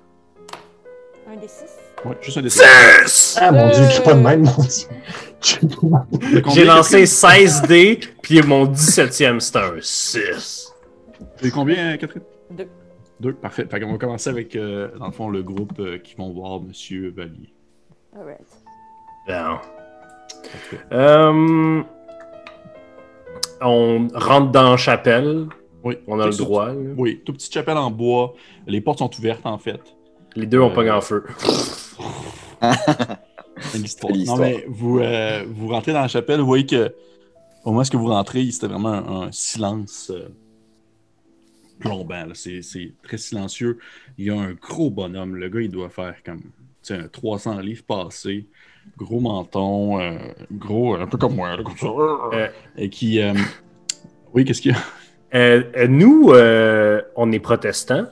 Un 1.31 1.37
des 1.37 1.47
six? 1.47 1.78
Ouais, 2.05 2.17
juste 2.23 2.39
un 2.39 2.43
D6. 2.43 3.39
Ah 3.41 3.51
mon 3.53 3.69
dieu, 3.71 3.83
Euh. 3.83 4.03
pas 4.05 4.15
de 4.15 4.21
même, 4.21 4.43
mon 4.45 4.63
dieu. 4.63 4.89
J'ai 6.55 6.65
lancé 6.65 6.91
Catherine? 6.91 7.07
16 7.07 7.63
dés, 7.63 8.01
puis 8.23 8.43
mon 8.43 8.67
17e, 8.67 9.41
c'était 9.41 9.59
un 9.59 9.77
6. 9.81 10.73
C'est 11.37 11.51
combien, 11.51 11.93
euh, 11.93 11.97
Catherine? 11.97 12.23
Deux. 12.51 12.69
Deux, 13.21 13.33
parfait. 13.35 13.67
Fait 13.71 13.81
qu'on 13.81 13.93
va 13.93 13.99
commencer 13.99 14.31
avec, 14.31 14.55
euh, 14.55 14.89
dans 14.99 15.07
le 15.07 15.13
fond, 15.13 15.29
le 15.29 15.43
groupe 15.43 15.73
euh, 15.81 15.99
qui 15.99 16.15
vont 16.17 16.31
voir 16.33 16.61
Monsieur 16.61 17.13
Valier. 17.17 17.53
Alright. 18.17 18.39
Bon. 19.27 19.59
Euh, 20.93 21.83
on 23.61 24.09
rentre 24.15 24.53
dans 24.53 24.71
la 24.73 24.77
chapelle. 24.77 25.47
Oui. 25.85 25.99
On 26.07 26.19
a 26.21 26.27
le 26.27 26.33
droit. 26.37 26.71
Oui, 26.97 27.23
toute 27.25 27.37
petite 27.37 27.53
chapelle 27.55 27.77
en 27.77 27.91
bois. 27.91 28.35
Les 28.67 28.81
portes 28.81 28.99
sont 28.99 29.11
ouvertes, 29.19 29.45
en 29.47 29.59
fait. 29.59 29.81
Les 30.37 30.47
deux 30.47 30.61
ont 30.61 30.71
Euh, 30.71 30.75
pogné 30.75 30.91
en 30.91 31.01
feu. 31.01 31.25
Non, 34.25 34.37
mais 34.37 34.65
vous, 34.69 35.01
euh, 35.01 35.45
vous 35.49 35.69
rentrez 35.69 35.93
dans 35.93 36.03
la 36.03 36.09
chapelle, 36.09 36.41
vous 36.41 36.47
voyez 36.47 36.67
que 36.67 36.95
au 37.65 37.73
moment 37.73 37.85
où 37.93 37.99
vous 37.99 38.07
rentrez, 38.07 38.51
c'était 38.51 38.67
vraiment 38.67 38.95
un, 38.95 39.23
un 39.27 39.33
silence 39.33 40.11
euh, 40.15 40.29
plombant. 41.79 42.29
C'est 42.35 42.93
très 43.03 43.19
silencieux. 43.19 43.79
Il 44.17 44.27
y 44.27 44.31
a 44.31 44.35
un 44.35 44.53
gros 44.53 44.91
bonhomme. 44.91 45.37
Le 45.37 45.49
gars, 45.49 45.61
il 45.61 45.71
doit 45.71 45.91
faire 45.91 46.15
comme 46.25 46.43
un 46.91 47.09
300 47.09 47.61
livres 47.61 47.85
passés, 47.85 48.47
gros 48.97 49.21
menton, 49.21 50.01
euh, 50.01 50.17
gros, 50.53 50.95
un 50.95 51.07
peu 51.07 51.19
comme 51.19 51.35
moi, 51.35 51.57
comme 51.63 51.77
ça. 51.77 51.89
Euh. 51.89 52.49
Et 52.77 52.89
qui. 52.89 53.21
Oui, 54.33 54.45
qu'est-ce 54.45 54.63
qu'il 54.63 54.73
y 54.73 55.37
a? 55.37 55.87
Nous, 55.89 56.31
on 57.17 57.33
est 57.33 57.41
protestants. 57.41 58.07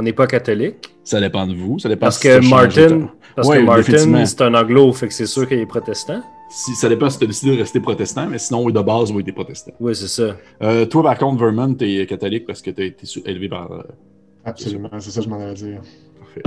On 0.00 0.02
n'est 0.02 0.12
pas 0.12 0.28
catholiques. 0.28 0.94
Ça 1.02 1.20
dépend 1.20 1.44
de 1.44 1.54
vous. 1.56 1.80
Ça 1.80 1.88
dépend 1.88 2.06
Parce 2.06 2.18
si 2.20 2.28
que 2.28 2.48
Martin, 2.48 3.08
parce 3.34 3.48
Ouais, 3.48 3.58
que 3.58 3.62
Martin, 3.64 4.24
c'est 4.26 4.40
un 4.42 4.54
anglo, 4.54 4.92
fait 4.92 5.08
que 5.08 5.12
c'est 5.14 5.26
sûr 5.26 5.48
qu'il 5.48 5.58
est 5.58 5.66
protestant. 5.66 6.22
Si, 6.50 6.72
ça 6.76 6.88
dépend 6.88 7.10
si 7.10 7.18
tu 7.18 7.24
as 7.24 7.26
décidé 7.26 7.56
de 7.56 7.60
rester 7.60 7.80
protestant, 7.80 8.28
mais 8.28 8.38
sinon, 8.38 8.70
de 8.70 8.80
base, 8.80 9.10
oui, 9.10 9.24
t'es 9.24 9.32
protestant. 9.32 9.72
Oui, 9.80 9.96
c'est 9.96 10.06
ça. 10.06 10.36
Euh, 10.62 10.86
toi, 10.86 11.02
par 11.02 11.18
contre, 11.18 11.42
Vermont, 11.42 11.74
t'es 11.74 12.06
catholique 12.06 12.46
parce 12.46 12.62
que 12.62 12.70
t'as 12.70 12.84
été 12.84 13.06
élevé 13.26 13.48
par. 13.48 13.72
euh, 13.72 13.82
Absolument, 14.44 14.88
c'est 15.00 15.10
ça 15.10 15.18
que 15.18 15.24
je 15.24 15.30
m'en 15.30 15.40
allais 15.40 15.54
dire. 15.54 15.80
Parfait. 16.20 16.42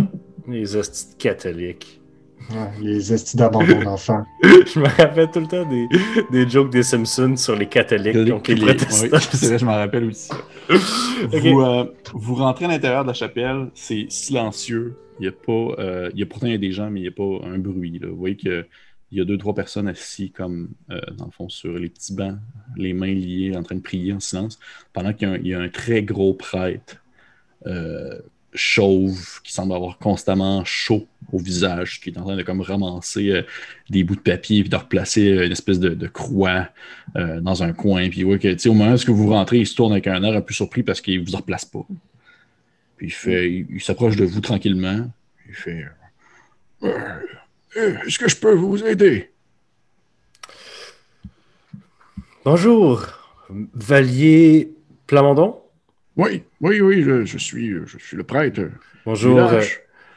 Les 0.48 0.76
hosties 0.78 1.18
catholiques. 1.18 2.01
Ouais, 2.49 2.69
les 2.81 3.13
estis 3.13 3.38
d'abandon 3.38 3.81
d'enfants. 3.81 4.26
Je 4.43 4.80
me 4.80 4.88
rappelle 4.88 5.30
tout 5.31 5.39
le 5.39 5.47
temps 5.47 5.65
des, 5.69 5.88
des 6.31 6.49
jokes 6.49 6.72
des 6.72 6.84
Simpsons 6.84 7.35
sur 7.38 7.55
les 7.55 7.68
catholiques 7.68 8.26
qui 8.26 8.31
ont 8.31 8.39
été 8.39 8.55
Les- 8.55 8.65
protestants. 8.65 9.05
oui, 9.11 9.19
c'est 9.34 9.45
vrai, 9.47 9.59
je 9.59 9.65
m'en 9.65 9.76
rappelle 9.76 10.05
aussi. 10.05 10.30
vous, 11.31 11.61
euh, 11.61 11.85
vous 12.13 12.35
rentrez 12.35 12.65
à 12.65 12.68
l'intérieur 12.68 13.03
de 13.03 13.09
la 13.09 13.13
chapelle, 13.13 13.69
c'est 13.73 14.05
silencieux. 14.09 14.95
Il 15.19 15.26
y 15.26 15.30
a 15.30 15.31
pas, 15.31 15.51
euh, 15.80 16.09
il 16.13 16.19
y 16.19 16.23
a 16.23 16.26
pourtant 16.26 16.47
il 16.47 16.51
y 16.53 16.55
a 16.55 16.57
des 16.57 16.72
gens, 16.72 16.89
mais 16.89 16.99
il 16.99 17.03
n'y 17.03 17.09
a 17.09 17.11
pas 17.11 17.47
un 17.47 17.57
bruit. 17.57 17.99
là. 17.99 18.07
Vous 18.09 18.18
voyez 18.18 18.35
qu'il 18.35 18.65
y 19.11 19.22
a 19.22 19.26
deux, 19.26 19.38
trois 19.38 19.53
personnes 19.53 19.88
assises 19.88 20.31
comme 20.34 20.69
euh, 20.89 20.99
dans 21.18 21.26
le 21.26 21.31
fond 21.31 21.47
sur 21.47 21.73
les 21.77 21.89
petits 21.89 22.13
bancs, 22.13 22.38
les 22.76 22.93
mains 22.93 23.13
liées, 23.13 23.55
en 23.55 23.63
train 23.63 23.76
de 23.76 23.81
prier 23.81 24.13
en 24.13 24.19
silence, 24.19 24.59
pendant 24.93 25.13
qu'il 25.13 25.27
y 25.27 25.31
a 25.31 25.34
un, 25.35 25.38
il 25.38 25.47
y 25.47 25.53
a 25.53 25.59
un 25.59 25.69
très 25.69 26.01
gros 26.03 26.34
prêtre 26.34 26.97
euh, 27.68 28.19
chauve 28.53 29.41
qui 29.43 29.53
semble 29.53 29.73
avoir 29.73 29.97
constamment 29.99 30.65
chaud 30.65 31.05
au 31.32 31.40
visage, 31.40 31.99
qui 32.02 32.10
est 32.10 32.18
en 32.18 32.24
train 32.24 32.36
de 32.36 32.44
comme 32.44 32.62
ramasser 32.62 33.30
euh, 33.30 33.44
des 33.90 34.03
bouts 34.03 34.16
de 34.16 34.22
papier 34.22 34.62
puis 34.62 34.70
de 34.70 34.76
replacer 34.76 35.32
euh, 35.32 35.45
une 35.45 35.52
espèce 35.52 35.80
de, 35.80 35.90
de 35.90 36.08
croix 36.08 36.70
euh, 37.16 37.40
dans 37.41 37.64
un 37.64 37.74
coin. 37.74 38.10
Puis 38.10 38.24
ouais, 38.24 38.40
que, 38.40 38.49
tu 38.49 38.60
sais, 38.60 38.70
au 38.70 38.74
moment 38.74 38.95
où 38.95 39.16
vous 39.16 39.30
rentrez, 39.30 39.60
il 39.60 39.68
se 39.68 39.76
tourne 39.76 39.91
avec 39.91 40.08
un 40.08 40.24
air 40.24 40.36
un 40.36 40.41
peu 40.41 40.53
surpris 40.53 40.84
parce 40.84 41.02
qu'il 41.02 41.22
vous 41.24 41.36
en 41.36 41.40
replace 41.40 41.66
pas. 41.66 41.86
Puis 42.98 43.08
il 43.08 43.14
fait, 43.14 43.52
il, 43.52 43.68
il 43.72 43.82
s'approche 43.82 44.16
de 44.16 44.26
vous 44.26 44.41
tranquillement. 44.41 45.10
Il 45.48 45.56
fait 45.56 45.86
Est-ce 47.76 48.20
que 48.20 48.30
je 48.30 48.36
peux 48.36 48.53
vous 48.53 48.84
aider? 48.84 49.30
Bonjour, 52.44 53.06
Valier 53.49 54.72
Plamondon? 55.08 55.62
Oui, 56.18 56.44
oui, 56.60 56.82
oui, 56.82 57.03
je, 57.03 57.24
je 57.24 57.38
suis, 57.38 57.72
je 57.86 57.98
suis 57.98 58.18
le 58.18 58.24
prêtre. 58.24 58.62
Bonjour. 59.06 59.49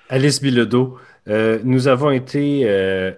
Alice 0.09 0.41
Bilodeau. 0.41 0.99
Euh, 1.29 1.59
nous 1.65 1.89
avons 1.89 2.11
été 2.11 2.63
euh, 2.65 3.13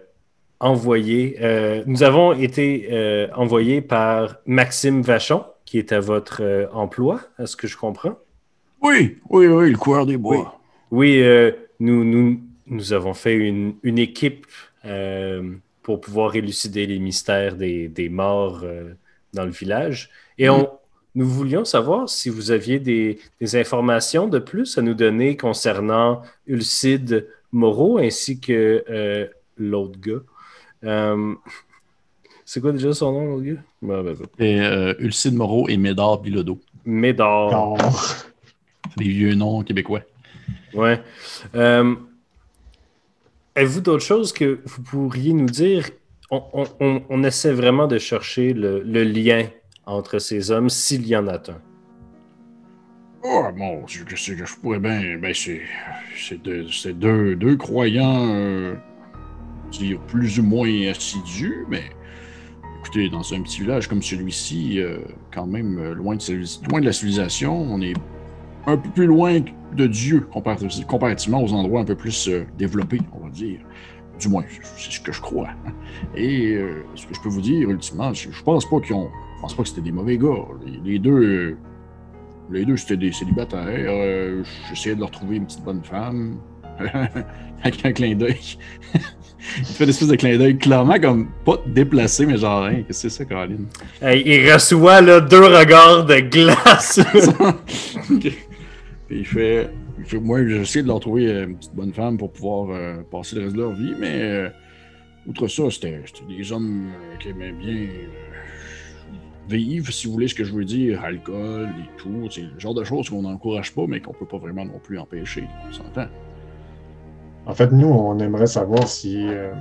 envoyés, 0.60 1.36
euh, 1.40 1.82
nous 1.86 2.02
avons 2.02 2.32
été 2.32 3.28
envoyés 3.34 3.80
par 3.80 4.36
Maxime 4.46 5.02
Vachon, 5.02 5.44
qui 5.64 5.78
est 5.78 5.92
à 5.92 6.00
votre 6.00 6.68
emploi, 6.72 7.20
à 7.38 7.46
ce 7.46 7.56
que 7.56 7.66
je 7.66 7.76
comprends. 7.76 8.18
Oui, 8.82 9.18
oui, 9.30 9.46
oui, 9.46 9.70
le 9.70 9.78
coureur 9.78 10.06
des 10.06 10.16
bois. 10.16 10.60
Oui, 10.90 11.20
euh, 11.20 11.50
nous, 11.80 12.04
nous, 12.04 12.40
nous 12.66 12.92
avons 12.92 13.14
fait 13.14 13.34
une, 13.34 13.74
une 13.82 13.98
équipe 13.98 14.46
pour 15.82 16.00
pouvoir 16.00 16.36
élucider 16.36 16.86
les 16.86 17.00
mystères 17.00 17.56
des, 17.56 17.88
des 17.88 18.08
morts 18.08 18.64
dans 19.32 19.44
le 19.44 19.50
village. 19.50 20.10
Et 20.38 20.48
on, 20.48 20.70
nous 21.16 21.26
voulions 21.28 21.64
savoir 21.64 22.08
si 22.08 22.28
vous 22.28 22.50
aviez 22.52 22.78
des, 22.78 23.18
des 23.40 23.56
informations 23.56 24.28
de 24.28 24.38
plus 24.38 24.78
à 24.78 24.82
nous 24.82 24.94
donner 24.94 25.36
concernant 25.36 26.22
Ulcide 26.46 27.26
Moreau 27.52 27.98
ainsi 27.98 28.38
que 28.38 28.84
euh, 28.88 29.26
l'autre 29.56 29.98
gars. 29.98 30.22
Euh, 30.84 31.34
c'est 32.44 32.60
quoi 32.60 32.70
déjà 32.72 32.92
son 32.92 33.12
nom, 33.12 33.36
l'autre 33.36 33.44
gars? 33.44 34.26
Et 34.38 34.60
euh, 34.60 34.94
Ulcide 35.00 35.34
Moreau 35.34 35.68
et 35.68 35.76
Médard 35.76 36.18
Bilodeau. 36.20 36.60
Médard. 36.84 37.74
C'est 38.90 38.98
des 39.04 39.08
vieux 39.08 39.34
noms 39.34 39.62
québécois. 39.62 40.02
Ouais. 40.74 41.00
Euh, 41.54 41.94
Avez-vous 43.54 43.80
d'autres 43.80 44.04
choses 44.04 44.32
que 44.32 44.60
vous 44.66 44.82
pourriez 44.82 45.32
nous 45.32 45.46
dire? 45.46 45.88
On, 46.30 46.42
on- 46.52 46.66
on- 46.80 47.02
on 47.08 47.24
essaie 47.24 47.52
vraiment 47.52 47.86
de 47.86 47.98
chercher 47.98 48.52
le, 48.52 48.82
le 48.82 49.02
lien 49.02 49.46
entre 49.86 50.18
ces 50.18 50.50
hommes, 50.50 50.68
s'il 50.68 51.06
y 51.06 51.16
en 51.16 51.28
a 51.28 51.36
un. 51.36 51.60
Oh, 53.24 53.48
je, 53.86 54.00
je 54.06 54.16
sais 54.16 54.36
que 54.36 54.44
je 54.44 54.56
pourrais 54.56 54.78
bien. 54.78 55.16
Ben, 55.18 55.32
c'est. 55.34 55.62
Deux, 56.42 56.66
deux, 56.92 57.36
deux 57.36 57.56
croyants, 57.56 58.28
euh, 58.28 58.74
dire 59.70 59.98
plus 60.06 60.38
ou 60.38 60.42
moins 60.42 60.88
assidus, 60.88 61.64
mais. 61.68 61.84
Écoutez, 62.80 63.08
dans 63.08 63.34
un 63.34 63.42
petit 63.42 63.62
village 63.62 63.88
comme 63.88 64.02
celui-ci, 64.02 64.80
euh, 64.80 64.98
quand 65.32 65.46
même, 65.46 65.78
euh, 65.78 65.94
loin 65.94 66.14
de, 66.14 66.84
la 66.84 66.92
civilisation, 66.92 67.52
on 67.52 67.80
est 67.80 67.94
un 68.66 68.76
peu 68.76 68.88
plus 68.90 69.06
loin 69.06 69.40
de 69.72 69.86
Dieu 69.88 70.28
comparativement, 70.30 71.42
aux 71.42 71.52
endroits 71.52 71.80
un 71.80 71.84
peu 71.84 71.96
plus 71.96 72.30
développés, 72.56 73.00
on 73.12 73.24
va 73.24 73.30
dire. 73.30 73.58
Du 74.20 74.28
moins, 74.28 74.44
c'est 74.76 74.92
ce 74.92 75.00
que 75.00 75.10
je 75.10 75.20
crois. 75.20 75.48
Et 76.16 76.58
ce 76.94 77.06
que 77.06 77.14
je 77.14 77.20
peux 77.20 77.28
vous 77.28 77.40
dire, 77.40 77.68
ultimement, 77.68 78.14
je, 78.14 78.30
je 78.30 78.42
pense 78.42 78.68
pas 78.68 78.80
qu'ils 78.80 78.94
ont. 78.94 79.10
Je 79.46 79.50
pense 79.50 79.58
pas 79.58 79.62
que 79.62 79.68
c'était 79.68 79.82
des 79.82 79.92
mauvais 79.92 80.18
gars. 80.18 80.44
Les, 80.84 80.98
deux. 80.98 81.56
les 82.50 82.64
deux, 82.64 82.76
c'était 82.76 82.96
des 82.96 83.12
célibataires. 83.12 83.68
Euh, 83.68 84.42
J'essayais 84.68 84.96
de 84.96 85.00
leur 85.00 85.12
trouver 85.12 85.36
une 85.36 85.46
petite 85.46 85.62
bonne 85.62 85.84
femme. 85.84 86.38
Avec 87.62 87.86
un 87.86 87.92
clin 87.92 88.16
d'œil. 88.16 88.58
Il 89.58 89.64
fait 89.64 89.84
une 89.84 89.90
espèce 89.90 90.08
de 90.08 90.16
clin 90.16 90.36
d'œil 90.36 90.58
clairement 90.58 90.98
comme 90.98 91.28
pas 91.44 91.58
déplacé, 91.64 92.26
mais 92.26 92.36
genre, 92.38 92.64
hein, 92.64 92.82
qu'est-ce 92.88 93.04
que 93.04 93.08
c'est 93.08 93.18
ça, 93.18 93.24
Caroline? 93.24 93.66
Hey, 94.02 94.24
il 94.26 94.52
reçoit 94.52 95.00
là, 95.00 95.20
deux 95.20 95.44
regards 95.44 96.04
de 96.04 96.18
glace. 96.18 96.98
Puis 98.08 98.34
il 99.10 99.24
fait, 99.24 99.70
il 99.96 100.04
fait 100.04 100.18
moi, 100.18 100.44
j'essaie 100.44 100.82
de 100.82 100.88
leur 100.88 100.98
trouver 100.98 101.28
euh, 101.28 101.44
une 101.46 101.56
petite 101.56 101.74
bonne 101.74 101.92
femme 101.92 102.18
pour 102.18 102.32
pouvoir 102.32 102.70
euh, 102.70 102.96
passer 103.08 103.36
le 103.36 103.42
reste 103.42 103.54
de 103.54 103.60
leur 103.60 103.72
vie, 103.74 103.94
mais 103.96 104.22
euh, 104.22 104.48
outre 105.28 105.46
ça, 105.46 105.70
c'était 105.70 106.02
des 106.28 106.52
hommes 106.52 106.90
qui 107.20 107.28
aimaient 107.28 107.52
bien 107.52 107.74
euh, 107.74 108.25
vivre, 109.48 109.92
si 109.92 110.06
vous 110.06 110.12
voulez 110.12 110.28
ce 110.28 110.34
que 110.34 110.44
je 110.44 110.52
veux 110.52 110.64
dire, 110.64 111.02
alcool 111.04 111.68
et 111.78 111.96
tout. 111.98 112.28
C'est 112.30 112.42
le 112.42 112.58
genre 112.58 112.74
de 112.74 112.84
choses 112.84 113.08
qu'on 113.10 113.22
n'encourage 113.22 113.74
pas, 113.74 113.86
mais 113.86 114.00
qu'on 114.00 114.12
peut 114.12 114.26
pas 114.26 114.38
vraiment 114.38 114.64
non 114.64 114.78
plus 114.82 114.98
empêcher. 114.98 115.44
On 115.68 115.72
s'entend. 115.72 116.06
En 117.46 117.54
fait, 117.54 117.70
nous, 117.72 117.86
on 117.88 118.18
aimerait 118.18 118.46
savoir 118.46 118.88
si 118.88 119.26
euh, 119.28 119.52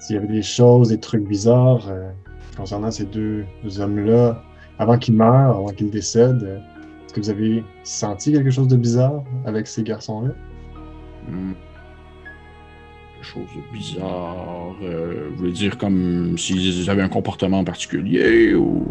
s'il 0.00 0.16
y 0.16 0.18
avait 0.18 0.28
des 0.28 0.42
choses, 0.42 0.88
des 0.88 0.98
trucs 0.98 1.26
bizarres 1.26 1.88
euh, 1.88 2.10
concernant 2.56 2.90
ces 2.90 3.04
deux 3.04 3.44
hommes-là 3.78 4.42
avant 4.78 4.98
qu'ils 4.98 5.14
meurent, 5.14 5.56
avant 5.56 5.68
qu'ils 5.68 5.90
décèdent. 5.90 6.42
euh, 6.42 6.58
Est-ce 7.04 7.14
que 7.14 7.20
vous 7.20 7.30
avez 7.30 7.64
senti 7.84 8.32
quelque 8.32 8.50
chose 8.50 8.68
de 8.68 8.76
bizarre 8.76 9.22
avec 9.44 9.66
ces 9.66 9.82
garçons-là? 9.82 10.32
Hmm. 11.28 11.52
Chose 13.20 13.48
de 13.54 13.76
bizarre. 13.76 14.74
euh, 14.82 15.28
vous 15.32 15.36
voulez 15.38 15.52
dire 15.52 15.76
comme 15.76 16.38
s'ils 16.38 16.88
avaient 16.88 17.02
un 17.02 17.08
comportement 17.08 17.62
particulier 17.64 18.54
ou? 18.54 18.84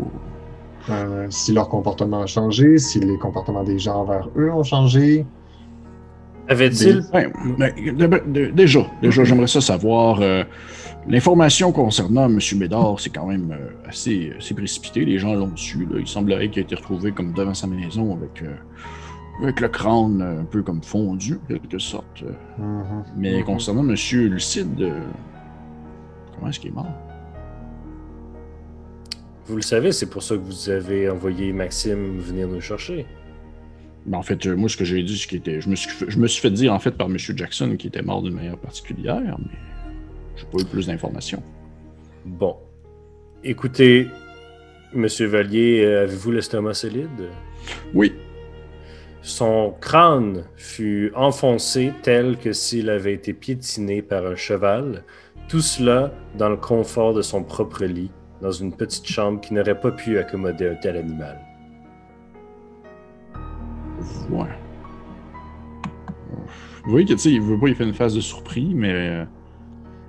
Euh, 0.90 1.28
si 1.30 1.54
leur 1.54 1.70
comportement 1.70 2.22
a 2.22 2.26
changé, 2.28 2.78
si 2.78 3.00
les 3.00 3.18
comportements 3.18 3.64
des 3.64 3.80
gens 3.80 3.96
envers 4.02 4.30
eux 4.38 4.52
ont 4.52 4.64
changé? 4.64 5.26
Avait-il? 6.50 7.04
Ouais, 7.14 7.30
déjà, 8.54 8.86
déjà 9.02 9.24
j'aimerais 9.24 9.48
ça 9.48 9.60
savoir. 9.62 10.20
euh, 10.22 10.44
L'information 11.10 11.72
concernant 11.72 12.26
M. 12.26 12.40
Bédard, 12.56 13.00
c'est 13.00 13.10
quand 13.10 13.28
même 13.28 13.52
euh, 13.52 13.90
assez, 13.90 14.34
assez 14.38 14.54
précipité. 14.54 15.06
Les 15.06 15.20
gens 15.20 15.34
l'ont 15.36 15.56
su. 15.56 15.86
là. 15.90 16.00
Il 16.00 16.08
semblerait 16.08 16.50
qu'il 16.50 16.60
a 16.62 16.66
été 16.66 16.76
retrouvé 16.76 17.12
comme 17.14 17.32
devant 17.34 17.54
sa 17.54 17.68
maison 17.68 18.14
avec, 18.14 18.42
euh, 18.44 18.56
avec 19.42 19.60
le 19.60 19.68
crâne 19.68 20.22
euh, 20.22 20.42
un 20.42 20.46
peu 20.46 20.64
comme 20.64 20.82
fondu, 20.84 21.36
en 21.44 21.48
quelque 21.48 21.80
sorte. 21.80 22.24
Mhm. 22.58 23.04
Mais 23.18 23.38
Mhm. 23.40 23.44
concernant 23.46 23.82
M. 23.88 23.96
Lucide, 24.30 24.82
euh, 24.82 25.00
comment 26.36 26.50
est-ce 26.50 26.60
qu'il 26.60 26.70
est 26.72 26.74
mort? 26.74 26.88
Vous 29.46 29.56
le 29.56 29.62
savez, 29.62 29.92
c'est 29.92 30.10
pour 30.10 30.24
ça 30.24 30.36
que 30.36 30.42
vous 30.42 30.70
avez 30.70 31.10
envoyé 31.10 31.54
Maxime 31.54 32.20
venir 32.20 32.48
nous 32.48 32.60
chercher. 32.62 33.06
Ben, 34.06 34.18
en 34.18 34.22
fait, 34.24 34.46
euh, 34.46 34.56
moi, 34.56 34.68
ce 34.70 34.76
que 34.78 34.84
j'ai 34.86 35.02
dit, 35.04 35.18
c'est 35.18 35.28
qu'il 35.28 35.38
était. 35.38 35.62
Je 35.62 35.70
me, 35.70 35.76
suis, 35.76 35.90
fait- 35.90 36.10
je 36.10 36.20
me 36.20 36.28
suis 36.28 36.42
fait 36.42 36.52
dire, 36.52 36.74
en 36.74 36.80
fait, 36.80 36.92
par 36.92 37.08
M. 37.08 37.18
Jackson 37.18 37.76
qu'il 37.78 37.88
était 37.90 38.02
mort 38.02 38.22
d'une 38.22 38.34
manière 38.36 38.58
particulière, 38.58 39.38
mais 39.40 39.58
j'ai 40.36 40.46
pas 40.46 40.60
eu 40.62 40.66
plus 40.66 40.88
d'informations. 40.88 41.42
Bon. 42.26 42.58
Écoutez, 43.44 44.08
Monsieur 44.94 45.28
Valier, 45.28 45.84
euh, 45.86 46.04
avez-vous 46.04 46.32
l'estomac 46.32 46.74
solide? 46.74 47.30
Oui, 47.94 48.14
Son 49.28 49.74
crâne 49.82 50.46
fut 50.56 51.12
enfoncé 51.14 51.92
tel 52.02 52.38
que 52.38 52.54
s'il 52.54 52.90
avait 52.90 53.14
été 53.14 53.34
piétiné 53.34 54.02
par 54.02 54.26
un 54.26 54.36
cheval, 54.38 55.04
tout 55.50 55.60
cela 55.60 56.12
dans 56.38 56.48
le 56.48 56.56
confort 56.56 57.14
de 57.14 57.22
son 57.22 57.44
propre 57.44 57.84
lit, 57.84 58.10
dans 58.42 58.54
une 58.54 58.72
petite 58.74 59.06
chambre 59.06 59.42
qui 59.42 59.54
n'aurait 59.54 59.78
pas 59.82 59.92
pu 59.92 60.18
accommoder 60.18 60.70
un 60.70 60.76
tel 60.76 60.96
animal. 60.96 61.38
Ouais. 64.30 64.46
Vous 66.86 66.92
voyez 66.92 67.06
que, 67.06 67.12
tu 67.14 67.20
sais, 67.20 67.32
il 67.32 67.42
veut 67.42 67.60
pas, 67.60 67.68
il 67.68 67.76
fait 67.76 67.84
une 67.84 67.94
phase 67.94 68.16
de 68.16 68.22
surpris, 68.22 68.72
mais. 68.74 68.94
euh, 68.94 69.26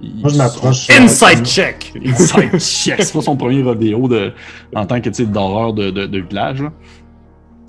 il- 0.00 0.20
Moi, 0.20 0.30
je 0.30 0.38
m'approche. 0.38 0.88
Inside 0.90 1.44
check! 1.44 1.92
Inside 2.04 2.56
check. 2.60 3.02
C'est 3.02 3.12
pas 3.12 3.20
son 3.22 3.36
premier 3.36 3.64
rodéo 3.64 4.06
de, 4.06 4.32
en 4.76 4.86
tant 4.86 5.00
que, 5.00 5.08
tu 5.08 5.14
sais, 5.24 5.26
d'horreur 5.26 5.72
de, 5.74 5.90
de, 5.90 6.06
de 6.06 6.18
village, 6.20 6.62
là. 6.62 6.72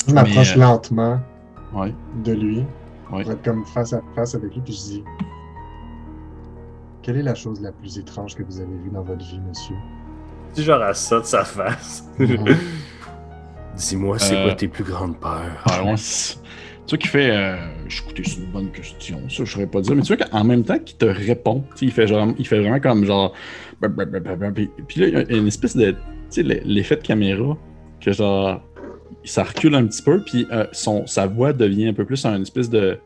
Je 0.07 0.13
m'approche 0.13 0.55
Mais, 0.55 0.61
euh, 0.63 0.67
lentement 0.67 1.19
Ouais. 1.74 1.94
de 2.24 2.34
lui. 2.34 2.58
Ouais. 3.12 3.24
Pour 3.24 3.32
être 3.32 3.44
comme 3.44 3.66
face 3.66 3.94
à 3.94 4.02
face 4.16 4.36
avec 4.36 4.54
lui, 4.54 4.62
puis 4.62 4.74
je 4.74 4.80
dis 4.80 5.04
Quelle 7.02 7.18
est 7.18 7.24
la 7.24 7.36
chose 7.36 7.62
la 7.62 7.72
plus 7.72 7.98
étrange 7.98 8.36
que 8.36 8.44
vous 8.44 8.60
avez 8.60 8.78
vue 8.84 8.90
dans 8.91 9.02
votre 9.04 9.24
vie, 9.26 9.40
monsieur? 9.40 9.76
C'est 10.54 10.64
genre 10.64 10.82
à 10.82 10.94
ça 10.94 11.20
de 11.20 11.26
sa 11.26 11.44
face. 11.44 12.10
Dis-moi, 13.76 14.20
c'est 14.20 14.36
Euh, 14.36 14.44
quoi 14.46 14.56
tes 14.56 14.68
plus 14.68 14.84
grandes 14.84 15.18
peurs? 15.18 15.64
Ouais, 15.68 15.96
tu 15.96 16.96
vois 16.96 16.98
qu'il 16.98 17.10
fait. 17.10 17.30
Euh, 17.32 17.56
je- 17.88 18.02
écoutez, 18.04 18.24
c'est 18.26 18.40
une 18.41 18.52
bonne 18.52 18.72
question. 18.72 19.20
Ça, 19.30 19.44
je 19.46 19.52
saurais 19.52 19.68
pas 19.68 19.80
dire. 19.82 19.96
Mais 19.96 20.02
tu 20.02 20.14
vois 20.16 20.26
qu'en 20.26 20.44
même 20.44 20.64
temps 20.64 20.80
qu'il 20.80 20.98
te 20.98 21.06
répond, 21.06 21.64
il 21.82 21.91
fait 21.91 22.08
genre, 22.08 22.28
il 22.38 22.46
fait 22.48 22.60
vraiment 22.60 22.80
comme 22.80 23.06
genre. 23.06 23.34
Puis 24.88 25.00
là, 25.02 25.08
il 25.08 25.14
y 25.14 25.16
a 25.36 25.38
une 25.38 25.48
espèce 25.48 25.76
de. 25.78 25.91
Tu 25.91 25.98
sais, 26.30 26.44
l'e- 26.44 26.62
l'effet 26.66 26.96
de 26.98 27.02
caméra, 27.04 27.56
que 28.02 28.12
genre. 28.12 28.62
Ça 29.24 29.44
recule 29.44 29.76
un 29.76 29.86
petit 29.86 30.02
peu, 30.02 30.22
puis 30.24 30.48
euh, 30.52 30.66
son, 30.72 31.06
sa 31.06 31.28
voix 31.28 31.54
devient 31.54 31.88
un 31.88 31.94
peu 31.94 32.06
plus 32.06 32.26
une 32.26 32.41
espèce 32.41 32.70
de. 32.70 32.98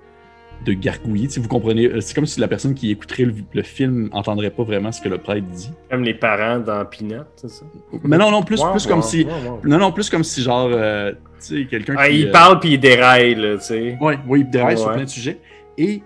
de 0.66 0.74
gargouillis. 0.74 1.30
Sais, 1.32 1.40
vous 1.42 1.48
comprenez. 1.50 1.88
euh, 1.88 2.02
C'est 2.02 2.14
comme 2.14 2.26
si 2.28 2.40
la 2.40 2.48
personne 2.48 2.74
qui 2.76 2.92
écouterait 2.92 3.26
le, 3.26 3.34
le 3.54 3.62
film 3.64 4.10
entendrait 4.14 4.52
pas 4.52 4.64
vraiment 4.64 4.92
ce 4.92 5.02
que 5.02 5.10
le 5.10 5.18
prêtre 5.18 5.46
dit. 5.48 5.72
Comme 5.90 6.04
les 6.04 6.14
parents 6.14 6.60
dans 6.60 6.86
Peanut, 6.86 7.24
c'est 7.36 7.50
ça? 7.50 7.66
Mais 8.04 8.18
non, 8.18 8.30
non, 8.32 8.44
plus, 8.44 8.62
Ouais, 8.62 8.72
plus 8.72 8.86
ouais, 8.86 8.92
comme 8.92 9.02
si. 9.02 9.24
ouais, 9.26 9.32
ouais. 9.32 9.50
Non, 9.66 9.80
non, 9.80 9.92
plus 9.92 10.10
comme 10.10 10.24
si 10.24 10.42
genre. 10.44 10.70
euh, 10.72 11.12
tu 11.12 11.64
sais, 11.64 11.66
quelqu'un 11.66 11.96
Ah, 11.98 12.08
qui. 12.08 12.20
il 12.20 12.28
euh, 12.28 12.32
parle 12.32 12.60
puis 12.60 12.74
il 12.74 12.80
déraille, 12.80 13.36
là, 13.36 13.58
tu 13.58 13.64
sais. 13.64 13.98
Oui, 14.00 14.14
oui, 14.28 14.40
il 14.42 14.50
déraille 14.50 14.78
sur 14.78 14.88
Ouais. 14.88 14.94
plein 14.94 15.04
de 15.04 15.10
sujets. 15.10 15.40
Et 15.78 16.02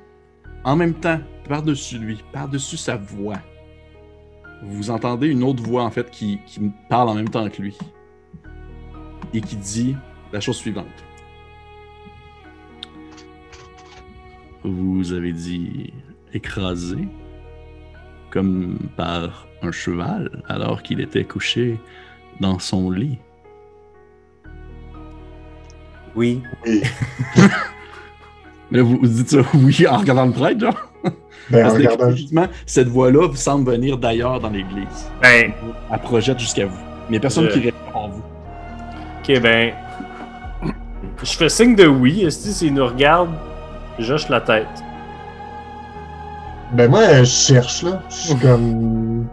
en 0.63 0.75
même 0.77 0.93
temps, 0.93 1.19
par-dessus 1.47 1.97
lui, 1.99 2.17
par-dessus 2.33 2.77
sa 2.77 2.95
voix, 2.95 3.35
vous 4.63 4.89
entendez 4.89 5.27
une 5.27 5.43
autre 5.43 5.61
voix, 5.61 5.83
en 5.83 5.91
fait, 5.91 6.09
qui, 6.09 6.39
qui 6.47 6.59
parle 6.89 7.09
en 7.09 7.13
même 7.13 7.29
temps 7.29 7.47
que 7.49 7.61
lui. 7.61 7.77
Et 9.33 9.41
qui 9.41 9.55
dit 9.57 9.95
la 10.31 10.39
chose 10.39 10.57
suivante. 10.57 10.85
Vous 14.63 15.13
avez 15.13 15.31
dit 15.31 15.93
écrasé 16.33 16.97
comme 18.31 18.77
par 18.95 19.47
un 19.61 19.71
cheval 19.71 20.43
alors 20.47 20.83
qu'il 20.83 20.99
était 20.99 21.23
couché 21.23 21.79
dans 22.39 22.59
son 22.59 22.89
lit. 22.91 23.17
Oui. 26.15 26.41
Oui. 26.65 26.81
Mais 28.71 28.81
vous, 28.81 28.97
vous 28.97 29.07
dites 29.07 29.29
ça 29.29 29.37
oui 29.53 29.87
en 29.87 29.97
regardant 29.97 30.25
le 30.25 30.31
prêtre, 30.33 30.59
genre? 30.59 30.91
Ben, 31.49 31.59
en 31.59 31.61
Parce 31.69 31.73
regardant. 31.75 32.07
effectivement, 32.09 32.47
cette 32.65 32.89
voix-là 32.89 33.29
semble 33.35 33.71
venir 33.71 33.97
d'ailleurs 33.97 34.41
dans 34.41 34.49
l'église. 34.49 35.09
Ben, 35.21 35.53
Elle 35.91 35.99
projette 36.01 36.39
jusqu'à 36.39 36.65
vous. 36.65 36.77
Mais 37.09 37.19
personne 37.19 37.45
Je- 37.47 37.53
qui 37.53 37.59
répond 37.61 38.03
à 38.03 38.07
vous. 38.07 38.23
Ok, 39.29 39.41
ben. 39.41 39.73
Je 41.23 41.31
fais 41.37 41.49
signe 41.49 41.75
de 41.75 41.85
oui. 41.87 42.23
Est-ce 42.25 42.49
s'il 42.51 42.73
nous 42.73 42.85
regarde, 42.85 43.29
j'hoche 43.99 44.29
la 44.29 44.41
tête. 44.41 44.67
Ben, 46.73 46.89
moi, 46.89 47.19
je 47.19 47.23
cherche, 47.25 47.83
là. 47.83 48.01
Je 48.09 48.15
suis 48.15 48.35
comme. 48.35 49.25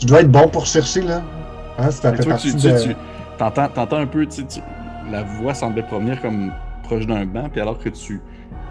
Je 0.00 0.06
dois 0.06 0.20
être 0.20 0.30
bon 0.30 0.48
pour 0.48 0.66
chercher, 0.66 1.02
là. 1.02 1.22
Hein, 1.78 1.90
ça 1.90 2.10
Mais 2.10 2.16
fait 2.16 2.22
tu 2.22 2.28
vois, 2.28 2.34
partie 2.34 2.50
tu, 2.54 2.56
tu, 2.60 2.72
de. 2.72 2.78
tu- 2.78 2.96
t'entends, 3.38 3.68
t'entends 3.68 3.98
un 3.98 4.06
peu, 4.06 4.26
tu 4.26 4.42
la 5.10 5.22
voix 5.22 5.54
semblait 5.54 5.82
provenir 5.82 6.20
comme 6.20 6.50
proche 6.82 7.06
d'un 7.06 7.24
banc, 7.26 7.48
puis 7.50 7.60
alors 7.60 7.78
que 7.78 7.88
tu. 7.88 8.20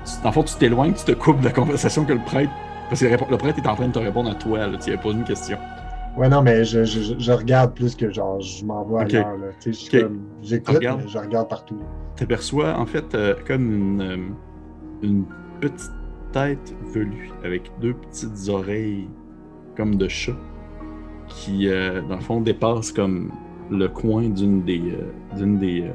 tu- 0.06 0.28
En 0.28 0.32
fait, 0.32 0.44
tu 0.44 0.56
t'éloignes, 0.56 0.94
tu 0.94 1.06
te 1.06 1.12
coupes 1.14 1.40
de 1.40 1.46
la 1.46 1.52
conversation 1.52 2.06
que 2.06 2.14
le 2.14 2.20
prêtre. 2.20 2.52
Parce 2.90 3.00
que 3.02 3.06
le 3.06 3.38
prêtre 3.38 3.60
est 3.60 3.68
en 3.68 3.76
train 3.76 3.88
de 3.88 3.94
te 3.94 4.00
répondre 4.00 4.30
à 4.30 4.36
toi, 4.36 4.60
là. 4.68 4.78
Tu 4.80 4.90
lui 4.90 4.98
as 4.98 5.02
posé 5.02 5.18
une 5.18 5.24
question. 5.24 5.58
Ouais, 6.18 6.30
non, 6.30 6.44
mais 6.44 6.64
je, 6.64 6.84
je, 6.86 7.32
regarde 7.32 7.74
plus 7.74 7.96
que 7.96 8.12
genre, 8.12 8.40
je 8.40 8.64
m'envoie 8.66 9.02
Ok. 9.02 9.14
ailleurs, 9.16 9.36
là. 9.38 9.48
Tu 9.60 9.74
sais, 9.74 9.74
je 9.74 9.78
suis 9.90 9.98
Ok. 9.98 10.04
comme. 10.04 10.20
J'écoute, 10.44 10.76
Regarde. 10.76 11.02
mais 11.04 11.08
je 11.10 11.18
regarde 11.18 11.50
partout. 11.50 11.78
T'aperçois, 12.16 12.78
en 12.78 12.86
fait, 12.86 13.16
euh, 13.16 13.34
comme 13.48 13.72
une, 13.72 14.02
euh, 14.02 14.18
une 15.02 15.26
petite 15.60 15.92
tête 16.32 16.76
velue 16.94 17.32
avec 17.44 17.72
deux 17.82 17.94
petites 17.96 18.48
oreilles 18.50 19.08
comme 19.76 19.96
de 19.96 20.08
chat 20.08 20.36
qui, 21.28 21.68
euh, 21.68 22.02
dans 22.08 22.16
le 22.16 22.22
fond, 22.22 22.42
dépasse 22.42 22.92
comme 22.92 23.32
le 23.72 23.88
coin 23.88 24.30
d'une 24.30 24.62
des, 24.64 24.80
euh, 24.82 25.36
d'une 25.36 25.58
des, 25.58 25.82
euh, 25.82 25.92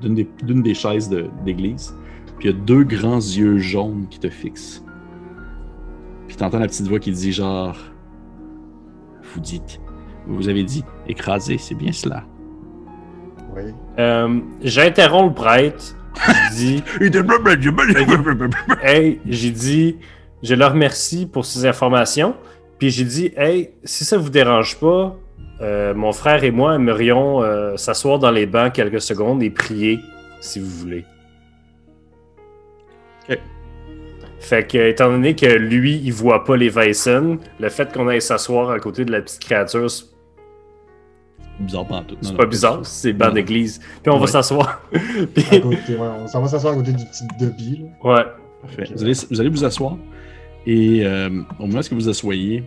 d'une 0.00 0.14
des, 0.14 0.28
d'une 0.42 0.62
des 0.62 0.74
chaises 0.74 1.08
de- 1.08 1.28
d'église. 1.44 1.94
Puis 2.38 2.48
il 2.48 2.56
y 2.56 2.58
a 2.58 2.60
deux 2.64 2.82
grands 2.82 3.18
yeux 3.18 3.58
jaunes 3.58 4.06
qui 4.10 4.18
te 4.18 4.30
fixent. 4.30 4.84
Puis 6.26 6.36
t'entends 6.36 6.58
la 6.58 6.66
petite 6.66 6.88
voix 6.88 6.98
qui 6.98 7.12
dit 7.12 7.30
genre, 7.32 7.76
vous 9.34 9.40
dites, 9.40 9.80
vous 10.26 10.48
avez 10.48 10.64
dit 10.64 10.84
écrasé, 11.06 11.58
c'est 11.58 11.74
bien 11.74 11.92
cela. 11.92 12.24
Oui. 13.54 13.74
Euh, 13.98 14.40
J'interromps 14.62 15.28
le 15.28 15.34
prêtre. 15.34 15.96
Je 16.16 16.54
dis. 16.54 16.82
Hey, 18.82 19.20
j'ai 19.26 19.50
dit, 19.50 19.96
je 20.42 20.54
le 20.54 20.66
remercie 20.66 21.26
pour 21.26 21.44
ces 21.44 21.66
informations. 21.66 22.36
Puis 22.78 22.90
j'ai 22.90 23.04
dit, 23.04 23.32
hey, 23.36 23.70
si 23.84 24.04
ça 24.04 24.16
vous 24.16 24.30
dérange 24.30 24.78
pas, 24.78 25.16
euh, 25.60 25.94
mon 25.94 26.12
frère 26.12 26.44
et 26.44 26.50
moi 26.50 26.74
aimerions 26.74 27.42
euh, 27.42 27.76
s'asseoir 27.76 28.18
dans 28.18 28.30
les 28.30 28.46
bancs 28.46 28.72
quelques 28.72 29.02
secondes 29.02 29.42
et 29.42 29.50
prier, 29.50 30.00
si 30.40 30.58
vous 30.58 30.70
voulez. 30.70 31.04
Ok. 33.28 33.38
Fait 34.40 34.66
que, 34.66 34.78
étant 34.88 35.10
donné 35.10 35.36
que 35.36 35.46
lui, 35.46 36.00
il 36.02 36.12
voit 36.12 36.44
pas 36.44 36.56
les 36.56 36.70
Weissen, 36.70 37.38
le 37.60 37.68
fait 37.68 37.92
qu'on 37.92 38.08
aille 38.08 38.22
s'asseoir 38.22 38.70
à 38.70 38.78
côté 38.80 39.04
de 39.04 39.12
la 39.12 39.20
petite 39.20 39.40
créature, 39.40 39.90
c'est 39.90 40.06
bizarre 41.60 41.86
pas 41.86 41.96
en 41.96 42.04
tout. 42.04 42.16
c'est 42.22 42.36
pas 42.36 42.46
bizarre, 42.46 42.80
c'est 42.86 43.12
le 43.12 43.18
banc 43.18 43.30
d'église. 43.30 43.80
Puis 44.02 44.10
on 44.10 44.18
va 44.18 44.26
s'asseoir. 44.26 44.80
Puis- 44.90 45.44
À 45.56 45.60
côté, 45.60 45.94
ouais, 45.94 45.98
on 46.22 46.26
s'en 46.26 46.40
va 46.40 46.48
s'asseoir 46.48 46.72
à 46.72 46.76
côté 46.76 46.92
du 46.92 47.04
petit 47.04 47.24
Dobby, 47.38 47.82
là. 48.02 48.10
ouais. 48.16 48.24
Parfait. 48.62 48.84
Vous, 48.94 49.02
allez, 49.04 49.12
vous 49.30 49.40
allez 49.40 49.48
vous 49.50 49.64
asseoir 49.64 49.96
et 50.66 51.00
euh, 51.06 51.30
au 51.58 51.66
moment 51.66 51.78
où 51.80 51.94
vous 51.94 51.96
vous 51.96 52.08
asseyez, 52.10 52.62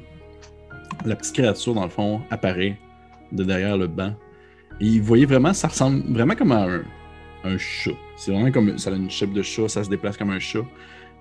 la 1.05 1.15
petite 1.15 1.35
créature, 1.35 1.73
dans 1.75 1.83
le 1.83 1.89
fond, 1.89 2.21
apparaît 2.31 2.77
de 3.31 3.43
derrière 3.43 3.77
le 3.77 3.85
banc. 3.87 4.13
Et 4.81 4.99
vous 4.99 5.05
voyez 5.05 5.25
vraiment, 5.27 5.53
ça 5.53 5.67
ressemble 5.67 6.01
vraiment 6.11 6.33
comme 6.35 6.51
à 6.51 6.63
un, 6.63 6.81
un 7.43 7.57
chat. 7.59 7.91
C'est 8.17 8.31
vraiment 8.31 8.51
comme, 8.51 8.77
ça 8.79 8.89
a 8.89 8.93
une 8.93 9.09
shape 9.11 9.33
de 9.33 9.41
chat, 9.43 9.67
ça 9.67 9.83
se 9.83 9.89
déplace 9.89 10.17
comme 10.17 10.31
un 10.31 10.39
chat, 10.39 10.63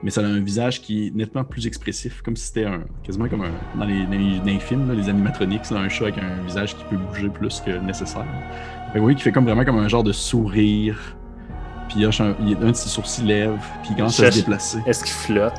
mais 0.03 0.11
ça 0.11 0.20
a 0.20 0.24
un 0.24 0.41
visage 0.41 0.81
qui 0.83 1.07
est 1.07 1.15
nettement 1.15 1.45
plus 1.45 1.66
expressif, 1.66 2.23
comme 2.23 2.37
si 2.37 2.47
c'était 2.47 2.65
un, 2.65 2.81
quasiment 3.05 3.29
comme 3.29 3.43
un, 3.43 3.53
dans 3.79 3.85
les, 3.85 4.05
dans 4.05 4.12
les- 4.12 4.39
dans 4.39 4.45
les 4.47 4.59
films, 4.59 4.89
là, 4.89 4.95
les 4.95 5.09
animatronics, 5.09 5.70
là, 5.70 5.79
un 5.81 5.89
chat 5.89 6.05
avec 6.05 6.19
un 6.19 6.43
visage 6.47 6.77
qui 6.77 6.85
peut 6.91 6.97
bouger 6.97 7.29
plus 7.29 7.61
que 7.65 7.70
nécessaire. 7.79 8.24
Fait 8.89 8.95
que 8.95 8.99
vous 8.99 9.05
voyez 9.05 9.15
qu'il 9.15 9.24
fait 9.24 9.33
comme 9.33 9.45
vraiment 9.45 9.65
comme 9.65 9.79
un 9.79 9.89
genre 9.89 10.03
de 10.05 10.12
sourire, 10.12 10.99
puis 11.89 12.01
il, 12.01 12.07
hoche 12.07 12.20
un, 12.20 12.35
il- 12.47 12.57
un 12.62 12.70
de 12.70 12.77
ses 12.77 12.89
sourcils 12.89 13.24
lève, 13.24 13.59
puis 13.83 13.91
il 13.93 13.97
commence 13.97 14.19
à 14.20 14.31
se 14.31 14.39
déplacer. 14.39 14.79
Est-ce 14.87 15.05
qu'il 15.05 15.12
flotte? 15.12 15.53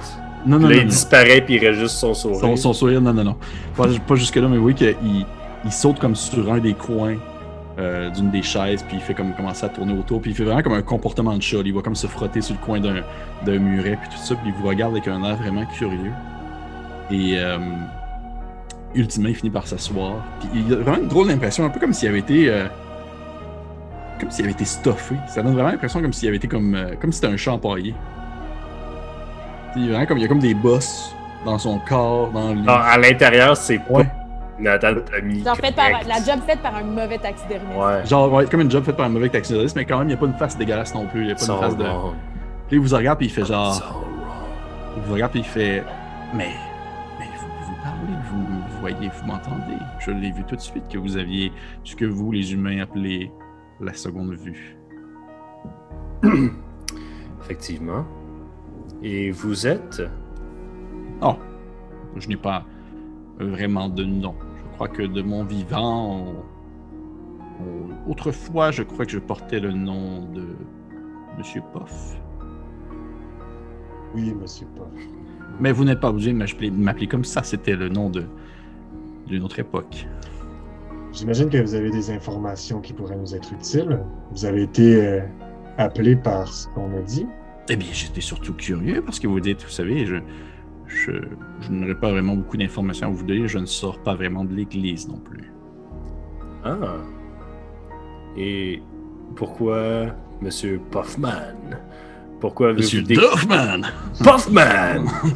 Non, 0.46 0.60
non, 0.60 0.68
là, 0.68 0.76
non, 0.76 0.82
il 0.82 0.84
non. 0.88 0.90
disparaît 0.90 1.40
puis 1.40 1.56
il 1.56 1.66
reste 1.66 1.80
juste 1.80 1.96
son 1.96 2.14
sourire. 2.14 2.40
Son, 2.42 2.56
son 2.58 2.74
sourire, 2.74 3.00
non, 3.02 3.14
non, 3.14 3.24
non. 3.24 3.38
Pas, 3.78 3.88
pas 4.06 4.16
jusque-là, 4.16 4.48
mais 4.50 4.58
oui, 4.58 4.74
qu'il 4.76 4.94
il 5.66 5.72
saute 5.72 6.00
comme 6.00 6.16
sur 6.16 6.52
un 6.52 6.60
des 6.60 6.74
coins 6.74 7.16
euh, 7.80 8.10
d'une 8.12 8.30
des 8.30 8.44
chaises, 8.44 8.84
puis 8.84 8.98
il 8.98 9.02
fait 9.02 9.14
comme 9.14 9.34
commencer 9.34 9.66
à 9.66 9.70
tourner 9.70 9.94
autour, 9.98 10.22
puis 10.22 10.32
il 10.32 10.36
fait 10.36 10.44
vraiment 10.44 10.62
comme 10.62 10.74
un 10.74 10.82
comportement 10.84 11.36
de 11.36 11.42
chat. 11.42 11.58
Il 11.66 11.74
va 11.74 11.82
comme 11.82 11.96
se 11.96 12.08
frotter 12.08 12.42
sur 12.42 12.56
le 12.60 12.66
coin 12.66 12.80
d'un 12.80 13.60
muret, 13.60 13.98
puis 14.00 14.10
tout 14.10 14.18
ça, 14.24 14.36
puis 14.36 14.50
il 14.50 14.54
vous 14.54 14.68
regarde 14.68 14.92
avec 14.94 15.08
un 15.08 15.24
air 15.24 15.36
vraiment 15.38 15.66
curieux. 15.66 16.12
Et 17.12 17.34
euh, 17.40 17.58
ultimement, 18.96 19.30
il 19.30 19.36
finit 19.36 19.50
par 19.50 19.66
s'asseoir. 19.68 20.16
Puis 20.40 20.50
il 20.68 20.74
a 20.74 20.78
vraiment 20.78 20.98
une 21.00 21.08
drôle 21.08 21.28
d'impression, 21.28 21.66
un 21.66 21.70
peu 21.70 21.80
comme 21.80 21.94
s'il 21.94 22.10
avait 22.10 22.20
été. 22.20 22.50
euh, 22.50 22.68
comme 24.20 24.30
s'il 24.32 24.46
avait 24.46 24.54
été 24.54 24.66
stuffé. 24.66 25.16
Ça 25.28 25.42
donne 25.42 25.54
vraiment 25.54 25.70
l'impression 25.70 26.02
comme 26.02 26.14
s'il 26.14 26.28
avait 26.28 26.38
été 26.38 26.48
comme. 26.48 26.76
euh, 26.76 26.94
comme 27.02 27.12
si 27.12 27.20
c'était 27.20 27.34
un 27.34 27.38
chat 27.38 27.52
empaillé. 27.54 27.94
Il 29.76 29.86
y 29.86 29.88
a 29.88 29.94
vraiment 29.94 30.06
comme, 30.06 30.18
il 30.20 30.22
y 30.22 30.26
a 30.26 30.28
comme 30.28 30.40
des 30.40 30.54
bosses 30.54 31.14
dans 31.46 31.58
son 31.58 31.80
corps, 31.80 32.30
dans 32.32 32.50
le. 32.54 32.62
Non, 32.62 32.74
à 32.74 32.98
l'intérieur, 32.98 33.58
c'est 33.58 33.82
Ouais. 33.90 34.08
Anatomie. 34.68 35.44
Genre 35.44 35.56
fait 35.58 35.76
par, 35.76 35.90
la 36.08 36.16
job 36.24 36.40
faite 36.46 36.60
par 36.62 36.76
un 36.76 36.84
mauvais 36.84 37.18
taxidermiste. 37.18 37.78
Ouais. 37.78 38.06
Genre, 38.06 38.32
ouais, 38.32 38.46
comme 38.46 38.62
une 38.62 38.72
job 38.72 38.84
faite 38.84 38.96
par 38.98 39.06
un 39.06 39.10
mauvais 39.10 39.30
taxidermiste, 39.30 39.76
mais 39.76 39.86
quand 39.86 39.98
même, 40.00 40.08
il 40.08 40.12
n'y 40.12 40.16
a 40.16 40.18
pas 40.18 40.26
une 40.26 40.34
face 40.34 40.58
dégueulasse 40.58 40.94
non 40.94 41.06
plus. 41.08 41.22
Il 41.22 41.26
n'y 41.28 41.32
a 41.32 41.36
pas 41.36 41.42
It's 41.42 41.50
une 41.50 41.60
face 41.60 41.78
de. 41.78 41.84
wrong. 41.84 42.14
Puis 42.68 42.78
il 42.78 42.80
vous 42.80 42.96
regarde, 42.96 43.18
puis 43.18 43.28
il 43.28 43.32
fait 43.32 43.46
genre. 43.46 43.80
wrong. 43.80 44.04
Il 44.98 45.02
vous 45.04 45.14
regarde, 45.14 45.32
puis 45.32 45.42
il 45.42 45.46
fait. 45.46 45.84
Mais. 46.34 46.50
Mais 47.20 47.26
vous, 47.40 47.48
vous 47.66 47.76
parlez, 47.84 48.14
vous, 48.32 48.46
vous 48.46 48.80
voyez, 48.80 49.10
vous 49.10 49.28
m'entendez? 49.28 49.78
Je 50.00 50.12
l'ai 50.12 50.32
vu 50.32 50.44
tout 50.46 50.56
de 50.56 50.62
suite 50.62 50.88
que 50.90 50.98
vous 50.98 51.18
aviez 51.18 51.52
ce 51.84 51.96
que 51.96 52.06
vous, 52.06 52.32
les 52.32 52.54
humains, 52.54 52.82
appelez 52.82 53.32
la 53.80 53.94
seconde 53.94 54.34
vue. 54.34 54.78
Effectivement. 57.42 58.06
Et 59.02 59.32
vous 59.32 59.68
êtes? 59.68 60.02
Oh, 61.22 61.36
je 62.16 62.28
n'ai 62.28 62.38
pas 62.38 62.64
vraiment 63.40 63.90
de 63.90 64.04
nom. 64.04 64.36
Crois 64.84 64.98
que 64.98 65.04
de 65.04 65.22
mon 65.22 65.46
vivant, 65.46 66.26
on- 66.26 66.44
on- 67.64 68.12
autrefois, 68.12 68.72
je 68.72 68.84
crois 68.84 69.06
que 69.06 69.14
je 69.14 69.20
portais 69.20 69.62
le 69.62 69.72
nom 69.72 70.26
de 70.26 70.44
Monsieur 71.38 71.62
Poff. 71.72 72.18
Oui, 74.14 74.34
monsieur 74.34 74.68
Poff. 74.76 74.90
Mais 75.62 75.72
vous 75.72 75.86
n'êtes 75.86 76.02
pas 76.02 76.10
obligé 76.10 76.34
de 76.34 76.38
m'appeler- 76.38 76.70
de 76.70 76.76
m'appeler 76.76 77.08
comme 77.08 77.24
ça. 77.24 77.44
C'était 77.44 77.78
le 77.78 77.88
nom 77.88 78.10
de 78.10 78.26
d'une 79.26 79.44
autre 79.44 79.58
époque. 79.60 80.06
J'imagine 81.14 81.48
que 81.50 81.60
vous 81.60 81.76
avez 81.76 81.90
des 81.90 82.12
informations 82.12 82.82
qui 82.82 82.92
pourraient 82.92 83.16
nous 83.16 83.34
être 83.34 83.54
utiles. 83.54 84.00
Vous 84.34 84.44
avez 84.44 84.64
été 84.64 85.02
euh, 85.08 85.22
appelé 85.78 86.18
par 86.18 86.50
ce 86.50 86.68
qu'on 86.68 86.94
a 86.98 87.02
dit. 87.02 87.26
Eh 87.70 87.78
bien, 87.78 87.88
j'étais 87.94 88.20
surtout 88.20 88.54
curieux 88.54 89.02
parce 89.02 89.18
que 89.18 89.28
vous 89.28 89.40
dites, 89.40 89.64
vous 89.64 89.70
savez, 89.72 90.06
je, 90.06 90.18
je, 90.96 91.12
je 91.62 91.72
n'aurais 91.72 91.96
pas 91.96 92.12
vraiment 92.12 92.36
beaucoup 92.36 92.58
d'informations 92.58 93.08
à 93.08 93.12
vous 93.12 93.24
donner. 93.24 93.48
Je 93.48 93.58
ne 93.60 93.66
sors 93.66 94.00
pas 94.00 94.16
vraiment 94.16 94.44
de 94.46 94.54
l'église 94.54 95.08
non 95.08 95.18
plus. 95.18 95.52
Ah. 96.64 96.78
Et 98.38 98.82
pourquoi 99.36 100.08
Monsieur 100.42 100.80
Puffman? 100.92 101.32
Pourquoi 102.40 102.74
Monsieur 102.74 103.02
des... 103.02 103.16
Duffman! 103.16 103.82
Puffman 104.24 105.06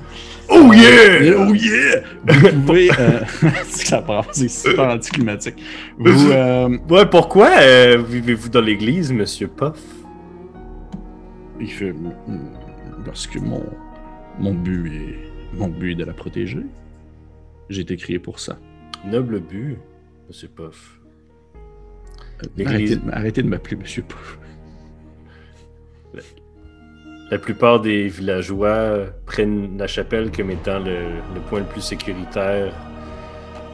Oh 0.50 0.72
yeah 0.74 1.34
Oh 1.38 1.54
yeah! 1.54 2.02
Vous 2.26 2.62
pouvez. 2.66 2.90
euh, 3.00 3.20
ça 3.66 4.02
c'est 4.32 4.48
super 4.48 4.90
anticlimatique. 4.90 5.62
Vous. 5.98 6.32
euh, 6.32 6.78
Ouais, 6.90 7.06
pourquoi 7.06 7.50
euh, 7.62 8.02
vivez-vous 8.08 8.48
dans 8.50 8.62
l'église, 8.62 9.12
Monsieur 9.12 9.48
Puff? 9.48 9.82
Il 11.60 11.70
fait. 11.72 11.92
hmm, 11.92 12.54
Parce 13.06 13.28
que 13.28 13.40
mon, 13.40 13.64
mon 14.40 14.54
but 14.54 14.88
est. 14.94 15.37
Mon 15.54 15.68
but 15.70 15.92
est 15.92 15.96
de 15.96 16.04
la 16.06 16.14
protéger. 16.14 16.66
J'ai 17.70 17.82
été 17.82 17.96
créé 17.98 18.20
pour 18.20 18.40
ça. 18.40 18.58
Noble 19.06 19.40
but, 19.40 19.78
Monsieur 20.28 20.48
Puff. 20.50 21.00
Euh, 22.44 22.66
Arrêtez, 22.66 22.96
de- 22.96 23.12
arrêtez 23.12 23.44
de 23.44 23.48
m'appeler 23.48 23.76
Monsieur 23.78 24.04
Puff. 24.04 24.38
La 27.30 27.38
plupart 27.38 27.82
des 27.82 28.08
villageois 28.08 29.08
prennent 29.26 29.78
la 29.78 29.88
chapelle 29.88 30.32
comme 30.32 30.50
étant 30.52 30.80
le, 30.80 31.10
le 31.36 31.42
point 31.50 31.60
le 31.60 31.66
plus 31.66 31.82
sécuritaire 31.82 32.74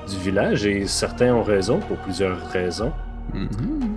du 0.10 0.18
village 0.18 0.66
et 0.66 0.88
certains 0.88 1.34
ont 1.36 1.44
raison 1.44 1.80
pour 1.80 1.98
plusieurs 1.98 2.40
raisons. 2.50 2.92
Mhm. 3.34 3.96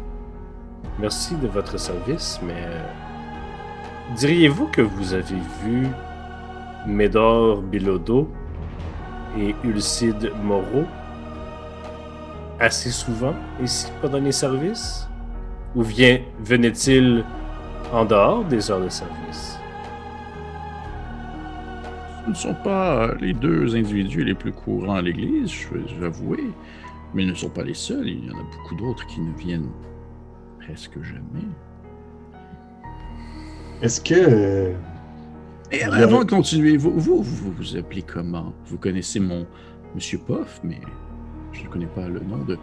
Merci 1.00 1.36
de 1.36 1.46
votre 1.48 1.78
service, 1.78 2.38
mais 2.46 2.52
euh, 2.54 2.86
diriez-vous 4.16 4.66
que 4.66 4.82
vous 4.82 5.14
avez 5.14 5.36
vu 5.64 5.86
Médor 6.86 7.62
Bilodeau 7.62 8.28
et 9.38 9.54
Ulcide 9.64 10.30
Moreau 10.42 10.84
assez 12.58 12.90
souvent 12.90 13.34
ici 13.62 13.88
pendant 14.00 14.18
les 14.20 14.32
services? 14.32 15.08
Ou 15.74 15.82
vient- 15.82 16.20
venaient-ils 16.40 17.24
en 17.92 18.04
dehors 18.04 18.44
des 18.44 18.70
heures 18.70 18.80
de 18.80 18.88
service? 18.88 19.58
Ce 22.24 22.30
ne 22.30 22.34
sont 22.34 22.54
pas 22.54 23.14
les 23.20 23.32
deux 23.34 23.76
individus 23.76 24.24
les 24.24 24.34
plus 24.34 24.52
courants 24.52 24.96
à 24.96 25.02
l'église, 25.02 25.50
je 25.50 25.68
vais 26.00 26.06
avouer, 26.06 26.44
mais 27.14 27.22
ils 27.24 27.28
ne 27.28 27.34
sont 27.34 27.50
pas 27.50 27.62
les 27.62 27.74
seuls. 27.74 28.08
Il 28.08 28.26
y 28.26 28.30
en 28.30 28.38
a 28.38 28.42
beaucoup 28.42 28.74
d'autres 28.74 29.06
qui 29.06 29.20
ne 29.20 29.32
viennent 29.36 29.70
presque 30.58 31.00
jamais. 31.02 31.46
Est-ce 33.82 34.00
que 34.00 34.14
euh, 34.14 34.72
Et 35.72 35.82
avant 35.82 36.24
de 36.24 36.30
continuer, 36.30 36.76
vous 36.76 36.92
vous, 36.92 37.22
vous 37.22 37.52
vous 37.52 37.76
appelez 37.76 38.02
comment? 38.02 38.52
Vous 38.66 38.78
connaissez 38.78 39.18
mon 39.20 39.46
Monsieur 39.94 40.18
Puff, 40.18 40.60
mais 40.62 40.80
je 41.52 41.64
ne 41.64 41.68
connais 41.68 41.86
pas 41.86 42.08
le 42.08 42.20
nom 42.20 42.38
de, 42.44 42.56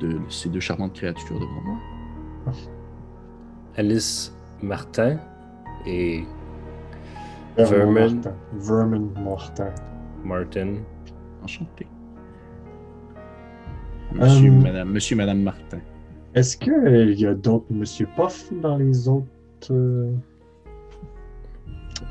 de 0.00 0.18
ces 0.28 0.48
deux 0.48 0.60
charmantes 0.60 0.94
créatures 0.94 1.38
devant 1.38 1.60
moi. 1.64 2.54
Alice 3.76 4.34
Martin 4.62 5.18
et 5.86 6.22
Vermin 7.56 7.74
Vermin. 7.76 8.14
Mortin. 8.14 8.34
Vermin 8.54 9.08
Mortin. 9.22 9.70
Martin. 10.24 10.74
Enchanté. 11.42 11.86
Monsieur, 14.14 14.48
Euh, 14.50 14.52
madame, 14.62 14.90
monsieur, 14.90 15.16
madame 15.16 15.42
Martin. 15.42 15.78
Est-ce 16.34 16.56
qu'il 16.56 17.18
y 17.20 17.26
a 17.26 17.34
d'autres 17.34 17.66
Monsieur 17.70 18.08
Puff 18.16 18.50
dans 18.62 18.76
les 18.76 19.08
autres 19.08 19.26
euh, 19.70 20.12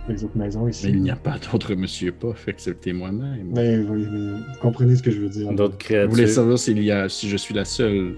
les 0.09 0.23
autres 0.23 0.37
maisons 0.37 0.67
ici? 0.67 0.87
Mais 0.87 0.93
il 0.93 1.01
n'y 1.01 1.11
a 1.11 1.15
pas 1.15 1.37
d'autre 1.51 1.75
Monsieur 1.75 2.11
Puff 2.11 2.47
excepté 2.47 2.93
moi-même. 2.93 3.51
Mais 3.55 3.77
oui, 3.77 4.07
mais 4.11 4.31
vous 4.31 4.59
comprenez 4.61 4.95
ce 4.95 5.03
que 5.03 5.11
je 5.11 5.21
veux 5.21 5.29
dire. 5.29 5.51
D'autres 5.53 6.05
Vous 6.05 6.11
voulez 6.11 6.27
savoir 6.27 6.57
s'il 6.57 6.81
y 6.83 6.91
a, 6.91 7.09
si 7.09 7.29
je 7.29 7.37
suis 7.37 7.53
la 7.53 7.65
seule, 7.65 8.15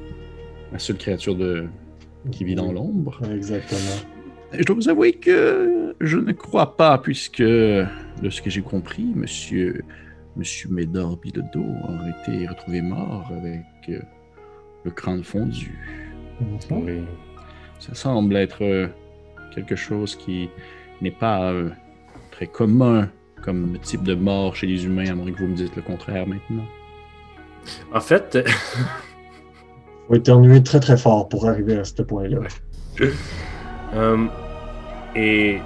la 0.71 0.79
seule 0.79 0.97
créature 0.97 1.35
de, 1.35 1.67
qui 2.31 2.43
vit 2.43 2.55
dans 2.55 2.71
l'ombre? 2.71 3.19
Exactement. 3.33 3.95
Je 4.57 4.63
dois 4.63 4.75
vous 4.75 4.89
avouer 4.89 5.13
que 5.13 5.95
je 6.01 6.17
ne 6.17 6.31
crois 6.31 6.75
pas, 6.75 6.97
puisque 6.97 7.41
de 7.41 7.85
ce 8.29 8.41
que 8.41 8.49
j'ai 8.49 8.61
compris, 8.61 9.11
Monsieur, 9.15 9.81
Monsieur 10.35 10.69
Médor 10.69 11.17
Bilodeau 11.17 11.65
aurait 11.83 12.15
été 12.21 12.47
retrouvé 12.47 12.81
mort 12.81 13.29
avec 13.31 13.65
euh, 13.89 13.99
le 14.85 14.91
crâne 14.91 15.23
fondu. 15.23 15.77
Mhm. 16.41 16.83
Oui. 16.83 17.01
Ça 17.79 17.93
semble 17.93 18.35
être 18.35 18.63
euh, 18.63 18.87
quelque 19.53 19.75
chose 19.75 20.15
qui 20.15 20.49
n'est 21.01 21.11
pas 21.11 21.43
euh, 21.51 21.69
très 22.31 22.47
commun 22.47 23.09
comme 23.43 23.77
type 23.81 24.03
de 24.03 24.15
mort 24.15 24.55
chez 24.55 24.67
les 24.67 24.85
humains, 24.85 25.09
à 25.09 25.15
moins 25.15 25.31
que 25.31 25.39
vous 25.39 25.47
me 25.47 25.55
dites 25.55 25.75
le 25.75 25.81
contraire 25.81 26.27
maintenant. 26.27 26.65
En 27.93 27.99
fait, 28.01 28.37
Faut 30.07 30.15
éternuer 30.15 30.63
très 30.63 30.79
très 30.79 30.97
fort 30.97 31.29
pour 31.29 31.47
arriver 31.47 31.77
à 31.77 31.83
ce 31.83 32.01
point-là. 32.01 32.39
euh, 33.93 34.25
et 35.15 35.59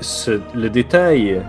ce- 0.00 0.40
le 0.54 0.70
détail 0.70 1.42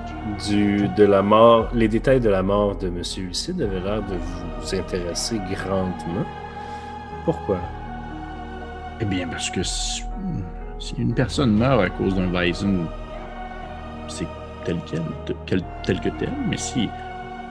du, 0.47 0.87
de 0.97 1.03
la 1.03 1.21
mort, 1.21 1.69
les 1.73 1.87
détails 1.87 2.19
de 2.19 2.29
la 2.29 2.41
mort 2.43 2.75
de 2.77 2.89
Monsieur 2.89 3.23
Lucide 3.25 3.61
avaient 3.61 3.79
l'air 3.79 4.01
de 4.01 4.15
vous 4.15 4.75
intéresser 4.75 5.39
grandement. 5.51 6.25
Pourquoi? 7.25 7.59
Eh 8.99 9.05
bien, 9.05 9.27
parce 9.27 9.49
que 9.49 9.61
si, 9.63 10.03
si 10.79 10.95
une 10.97 11.13
personne 11.13 11.55
meurt 11.55 11.81
à 11.81 11.89
cause 11.89 12.15
d'un 12.15 12.31
Weizen, 12.31 12.85
c'est 14.07 14.27
tel 14.65 14.77
quel, 14.85 15.01
te- 15.25 15.33
quel- 15.45 15.63
tel 15.85 15.99
que 15.99 16.09
tel. 16.09 16.29
Mais 16.49 16.57
si 16.57 16.89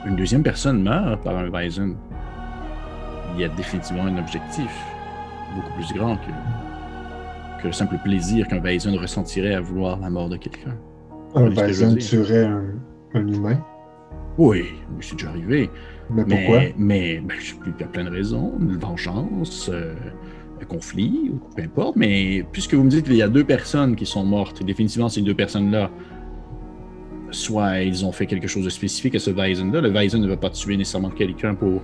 une 0.05 0.15
deuxième 0.15 0.43
personne 0.43 0.81
meurt 0.81 1.23
par 1.23 1.37
un 1.37 1.49
Weizen, 1.49 1.95
il 3.35 3.41
y 3.41 3.43
a 3.45 3.49
définitivement 3.49 4.05
un 4.05 4.17
objectif 4.17 4.71
beaucoup 5.55 5.73
plus 5.73 5.93
grand 5.97 6.15
que, 6.17 7.61
que 7.61 7.67
le 7.67 7.73
simple 7.73 7.97
plaisir 8.03 8.47
qu'un 8.47 8.59
Weizen 8.59 8.95
ressentirait 8.97 9.55
à 9.55 9.61
vouloir 9.61 9.99
la 9.99 10.09
mort 10.09 10.29
de 10.29 10.37
quelqu'un. 10.37 10.75
Un 11.35 11.49
Bison 11.49 11.95
tuerait 11.95 12.45
un, 12.45 12.63
un 13.13 13.27
humain? 13.27 13.63
Oui, 14.37 14.65
c'est 14.99 15.15
déjà 15.15 15.29
arrivé. 15.29 15.69
Mais 16.09 16.23
pourquoi? 16.25 16.59
Mais, 16.59 16.73
mais 16.77 17.19
ben, 17.21 17.35
il 17.65 17.79
y 17.79 17.83
a 17.83 17.87
plein 17.87 18.03
de 18.03 18.09
raisons. 18.09 18.53
Une 18.59 18.77
vengeance, 18.77 19.69
euh, 19.71 19.95
un 20.61 20.65
conflit, 20.65 21.31
ou 21.31 21.39
peu 21.55 21.61
importe. 21.63 21.95
Mais 21.95 22.43
puisque 22.51 22.73
vous 22.73 22.83
me 22.83 22.89
dites 22.89 23.05
qu'il 23.05 23.15
y 23.15 23.21
a 23.21 23.27
deux 23.27 23.43
personnes 23.43 23.95
qui 23.95 24.05
sont 24.05 24.23
mortes, 24.23 24.61
et 24.61 24.63
définitivement 24.63 25.09
ces 25.09 25.21
deux 25.21 25.35
personnes-là, 25.35 25.89
soit 27.33 27.79
ils 27.81 28.05
ont 28.05 28.11
fait 28.11 28.25
quelque 28.25 28.47
chose 28.47 28.63
de 28.63 28.69
spécifique 28.69 29.15
à 29.15 29.19
ce 29.19 29.31
Weizen-là. 29.31 29.81
Le 29.81 29.89
Weizen 29.89 30.21
ne 30.21 30.27
va 30.27 30.37
pas 30.37 30.49
tuer 30.49 30.77
nécessairement 30.77 31.09
quelqu'un 31.09 31.55
pour, 31.55 31.81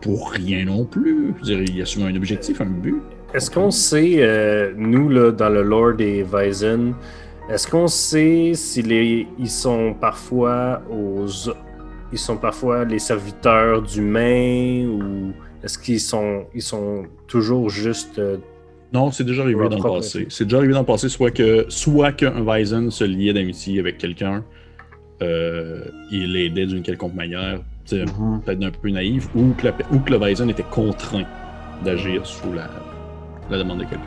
pour 0.00 0.30
rien 0.32 0.64
non 0.64 0.84
plus. 0.84 1.34
Dire, 1.42 1.60
il 1.62 1.76
y 1.76 1.82
a 1.82 1.86
souvent 1.86 2.06
un 2.06 2.16
objectif, 2.16 2.60
un 2.60 2.66
but. 2.66 2.96
Est-ce 3.34 3.50
qu'on 3.50 3.70
sait, 3.70 4.16
euh, 4.18 4.72
nous, 4.76 5.08
là, 5.08 5.30
dans 5.32 5.48
le 5.48 5.62
lore 5.62 5.94
des 5.94 6.22
Weizen, 6.22 6.94
est-ce 7.50 7.66
qu'on 7.68 7.88
sait 7.88 8.52
s'ils 8.54 8.88
les- 8.88 9.26
ils 9.38 9.50
sont 9.50 9.94
parfois 10.00 10.82
aux. 10.90 11.26
Ils 12.12 12.18
sont 12.18 12.36
parfois 12.36 12.84
les 12.84 13.00
serviteurs 13.00 13.82
d'humains 13.82 14.86
ou 14.86 15.32
est-ce 15.64 15.76
qu'ils 15.78 16.00
sont, 16.00 16.44
ils 16.54 16.62
sont 16.62 17.04
toujours 17.26 17.70
juste. 17.70 18.18
euh, 18.20 18.36
Non, 18.92 19.10
c'est 19.10 19.24
déjà 19.24 19.42
arrivé 19.42 19.68
dans 19.68 19.76
le 19.76 19.82
passé. 19.82 20.26
C'est 20.28 20.44
déjà 20.44 20.58
arrivé 20.58 20.72
dans 20.74 20.80
le 20.80 20.86
passé, 20.86 21.08
soit 21.08 21.32
que 21.32 21.66
soit 21.68 22.12
qu'un 22.12 22.40
Weizen 22.44 22.90
se 22.92 23.02
liait 23.02 23.32
d'amitié 23.32 23.80
avec 23.80 23.98
quelqu'un, 23.98 24.44
euh, 25.24 25.84
il 26.10 26.32
l'aidait 26.32 26.66
d'une 26.66 26.82
quelconque 26.82 27.14
manière, 27.14 27.58
Mhm. 27.92 28.40
peut-être 28.44 28.64
un 28.64 28.70
peu 28.70 28.90
naïf, 28.90 29.28
ou 29.34 29.52
que, 29.58 29.66
la- 29.66 29.74
ou 29.92 29.98
que 29.98 30.10
le 30.12 30.18
Weizen 30.18 30.48
était 30.50 30.62
contraint 30.62 31.24
d'agir 31.84 32.24
sous 32.24 32.52
la, 32.52 32.68
la 33.50 33.58
demande 33.58 33.78
de 33.80 33.84
quelqu'un. 33.84 34.04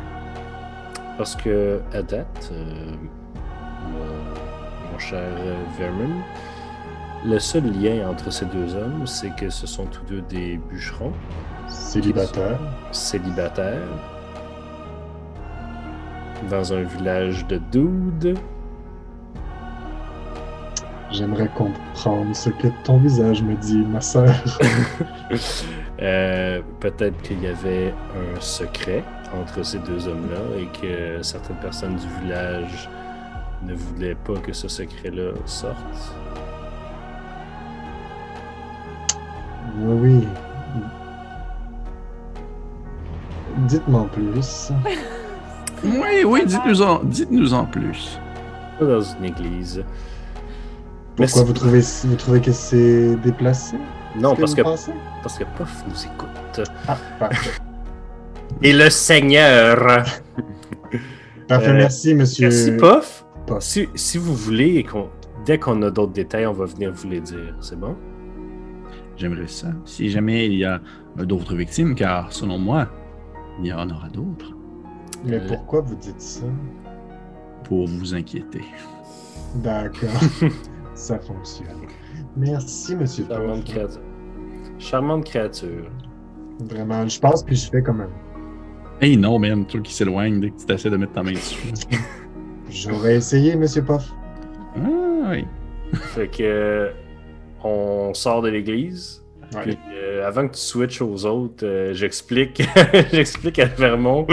Parce 1.17 1.35
que, 1.35 1.79
à 1.93 2.01
date, 2.01 2.49
euh, 2.51 2.63
mon, 3.91 4.91
mon 4.93 4.99
cher 4.99 5.19
euh, 5.21 5.55
Vermin, 5.77 6.15
le 7.25 7.39
seul 7.39 7.63
lien 7.79 8.07
entre 8.09 8.31
ces 8.31 8.45
deux 8.45 8.73
hommes, 8.75 9.05
c'est 9.05 9.35
que 9.35 9.49
ce 9.49 9.67
sont 9.67 9.85
tous 9.85 10.05
deux 10.09 10.21
des 10.29 10.57
bûcherons 10.69 11.13
Célibataire. 11.67 12.57
célibataires 12.91 13.81
dans 16.49 16.73
un 16.73 16.83
village 16.83 17.45
de 17.47 17.59
Dude. 17.71 18.37
J'aimerais 21.11 21.49
comprendre 21.55 22.35
ce 22.35 22.49
que 22.49 22.67
ton 22.83 22.97
visage 22.97 23.41
me 23.41 23.55
dit, 23.55 23.79
ma 23.79 24.01
sœur. 24.01 24.33
Euh, 25.99 26.61
Peut-être 26.79 27.19
qu'il 27.23 27.41
y 27.41 27.47
avait 27.47 27.91
un 28.15 28.39
secret 28.39 29.03
entre 29.33 29.63
ces 29.63 29.79
deux 29.79 30.07
hommes-là 30.07 30.59
et 30.59 30.67
que 30.79 31.23
certaines 31.23 31.55
personnes 31.57 31.95
du 31.95 32.07
village 32.23 32.87
ne 33.63 33.73
voulaient 33.73 34.13
pas 34.13 34.35
que 34.35 34.53
ce 34.53 34.67
secret-là 34.67 35.31
sorte. 35.45 35.75
Oui, 39.79 39.95
oui. 40.01 40.27
Dites-moi 43.67 44.01
en 44.01 44.05
plus. 44.05 44.71
Oui, 45.83 46.23
oui, 46.25 46.45
dites-nous 46.45 46.81
en, 46.81 47.03
dites-nous 47.03 47.53
en 47.53 47.65
plus. 47.65 48.19
Pas 48.79 48.85
dans 48.85 49.01
une 49.01 49.25
église. 49.25 49.83
Pourquoi 51.17 51.41
Merci. 51.41 51.43
vous 51.45 51.53
trouvez, 51.53 51.81
vous 52.05 52.15
trouvez 52.15 52.41
que 52.41 52.51
c'est 52.51 53.15
déplacé? 53.17 53.75
Non, 54.19 54.35
ce 54.35 54.39
parce 54.41 54.55
que, 54.55 54.61
parce 55.23 55.37
que 55.39 55.43
Puff 55.57 55.83
nous 55.87 56.05
écoute. 56.05 56.69
Ah, 56.87 56.97
parfait. 57.19 57.51
Et 58.61 58.71
le 58.73 58.89
Seigneur. 58.89 60.03
Parfait, 61.47 61.69
Euh, 61.69 61.73
merci, 61.73 62.13
monsieur. 62.15 62.49
Merci, 62.49 62.71
Puff. 62.77 63.25
Puff. 63.45 63.59
Si, 63.61 63.87
si 63.95 64.17
vous 64.17 64.35
voulez, 64.35 64.75
et 64.75 64.83
qu'on, 64.83 65.09
dès 65.45 65.57
qu'on 65.59 65.81
a 65.81 65.89
d'autres 65.91 66.13
détails, 66.13 66.45
on 66.47 66.53
va 66.53 66.65
venir 66.65 66.91
vous 66.93 67.09
les 67.09 67.19
dire. 67.21 67.55
C'est 67.61 67.79
bon? 67.79 67.95
J'aimerais 69.17 69.47
ça. 69.47 69.67
Si 69.85 70.09
jamais 70.09 70.45
il 70.45 70.53
y 70.59 70.65
a 70.65 70.79
d'autres 71.17 71.55
victimes, 71.55 71.95
car 71.95 72.31
selon 72.31 72.57
moi, 72.59 72.87
il 73.59 73.65
y 73.67 73.73
en 73.73 73.89
aura 73.89 74.09
d'autres, 74.09 74.53
Mais 75.25 75.37
Euh. 75.37 75.47
pourquoi 75.47 75.81
vous 75.81 75.95
dites 75.95 76.21
ça? 76.21 76.45
pour 77.63 77.87
vous 77.87 78.13
inquiéter. 78.13 78.61
D'accord. 79.55 80.09
ça 80.97 81.19
fonctionne. 81.19 81.87
Merci, 82.35 82.95
monsieur 82.95 83.25
Charmante 83.29 83.63
Puff. 83.63 83.73
créature. 83.73 84.01
Charmante 84.79 85.25
créature. 85.25 85.91
Vraiment, 86.59 87.07
je 87.07 87.19
pense 87.19 87.43
puis 87.43 87.55
je 87.55 87.69
fais 87.69 87.81
comme 87.81 88.01
un. 88.01 88.09
Hey 88.99 89.15
non, 89.15 89.37
man, 89.37 89.65
toi 89.65 89.79
qui 89.81 89.93
s'éloigne 89.93 90.39
dès 90.39 90.49
que 90.49 90.59
tu 90.59 90.65
t'essaies 90.65 90.89
de 90.89 90.97
mettre 90.97 91.13
ta 91.13 91.23
main 91.23 91.33
dessus. 91.33 91.71
J'aurais 92.69 93.17
essayé, 93.17 93.55
monsieur 93.55 93.83
Puff. 93.83 94.11
Ah 94.75 95.29
oui. 95.29 95.45
Fait 95.93 96.27
que 96.27 96.43
euh, 96.43 96.91
on 97.63 98.13
sort 98.13 98.41
de 98.41 98.49
l'église. 98.49 99.23
Ouais. 99.53 99.61
Puis, 99.61 99.77
euh, 99.93 100.27
avant 100.27 100.47
que 100.47 100.55
tu 100.55 100.59
switches 100.59 101.01
aux 101.01 101.25
autres, 101.25 101.65
euh, 101.65 101.93
j'explique 101.93 102.61
j'explique 103.13 103.59
à 103.59 103.65
Vermont 103.65 104.25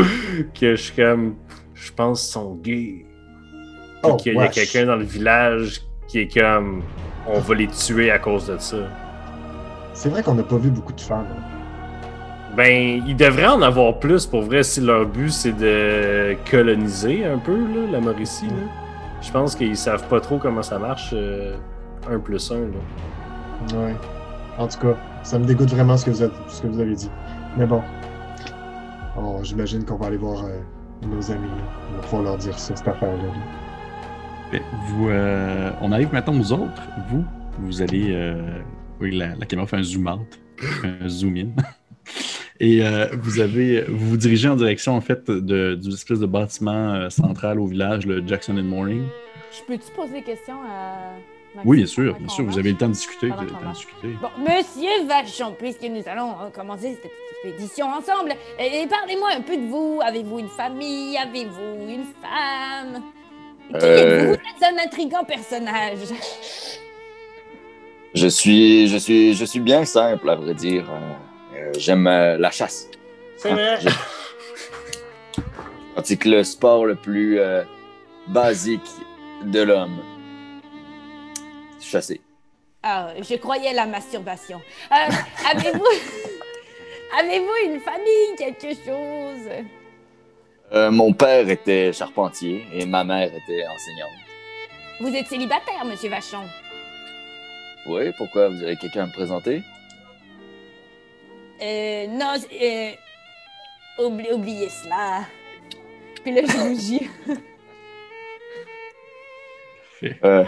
que 0.59 0.75
je 0.75 0.83
suis 0.83 0.97
comme 0.97 1.37
je 1.75 1.93
pense 1.93 2.23
qu'ils 2.23 2.33
sont 2.33 2.55
gays. 2.57 3.07
Oh, 4.03 4.17
qu'il 4.17 4.35
y 4.35 4.39
a 4.39 4.49
quelqu'un 4.49 4.87
dans 4.87 4.97
le 4.97 5.05
village 5.05 5.83
qui 6.07 6.21
est 6.21 6.39
comme 6.41 6.83
on 7.27 7.39
va 7.41 7.55
les 7.55 7.69
tuer 7.69 8.11
à 8.11 8.19
cause 8.19 8.47
de 8.49 8.59
ça. 8.59 8.77
C'est 9.93 10.09
vrai 10.09 10.23
qu'on 10.23 10.35
n'a 10.35 10.43
pas 10.43 10.57
vu 10.57 10.71
beaucoup 10.71 10.93
de 10.93 11.01
femmes. 11.01 11.27
hein. 11.31 11.43
Ben, 12.57 13.03
il 13.07 13.17
devrait 13.17 13.47
en 13.47 13.63
avoir 13.63 13.99
plus 13.99 14.27
pour 14.27 14.43
vrai 14.43 14.63
si 14.63 14.81
leur 14.81 15.07
but 15.07 15.31
c'est 15.31 15.53
de 15.53 16.37
coloniser 16.51 17.25
un 17.25 17.39
peu 17.39 17.57
là, 17.57 17.91
la 17.93 18.01
Mauricie. 18.01 18.47
là. 18.49 18.55
Je 19.21 19.31
pense 19.33 19.57
qu'ils 19.57 19.77
savent 19.77 20.07
pas 20.09 20.21
trop 20.21 20.39
comment 20.39 20.63
ça 20.63 20.79
marche. 20.79 21.11
euh, 21.15 21.57
un 22.11 22.19
plus 22.19 22.51
un. 22.53 22.61
Là. 22.61 23.79
Ouais. 23.87 23.95
En 24.59 24.69
tout 24.69 24.79
cas, 24.79 24.95
ça 25.23 25.39
me 25.39 25.45
dégoûte 25.47 25.71
vraiment 25.71 25.97
ce 25.97 26.05
que 26.05 26.11
vous 26.11 26.23
avez, 26.23 26.33
ce 26.49 26.63
que 26.63 26.67
vous 26.69 26.79
avez 26.81 26.95
dit. 26.95 27.11
Mais 27.57 27.67
bon. 27.67 27.83
Oh, 29.17 29.39
J'imagine 29.43 29.85
qu'on 29.85 29.97
va 29.97 30.07
aller 30.09 30.17
voir 30.17 30.45
euh, 30.45 30.61
nos 31.07 31.31
amis. 31.33 31.49
là. 31.49 31.65
On 31.93 31.97
va 31.97 32.03
pouvoir 32.03 32.23
leur 32.23 32.37
dire 32.37 32.59
ça, 32.59 32.77
cette 32.77 32.87
affaire-là. 32.87 33.17
là. 33.23 33.33
Vous, 34.89 35.09
euh, 35.09 35.71
on 35.81 35.93
arrive 35.93 36.13
maintenant 36.13 36.39
aux 36.39 36.53
autres. 36.53 36.83
Vous, 37.11 37.25
vous 37.59 37.83
allez. 37.83 38.09
euh, 38.13 38.59
oui, 39.01 39.17
la, 39.17 39.35
la 39.35 39.47
caméra 39.47 39.67
fait 39.67 39.77
un 39.77 39.83
zoom 39.83 40.07
out, 40.09 40.41
un 40.85 41.09
zoom 41.09 41.37
in. 41.37 41.47
Et 42.61 42.85
euh, 42.87 43.09
vous 43.21 43.41
avez, 43.41 43.83
vous 43.83 44.11
vous 44.11 44.17
dirigez 44.17 44.49
en 44.49 44.55
direction 44.57 44.95
en 44.95 45.01
fait 45.01 45.29
de, 45.29 45.75
d'une 45.75 45.93
espèce 45.93 46.21
de 46.21 46.27
bâtiment 46.27 47.11
central 47.11 47.59
au 47.59 47.67
village, 47.67 48.07
le 48.07 48.25
Jackson 48.27 48.57
and 48.57 48.63
Morning. 48.63 49.03
Je 49.53 49.63
peux-tu 49.67 49.91
poser 49.95 50.13
des 50.15 50.23
questions 50.23 50.61
à. 50.69 51.15
Maxime? 51.57 51.71
Oui, 51.71 51.77
bien 51.79 51.87
sûr, 51.87 52.17
bien 52.19 52.29
sûr. 52.29 52.45
Vous 52.45 52.59
avez 52.59 52.73
le 52.73 52.77
temps 52.77 52.89
de 52.89 52.93
discuter. 52.95 53.29
Vous 53.29 53.35
Pendant 53.35 53.43
avez 53.49 53.53
le 53.53 53.61
temps 53.65 53.69
de 53.71 53.75
discuter. 53.75 54.09
Bon, 54.21 54.29
monsieur 54.43 55.07
Vachon, 55.09 55.55
puisque 55.57 55.83
nous 55.85 56.03
allons 56.07 56.33
commencer 56.53 56.99
cette 57.01 57.13
expédition 57.53 57.87
ensemble, 57.87 58.33
parlez-moi 58.57 59.29
un 59.37 59.41
peu 59.41 59.57
de 59.57 59.67
vous. 59.69 60.01
Avez-vous 60.05 60.39
une 60.41 60.49
famille? 60.49 61.17
Avez-vous 61.17 61.89
une 61.89 62.05
femme? 62.21 63.03
Qui 63.71 63.77
Euh. 63.77 64.33
êtes-vous? 64.33 64.35
Vous 64.35 64.65
êtes 64.67 64.73
un 64.73 64.85
intrigant 64.85 65.25
personnage. 65.25 65.99
Je 68.15 68.29
suis, 68.29 68.87
je 68.89 68.97
suis, 68.97 69.35
je 69.35 69.45
suis 69.45 69.61
bien 69.61 69.85
simple, 69.85 70.29
à 70.31 70.37
vrai 70.37 70.55
dire. 70.55 70.87
Euh, 70.91 71.73
J'aime 71.79 72.07
euh, 72.07 72.37
la 72.39 72.51
chasse. 72.51 72.89
C'est 73.37 73.51
vrai. 73.51 73.79
Je 73.81 73.89
je 75.37 75.43
pratique 75.95 76.25
le 76.25 76.43
sport 76.45 76.87
le 76.87 76.95
plus 76.97 77.39
euh, 77.41 77.63
basique 78.29 78.89
de 79.45 79.63
l'homme. 79.63 80.01
Chasser. 81.81 82.21
Ah, 82.83 83.09
je 83.21 83.35
croyais 83.37 83.73
la 83.73 83.87
masturbation. 83.87 84.61
Euh, 84.93 85.13
avez-vous... 85.53 85.85
avez-vous 87.19 87.53
une 87.73 87.81
famille, 87.81 88.37
quelque 88.37 88.75
chose? 88.75 89.49
Euh, 90.75 90.91
mon 90.91 91.13
père 91.13 91.49
était 91.49 91.93
charpentier 91.93 92.67
et 92.73 92.85
ma 92.85 93.05
mère 93.05 93.29
était 93.29 93.65
enseignante. 93.67 94.11
Vous 95.01 95.15
êtes 95.15 95.27
célibataire, 95.29 95.85
monsieur 95.85 96.11
Vachon. 96.11 96.43
Oui, 97.87 98.11
pourquoi 98.17 98.49
vous 98.49 98.63
avez 98.63 98.77
quelqu'un 98.77 99.05
à 99.05 99.07
me 99.07 99.13
présenter? 99.13 99.63
Euh, 101.63 102.07
non, 102.09 102.35
euh, 102.61 102.91
oublie- 103.99 104.33
oubliez 104.33 104.69
cela. 104.69 105.21
Puis 106.23 106.33
là, 106.35 106.41
je 106.45 106.57
rougis. 106.59 107.09
Euh, 110.25 110.45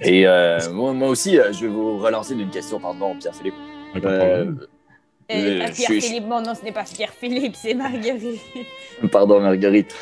et 0.00 0.26
euh, 0.26 0.58
moi, 0.72 0.92
moi 0.92 1.08
aussi, 1.08 1.38
euh, 1.38 1.52
je 1.52 1.60
vais 1.62 1.68
vous 1.68 1.98
relancer 1.98 2.34
d'une 2.34 2.50
question, 2.50 2.80
pardon, 2.80 3.16
Pierre-Philippe. 3.16 3.54
Euh, 3.96 4.00
problème. 4.00 4.66
Euh, 5.34 5.58
pas 5.60 5.66
je 5.68 5.72
suis- 5.74 5.86
Pierre-Philippe, 5.86 6.26
nom, 6.26 6.54
ce 6.54 6.64
n'est 6.64 6.72
pas 6.72 6.84
Pierre-Philippe, 6.84 7.54
c'est 7.56 7.74
Marguerite. 7.74 8.40
Pardon, 9.12 9.40
Marguerite. 9.40 9.94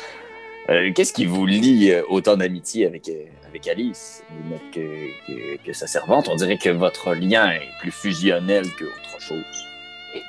Euh, 0.69 0.91
Qu'est-ce 0.93 1.13
qui 1.13 1.25
vous 1.25 1.45
lie 1.45 1.91
euh, 1.91 2.03
autant 2.07 2.37
d'amitié 2.37 2.85
avec, 2.85 3.09
euh, 3.09 3.25
avec 3.47 3.67
Alice 3.67 4.23
que, 4.71 4.79
que, 5.27 5.57
que 5.65 5.73
sa 5.73 5.87
servante? 5.87 6.27
On 6.29 6.35
dirait 6.35 6.57
que 6.57 6.69
votre 6.69 7.13
lien 7.15 7.49
est 7.51 7.67
plus 7.79 7.91
fusionnel 7.91 8.65
qu'autre 8.77 9.19
chose. 9.21 9.43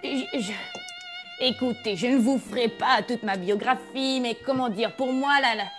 Je- 0.02 0.40
je- 0.40 0.52
Écoutez, 1.44 1.96
je 1.96 2.06
ne 2.06 2.16
vous 2.18 2.38
ferai 2.38 2.68
pas 2.68 3.02
toute 3.06 3.24
ma 3.24 3.36
biographie, 3.36 4.20
mais 4.20 4.36
comment 4.46 4.68
dire, 4.68 4.92
pour 4.94 5.12
moi, 5.12 5.32
la, 5.40 5.56
la- 5.56 5.70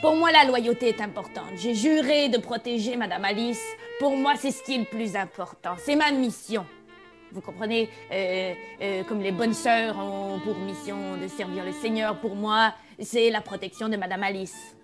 pour 0.00 0.14
moi, 0.14 0.30
la 0.30 0.44
loyauté 0.44 0.88
est 0.88 1.00
importante. 1.00 1.50
J'ai 1.60 1.74
juré 1.74 2.28
de 2.28 2.38
protéger 2.38 2.96
Madame 2.96 3.24
Alice. 3.24 3.62
Pour 3.98 4.16
moi, 4.16 4.34
c'est 4.38 4.50
ce 4.52 4.62
qui 4.62 4.74
est 4.74 4.78
le 4.78 4.84
plus 4.84 5.16
important. 5.16 5.74
C'est 5.78 5.96
ma 5.96 6.10
mission. 6.12 6.64
Vous 7.36 7.42
comprenez 7.42 7.90
Euh, 8.10 8.54
euh, 8.80 9.02
Comme 9.04 9.20
les 9.20 9.30
bonnes 9.30 9.52
sœurs 9.52 9.98
ont 9.98 10.38
pour 10.40 10.58
mission 10.58 11.18
de 11.22 11.28
servir 11.28 11.64
le 11.66 11.72
Seigneur, 11.72 12.16
pour 12.18 12.34
moi, 12.34 12.72
c'est 12.98 13.28
la 13.30 13.42
protection 13.42 13.90
de 13.90 13.96
Madame 13.98 14.22
Alice. 14.22 14.74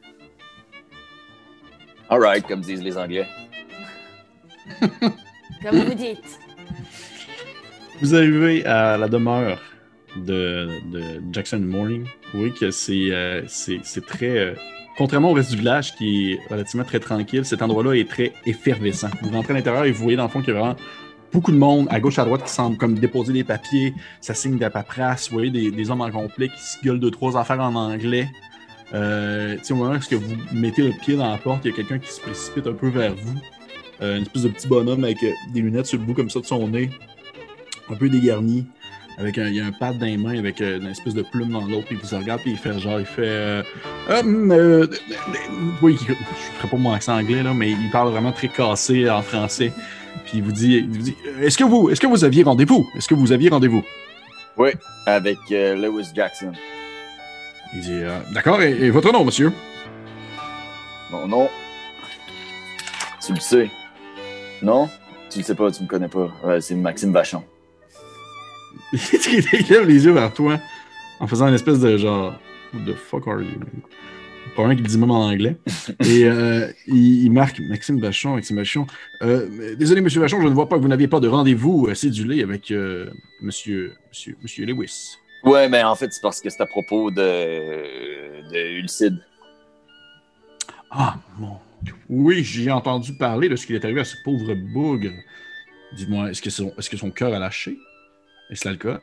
All 2.10 2.20
right, 2.22 2.46
comme 2.46 2.60
disent 2.60 2.82
les 2.82 2.98
Anglais. 2.98 3.26
Comme 5.62 5.78
vous 5.78 5.94
dites. 5.94 6.38
Vous 8.02 8.14
arrivez 8.14 8.66
à 8.66 8.98
la 8.98 9.08
demeure 9.08 9.58
de, 10.16 10.68
de 10.90 11.22
Jackson 11.32 11.58
Morning. 11.60 12.04
Vous 12.32 12.40
voyez 12.40 12.52
que 12.52 12.70
c'est 12.70 13.08
euh, 13.12 13.42
très. 14.06 14.26
euh, 14.38 14.54
contrairement 14.96 15.30
au 15.30 15.34
reste 15.34 15.52
du 15.52 15.56
village 15.56 15.94
qui 15.96 16.32
est 16.32 16.40
relativement 16.50 16.84
très 16.84 17.00
tranquille, 17.00 17.44
cet 17.44 17.62
endroit-là 17.62 17.94
est 17.94 18.08
très 18.08 18.32
effervescent. 18.44 19.08
Vous 19.22 19.30
rentrez 19.30 19.52
à 19.54 19.56
l'intérieur 19.56 19.84
et 19.84 19.92
vous 19.92 20.02
voyez 20.02 20.16
dans 20.16 20.24
le 20.24 20.28
fond 20.28 20.40
qu'il 20.42 20.52
y 20.52 20.56
a 20.56 20.60
vraiment 20.60 20.76
beaucoup 21.32 21.52
de 21.52 21.56
monde 21.56 21.86
à 21.90 22.00
gauche 22.00 22.18
à 22.18 22.24
droite 22.24 22.44
qui 22.44 22.50
semble 22.50 22.76
comme 22.76 22.98
déposer 22.98 23.32
des 23.32 23.44
papiers, 23.44 23.94
ça 24.20 24.34
signe 24.34 24.56
de 24.56 24.60
la 24.60 24.70
paperasse. 24.70 25.28
Vous 25.28 25.36
voyez 25.36 25.50
des, 25.50 25.90
hommes 25.90 26.00
en 26.00 26.10
complet 26.10 26.48
qui 26.48 26.62
se 26.62 26.84
gueulent 26.84 27.00
deux, 27.00 27.10
trois 27.10 27.36
affaires 27.36 27.60
en 27.60 27.74
anglais. 27.74 28.28
Euh, 28.94 29.56
au 29.70 29.74
moment 29.74 29.94
où 29.94 30.18
vous 30.18 30.36
mettez 30.52 30.82
le 30.82 30.92
pied 31.00 31.16
dans 31.16 31.30
la 31.30 31.38
porte, 31.38 31.64
il 31.64 31.70
y 31.70 31.72
a 31.72 31.76
quelqu'un 31.76 31.98
qui 31.98 32.12
se 32.12 32.20
précipite 32.20 32.66
un 32.66 32.74
peu 32.74 32.88
vers 32.88 33.14
vous. 33.14 33.38
Euh, 34.02 34.16
une 34.16 34.22
espèce 34.22 34.42
de 34.42 34.48
petit 34.48 34.68
bonhomme 34.68 35.04
avec 35.04 35.22
euh, 35.22 35.30
des 35.54 35.60
lunettes 35.60 35.86
sur 35.86 35.98
le 35.98 36.04
bout 36.04 36.14
comme 36.14 36.28
ça 36.28 36.40
de 36.40 36.44
son 36.44 36.68
nez 36.68 36.90
un 37.90 37.96
peu 37.96 38.08
dégarni, 38.08 38.66
avec 39.18 39.38
un, 39.38 39.48
il 39.48 39.56
y 39.56 39.60
a 39.60 39.66
un 39.66 39.72
pad 39.72 39.98
dans 39.98 40.06
les 40.06 40.16
mains, 40.16 40.38
avec 40.38 40.60
euh, 40.60 40.78
une 40.78 40.86
espèce 40.86 41.14
de 41.14 41.22
plume 41.22 41.50
dans 41.50 41.64
l'autre, 41.66 41.86
puis 41.86 41.98
il 42.00 42.06
vous 42.06 42.16
regarde, 42.16 42.40
puis 42.40 42.52
il 42.52 42.56
fait 42.56 42.78
genre, 42.78 43.00
il 43.00 43.06
fait. 43.06 43.22
Euh, 43.26 43.62
Hum, 44.10 44.50
euh, 44.50 44.88
oui, 45.80 45.96
je 46.00 46.12
ferai 46.12 46.68
pas 46.68 46.76
mon 46.76 46.92
accent 46.92 47.16
anglais, 47.16 47.42
là, 47.42 47.54
mais 47.54 47.70
il 47.70 47.90
parle 47.90 48.10
vraiment 48.10 48.32
très 48.32 48.48
cassé 48.48 49.08
en 49.08 49.22
français. 49.22 49.72
Puis 50.24 50.38
il 50.38 50.42
vous 50.42 50.52
dit, 50.52 50.74
il 50.76 50.88
vous 50.88 51.02
dit 51.02 51.16
est-ce 51.40 51.58
que 51.58 51.64
vous, 51.64 51.90
est-ce 51.90 52.00
que 52.00 52.06
vous 52.06 52.24
aviez 52.24 52.42
rendez-vous? 52.42 52.88
Est-ce 52.96 53.08
que 53.08 53.14
vous 53.14 53.32
aviez 53.32 53.48
rendez-vous? 53.48 53.82
Oui, 54.56 54.70
avec 55.06 55.38
euh, 55.50 55.74
Lewis 55.74 56.08
Jackson. 56.14 56.52
Il 57.74 57.80
dit 57.80 57.92
euh, 57.92 58.18
d'accord. 58.32 58.60
Et, 58.62 58.70
et 58.72 58.90
votre 58.90 59.12
nom, 59.12 59.24
monsieur? 59.24 59.52
Mon 61.10 61.26
nom? 61.26 61.48
Tu 63.24 63.32
le 63.32 63.40
sais. 63.40 63.70
Non? 64.62 64.88
Tu 65.30 65.38
le 65.38 65.44
sais 65.44 65.54
pas, 65.54 65.70
tu 65.70 65.82
me 65.82 65.88
connais 65.88 66.08
pas. 66.08 66.28
Ouais, 66.44 66.60
c'est 66.60 66.74
Maxime 66.74 67.12
Vachon. 67.12 67.42
Il 68.92 69.66
lève 69.70 69.86
les 69.86 70.04
yeux 70.04 70.12
vers 70.12 70.32
toi 70.32 70.58
en 71.20 71.26
faisant 71.26 71.48
une 71.48 71.54
espèce 71.54 71.80
de 71.80 71.96
genre, 71.96 72.34
Who 72.74 72.80
the 72.80 72.94
fuck 72.94 73.26
are 73.26 73.40
you 73.40 73.58
man? 73.58 73.82
Pas 74.56 74.64
un 74.64 74.76
qui 74.76 74.82
le 74.82 74.88
dit 74.88 74.98
même 74.98 75.10
en 75.10 75.28
anglais. 75.28 75.56
Et 76.04 76.24
euh, 76.24 76.70
il, 76.86 77.24
il 77.24 77.30
marque 77.32 77.58
Maxime 77.60 78.00
Vachon, 78.00 78.34
Maxime 78.34 78.56
Vachon. 78.56 78.86
Euh, 79.22 79.74
désolé, 79.76 80.00
monsieur 80.00 80.20
Vachon, 80.20 80.40
je 80.42 80.48
ne 80.48 80.52
vois 80.52 80.68
pas 80.68 80.76
que 80.76 80.82
vous 80.82 80.88
n'aviez 80.88 81.08
pas 81.08 81.20
de 81.20 81.28
rendez-vous 81.28 81.86
euh, 81.88 81.94
cédulé 81.94 82.42
avec 82.42 82.70
euh, 82.70 83.10
monsieur, 83.40 83.94
monsieur, 84.08 84.36
monsieur 84.42 84.66
Lewis. 84.66 85.16
Ouais, 85.44 85.68
mais 85.68 85.82
en 85.82 85.94
fait, 85.94 86.12
c'est 86.12 86.20
parce 86.22 86.40
que 86.40 86.50
c'est 86.50 86.60
à 86.60 86.66
propos 86.66 87.10
de, 87.10 87.22
de 88.52 88.78
Ulcide. 88.78 89.18
Ah, 90.90 91.16
mon. 91.38 91.56
Oui, 92.08 92.44
j'ai 92.44 92.70
entendu 92.70 93.14
parler 93.14 93.48
de 93.48 93.56
ce 93.56 93.66
qui 93.66 93.74
est 93.74 93.84
arrivé 93.84 94.00
à 94.00 94.04
ce 94.04 94.16
pauvre 94.22 94.54
bougre. 94.54 95.10
Dites-moi, 95.96 96.30
est-ce 96.30 96.42
que 96.42 96.50
son, 96.50 96.72
est-ce 96.78 96.88
que 96.88 96.96
son 96.96 97.10
cœur 97.10 97.34
a 97.34 97.38
lâché? 97.38 97.78
Est-ce 98.50 98.68
l'alcool? 98.68 99.00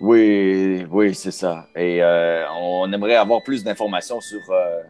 Oui, 0.00 0.86
oui, 0.90 1.14
c'est 1.14 1.30
ça. 1.30 1.66
Et 1.76 2.02
euh, 2.02 2.46
on 2.58 2.90
aimerait 2.90 3.16
avoir 3.16 3.42
plus 3.42 3.62
d'informations 3.62 4.20
sur, 4.22 4.40
euh, 4.50 4.80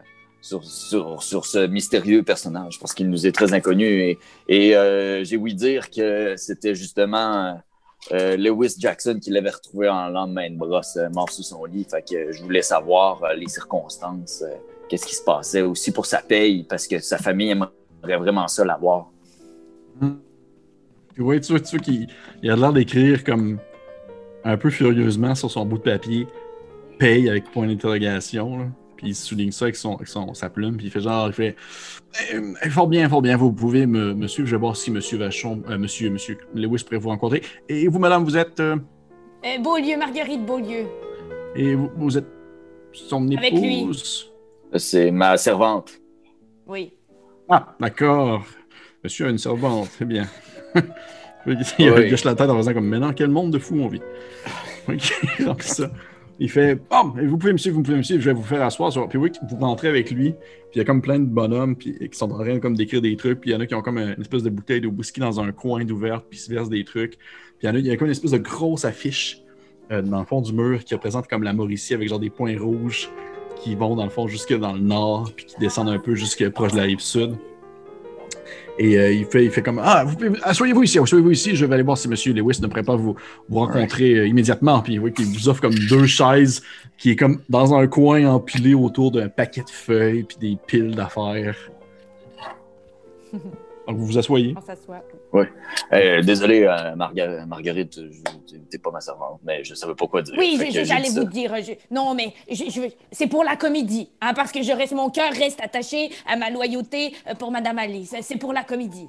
sur, 0.41 0.63
sur, 0.63 1.21
sur 1.21 1.45
ce 1.45 1.67
mystérieux 1.67 2.23
personnage 2.23 2.79
parce 2.79 2.93
qu'il 2.93 3.09
nous 3.09 3.27
est 3.27 3.33
très 3.33 3.53
inconnu. 3.53 4.17
Et, 4.47 4.75
euh, 4.77 5.25
j'ai 5.25 5.35
ouï 5.35 5.53
dire 5.53 5.89
que 5.89 6.35
c'était 6.37 6.75
justement 6.75 7.61
Lewis 8.09 8.75
Jackson 8.79 9.19
qui 9.21 9.31
l'avait 9.31 9.49
retrouvé 9.49 9.89
en 9.89 10.07
lendemain 10.07 10.49
de 10.49 10.55
brosse, 10.55 10.97
mort 11.13 11.29
sous 11.29 11.43
son 11.43 11.65
lit. 11.65 11.85
Fait 11.91 12.01
que 12.01 12.31
je 12.31 12.41
voulais 12.41 12.61
savoir 12.61 13.21
les 13.35 13.49
circonstances, 13.49 14.45
qu'est-ce 14.87 15.05
qui 15.05 15.15
se 15.15 15.23
passait 15.23 15.61
aussi 15.61 15.91
pour 15.91 16.05
sa 16.05 16.21
paye 16.21 16.63
parce 16.63 16.87
que 16.87 16.99
sa 16.99 17.17
famille 17.17 17.49
aimerait 17.51 18.17
vraiment 18.17 18.47
ça 18.47 18.63
l'avoir. 18.63 19.11
Puis 21.13 21.21
ouais, 21.21 21.41
tu 21.41 21.51
vois, 21.51 21.59
tu 21.59 21.75
vois 21.75 21.83
qu'il 21.83 22.07
il 22.41 22.49
a 22.49 22.55
l'air 22.55 22.71
d'écrire 22.71 23.25
comme 23.25 23.59
un 24.43 24.57
peu 24.57 24.69
furieusement 24.69 25.35
sur 25.35 25.49
son 25.51 25.65
bout 25.65 25.77
de 25.77 25.83
papier 25.83 26.27
paye 26.99 27.29
avec 27.29 27.51
point 27.51 27.67
d'interrogation. 27.67 28.71
Puis 28.97 29.07
il 29.09 29.15
souligne 29.15 29.51
ça 29.51 29.65
avec, 29.65 29.75
son, 29.75 29.95
avec 29.95 30.07
son, 30.07 30.33
sa 30.35 30.49
plume. 30.49 30.77
Puis 30.77 30.87
il 30.87 30.91
fait 30.91 31.01
genre, 31.01 31.27
il 31.27 31.33
fait 31.33 31.55
Eh, 32.63 32.69
fort 32.69 32.87
bien, 32.87 33.09
fort 33.09 33.21
bien, 33.23 33.35
vous 33.37 33.51
pouvez 33.51 33.85
me, 33.87 34.13
me 34.13 34.27
suivre. 34.27 34.47
Je 34.47 34.55
vais 34.55 34.59
voir 34.59 34.75
si 34.77 34.91
monsieur 34.91 35.17
Vachon, 35.17 35.63
euh, 35.69 35.77
monsieur, 35.77 36.09
monsieur 36.11 36.37
Lewis 36.53 36.83
pourrait 36.83 36.97
vous 36.99 37.09
rencontrer. 37.09 37.41
Et 37.69 37.87
vous, 37.87 37.97
madame, 37.99 38.23
vous 38.23 38.37
êtes. 38.37 38.59
euh, 38.59 38.77
Euh, 39.45 39.57
Beaulieu, 39.59 39.97
Marguerite 39.97 40.45
Beaulieu. 40.45 40.85
et 41.55 41.73
vous, 41.73 41.89
vous 41.95 42.17
êtes 42.17 42.27
son 42.93 43.27
épouse? 43.31 43.37
Avec 43.37 43.53
lui. 43.59 43.87
C'est 44.75 45.09
ma 45.11 45.35
servante. 45.37 45.93
Oui. 46.67 46.93
Ah, 47.49 47.75
d'accord. 47.79 48.45
Monsieur 49.03 49.25
a 49.25 49.29
une 49.31 49.37
servante, 49.39 49.89
très 49.91 50.05
bien. 50.05 50.27
il 51.79 51.91
Oui. 51.91 52.09
gâche 52.09 52.23
la 52.23 52.35
tête 52.35 52.49
en 52.49 52.57
faisant 52.57 52.73
comme 52.73 52.87
maintenant, 52.87 53.13
quel 53.13 53.29
monde 53.29 53.51
de 53.51 53.59
fou 53.59 53.79
on 53.79 53.87
vit? 53.87 54.01
Ok, 54.87 55.45
donc 55.45 55.61
ça. 55.61 55.91
Il 56.39 56.49
fait 56.49 56.75
Bon, 56.89 57.13
vous 57.15 57.37
pouvez 57.37 57.53
me 57.53 57.59
suivre, 57.59 57.75
vous 57.75 57.83
pouvez 57.83 57.97
me 57.97 58.01
suivre, 58.01 58.19
je 58.19 58.29
vais 58.31 58.33
vous 58.35 58.41
faire 58.41 58.63
asseoir. 58.63 58.91
Sur... 58.91 59.07
Puis 59.07 59.19
oui, 59.19 59.31
vous 59.47 59.57
rentrez 59.57 59.89
avec 59.89 60.09
lui, 60.09 60.31
puis 60.31 60.39
il 60.73 60.77
y 60.79 60.81
a 60.81 60.85
comme 60.85 61.03
plein 61.03 61.19
de 61.19 61.25
bonhommes 61.25 61.75
puis, 61.75 61.93
qui 61.99 62.17
sont 62.17 62.31
en 62.31 62.39
train 62.39 62.57
comme 62.57 62.75
d'écrire 62.75 62.99
des 62.99 63.15
trucs, 63.15 63.41
puis 63.41 63.51
il 63.51 63.53
y 63.53 63.55
en 63.55 63.59
a 63.59 63.67
qui 63.67 63.75
ont 63.75 63.83
comme 63.83 63.99
une 63.99 64.19
espèce 64.19 64.41
de 64.41 64.49
bouteille 64.49 64.81
de 64.81 64.87
whisky 64.87 65.19
dans 65.19 65.39
un 65.39 65.51
coin 65.51 65.85
d'ouverte, 65.85 66.25
puis 66.27 66.39
ils 66.39 66.41
se 66.41 66.49
versent 66.49 66.69
des 66.69 66.83
trucs. 66.83 67.11
Puis 67.11 67.19
il 67.61 67.65
y 67.67 67.69
en 67.69 67.75
a, 67.75 67.77
il 67.77 67.85
y 67.85 67.91
a 67.91 67.95
comme 67.95 68.07
une 68.07 68.11
espèce 68.11 68.31
de 68.31 68.39
grosse 68.39 68.85
affiche 68.85 69.43
euh, 69.91 70.01
dans 70.01 70.17
le 70.19 70.25
fond 70.25 70.41
du 70.41 70.51
mur 70.51 70.83
qui 70.83 70.95
représente 70.95 71.27
comme 71.27 71.43
la 71.43 71.53
Mauricie 71.53 71.93
avec 71.93 72.09
genre 72.09 72.19
des 72.19 72.31
points 72.31 72.57
rouges 72.59 73.07
qui 73.63 73.75
vont 73.75 73.95
dans 73.95 74.05
le 74.05 74.09
fond 74.09 74.27
jusque 74.27 74.57
dans 74.57 74.73
le 74.73 74.79
nord, 74.79 75.31
puis 75.35 75.45
qui 75.45 75.55
descendent 75.59 75.89
un 75.89 75.99
peu 75.99 76.15
jusque 76.15 76.49
proche 76.49 76.71
de 76.71 76.77
la 76.77 76.83
rive 76.83 77.01
sud. 77.01 77.35
Et 78.77 78.97
euh, 78.97 79.11
il, 79.11 79.25
fait, 79.25 79.45
il 79.45 79.51
fait 79.51 79.61
comme 79.61 79.79
Ah, 79.83 80.05
asseyez-vous 80.43 80.83
ici, 80.83 80.99
asseyez-vous 80.99 81.31
ici, 81.31 81.55
je 81.55 81.65
vais 81.65 81.73
aller 81.73 81.83
voir 81.83 81.97
si 81.97 82.07
M. 82.07 82.15
Lewis 82.35 82.59
ne 82.61 82.67
pourrait 82.67 82.83
pas 82.83 82.95
vous, 82.95 83.15
vous 83.49 83.59
rencontrer 83.59 84.15
euh, 84.15 84.27
immédiatement. 84.27 84.81
Puis 84.81 84.99
oui, 84.99 85.13
qu'il 85.13 85.25
vous 85.25 85.49
offre 85.49 85.61
comme 85.61 85.75
deux 85.75 86.05
chaises 86.05 86.61
qui 86.97 87.11
est 87.11 87.15
comme 87.15 87.41
dans 87.49 87.73
un 87.73 87.87
coin 87.87 88.25
empilé 88.25 88.73
autour 88.73 89.11
d'un 89.11 89.29
paquet 89.29 89.63
de 89.63 89.69
feuilles 89.69 90.23
puis 90.23 90.37
des 90.39 90.57
piles 90.67 90.95
d'affaires. 90.95 91.55
Donc 93.91 93.99
vous 93.99 94.05
vous 94.05 94.17
asseyez. 94.17 94.53
On 94.57 94.61
s'assoit. 94.61 95.03
Euh, 95.93 96.21
désolé, 96.21 96.63
euh, 96.63 96.95
Marga- 96.95 97.45
Marguerite, 97.45 97.99
t'es 98.69 98.77
pas 98.77 98.91
ma 98.91 99.01
servante, 99.01 99.39
mais 99.43 99.63
je 99.63 99.73
savais 99.75 99.95
pas 99.95 100.07
quoi 100.07 100.21
dire. 100.21 100.35
Oui, 100.37 100.57
j'allais 100.71 101.09
vous 101.09 101.25
dire. 101.25 101.53
je- 101.61 101.73
non, 101.93 102.13
mais 102.15 102.33
je- 102.49 102.69
je 102.69 102.81
veux- 102.81 102.89
c'est 103.11 103.27
pour 103.27 103.43
la 103.43 103.55
comédie, 103.55 104.09
hein, 104.21 104.33
parce 104.33 104.51
que 104.51 104.61
je 104.63 104.71
reste, 104.71 104.93
mon 104.93 105.09
cœur 105.09 105.31
reste 105.33 105.59
attaché 105.61 106.09
à 106.27 106.35
ma 106.37 106.49
loyauté 106.49 107.13
euh, 107.29 107.35
pour 107.35 107.51
Madame 107.51 107.77
Alice. 107.79 108.15
C'est 108.21 108.37
pour 108.37 108.53
la 108.53 108.63
comédie. 108.63 109.07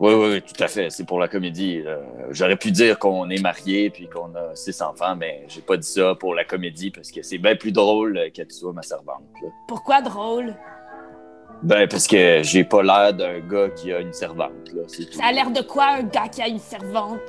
Oui, 0.00 0.14
oui, 0.14 0.28
oui, 0.34 0.42
tout 0.42 0.62
à 0.62 0.68
fait. 0.68 0.90
C'est 0.90 1.04
pour 1.04 1.18
la 1.18 1.26
comédie. 1.28 1.82
Euh, 1.84 2.00
J'aurais 2.30 2.56
pu 2.56 2.70
dire 2.70 2.98
qu'on 2.98 3.28
est 3.30 3.40
mariés 3.40 3.90
puis 3.90 4.08
qu'on 4.08 4.34
a 4.34 4.54
six 4.54 4.80
enfants, 4.82 5.16
mais 5.16 5.44
j'ai 5.48 5.60
pas 5.60 5.76
dit 5.76 5.86
ça 5.88 6.14
pour 6.14 6.34
la 6.34 6.44
comédie 6.44 6.90
parce 6.90 7.10
que 7.10 7.22
c'est 7.22 7.38
bien 7.38 7.56
plus 7.56 7.72
drôle 7.72 8.16
euh, 8.18 8.28
que 8.30 8.42
tu 8.42 8.54
sois 8.54 8.72
ma 8.72 8.82
servante. 8.82 9.22
là. 9.42 9.48
Pourquoi 9.68 10.00
drôle? 10.02 10.54
Ben, 11.64 11.88
parce 11.88 12.06
que 12.06 12.42
j'ai 12.42 12.62
pas 12.62 12.82
l'air 12.82 13.14
d'un 13.14 13.40
gars 13.40 13.70
qui 13.70 13.90
a 13.92 14.00
une 14.00 14.12
servante. 14.12 14.52
Là, 14.74 14.82
c'est 14.86 15.06
tout. 15.06 15.18
Ça 15.18 15.24
a 15.24 15.32
l'air 15.32 15.50
de 15.50 15.62
quoi 15.62 15.94
un 15.94 16.02
gars 16.02 16.28
qui 16.28 16.42
a 16.42 16.48
une 16.48 16.58
servante? 16.58 17.20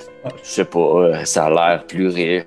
Je 0.44 0.48
sais 0.49 0.66
pas, 0.66 0.80
euh, 0.80 1.24
ça 1.24 1.45
a 1.45 1.49
l'air 1.49 1.86
plus 1.88 2.07
riche, 2.10 2.45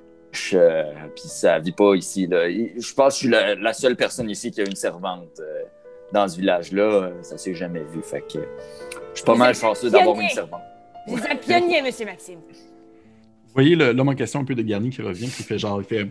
euh, 0.52 0.85
puis 1.16 1.24
ça 1.28 1.59
vit 1.59 1.73
pas 1.73 1.94
ici. 1.94 2.27
Là. 2.27 2.48
Je 2.51 2.94
pense 2.94 3.15
que 3.15 3.15
je 3.15 3.19
suis 3.20 3.28
la, 3.28 3.55
la 3.55 3.73
seule 3.73 3.97
personne 3.97 4.28
ici 4.28 4.51
qui 4.51 4.60
a 4.60 4.65
une 4.65 4.77
servante 4.77 5.40
euh, 5.40 5.62
dans 6.12 6.28
ce 6.28 6.36
village-là. 6.36 6.82
Euh, 6.82 7.10
Ça 7.23 7.39
s'est 7.39 7.55
jamais 7.55 7.82
vu. 7.85 8.02
Fait 8.02 8.20
que 8.20 8.39
je 9.12 9.16
suis 9.16 9.24
pas 9.24 9.35
mal 9.35 9.55
chanceux 9.55 9.89
d'avoir 9.90 10.20
une 10.20 10.28
servante. 10.28 10.60
Vous 11.06 11.19
êtes 11.19 11.31
un 11.32 11.36
pionnier, 11.36 11.81
monsieur 11.81 12.05
Maxime. 12.05 12.40
Vous 13.48 13.54
voyez 13.64 13.74
l'homme 13.76 14.08
en 14.08 14.14
question 14.14 14.40
un 14.40 14.44
peu 14.44 14.54
dégarni 14.54 14.90
qui 14.90 15.02
revient, 15.02 15.26
qui 15.26 15.42
fait 15.42 15.58
genre, 15.58 15.80
il 15.80 15.84
fait 15.84 16.06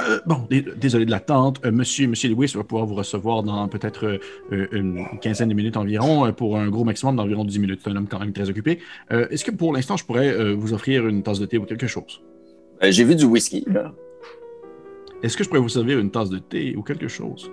Euh, 0.00 0.18
Bon, 0.26 0.46
dé- 0.48 0.64
désolé 0.80 1.04
de 1.04 1.10
l'attente. 1.10 1.60
Euh, 1.64 1.70
monsieur, 1.70 2.08
monsieur 2.08 2.30
Lewis 2.30 2.52
va 2.56 2.64
pouvoir 2.64 2.86
vous 2.86 2.94
recevoir 2.94 3.42
dans 3.42 3.68
peut-être 3.68 4.18
euh, 4.50 4.66
une 4.72 5.04
quinzaine 5.20 5.50
de 5.50 5.54
minutes 5.54 5.76
environ, 5.76 6.26
euh, 6.26 6.32
pour 6.32 6.56
un 6.56 6.68
gros 6.68 6.84
maximum 6.84 7.16
d'environ 7.16 7.44
10 7.44 7.58
minutes. 7.58 7.80
C'est 7.84 7.90
un 7.90 7.96
homme 7.96 8.08
quand 8.08 8.18
même 8.18 8.32
très 8.32 8.48
occupé. 8.48 8.78
Euh, 9.12 9.28
Est-ce 9.28 9.44
que 9.44 9.50
pour 9.50 9.74
l'instant, 9.74 9.96
je 9.98 10.04
pourrais 10.06 10.28
euh, 10.32 10.54
vous 10.54 10.72
offrir 10.72 11.06
une 11.06 11.22
tasse 11.22 11.38
de 11.38 11.44
thé 11.46 11.58
ou 11.58 11.64
quelque 11.66 11.86
chose? 11.86 12.22
Euh, 12.82 12.90
j'ai 12.90 13.04
vu 13.04 13.14
du 13.14 13.26
whisky. 13.26 13.62
Là. 13.66 13.92
Est-ce 15.22 15.36
que 15.36 15.44
je 15.44 15.50
pourrais 15.50 15.60
vous 15.60 15.68
servir 15.68 15.98
une 15.98 16.10
tasse 16.10 16.30
de 16.30 16.38
thé 16.38 16.74
ou 16.76 16.82
quelque 16.82 17.08
chose? 17.08 17.50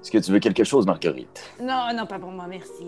Est-ce 0.00 0.10
que 0.10 0.18
tu 0.18 0.32
veux 0.32 0.38
quelque 0.38 0.64
chose, 0.64 0.86
Marguerite? 0.86 1.52
Non, 1.60 1.88
non, 1.94 2.06
pas 2.06 2.18
pour 2.18 2.30
moi, 2.30 2.46
merci. 2.48 2.86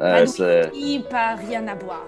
Euh, 0.00 0.24
Pas 0.24 0.24
de 0.26 0.70
whisky, 0.74 1.00
pas 1.10 1.34
rien 1.34 1.66
à 1.66 1.74
boire. 1.74 2.06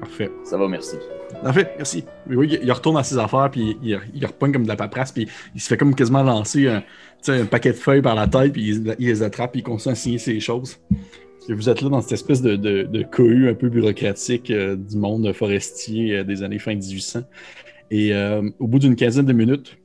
Parfait. 0.00 0.30
ça 0.44 0.56
va, 0.56 0.68
merci. 0.68 0.96
Parfait, 1.42 1.72
merci. 1.76 2.04
Oui, 2.28 2.36
oui, 2.36 2.58
il- 2.62 2.72
retourne 2.72 2.96
à 2.96 3.02
ses 3.02 3.18
affaires, 3.18 3.50
puis 3.50 3.76
il, 3.82 3.98
il 4.14 4.26
repogne 4.26 4.52
comme 4.52 4.62
de 4.64 4.68
la 4.68 4.76
paperasse, 4.76 5.12
puis 5.12 5.26
il 5.54 5.60
se 5.60 5.68
fait 5.68 5.76
comme 5.76 5.94
quasiment 5.94 6.22
lancer 6.22 6.68
un, 6.68 6.82
paquet 7.50 7.70
de 7.70 7.76
feuilles 7.76 8.02
par 8.02 8.14
la 8.14 8.26
tête, 8.28 8.52
puis 8.52 8.68
il, 8.68 8.94
il 8.98 9.06
les 9.08 9.22
attrape, 9.22 9.52
puis 9.52 9.60
il 9.60 9.64
continue 9.64 9.92
à 9.92 9.96
signer 9.96 10.18
ses 10.18 10.38
choses. 10.40 10.78
Et 11.48 11.54
vous 11.54 11.68
êtes 11.68 11.80
là 11.80 11.88
dans 11.88 12.00
cette 12.00 12.12
espèce 12.12 12.42
de, 12.42 12.56
de, 12.56 12.82
de 12.82 13.02
cohue 13.02 13.48
un 13.48 13.54
peu 13.54 13.68
bureaucratique 13.68 14.50
euh, 14.50 14.74
du 14.76 14.96
monde 14.96 15.32
forestier 15.32 16.16
euh, 16.18 16.24
des 16.24 16.42
années 16.42 16.58
fin 16.58 16.74
1800. 16.74 17.20
Et 17.92 18.12
euh, 18.12 18.42
au 18.58 18.66
bout 18.66 18.80
d'une 18.80 18.96
quinzaine 18.96 19.26
de 19.26 19.32
minutes, 19.32 19.78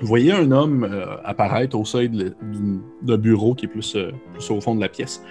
vous 0.00 0.06
voyez 0.06 0.30
un 0.30 0.52
homme 0.52 0.88
apparaître 1.24 1.76
au 1.76 1.84
seuil 1.84 2.08
d'un 3.02 3.16
bureau 3.18 3.56
qui 3.56 3.64
est 3.64 3.68
plus, 3.68 3.96
plus 4.32 4.50
au 4.52 4.60
fond 4.60 4.76
de 4.76 4.80
la 4.80 4.88
pièce, 4.88 5.24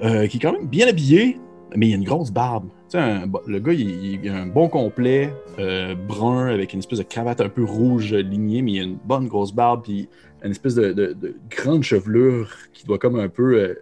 qui 0.00 0.06
est 0.08 0.40
quand 0.40 0.52
même 0.52 0.66
bien 0.66 0.88
habillé, 0.88 1.38
mais 1.76 1.88
il 1.88 1.92
a 1.94 1.96
une 1.96 2.04
grosse 2.04 2.30
barbe. 2.30 2.68
Un- 2.94 3.24
le 3.46 3.58
gars, 3.58 3.72
il, 3.72 4.28
a 4.28 4.36
un 4.36 4.46
bon 4.46 4.68
complet, 4.68 5.32
euh, 5.58 5.94
brun, 5.94 6.46
avec 6.48 6.72
une 6.72 6.80
espèce 6.80 6.98
de 6.98 7.04
cravate 7.04 7.40
un 7.40 7.48
peu 7.48 7.64
rouge 7.64 8.12
lignée, 8.14 8.60
mais 8.62 8.72
il 8.72 8.80
a 8.80 8.84
une 8.84 8.98
bonne 9.04 9.28
grosse 9.28 9.54
barbe, 9.54 9.82
puis 9.84 10.08
une 10.44 10.50
espèce 10.50 10.74
de, 10.74 10.92
de- 10.92 11.12
de 11.14 11.34
grande 11.50 11.82
chevelure 11.82 12.50
qui 12.72 12.84
doit 12.84 12.98
comme 12.98 13.18
un 13.18 13.28
peu 13.28 13.54
euh, 13.58 13.74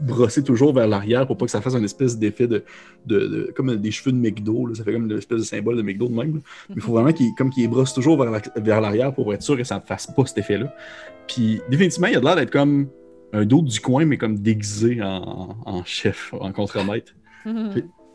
brosser 0.00 0.42
toujours 0.42 0.72
vers 0.74 0.88
l'arrière 0.88 1.26
pour 1.26 1.36
pas 1.36 1.44
que 1.44 1.50
ça 1.52 1.60
fasse 1.60 1.74
une 1.74 1.84
espèce 1.84 2.18
d'effet 2.18 2.48
de, 2.48 2.64
comme 3.54 3.76
des 3.76 3.90
cheveux 3.90 4.12
de 4.12 4.16
McDo, 4.18 4.66
là. 4.66 4.74
ça 4.74 4.82
fait 4.84 4.92
comme 4.92 5.08
une 5.10 5.18
espèce 5.18 5.38
de 5.38 5.44
symbole 5.44 5.76
de 5.76 5.82
McDo 5.82 6.08
de 6.08 6.14
même. 6.14 6.40
Mais 6.70 6.76
il 6.76 6.80
faut 6.80 6.92
vraiment 6.92 7.12
qu'il 7.12 7.68
brosse 7.70 7.94
toujours 7.94 8.16
vers 8.16 8.80
l'arrière 8.80 9.14
pour 9.14 9.32
être 9.34 9.42
sûr 9.42 9.56
que 9.56 9.64
ça 9.64 9.76
ne 9.76 9.80
fasse 9.82 10.06
pas 10.08 10.24
cet 10.26 10.38
effet-là. 10.38 10.74
Puis 11.28 11.60
définitivement, 11.70 12.08
il 12.08 12.16
a 12.16 12.20
l'air 12.20 12.36
d'être 12.36 12.50
comme 12.50 12.88
un 13.32 13.44
d'autre 13.44 13.68
du 13.68 13.80
coin, 13.80 14.04
mais 14.04 14.16
comme 14.18 14.38
déguisé 14.38 15.02
en, 15.02 15.56
en 15.64 15.84
chef, 15.84 16.32
en 16.38 16.52
contremaître. 16.52 17.12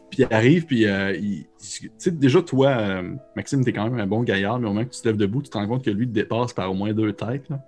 Puis 0.10 0.24
il 0.24 0.34
arrive, 0.34 0.66
puis 0.66 0.88
euh, 0.88 1.16
il- 1.16 1.46
tu 1.60 1.92
sais, 2.00 2.10
déjà, 2.10 2.42
toi, 2.42 2.70
euh, 2.70 3.14
Maxime, 3.36 3.64
t'es 3.64 3.72
quand 3.72 3.84
même 3.88 4.00
un 4.00 4.08
bon 4.08 4.24
gaillard, 4.24 4.58
mais 4.60 4.66
au 4.68 4.74
moment 4.74 4.84
que 4.84 4.90
tu 4.90 5.02
te 5.02 5.08
lèves 5.08 5.18
debout, 5.18 5.44
tu 5.44 5.52
te 5.52 5.58
rends 5.60 5.68
compte 5.68 5.86
que 5.86 5.92
lui 5.92 6.08
te 6.08 6.12
dépasse 6.12 6.52
par 6.52 6.72
au 6.72 6.74
moins 6.74 6.94
deux 6.94 7.14
têtes. 7.14 7.48
Là. 7.48 7.60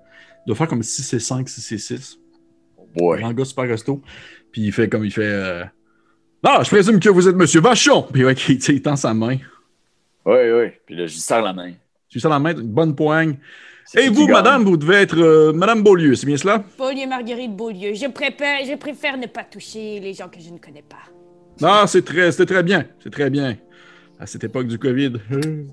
Il 0.43 0.47
doit 0.47 0.55
faire 0.55 0.67
comme 0.67 0.81
6 0.81 1.13
et 1.13 1.19
5, 1.19 1.47
6 1.47 1.71
et 1.71 1.77
6. 1.77 2.17
Ouais. 2.99 3.23
Un 3.23 3.33
gars 3.33 3.45
super 3.45 3.67
costaud. 3.67 4.01
Puis 4.51 4.63
il 4.63 4.71
fait 4.71 4.89
comme 4.89 5.05
il 5.05 5.11
fait. 5.11 5.21
euh, 5.21 5.63
Ah, 6.41 6.61
je 6.63 6.69
présume 6.69 6.99
que 6.99 7.09
vous 7.09 7.27
êtes 7.27 7.35
Monsieur 7.35 7.61
Vachon! 7.61 8.07
Puis 8.11 8.25
ouais, 8.25 8.33
il, 8.33 8.81
tend 8.81 8.95
sa 8.95 9.13
main. 9.13 9.37
Oui, 10.25 10.39
oui. 10.51 10.65
Puis 10.87 10.95
là, 10.95 11.05
je 11.05 11.13
lui 11.13 11.19
serre 11.19 11.43
la 11.43 11.53
main. 11.53 11.73
Tu 12.09 12.15
lui 12.15 12.21
sers 12.21 12.31
la 12.31 12.39
main, 12.39 12.53
une 12.57 12.67
bonne 12.67 12.95
poigne. 12.95 13.37
Et 13.97 14.09
vous, 14.09 14.27
madame, 14.27 14.63
vous 14.63 14.77
devez 14.77 14.95
être 14.97 15.17
euh, 15.19 15.51
Madame 15.53 15.83
Beaulieu, 15.83 16.15
c'est 16.15 16.25
bien 16.25 16.37
cela? 16.37 16.63
Beaulieu, 16.77 17.07
Marguerite 17.07 17.55
Beaulieu. 17.55 17.93
Je 17.93 18.07
préfère, 18.07 18.59
je 18.65 18.75
préfère 18.77 19.17
ne 19.17 19.27
pas 19.27 19.43
toucher 19.43 19.99
les 19.99 20.13
gens 20.13 20.29
que 20.29 20.39
je 20.39 20.49
ne 20.49 20.57
connais 20.59 20.83
pas. 20.83 20.97
Ah, 21.61 21.85
c'est 21.87 22.03
très, 22.03 22.31
c'est 22.31 22.45
très 22.45 22.63
bien, 22.63 22.85
c'est 23.03 23.11
très 23.11 23.29
bien. 23.29 23.57
À 24.19 24.25
cette 24.27 24.43
époque 24.43 24.67
du 24.67 24.77
COVID. 24.77 25.13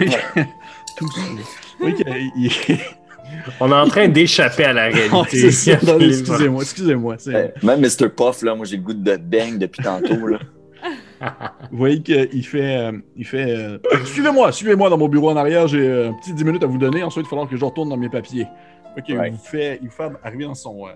Oui. 0.00 0.06
Tout 0.96 1.10
ça. 1.12 1.20
Oui, 1.80 1.94
qu'il- 1.94 2.30
il- 2.36 2.78
On 3.60 3.70
est 3.70 3.74
en 3.74 3.88
train 3.88 4.08
d'échapper 4.08 4.64
à 4.64 4.72
la 4.72 4.84
réalité. 4.88 5.10
Non, 5.82 5.98
excusez-moi, 6.00 6.62
excusez-moi. 6.62 7.16
Eh, 7.28 7.66
Même 7.66 7.80
Mr. 7.80 8.08
Puff, 8.14 8.42
là, 8.42 8.54
moi 8.54 8.64
j'ai 8.66 8.76
le 8.76 8.82
goût 8.82 8.92
de 8.94 9.16
bang 9.16 9.58
depuis 9.58 9.82
tantôt. 9.82 10.26
Là. 10.26 10.38
Vous 11.70 11.78
voyez 11.78 12.00
qu'il 12.02 12.44
fait. 12.46 12.76
euh, 12.76 12.92
il 13.16 13.24
fait 13.24 13.50
euh, 13.56 13.78
Suivez-moi, 14.04 14.52
suivez-moi 14.52 14.90
dans 14.90 14.98
mon 14.98 15.08
bureau 15.08 15.30
en 15.30 15.36
arrière, 15.36 15.66
j'ai 15.68 15.86
euh, 15.86 16.10
un 16.10 16.14
petit 16.14 16.32
10 16.34 16.44
minutes 16.44 16.62
à 16.64 16.66
vous 16.66 16.78
donner. 16.78 17.02
Ensuite, 17.02 17.22
il 17.22 17.26
va 17.26 17.30
falloir 17.30 17.48
que 17.48 17.56
je 17.56 17.64
retourne 17.64 17.88
dans 17.88 17.96
mes 17.96 18.08
papiers. 18.08 18.46
Ok, 18.96 19.04
Ouais. 19.08 19.28
il, 19.28 19.32
vous 19.32 19.38
fait, 19.38 19.78
il 19.82 19.88
vous 19.88 19.94
fait 19.94 20.08
arriver 20.22 20.44
dans 20.44 20.54
son, 20.54 20.86
euh, 20.86 20.90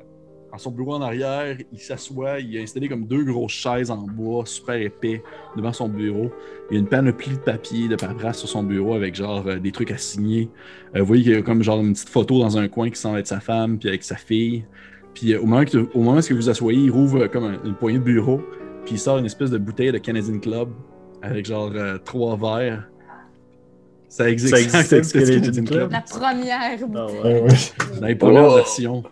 dans 0.53 0.59
son 0.59 0.70
bureau 0.70 0.94
en 0.94 1.01
arrière. 1.03 1.57
Il 1.73 1.78
s'assoit, 1.78 2.40
il 2.40 2.59
a 2.59 2.62
installé 2.62 2.89
comme 2.89 3.07
deux 3.07 3.24
grosses 3.24 3.53
chaises 3.53 3.90
en 3.90 3.98
bois, 4.03 4.44
super 4.44 4.74
épais, 4.74 5.23
devant 5.57 5.73
son 5.73 5.89
bureau. 5.89 6.31
Il 6.70 6.74
y 6.74 6.77
a 6.77 6.81
une 6.81 6.89
panoplie 6.89 7.32
de 7.32 7.39
papiers, 7.39 7.89
de 7.89 7.97
paperasse 7.97 8.39
sur 8.40 8.48
son 8.48 8.62
bureau 8.65 8.94
avec 8.94 9.15
genre 9.15 9.44
euh, 9.47 9.59
des 9.59 9.73
trucs 9.73 9.90
à 9.93 9.97
signer. 9.98 10.51
Euh, 10.94 11.01
vous 11.01 11.07
voyez 11.07 11.23
qu'il 11.23 11.32
y 11.32 11.36
a 11.36 11.43
comme 11.43 11.62
genre 11.62 11.81
une 11.81 11.93
petite 11.94 12.09
photo 12.11 12.40
dans 12.40 12.59
un 12.59 12.69
coin 12.69 12.90
qui 12.90 12.97
semble 13.01 13.19
être 13.19 13.27
sa 13.28 13.40
femme, 13.40 13.78
puis 13.78 13.89
avec 13.89 14.03
sa 14.03 14.16
fille. 14.16 14.65
Puis 15.15 15.32
euh, 15.32 15.40
au 15.40 15.47
moment 15.47 15.65
que, 15.65 15.78
au 15.94 16.03
moment 16.03 16.19
où 16.19 16.20
vous 16.20 16.36
vous 16.36 16.51
asseyez, 16.51 16.73
il 16.74 16.90
rouvre 16.90 17.23
euh, 17.23 17.28
comme 17.28 17.44
un- 17.44 17.59
une 17.65 17.74
poignée 17.74 17.98
de 17.98 18.05
bureau. 18.05 18.43
Puis 18.86 18.94
il 18.94 18.98
sort 18.98 19.18
une 19.18 19.26
espèce 19.26 19.50
de 19.50 19.58
bouteille 19.58 19.92
de 19.92 19.98
Canadian 19.98 20.38
Club 20.38 20.70
avec 21.22 21.44
genre 21.44 21.70
euh, 21.74 21.98
trois 21.98 22.36
verres. 22.36 22.88
Ça 24.08 24.30
existe. 24.30 24.56
Ça 24.70 24.80
le 24.96 24.98
existe, 25.00 25.12
Canadian 25.12 25.64
Club? 25.64 25.92
La 25.92 26.00
première 26.00 26.58
Ah 26.60 26.76
bouteille. 26.86 27.20
ouais. 27.20 27.42
Ouais, 27.42 28.08
les 28.08 28.14
premières 28.14 28.50
Oh. 28.50 28.54
versions. 28.54 29.02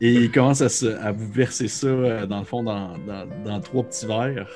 Et 0.00 0.12
il 0.12 0.30
commence 0.32 0.60
à, 0.62 0.68
se- 0.68 0.86
à 1.00 1.12
vous 1.12 1.30
verser 1.30 1.68
ça, 1.68 1.86
euh, 1.88 2.24
dans 2.26 2.38
le 2.38 2.44
fond, 2.44 2.62
dans, 2.62 2.92
dans- 3.06 3.26
dans 3.44 3.60
trois 3.60 3.82
petits 3.84 4.06
verres. 4.06 4.48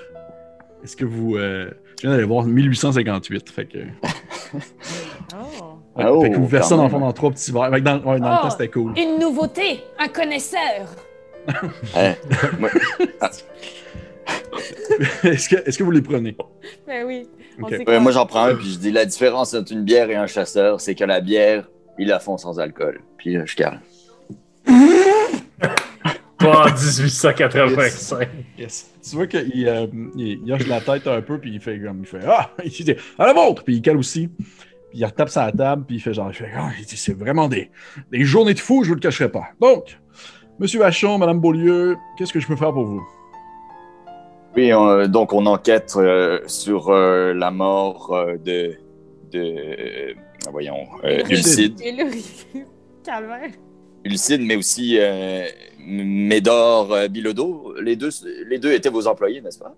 Est-ce 0.82 0.96
que 0.96 1.04
vous. 1.04 1.36
euh, 1.36 1.70
je 1.98 2.02
viens 2.06 2.10
d'aller 2.12 2.24
voir 2.26 2.44
1858. 2.46 3.50
Fait 3.50 3.66
que. 3.66 3.78
Oh. 5.34 5.78
Ouais, 5.96 6.04
Oh, 6.08 6.22
fait 6.22 6.30
que 6.30 6.36
vous 6.36 6.46
versez 6.46 6.70
ça 6.70 6.76
dans 6.76 6.84
le 6.84 6.88
fond 6.90 7.00
dans 7.00 7.12
trois 7.12 7.30
petits 7.30 7.52
verres. 7.52 7.70
Dans, 7.70 7.98
ouais, 8.04 8.20
dans 8.20 8.30
le 8.30 8.36
Oh. 8.38 8.42
temps, 8.44 8.50
c'était 8.50 8.68
cool. 8.68 8.94
Une 8.98 9.18
nouveauté, 9.20 9.82
un 9.98 10.08
connaisseur. 10.08 10.86
Moi- 12.58 12.70
est-ce, 15.24 15.48
que, 15.48 15.56
est-ce 15.68 15.78
que 15.78 15.84
vous 15.84 15.90
les 15.90 16.02
prenez? 16.02 16.36
Ben 16.86 17.06
oui. 17.06 17.28
On 17.58 17.64
Ok. 17.64 17.70
sait 17.70 17.78
ouais, 17.78 17.84
quoi. 17.84 18.00
moi 18.00 18.12
j'en 18.12 18.26
prends 18.26 18.44
un, 18.44 18.54
puis 18.54 18.72
je 18.72 18.78
dis 18.78 18.90
la 18.92 19.04
différence 19.04 19.54
entre 19.54 19.72
une 19.72 19.84
bière 19.84 20.08
et 20.10 20.16
un 20.16 20.26
chasseur, 20.26 20.80
c'est 20.80 20.94
que 20.94 21.04
la 21.04 21.20
bière, 21.20 21.68
ils 21.98 22.08
la 22.08 22.18
font 22.18 22.36
sans 22.38 22.58
alcool. 22.58 23.00
Puis 23.18 23.36
euh, 23.36 23.44
je 23.46 23.56
calme. 23.56 23.80
Pas 26.38 26.62
en 26.62 26.74
1885. 26.74 28.28
Yes. 28.58 28.90
Tu 29.08 29.16
vois 29.16 29.26
qu'il 29.26 29.68
euh, 29.68 29.86
il, 30.16 30.40
il 30.44 30.52
hoche 30.52 30.66
la 30.66 30.80
tête 30.80 31.06
un 31.06 31.20
peu, 31.22 31.38
puis 31.38 31.52
il 31.54 31.60
fait 31.60 31.78
comme. 31.78 32.00
Il 32.00 32.06
fait 32.06 32.18
Ah! 32.26 32.50
Il 32.64 32.70
dit 32.70 32.94
À 33.18 33.26
la 33.26 33.32
vôtre! 33.32 33.62
Puis 33.64 33.76
il 33.76 33.82
cale 33.82 33.96
aussi. 33.96 34.28
Puis 34.28 34.98
il 34.98 35.04
retape 35.04 35.28
sa 35.28 35.52
table, 35.52 35.84
puis 35.86 35.96
il 35.96 36.00
fait 36.00 36.14
genre. 36.14 36.30
Il 36.30 36.34
fait, 36.34 36.50
ah, 36.56 36.70
il 36.78 36.84
dit, 36.84 36.96
c'est 36.96 37.16
vraiment 37.16 37.48
des, 37.48 37.70
des 38.10 38.24
journées 38.24 38.54
de 38.54 38.58
fou, 38.60 38.82
je 38.82 38.88
vous 38.88 38.94
le 38.94 39.00
cacherai 39.00 39.30
pas. 39.30 39.44
Donc, 39.60 39.98
Monsieur 40.58 40.80
Vachon, 40.80 41.16
Madame 41.18 41.40
Beaulieu, 41.40 41.96
qu'est-ce 42.18 42.32
que 42.32 42.40
je 42.40 42.46
peux 42.46 42.56
faire 42.56 42.72
pour 42.72 42.84
vous? 42.84 43.02
Oui, 44.56 44.72
on- 44.74 45.06
donc 45.08 45.32
on 45.32 45.46
enquête 45.46 45.94
euh, 45.96 46.40
sur 46.46 46.90
euh, 46.90 47.32
la 47.34 47.50
mort 47.50 48.12
euh, 48.14 48.36
de. 48.36 48.74
de 49.32 49.38
euh, 49.38 50.12
voyons, 50.50 50.86
euh, 51.04 51.22
Ulcide. 51.30 51.80
Et 51.82 51.92
le 51.92 52.04
calvaire. 53.04 53.50
Ulcide, 54.04 54.42
mais 54.42 54.56
aussi 54.56 54.98
euh, 54.98 55.46
Médor 55.78 56.92
euh, 56.92 57.08
Bilodeau. 57.08 57.74
Les 57.80 57.96
deux, 57.96 58.10
les 58.48 58.58
deux 58.58 58.72
étaient 58.72 58.90
vos 58.90 59.06
employés, 59.06 59.40
n'est-ce 59.40 59.58
pas? 59.58 59.74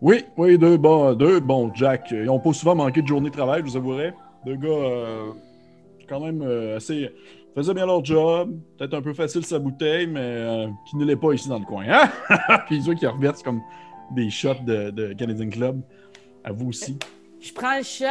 Oui, 0.00 0.24
oui, 0.36 0.56
deux 0.58 0.76
bons, 0.78 1.12
deux 1.14 1.40
bons 1.40 1.70
Jack. 1.74 2.08
Ils 2.12 2.24
n'ont 2.24 2.40
pas 2.40 2.52
souvent 2.52 2.74
manqué 2.74 3.02
de 3.02 3.06
journée 3.06 3.30
de 3.30 3.34
travail, 3.34 3.62
je 3.64 3.70
vous 3.70 3.76
avouerai. 3.76 4.12
Deux 4.46 4.56
gars 4.56 4.68
euh, 4.68 5.30
quand 6.08 6.20
même 6.20 6.42
euh, 6.42 6.76
assez. 6.78 7.10
Faisaient 7.54 7.74
bien 7.74 7.86
leur 7.86 8.04
job. 8.04 8.58
Peut-être 8.78 8.94
un 8.94 9.02
peu 9.02 9.14
facile 9.14 9.44
sa 9.44 9.58
bouteille, 9.58 10.06
mais 10.06 10.20
euh, 10.20 10.68
qui 10.88 10.96
ne 10.96 11.04
l'est 11.04 11.16
pas 11.16 11.32
ici 11.32 11.48
dans 11.48 11.58
le 11.58 11.64
coin. 11.64 11.84
Hein? 11.88 12.10
Puis 12.66 12.82
ils 12.84 12.94
qui 12.94 13.06
reversent 13.06 13.42
comme 13.42 13.60
des 14.14 14.30
shots 14.30 14.62
de, 14.66 14.90
de 14.90 15.12
Canadian 15.12 15.50
Club. 15.50 15.80
À 16.44 16.52
vous 16.52 16.68
aussi. 16.68 16.98
Je 17.40 17.52
prends 17.52 17.76
le 17.76 17.84
shot, 17.84 18.06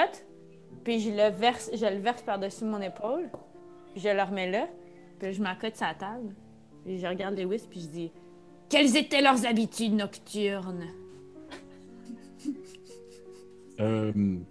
puis 0.84 1.00
je 1.00 1.10
le 1.10 1.32
verse, 1.32 1.70
je 1.74 1.86
le 1.86 2.00
verse 2.00 2.22
par-dessus 2.22 2.66
mon 2.66 2.82
épaule. 2.82 3.30
puis 3.94 4.02
Je 4.02 4.10
le 4.10 4.22
remets 4.22 4.50
là, 4.50 4.68
puis 5.20 5.34
je 5.34 5.42
m'accote 5.42 5.76
sur 5.76 5.86
la 5.86 5.94
table. 5.94 6.34
Puis 6.86 7.00
je 7.00 7.08
regarde 7.08 7.38
Lewis, 7.38 7.64
puis 7.70 7.82
je 7.82 7.88
dis 7.88 8.12
Quelles 8.70 8.96
étaient 8.98 9.22
leurs 9.22 9.46
habitudes 9.46 9.94
nocturnes 9.94 10.86
Euh, 13.80 14.12
vous 14.14 14.46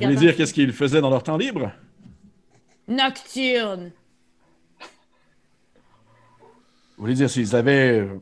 voulez 0.00 0.16
dire 0.16 0.36
qu'est-ce 0.36 0.52
qu'ils 0.52 0.72
faisaient 0.72 1.00
dans 1.00 1.10
leur 1.10 1.22
temps 1.22 1.36
libre? 1.36 1.70
Nocturnes. 2.88 3.92
Vous 6.96 7.04
voulez 7.04 7.14
dire 7.14 7.30
s'ils 7.30 7.56
avaient. 7.56 8.00
euh, 8.00 8.20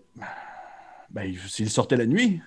Ben, 1.11 1.35
s'ils 1.49 1.71
sortaient 1.71 1.97
la 1.97 2.07
nuit? 2.07 2.41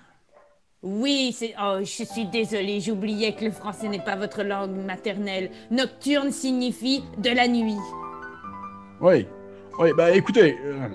Oui, 0.82 1.34
c'est. 1.36 1.54
Oh, 1.62 1.78
je 1.80 2.04
suis 2.04 2.26
désolée, 2.26 2.80
j'oubliais 2.80 3.34
que 3.34 3.44
le 3.44 3.50
français 3.50 3.88
n'est 3.88 4.02
pas 4.02 4.16
votre 4.16 4.42
langue 4.42 4.74
maternelle. 4.84 5.50
Nocturne 5.70 6.30
signifie 6.32 7.04
de 7.18 7.30
la 7.30 7.46
nuit. 7.48 7.76
Oui. 9.00 9.26
Oui, 9.78 9.90
ben 9.96 10.12
écoutez, 10.14 10.58
euh, 10.64 10.88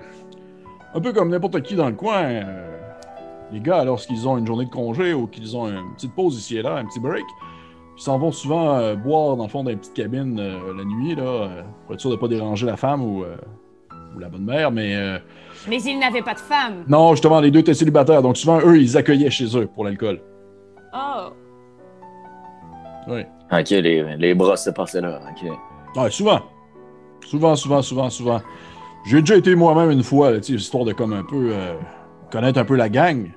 un 0.94 1.02
peu 1.02 1.12
comme 1.14 1.30
n'importe 1.30 1.62
qui 1.62 1.76
dans 1.76 1.90
le 1.90 1.96
coin, 1.96 2.24
euh, 2.26 2.78
les 3.52 3.60
gars, 3.60 3.84
lorsqu'ils 3.84 4.28
ont 4.28 4.38
une 4.38 4.46
journée 4.46 4.66
de 4.66 4.70
congé 4.70 5.14
ou 5.14 5.26
qu'ils 5.28 5.58
ont 5.58 5.68
une 5.68 5.94
petite 5.96 6.14
pause 6.14 6.38
ici 6.38 6.58
et 6.58 6.62
là, 6.62 6.76
un 6.76 6.86
petit 6.86 7.00
break, 7.00 7.26
ils 7.98 8.02
s'en 8.02 8.18
vont 8.20 8.32
souvent 8.32 8.76
euh, 8.78 8.96
boire 8.96 9.36
dans 9.36 9.44
le 9.44 9.50
fond 9.50 9.64
d'une 9.64 9.78
petite 9.78 9.94
cabine 9.94 10.40
euh, 10.40 10.74
la 10.78 10.84
nuit, 10.86 11.16
là, 11.16 11.24
euh, 11.24 11.62
pour 11.86 11.96
être 11.96 12.00
sûr 12.02 12.10
de 12.12 12.16
ne 12.16 12.20
pas 12.20 12.28
déranger 12.28 12.66
la 12.66 12.78
femme 12.78 13.02
ou, 13.04 13.24
euh, 13.24 13.36
ou 14.16 14.20
la 14.20 14.30
bonne 14.30 14.46
mère, 14.46 14.72
mais 14.72 14.96
euh, 14.96 15.18
Mais 15.68 15.82
ils 15.82 15.98
n'avaient 16.00 16.22
pas 16.22 16.34
de 16.36 16.40
femme. 16.40 16.84
non, 16.88 17.12
justement, 17.12 17.40
les 17.40 17.50
deux 17.52 17.60
étaient 17.60 17.74
célibataires, 17.74 18.22
donc 18.22 18.38
souvent, 18.38 18.60
eux, 18.64 18.78
ils 18.80 18.96
accueillaient 18.98 19.30
chez 19.32 19.58
eux 19.58 19.68
pour 19.68 19.84
l'alcool. 19.84 20.22
Oh, 20.94 21.30
Oui. 23.08 23.22
Ok, 23.52 23.70
les, 23.70 24.16
les 24.18 24.34
bras 24.36 24.58
se 24.58 24.70
passaient 24.70 25.02
là. 25.02 25.20
Ok. 25.32 25.50
Ouais, 25.96 26.12
souvent. 26.12 26.42
Souvent, 27.26 27.56
souvent, 27.56 27.82
souvent, 27.82 28.10
souvent. 28.10 28.42
J'ai 29.06 29.22
déjà 29.22 29.38
été 29.38 29.56
moi-même 29.56 29.90
une 29.92 30.04
fois, 30.04 30.32
là, 30.32 30.38
tu 30.40 30.54
sais, 30.54 30.54
histoire 30.54 30.84
de 30.86 30.92
comme 30.94 31.14
un 31.14 31.24
peu 31.24 31.50
euh, 31.54 31.76
connaître 32.32 32.60
un 32.60 32.66
peu 32.66 32.76
la 32.76 32.90
gang. 32.90 33.32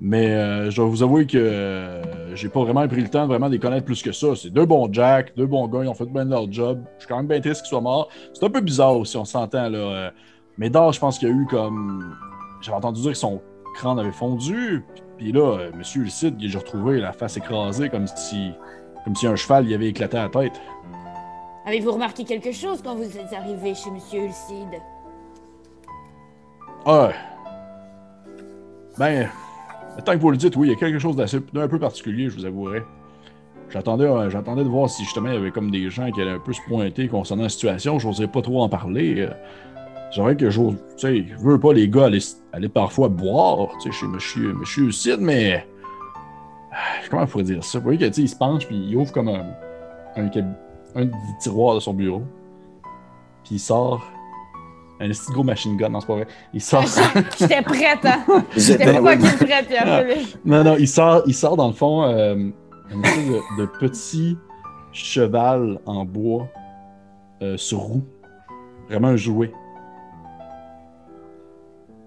Mais 0.00 0.30
euh, 0.30 0.70
je 0.70 0.76
dois 0.76 0.86
vous 0.86 1.02
avouer 1.02 1.26
que 1.26 1.36
euh, 1.38 2.36
j'ai 2.36 2.48
pas 2.48 2.62
vraiment 2.62 2.86
pris 2.86 3.00
le 3.00 3.08
temps 3.08 3.22
de 3.22 3.28
vraiment 3.28 3.48
les 3.48 3.58
connaître 3.58 3.84
plus 3.84 4.00
que 4.00 4.12
ça. 4.12 4.28
C'est 4.36 4.50
deux 4.50 4.64
bons 4.64 4.88
Jack, 4.92 5.34
deux 5.36 5.46
bons 5.46 5.66
gars, 5.66 5.80
ils 5.82 5.88
ont 5.88 5.94
fait 5.94 6.06
bien 6.06 6.24
leur 6.24 6.50
job. 6.52 6.84
Je 6.96 7.00
suis 7.04 7.08
quand 7.08 7.16
même 7.16 7.26
bien 7.26 7.40
triste 7.40 7.62
qu'ils 7.62 7.70
soient 7.70 7.80
morts. 7.80 8.08
C'est 8.32 8.44
un 8.44 8.50
peu 8.50 8.60
bizarre 8.60 8.96
aussi, 8.96 9.16
on 9.16 9.24
s'entend 9.24 9.68
là. 9.68 9.78
euh. 9.78 10.10
Mais 10.56 10.70
d'or, 10.70 10.92
je 10.92 11.00
pense 11.00 11.18
qu'il 11.18 11.28
y 11.28 11.32
a 11.32 11.34
eu 11.34 11.46
comme. 11.46 12.14
J'avais 12.60 12.76
entendu 12.76 13.00
dire 13.00 13.12
que 13.12 13.18
son 13.18 13.40
crâne 13.74 13.98
avait 13.98 14.12
fondu. 14.12 14.84
Puis 15.16 15.32
là, 15.32 15.58
euh, 15.58 15.70
Monsieur 15.76 16.02
Lucide, 16.02 16.36
j'ai 16.38 16.58
retrouvé 16.58 17.00
la 17.00 17.12
face 17.12 17.36
écrasée 17.36 17.88
comme 17.88 18.06
si. 18.06 18.52
Comme 19.04 19.16
si 19.16 19.26
un 19.26 19.36
cheval 19.36 19.68
y 19.68 19.74
avait 19.74 19.88
éclaté 19.88 20.16
la 20.16 20.28
tête. 20.28 20.60
Avez-vous 21.66 21.92
remarqué 21.92 22.24
quelque 22.24 22.52
chose 22.52 22.80
quand 22.82 22.94
vous 22.94 23.04
êtes 23.18 23.32
arrivé 23.32 23.74
chez 23.74 23.90
Monsieur 23.90 24.20
Ulcide 24.24 24.80
Ah. 26.86 27.10
Ben, 28.98 29.28
tant 30.02 30.12
que 30.12 30.18
vous 30.18 30.30
le 30.30 30.36
dites, 30.36 30.56
oui, 30.56 30.68
il 30.68 30.70
y 30.70 30.74
a 30.74 30.76
quelque 30.78 30.98
chose 30.98 31.16
d'un 31.52 31.68
peu 31.68 31.78
particulier, 31.78 32.28
je 32.30 32.36
vous 32.36 32.44
avouerai. 32.44 32.82
J'attendais, 33.70 34.06
euh, 34.06 34.30
j'attendais 34.30 34.64
de 34.64 34.68
voir 34.68 34.88
si 34.88 35.04
justement 35.04 35.28
il 35.28 35.34
y 35.34 35.36
avait 35.36 35.50
comme 35.50 35.70
des 35.70 35.90
gens 35.90 36.10
qui 36.10 36.22
allaient 36.22 36.30
un 36.30 36.38
peu 36.38 36.52
se 36.54 36.60
pointer 36.68 37.06
concernant 37.08 37.42
la 37.42 37.48
situation. 37.50 37.98
J'osais 37.98 38.26
pas 38.26 38.40
trop 38.40 38.62
en 38.62 38.68
parler. 38.68 39.20
euh. 39.20 39.30
J'aurais 40.10 40.36
que 40.36 40.48
j'ose. 40.48 40.76
Tu 40.96 41.06
sais, 41.06 41.26
je 41.28 41.36
veux 41.36 41.60
pas 41.60 41.74
les 41.74 41.86
gars 41.88 42.06
aller, 42.52 42.68
parfois 42.70 43.08
boire, 43.10 43.68
chez 43.82 44.06
monsieur, 44.06 44.54
monsieur 44.54 45.16
mais. 45.18 45.66
Ah, 46.72 46.76
Comment 47.10 47.26
je 47.26 47.30
pourrais 47.30 47.44
dire 47.44 47.62
ça? 47.62 47.78
Vous 47.78 47.84
voyez 47.84 47.98
que, 47.98 48.04
tu 48.06 48.12
sais, 48.14 48.22
il 48.22 48.28
se 48.28 48.36
penche 48.36 48.66
puis 48.66 48.76
il 48.76 48.96
ouvre 48.96 49.12
comme 49.12 49.28
un, 49.28 49.44
un, 50.16 50.30
un 50.94 51.04
des 51.04 51.12
tiroirs 51.40 51.74
de 51.74 51.80
son 51.80 51.92
bureau. 51.92 52.22
Puis 53.44 53.56
il 53.56 53.58
sort 53.58 54.02
un 55.00 55.08
petit 55.08 55.32
gros 55.32 55.44
machine 55.44 55.76
gun, 55.76 55.88
non, 55.90 56.00
c'est 56.00 56.06
pas 56.06 56.14
vrai. 56.14 56.26
Il 56.52 56.60
sort. 56.60 56.84
j'étais 57.38 57.62
prête, 57.62 58.04
hein? 58.04 58.24
J'étais- 58.56 58.84
qu'il 58.84 59.46
prête, 59.46 59.68
Pierre-Philippe. 59.68 60.38
Non, 60.44 60.64
non, 60.64 60.76
il 60.78 60.88
sort, 60.88 61.22
il 61.26 61.34
sort 61.34 61.56
dans 61.56 61.68
le 61.68 61.72
fond 61.72 62.02
euh, 62.02 62.34
une 62.90 63.04
espèce 63.04 63.26
de, 63.28 63.62
de 63.62 63.66
petit 63.66 64.36
cheval 64.92 65.78
en 65.86 66.04
bois 66.04 66.48
euh, 67.42 67.56
sur 67.56 67.78
roue. 67.78 68.04
Vraiment 68.88 69.08
un 69.08 69.16
jouet. 69.16 69.52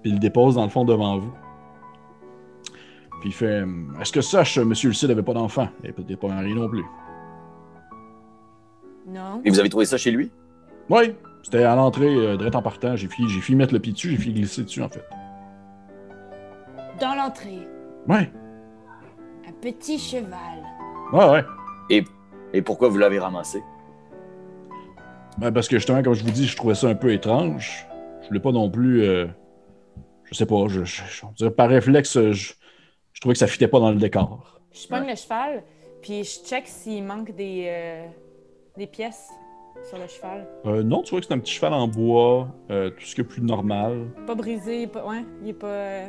Puis 0.02 0.10
il 0.10 0.14
le 0.16 0.20
dépose 0.20 0.56
dans 0.56 0.64
le 0.64 0.70
fond 0.70 0.84
devant 0.84 1.18
vous. 1.20 1.32
Puis 3.22 3.30
il 3.30 3.34
fait 3.34 3.64
Est-ce 4.02 4.12
que 4.12 4.22
sache, 4.22 4.58
monsieur 4.58 4.90
le 4.90 4.96
Cid 4.96 5.10
n'avait 5.10 5.22
pas 5.22 5.34
d'enfant 5.36 5.70
Il 5.80 5.92
n'avait 5.92 5.94
peut-être 5.94 6.20
pas 6.20 6.28
mari 6.28 6.54
non 6.56 6.68
plus. 6.68 6.84
Non. 9.08 9.42
Et 9.46 9.50
vous 9.50 9.60
avez 9.60 9.70
trouvé 9.70 9.86
ça 9.86 9.98
chez 9.98 10.12
lui? 10.12 10.32
Oui, 10.90 11.14
c'était 11.44 11.64
à 11.64 11.76
l'entrée, 11.76 12.14
euh, 12.14 12.38
direct 12.38 12.56
en 12.56 12.62
partant. 12.62 12.96
J'ai 12.96 13.08
fini, 13.08 13.30
j'ai 13.30 13.42
fini 13.42 13.58
mettre 13.58 13.74
le 13.74 13.80
pied 13.80 13.94
dessus, 13.94 14.10
j'ai 14.12 14.18
fini 14.18 14.36
glisser 14.36 14.64
dessus 14.64 14.82
en 14.82 14.90
fait. 14.90 15.04
Dans 17.00 17.16
l'entrée, 17.16 17.68
Ouais, 18.08 18.32
un 19.48 19.52
petit 19.62 19.98
cheval. 20.00 20.64
ouais, 21.14 21.30
ouais. 21.30 21.44
Et 22.54 22.62
pourquoi 22.62 22.90
vous 22.90 22.98
l'avez 22.98 23.18
ramassé? 23.20 23.64
Ben, 25.38 25.52
parce 25.54 25.68
que 25.70 25.78
justement, 25.78 26.04
comme 26.04 26.14
je 26.14 26.24
vous 26.24 26.32
dis, 26.32 26.46
je 26.46 26.56
trouvais 26.58 26.76
ça 26.76 26.88
un 26.88 26.96
peu 26.96 27.14
étrange. 27.14 27.88
Je 28.22 28.28
voulais 28.28 28.40
pas 28.42 28.52
non 28.52 28.70
plus. 28.70 29.04
euh, 29.04 29.28
je 30.26 30.36
sais 30.36 30.46
pas, 30.46 30.68
je, 30.68 30.84
je- 30.84 31.02
je- 31.10 31.26
on 31.26 31.32
dirait 31.32 31.52
par 31.52 31.70
réflexe, 31.70 32.20
je, 32.32 32.54
je 33.14 33.22
trouvais 33.22 33.34
que 33.34 33.40
ça 33.40 33.48
fitait 33.48 33.68
pas 33.70 33.80
dans 33.80 33.92
le 33.92 33.98
décor. 33.98 34.60
Je 34.74 34.88
pogne 34.88 35.08
le 35.08 35.16
cheval, 35.16 35.64
puis 36.02 36.24
je 36.26 36.40
check 36.46 36.68
s'il 36.68 37.04
manque 37.06 37.32
des, 37.36 37.66
euh, 37.70 38.06
des 38.78 38.88
pièces 38.88 39.30
sur 39.88 39.98
le 39.98 40.08
cheval? 40.08 40.48
Euh, 40.66 40.84
non, 40.84 41.02
tu 41.02 41.12
vois 41.12 41.20
que 41.20 41.28
c'est 41.28 41.34
un 41.34 41.40
petit 41.40 41.54
cheval 41.54 41.74
en 41.74 41.88
bois, 41.88 42.48
euh, 42.70 42.90
tout 42.90 43.06
ce 43.06 43.16
qui 43.16 43.22
est 43.22 43.26
plus 43.26 43.42
normal. 43.42 44.08
Pas 44.28 44.36
brisé, 44.36 44.88
pas... 44.88 45.06
ouais, 45.06 45.24
il 45.44 45.50
est 45.50 45.54
pas... 45.54 45.68
euh, 45.68 46.08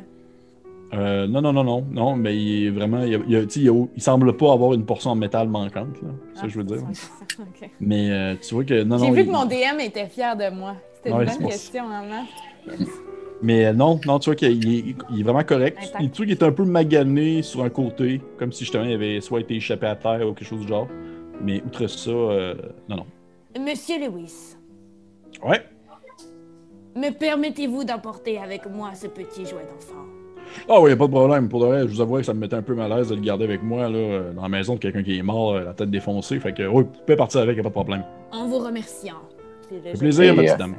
Euh, 0.94 1.26
non, 1.26 1.40
non, 1.40 1.52
non, 1.52 1.64
non, 1.64 1.84
non, 1.90 2.16
mais 2.16 2.36
il 2.36 2.66
est 2.66 2.70
vraiment. 2.70 3.02
Il, 3.02 3.18
il 3.26 4.02
semble 4.02 4.36
pas 4.36 4.52
avoir 4.52 4.74
une 4.74 4.84
portion 4.84 5.10
en 5.10 5.14
métal 5.14 5.48
manquante, 5.48 6.02
là. 6.02 6.08
C'est 6.34 6.40
ça 6.40 6.46
que 6.46 6.52
je 6.52 6.60
veux 6.60 6.66
ah, 6.70 6.76
dire. 6.76 7.68
Mais 7.80 8.10
euh, 8.10 8.34
tu 8.36 8.54
vois 8.54 8.64
que. 8.64 8.82
Non, 8.82 8.98
J'ai 8.98 9.10
vu 9.10 9.24
que 9.24 9.30
mon 9.30 9.46
DM 9.46 9.80
était 9.80 10.06
fier 10.06 10.36
de 10.36 10.50
moi. 10.54 10.76
C'était 10.94 11.10
une 11.10 11.24
bonne 11.24 11.48
question, 11.48 11.88
maman. 11.88 12.26
Mais 13.42 13.66
euh, 13.66 13.72
non, 13.72 13.98
non, 14.06 14.18
tu 14.18 14.30
vois 14.30 14.36
qu'il 14.36 14.48
est, 14.48 14.94
il 15.10 15.20
est 15.20 15.22
vraiment 15.22 15.42
correct. 15.42 15.78
Il, 15.98 16.10
tu 16.10 16.18
vois 16.18 16.26
qu'il 16.26 16.30
est 16.30 16.42
un 16.42 16.52
peu 16.52 16.64
magané 16.64 17.42
sur 17.42 17.64
un 17.64 17.70
côté, 17.70 18.20
comme 18.38 18.52
si 18.52 18.60
justement 18.60 18.84
il 18.84 18.92
avait 18.92 19.20
soit 19.20 19.40
été 19.40 19.56
échappé 19.56 19.86
à 19.86 19.96
terre 19.96 20.28
ou 20.28 20.32
quelque 20.32 20.48
chose 20.48 20.60
du 20.60 20.68
genre. 20.68 20.88
Mais 21.42 21.60
outre 21.66 21.86
ça, 21.88 22.10
euh, 22.10 22.54
non, 22.88 22.96
non. 22.96 23.06
Monsieur 23.58 23.98
Lewis, 23.98 24.56
Ouais. 25.44 25.62
me 26.96 27.10
permettez-vous 27.10 27.84
d'emporter 27.84 28.38
avec 28.38 28.66
moi 28.66 28.94
ce 28.94 29.06
petit 29.06 29.44
jouet 29.46 29.66
d'enfant? 29.70 30.04
Ah 30.68 30.80
oui, 30.80 30.90
y 30.90 30.92
a 30.92 30.96
pas 30.96 31.06
de 31.06 31.10
problème. 31.12 31.48
Pour 31.48 31.60
de 31.60 31.66
vrai, 31.66 31.80
je 31.82 31.86
vous 31.94 32.00
avouerai 32.00 32.22
que 32.22 32.26
ça 32.26 32.34
me 32.34 32.40
mettait 32.40 32.56
un 32.56 32.62
peu 32.62 32.74
mal 32.74 32.92
à 32.92 32.96
l'aise 32.98 33.08
de 33.08 33.14
le 33.14 33.20
garder 33.22 33.44
avec 33.44 33.62
moi, 33.62 33.88
là, 33.88 33.96
euh, 33.96 34.32
dans 34.32 34.42
la 34.42 34.48
maison 34.48 34.74
de 34.74 34.80
quelqu'un 34.80 35.02
qui 35.02 35.16
est 35.18 35.22
mort, 35.22 35.52
euh, 35.54 35.64
la 35.64 35.72
tête 35.74 35.90
défoncée. 35.90 36.38
Fait 36.40 36.52
que, 36.52 36.62
oui, 36.66 36.84
vous 36.84 36.90
pouvez 37.06 37.16
partir 37.16 37.40
avec, 37.40 37.56
y 37.56 37.60
a 37.60 37.62
pas 37.62 37.68
de 37.70 37.74
problème. 37.74 38.04
En 38.32 38.46
vous 38.48 38.58
remerciant. 38.58 39.16
C'est 39.68 39.92
le 39.92 39.98
plaisir, 39.98 40.34
ma 40.34 40.42
petite 40.42 40.58
dame. 40.58 40.76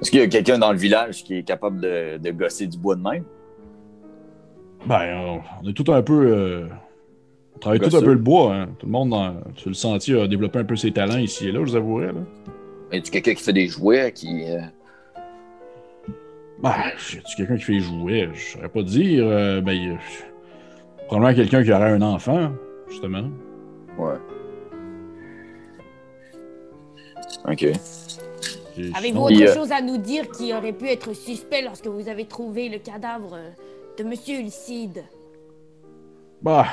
Est-ce 0.00 0.10
qu'il 0.10 0.20
y 0.20 0.22
a 0.22 0.26
quelqu'un 0.28 0.58
dans 0.58 0.72
le 0.72 0.78
village 0.78 1.22
qui 1.22 1.36
est 1.36 1.42
capable 1.42 1.80
de, 1.80 2.18
de 2.18 2.30
gosser 2.32 2.66
du 2.66 2.76
bois 2.78 2.96
de 2.96 3.02
même? 3.02 3.24
Ben, 4.86 5.16
on- 5.16 5.40
on 5.64 5.68
est 5.68 5.74
tout 5.74 5.92
un 5.92 6.02
peu. 6.02 6.26
euh, 6.26 6.66
travaille 7.60 7.80
tout 7.80 7.94
un 7.96 8.00
peu 8.00 8.12
le 8.12 8.18
bois. 8.18 8.54
Hein. 8.54 8.68
Tout 8.78 8.86
le 8.86 8.92
monde 8.92 9.10
dans- 9.10 9.34
sur 9.56 9.68
le 9.70 9.74
sentier 9.74 10.20
a 10.20 10.26
développé 10.26 10.58
un 10.58 10.64
peu 10.64 10.76
ses 10.76 10.90
talents 10.92 11.18
ici 11.18 11.48
et 11.48 11.52
là, 11.52 11.60
je 11.64 11.70
vous 11.70 11.76
avouerai. 11.76 12.06
Là. 12.06 12.12
Est-ce 12.92 13.10
quelqu'un 13.10 13.34
qui 13.34 13.42
fait 13.42 13.52
des 13.52 13.66
jouets 13.68 14.12
qui. 14.12 14.44
euh, 14.50 14.60
Ben, 16.62 16.74
c'est 16.98 17.22
quelqu'un 17.36 17.56
qui 17.56 17.62
fait 17.62 17.80
jouer, 17.80 18.28
je 18.34 18.52
saurais 18.52 18.68
pas 18.68 18.82
dire. 18.82 19.24
euh, 19.26 19.60
ben, 19.60 19.72
il 19.72 19.84
y 19.88 19.90
a- 19.92 19.98
probablement 21.06 21.34
quelqu'un 21.34 21.62
qui 21.64 21.72
aurait 21.72 21.92
un 21.92 22.02
enfant, 22.02 22.52
justement. 22.88 23.28
Ouais. 23.98 24.16
Ok. 27.48 27.66
Avez-vous 28.94 29.20
autre 29.22 29.42
euh, 29.42 29.54
chose 29.54 29.72
à 29.72 29.82
nous 29.82 29.98
dire 29.98 30.30
qui 30.30 30.52
aurait 30.54 30.72
pu 30.72 30.86
être 30.88 31.12
suspect 31.14 31.62
lorsque 31.62 31.86
vous 31.86 32.08
avez 32.08 32.24
trouvé 32.24 32.68
le 32.68 32.78
cadavre 32.78 33.36
de 33.98 34.04
Monsieur 34.04 34.38
Ulcide 34.40 35.02
Bah, 36.42 36.66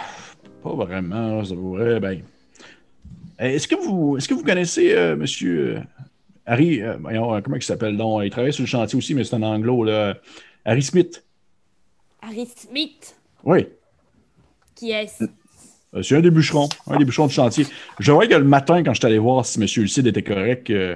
pas 0.63 0.73
vraiment, 0.73 1.43
je 1.43 1.53
vous 1.53 1.75
avouerai. 1.77 1.99
Ben, 1.99 2.21
Eh, 3.39 3.55
est-ce 3.55 3.67
que 3.67 3.75
vous, 3.75 4.17
est-ce 4.17 4.27
que 4.27 4.33
vous 4.33 4.43
connaissez 4.43 4.93
euh, 4.93 5.15
Monsieur 5.15 5.77
euh, 5.77 5.79
Harry, 6.45 6.81
euh, 6.81 6.97
voyons, 6.99 7.35
euh, 7.35 7.41
comment 7.41 7.55
il 7.57 7.61
s'appelle 7.61 7.95
donc? 7.97 8.21
Il 8.23 8.29
travaille 8.31 8.53
sur 8.53 8.63
le 8.63 8.67
chantier 8.67 8.97
aussi, 8.97 9.13
mais 9.13 9.23
c'est 9.23 9.35
un 9.35 9.43
anglo, 9.43 9.83
là. 9.83 10.15
Harry 10.65 10.81
Smith. 10.81 11.23
Harry 12.21 12.47
Smith 12.47 13.15
Oui. 13.43 13.67
Qui 14.75 14.91
est-ce? 14.91 15.25
C'est 16.01 16.15
un 16.15 16.21
des 16.21 16.31
bûcherons, 16.31 16.67
un 16.87 16.97
des 16.97 17.05
bûcherons 17.05 17.27
du 17.27 17.33
chantier. 17.33 17.65
Je 17.99 18.11
vois 18.11 18.27
que 18.27 18.33
le 18.35 18.43
matin, 18.43 18.83
quand 18.83 18.93
je 18.93 18.99
suis 18.99 19.05
allé 19.05 19.17
voir 19.17 19.45
si 19.45 19.59
M. 19.59 19.67
Lucide 19.77 20.05
était 20.07 20.21
correct, 20.21 20.69
euh, 20.69 20.95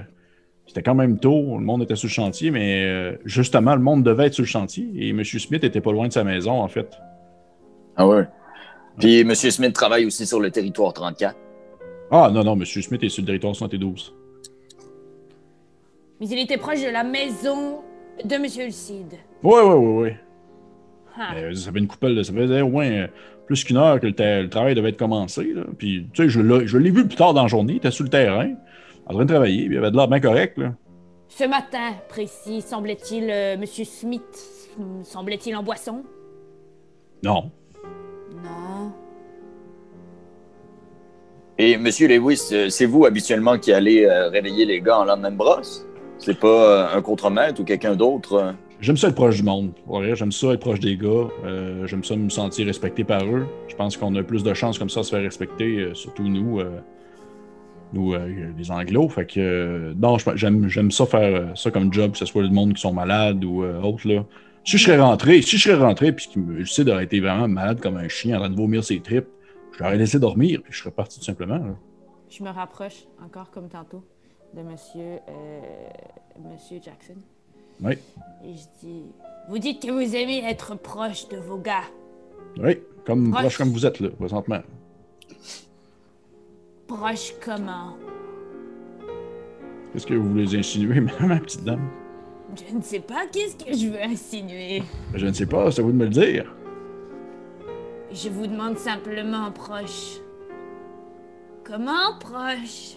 c'était 0.68 0.84
quand 0.84 0.96
même 0.96 1.18
tôt, 1.20 1.58
le 1.58 1.64
monde 1.64 1.82
était 1.84 1.96
sur 1.96 2.08
le 2.08 2.12
chantier, 2.12 2.52
mais 2.52 2.84
euh, 2.86 3.16
justement, 3.26 3.74
le 3.76 3.82
monde 3.82 4.04
devait 4.04 4.28
être 4.28 4.34
sur 4.34 4.44
le 4.44 4.48
chantier 4.48 4.90
et 4.96 5.10
M. 5.10 5.24
Smith 5.24 5.64
était 5.64 5.82
pas 5.82 5.92
loin 5.92 6.08
de 6.08 6.14
sa 6.14 6.24
maison, 6.24 6.62
en 6.62 6.68
fait. 6.68 6.92
Ah 7.96 8.08
ouais? 8.08 8.28
Puis 9.02 9.22
M. 9.22 9.34
Smith 9.34 9.74
travaille 9.74 10.06
aussi 10.06 10.28
sur 10.28 10.40
le 10.40 10.52
territoire 10.52 10.94
34. 10.94 11.36
Ah 12.12 12.30
non, 12.32 12.44
non, 12.44 12.54
M. 12.54 12.64
Smith 12.66 13.02
est 13.02 13.10
sur 13.10 13.24
le 13.24 13.26
territoire 13.26 13.56
72. 13.56 14.14
Mais 16.20 16.28
il 16.28 16.38
était 16.38 16.58
proche 16.58 16.84
de 16.84 16.90
la 16.92 17.04
maison 17.04 17.80
de 18.24 18.38
Monsieur 18.38 18.66
Ulcide. 18.66 19.14
Oui, 19.42 19.60
oui, 19.64 19.74
oui, 19.76 20.04
oui. 20.04 20.10
Ah. 21.18 21.34
Euh, 21.36 21.56
ça 21.56 21.72
fait 21.72 21.80
une 21.80 21.88
coupelle, 21.88 22.16
de- 22.16 22.22
ça 22.22 22.32
faisait 22.32 22.62
au 22.62 22.70
moins 22.70 22.86
euh, 22.86 23.08
plus 23.48 23.64
qu'une 23.64 23.78
heure 23.78 24.00
que 24.00 24.06
le, 24.06 24.48
travail 24.48 24.76
devait 24.76 24.90
être 24.90 25.00
commencé. 25.00 25.46
Là. 25.46 25.64
Puis, 25.80 26.06
tu 26.14 26.24
sais, 26.24 26.30
je 26.30 26.40
l'ai 26.40 26.68
je 26.68 26.78
l'ai 26.78 26.92
vu 26.92 27.08
plus 27.08 27.18
tard 27.18 27.34
dans 27.34 27.42
la 27.42 27.48
journée, 27.48 27.74
il 27.74 27.78
était 27.78 27.90
sur 27.90 28.04
le 28.04 28.12
terrain, 28.12 28.54
en 29.08 29.14
train 29.16 29.26
de 29.26 29.34
travailler, 29.34 29.66
puis 29.66 29.76
il 29.76 29.78
avait 29.80 29.90
de 29.90 29.98
l'air 29.98 30.08
bien 30.08 30.20
correct. 30.20 30.60
Là. 30.60 30.76
Ce 31.28 31.46
matin 31.46 31.96
précis, 32.08 32.62
semblait-il, 32.62 33.32
euh, 33.32 33.58
Monsieur 33.58 33.84
Smith, 33.84 34.22
hmm, 34.78 35.02
semblait-il 35.04 35.56
en 35.56 35.64
boisson? 35.64 36.04
Non. 37.24 37.52
Non. 38.44 38.92
Et 41.58 41.74
M. 41.74 41.84
Lewis, 41.84 42.50
euh, 42.52 42.70
c'est 42.70 42.86
vous 42.86 43.06
habituellement 43.06 43.58
qui 43.58 43.72
allez 43.72 44.06
euh, 44.06 44.30
réveiller 44.30 44.66
les 44.66 44.82
gars 44.82 45.00
en 45.00 45.06
lendemain 45.06 45.32
de 45.32 45.38
brosse? 45.38 45.86
C'est 46.18 46.40
pas 46.40 46.48
euh, 46.48 46.98
un 46.98 47.02
contremaître 47.02 47.62
ou 47.62 47.64
quelqu'un 47.64 47.96
d'autre? 47.96 48.56
J'aime 48.80 48.98
ça 48.98 49.10
être 49.10 49.16
proche 49.16 49.36
du 49.38 49.44
monde. 49.44 49.74
J'aime 50.14 50.32
ça 50.32 50.54
être 50.54 50.60
proche 50.60 50.80
des 50.80 50.98
gars. 50.98 51.28
Euh, 51.46 51.86
J'aime 51.86 52.04
ça 52.04 52.16
me 52.16 52.30
sentir 52.30 52.66
respecté 52.66 53.04
par 53.04 53.24
eux. 53.26 53.46
Je 53.68 53.76
pense 53.76 53.96
qu'on 53.96 54.16
a 54.16 54.24
plus 54.24 54.44
de 54.44 54.54
chances 54.56 54.80
comme 54.80 54.90
ça 54.90 55.02
à 55.02 55.04
se 55.04 55.12
faire 55.12 55.22
respecter, 55.22 55.78
euh, 55.78 55.94
surtout 55.94 56.24
nous, 56.24 56.60
euh, 56.60 56.80
nous 57.94 58.14
euh, 58.14 58.52
les 58.58 58.72
anglos. 58.72 59.10
Fait 59.10 59.26
que 59.26 59.40
euh, 59.40 59.94
non, 59.96 60.18
j'aime 60.34 60.68
j'aime 60.68 60.90
ça 60.90 61.06
faire 61.06 61.52
ça 61.56 61.70
comme 61.70 61.94
job, 61.94 62.14
que 62.14 62.18
ce 62.18 62.26
soit 62.26 62.42
le 62.42 62.50
monde 62.50 62.74
qui 62.74 62.82
sont 62.82 62.94
malades 62.94 63.44
ou 63.46 63.64
euh, 63.64 63.80
autres. 63.82 64.08
Là. 64.08 64.26
Si 64.64 64.78
je 64.78 64.86
serais 64.86 65.00
rentré, 65.00 65.42
si 65.42 65.58
je 65.58 65.64
serais 65.70 65.84
rentré 65.84 66.12
puis 66.12 66.30
je 66.60 66.72
sais 66.72 66.84
d'avoir 66.84 67.02
été 67.02 67.20
vraiment 67.20 67.48
malade 67.48 67.80
comme 67.82 67.98
un 67.98 68.08
chien 68.08 68.36
en 68.38 68.40
train 68.42 68.50
de 68.50 68.56
vomir 68.56 68.84
ses 68.84 69.00
tripes, 69.00 69.28
je 69.74 69.84
l'aurais 69.84 69.98
laissé 69.98 70.20
dormir 70.20 70.62
puis 70.64 70.72
je 70.72 70.80
serais 70.80 70.92
parti 70.92 71.20
tout 71.20 71.26
simplement. 71.26 71.58
là. 71.58 71.76
Je 72.30 72.44
me 72.44 72.50
rapproche, 72.50 73.06
encore 73.26 73.50
comme 73.52 73.68
tantôt, 73.70 74.04
de 74.56 74.62
monsieur, 74.62 75.20
euh, 75.30 75.60
monsieur 76.52 76.78
Jackson. 76.84 77.16
Oui, 77.84 77.94
Et 78.46 78.54
je 78.54 78.86
dis, 78.86 79.04
vous 79.50 79.58
dites 79.58 79.82
que 79.82 79.90
vous 79.92 80.16
aimez 80.16 80.44
être 80.46 80.76
proche 80.78 81.28
de 81.30 81.38
vos 81.38 81.58
gars. 81.58 81.84
oui, 82.58 82.78
comme 83.06 83.32
Proche. 83.32 83.42
proche 83.42 83.58
comme 83.58 83.70
vous 83.72 83.86
êtes 83.86 84.00
là, 84.00 84.10
présentement. 84.10 84.62
Proche 86.88 87.34
comment? 87.44 87.96
Qu'est-ce 89.92 90.06
que 90.06 90.14
vous 90.14 90.30
voulez 90.30 90.56
insinuer, 90.56 91.00
ma 91.22 91.40
petite 91.40 91.64
dame? 91.64 91.90
Je 92.56 92.76
ne 92.76 92.82
sais 92.82 93.00
pas 93.00 93.26
qu'est-ce 93.32 93.56
que 93.56 93.72
je 93.74 93.88
veux 93.88 94.02
insinuer? 94.02 94.84
Je 95.14 95.26
ne 95.26 95.34
sais 95.34 95.46
pas, 95.46 95.72
c'est 95.72 95.82
à 95.82 95.84
vous 95.86 95.92
de 95.92 95.98
me 95.98 96.04
le 96.06 96.10
dire. 96.10 96.54
Je 98.12 98.30
vous 98.30 98.46
demande 98.48 98.78
simplement 98.78 99.52
proche. 99.52 100.18
Comment 101.64 102.18
proche? 102.20 102.96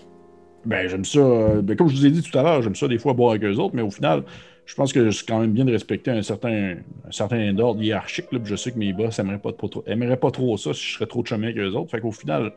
Ben, 0.64 0.88
j'aime 0.88 1.04
ça. 1.04 1.18
euh, 1.20 1.62
ben, 1.62 1.76
comme 1.76 1.88
je 1.88 1.94
vous 1.96 2.06
ai 2.06 2.10
dit 2.10 2.22
tout 2.22 2.36
à 2.36 2.42
l'heure, 2.42 2.62
j'aime 2.62 2.74
ça 2.74 2.88
des 2.88 2.98
fois 2.98 3.12
boire 3.12 3.30
avec 3.30 3.44
eux 3.44 3.56
autres, 3.58 3.74
mais 3.76 3.82
au 3.82 3.90
final, 3.90 4.24
je 4.66 4.74
pense 4.74 4.92
que 4.92 5.10
c'est 5.10 5.26
quand 5.26 5.38
même 5.38 5.52
bien 5.52 5.64
de 5.64 5.70
respecter 5.72 6.10
un 6.10 6.22
certain, 6.22 6.76
un 7.06 7.10
certain 7.12 7.56
ordre 7.58 7.82
hiérarchique. 7.82 8.32
Là, 8.32 8.38
puis 8.40 8.50
je 8.50 8.56
sais 8.56 8.72
que 8.72 8.78
mes 8.78 8.92
boss 8.92 9.18
n'aimeraient 9.18 9.38
pas, 9.38 9.52
trop- 9.52 9.84
aimeraient 9.86 10.16
pas 10.16 10.30
trop 10.30 10.56
ça 10.56 10.72
si 10.72 10.80
je 10.82 10.94
serais 10.94 11.06
trop 11.06 11.22
de 11.22 11.26
chemin 11.28 11.48
avec 11.48 11.58
eux 11.58 11.72
autres. 11.74 11.90
Fait 11.90 12.00
qu'au 12.00 12.10
final, 12.12 12.52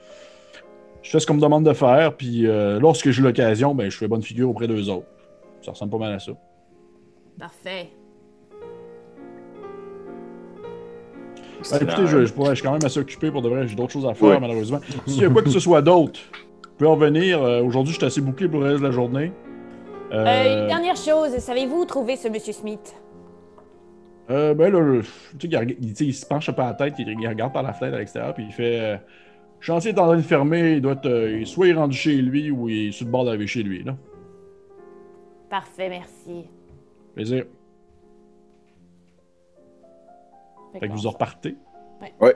je 1.03 1.09
fais 1.11 1.19
ce 1.19 1.27
qu'on 1.27 1.35
me 1.35 1.41
demande 1.41 1.65
de 1.65 1.73
faire, 1.73 2.15
puis 2.15 2.47
euh, 2.47 2.79
lorsque 2.79 3.11
j'ai 3.11 3.21
l'occasion, 3.21 3.75
ben, 3.75 3.91
je 3.91 3.97
fais 3.97 4.07
bonne 4.07 4.23
figure 4.23 4.49
auprès 4.49 4.67
d'eux 4.67 4.89
autres. 4.89 5.05
Ça 5.61 5.71
ressemble 5.71 5.91
pas 5.91 5.97
mal 5.99 6.13
à 6.13 6.19
ça. 6.19 6.31
Parfait. 7.39 7.89
Ben, 11.71 11.77
écoutez, 11.81 12.07
je, 12.07 12.25
je, 12.25 12.33
pourrais- 12.33 12.51
je 12.51 12.55
suis 12.55 12.63
quand 12.63 12.71
même 12.73 12.85
assez 12.85 12.99
occupé 12.99 13.31
pour 13.31 13.41
de 13.41 13.49
vrai. 13.49 13.67
J'ai 13.67 13.75
d'autres 13.75 13.91
choses 13.93 14.05
à 14.05 14.13
faire, 14.13 14.29
Ouais. 14.29 14.39
malheureusement. 14.39 14.79
S'il 15.05 15.23
y 15.23 15.25
a 15.25 15.29
quoi 15.29 15.41
que 15.41 15.49
ce 15.49 15.59
soit 15.59 15.81
d'autre, 15.81 16.19
vous 16.63 16.69
pouvez 16.77 16.89
en 16.89 16.95
venir. 16.95 17.41
Euh, 17.41 17.61
Aujourd'hui, 17.63 17.93
je 17.93 17.97
suis 17.97 18.05
assez 18.05 18.21
bouclé 18.21 18.47
pour 18.47 18.59
le 18.61 18.67
reste 18.67 18.79
de 18.81 18.85
la 18.85 18.91
journée. 18.91 19.31
Euh, 20.11 20.25
Euh, 20.25 20.61
une 20.61 20.67
dernière 20.67 20.95
chose, 20.95 21.35
savez-vous 21.39 21.81
où 21.81 21.85
trouver 21.85 22.15
ce 22.15 22.27
Monsieur 22.29 22.53
Smith? 22.53 22.95
Euh, 24.29 24.53
ben 24.53 24.71
là, 24.73 25.01
tu 25.39 25.49
sais, 25.49 26.05
il, 26.05 26.13
se 26.13 26.25
penche 26.25 26.49
à 26.49 26.53
la 26.57 26.73
tête, 26.73 26.95
il, 26.99 27.07
il 27.09 27.27
regarde 27.27 27.53
par 27.53 27.63
la 27.63 27.73
fenêtre 27.73 27.95
à 27.95 27.99
l'extérieur, 27.99 28.33
puis 28.33 28.45
il 28.47 28.53
fait 28.53 28.79
euh, 28.79 28.97
Chantier 29.59 29.91
est 29.91 29.99
en 29.99 30.05
train 30.07 30.17
de 30.17 30.21
fermer, 30.21 30.73
il 30.73 30.81
doit 30.81 30.93
être. 30.93 31.05
euh, 31.07 31.43
soit 31.45 31.67
il 31.67 31.71
est 31.71 31.75
rendu 31.79 31.97
chez 31.97 32.15
lui 32.15 32.51
ou 32.51 32.69
il 32.69 32.89
est 32.89 32.91
sur 32.91 33.05
le 33.05 33.11
bord 33.11 33.25
d'arriver 33.25 33.47
chez 33.47 33.63
lui, 33.63 33.83
là. 33.83 33.95
Parfait, 35.49 35.89
merci. 35.89 36.45
Plaisir. 37.17 37.45
Fait 40.71 40.79
Fait 40.79 40.87
que 40.87 40.93
vous 40.93 41.07
en 41.07 41.09
repartez. 41.09 41.55
Ouais. 41.99 42.13
Ouais. 42.21 42.35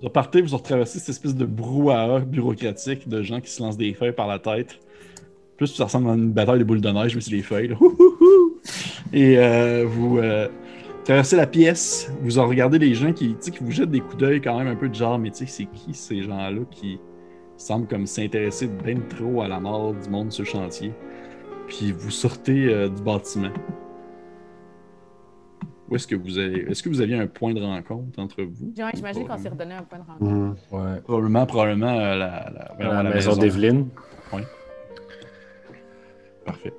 Vous 0.00 0.06
repartez, 0.06 0.42
vous 0.42 0.56
retraversez 0.56 1.00
cette 1.00 1.08
espèce 1.08 1.34
de 1.34 1.44
brouhaha 1.44 2.20
bureaucratique 2.20 3.08
de 3.08 3.20
gens 3.22 3.40
qui 3.40 3.50
se 3.50 3.60
lancent 3.60 3.76
des 3.76 3.92
feuilles 3.94 4.12
par 4.12 4.28
la 4.28 4.38
tête. 4.38 4.78
Plus 5.56 5.66
ça 5.66 5.84
ressemble 5.84 6.08
à 6.10 6.12
une 6.12 6.30
bataille 6.30 6.60
de 6.60 6.64
boules 6.64 6.80
de 6.80 6.88
neige, 6.88 7.16
mais 7.16 7.20
c'est 7.20 7.32
les 7.32 7.42
feuilles. 7.42 7.68
là. 7.68 7.76
Et 9.12 9.38
euh, 9.38 9.86
vous 9.88 10.18
euh, 10.18 10.46
traversez 11.04 11.34
la 11.34 11.48
pièce, 11.48 12.08
vous 12.20 12.38
en 12.38 12.46
regardez 12.46 12.78
les 12.78 12.94
gens 12.94 13.12
qui, 13.12 13.30
tu 13.30 13.36
sais, 13.40 13.50
qui 13.50 13.64
vous 13.64 13.72
jettent 13.72 13.90
des 13.90 14.00
coups 14.00 14.18
d'œil 14.18 14.40
quand 14.40 14.56
même 14.56 14.68
un 14.68 14.76
peu 14.76 14.88
de 14.88 14.94
genre, 14.94 15.18
mais 15.18 15.32
tu 15.32 15.38
sais, 15.38 15.46
c'est 15.46 15.66
qui 15.66 15.94
ces 15.94 16.22
gens-là 16.22 16.62
qui 16.70 17.00
semble 17.56 17.88
comme 17.88 18.06
s'intéresser 18.06 18.68
bien 18.68 19.00
trop 19.18 19.42
à 19.42 19.48
la 19.48 19.58
mort 19.58 19.94
du 19.94 20.08
monde 20.08 20.30
sur 20.30 20.44
le 20.44 20.48
chantier? 20.48 20.92
Puis 21.66 21.90
vous 21.90 22.10
sortez 22.12 22.72
euh, 22.72 22.88
du 22.88 23.02
bâtiment. 23.02 23.50
Où 25.88 25.96
est-ce 25.96 26.06
que 26.06 26.14
vous 26.14 26.38
avez. 26.38 26.70
Est-ce 26.70 26.82
que 26.82 26.88
vous 26.88 27.00
aviez 27.00 27.16
un 27.16 27.26
point 27.26 27.52
de 27.52 27.60
rencontre 27.60 28.18
entre 28.18 28.42
vous? 28.42 28.72
Genre, 28.76 28.90
J'imagine 28.94 29.26
qu'on 29.26 29.38
s'est 29.38 29.48
redonné 29.48 29.74
un 29.74 29.82
point 29.82 29.98
de 29.98 30.04
rencontre. 30.04 30.30
Hmm. 30.30 30.54
Ouais. 30.70 31.00
Probablement, 31.02 31.46
probablement 31.46 31.98
euh, 31.98 32.16
la, 32.16 32.52
la, 32.78 32.98
À 32.98 33.02
la, 33.02 33.10
maison, 33.10 33.36
d'Evelyne. 33.36 33.88
Parfait. 36.44 36.72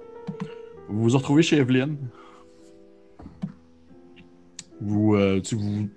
Vous 0.89 1.09
vous 1.09 1.17
retrouvez 1.17 1.43
chez 1.43 1.57
Evelyne. 1.57 1.97
Vous, 4.81 5.15
euh, 5.15 5.39
tu, 5.39 5.55
vous, 5.55 5.89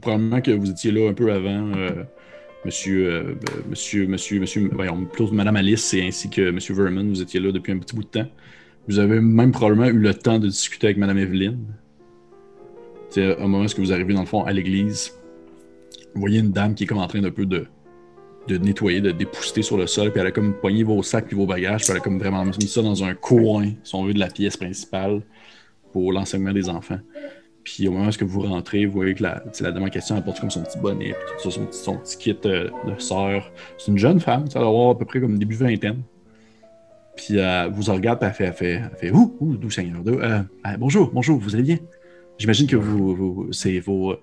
probablement 0.00 0.40
que 0.40 0.50
vous 0.50 0.70
étiez 0.70 0.90
là 0.90 1.08
un 1.08 1.14
peu 1.14 1.32
avant, 1.32 1.72
euh, 1.76 2.02
monsieur, 2.64 3.08
euh, 3.08 3.22
ben, 3.34 3.70
monsieur, 3.70 4.06
monsieur, 4.06 4.40
monsieur, 4.40 4.68
voyons, 4.72 5.04
plutôt 5.04 5.32
Madame 5.32 5.56
Alice 5.56 5.94
et 5.94 6.02
ainsi 6.06 6.28
que 6.28 6.50
Monsieur 6.50 6.74
Vernon, 6.74 7.08
vous 7.08 7.22
étiez 7.22 7.38
là 7.38 7.52
depuis 7.52 7.72
un 7.72 7.78
petit 7.78 7.94
bout 7.94 8.02
de 8.02 8.08
temps. 8.08 8.28
Vous 8.88 8.98
avez 8.98 9.20
même 9.20 9.52
probablement 9.52 9.86
eu 9.86 9.98
le 9.98 10.14
temps 10.14 10.38
de 10.38 10.48
discuter 10.48 10.88
avec 10.88 10.96
Madame 10.96 11.18
Evelyne. 11.18 11.58
C'est 13.10 13.38
un 13.38 13.46
moment 13.46 13.64
où 13.64 13.80
vous 13.80 13.92
arrivez 13.92 14.14
dans 14.14 14.20
le 14.20 14.26
fond 14.26 14.42
à 14.44 14.52
l'église. 14.52 15.12
Vous 16.14 16.20
voyez 16.20 16.40
une 16.40 16.50
dame 16.52 16.74
qui 16.74 16.84
est 16.84 16.86
comme 16.86 16.98
en 16.98 17.06
train 17.06 17.20
d'un 17.20 17.30
peu 17.30 17.46
de, 17.46 17.66
de 18.48 18.58
nettoyer, 18.58 19.00
de 19.00 19.10
dépousser 19.12 19.62
sur 19.62 19.76
le 19.76 19.86
sol, 19.86 20.10
puis 20.12 20.20
elle 20.20 20.26
a 20.28 20.30
comme 20.32 20.54
poigné 20.54 20.82
vos 20.82 21.02
sacs 21.02 21.26
puis 21.26 21.36
vos 21.36 21.46
bagages, 21.46 21.82
puis 21.82 21.90
elle 21.90 21.98
a 21.98 22.00
comme 22.00 22.18
vraiment 22.18 22.44
mis 22.44 22.66
ça 22.66 22.82
dans 22.82 23.04
un 23.04 23.14
coin, 23.14 23.70
si 23.84 23.94
on 23.94 24.04
veut, 24.04 24.14
de 24.14 24.18
la 24.18 24.28
pièce 24.28 24.56
principale 24.56 25.22
pour 25.92 26.12
l'enseignement 26.12 26.52
des 26.52 26.68
enfants. 26.68 26.98
Puis 27.64 27.88
au 27.88 27.92
moment 27.92 28.08
où 28.08 28.26
vous 28.26 28.42
rentrez, 28.42 28.86
vous 28.86 28.92
voyez 28.92 29.14
que 29.14 29.22
la, 29.24 29.42
la 29.60 29.72
dame 29.72 29.82
en 29.84 29.88
question 29.88 30.16
apporte 30.16 30.38
comme 30.40 30.50
son 30.50 30.62
petit 30.62 30.78
bonnet, 30.78 31.14
puis 31.14 31.34
tout 31.42 31.50
ça, 31.50 31.56
son, 31.56 31.66
petit- 31.66 31.78
son 31.78 31.96
petit 31.98 32.16
kit 32.18 32.36
euh, 32.46 32.70
de 32.86 32.98
sœur. 33.00 33.50
C'est 33.76 33.90
une 33.90 33.98
jeune 33.98 34.20
femme, 34.20 34.48
ça 34.50 34.60
doit 34.60 34.68
avoir 34.68 34.90
à 34.90 34.98
peu 34.98 35.04
près 35.04 35.20
comme 35.20 35.36
début 35.38 35.56
vingtaine. 35.56 36.02
Puis 37.16 37.38
euh, 37.40 37.68
vous 37.72 37.90
en 37.90 37.94
regarde, 37.94 38.18
elle 38.22 38.32
fait, 38.32 38.44
elle 38.44 38.52
fait, 38.52 38.82
fait 38.98 39.10
Ouh, 39.10 39.36
ouh, 39.40 39.56
doux 39.56 39.70
Seigneur. 39.70 40.02
doux, 40.02 40.18
euh, 40.20 40.42
euh, 40.66 40.76
bonjour, 40.78 41.10
bonjour, 41.12 41.38
vous 41.40 41.54
allez 41.54 41.64
bien? 41.64 41.78
J'imagine 42.38 42.66
que 42.66 42.76
vous, 42.76 43.14
vous- 43.14 43.52
c'est 43.52 43.78
vos, 43.80 44.16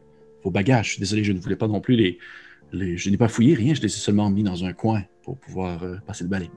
vos 0.44 0.52
bagages. 0.52 0.85
Je 0.88 0.91
suis 0.91 0.99
désolé, 0.99 1.23
je 1.23 1.31
ne 1.34 1.40
voulais 1.40 1.56
pas 1.56 1.68
non 1.68 1.81
plus 1.81 1.95
les, 1.95 2.18
les- 2.72 2.98
je 2.98 3.10
n'ai 3.10 3.18
pas 3.18 3.27
fouillé 3.27 3.56
rien, 3.56 3.73
je 3.73 3.81
les 3.81 3.88
ai 3.88 3.90
seulement 3.90 4.30
mis 4.30 4.44
dans 4.44 4.64
un 4.65 4.73
coin 4.73 5.03
pour 5.23 5.38
pouvoir 5.38 5.84
euh, 5.84 5.95
passer 6.06 6.23
le 6.23 6.30
balai. 6.30 6.49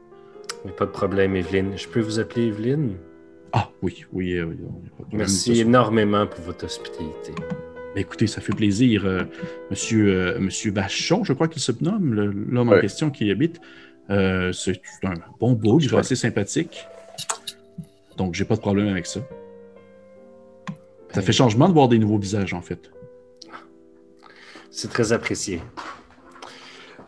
Pas 0.77 0.87
de 0.87 0.91
problème, 0.91 1.37
Evelyne. 1.37 1.73
Je 1.77 1.87
peux 1.87 2.01
vous 2.01 2.19
appeler 2.19 2.47
Evelyne? 2.49 2.97
Ah 3.53 3.71
oui, 3.83 4.05
oui, 4.13 4.33
euh, 4.35 4.47
oui. 4.47 4.57
Merci 5.13 5.61
énormément 5.61 6.27
pour 6.27 6.41
votre 6.45 6.65
hospitalité. 6.65 7.33
Écoutez, 7.95 8.27
ça 8.27 8.41
fait 8.43 8.53
plaisir. 8.55 9.07
euh, 9.07 9.23
monsieur, 9.71 10.09
euh, 10.09 10.39
monsieur 10.39 10.73
Vachon, 10.73 11.25
je 11.25 11.33
crois 11.33 11.49
qu'il 11.49 11.63
se 11.63 11.73
nomme, 11.81 12.13
l'homme 12.15 12.69
en 12.69 12.81
question 12.81 13.11
qui 13.11 13.27
y 13.27 13.31
habite. 13.31 13.61
Euh, 14.11 14.53
c'est 14.53 14.81
un 15.05 15.15
bon 15.41 15.53
beau, 15.55 15.81
il 15.81 15.87
est 15.87 15.93
Ouais. 15.93 16.01
assez 16.01 16.17
sympathique. 16.17 16.85
Donc, 18.19 18.35
j'ai 18.35 18.45
pas 18.45 18.57
de 18.57 18.61
problème 18.61 18.89
avec 18.89 19.07
ça. 19.07 19.21
Ça 21.17 21.23
fait 21.23 21.33
changement 21.33 21.67
de 21.67 21.73
voir 21.73 21.89
des 21.89 21.99
nouveaux 21.99 22.19
visages, 22.19 22.53
en 22.53 22.61
fait. 22.61 22.91
C'est 24.71 24.91
très 24.91 25.15
apprécié. 25.15 25.63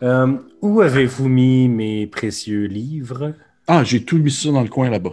Euh, 0.01 0.35
où 0.63 0.81
avez-vous 0.81 1.29
mis 1.29 1.69
mes 1.69 2.07
précieux 2.07 2.65
livres? 2.65 3.35
Ah, 3.67 3.83
j'ai 3.83 4.03
tout 4.03 4.17
mis 4.17 4.31
ça 4.31 4.49
dans 4.49 4.63
le 4.63 4.67
coin 4.67 4.89
là-bas, 4.89 5.11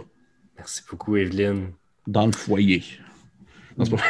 Merci 0.57 0.81
beaucoup, 0.89 1.15
Evelyne. 1.15 1.73
dans 2.07 2.25
le 2.25 2.31
foyer. 2.31 2.81
Non, 3.77 3.85
c'est 3.85 3.91
pas, 3.91 4.03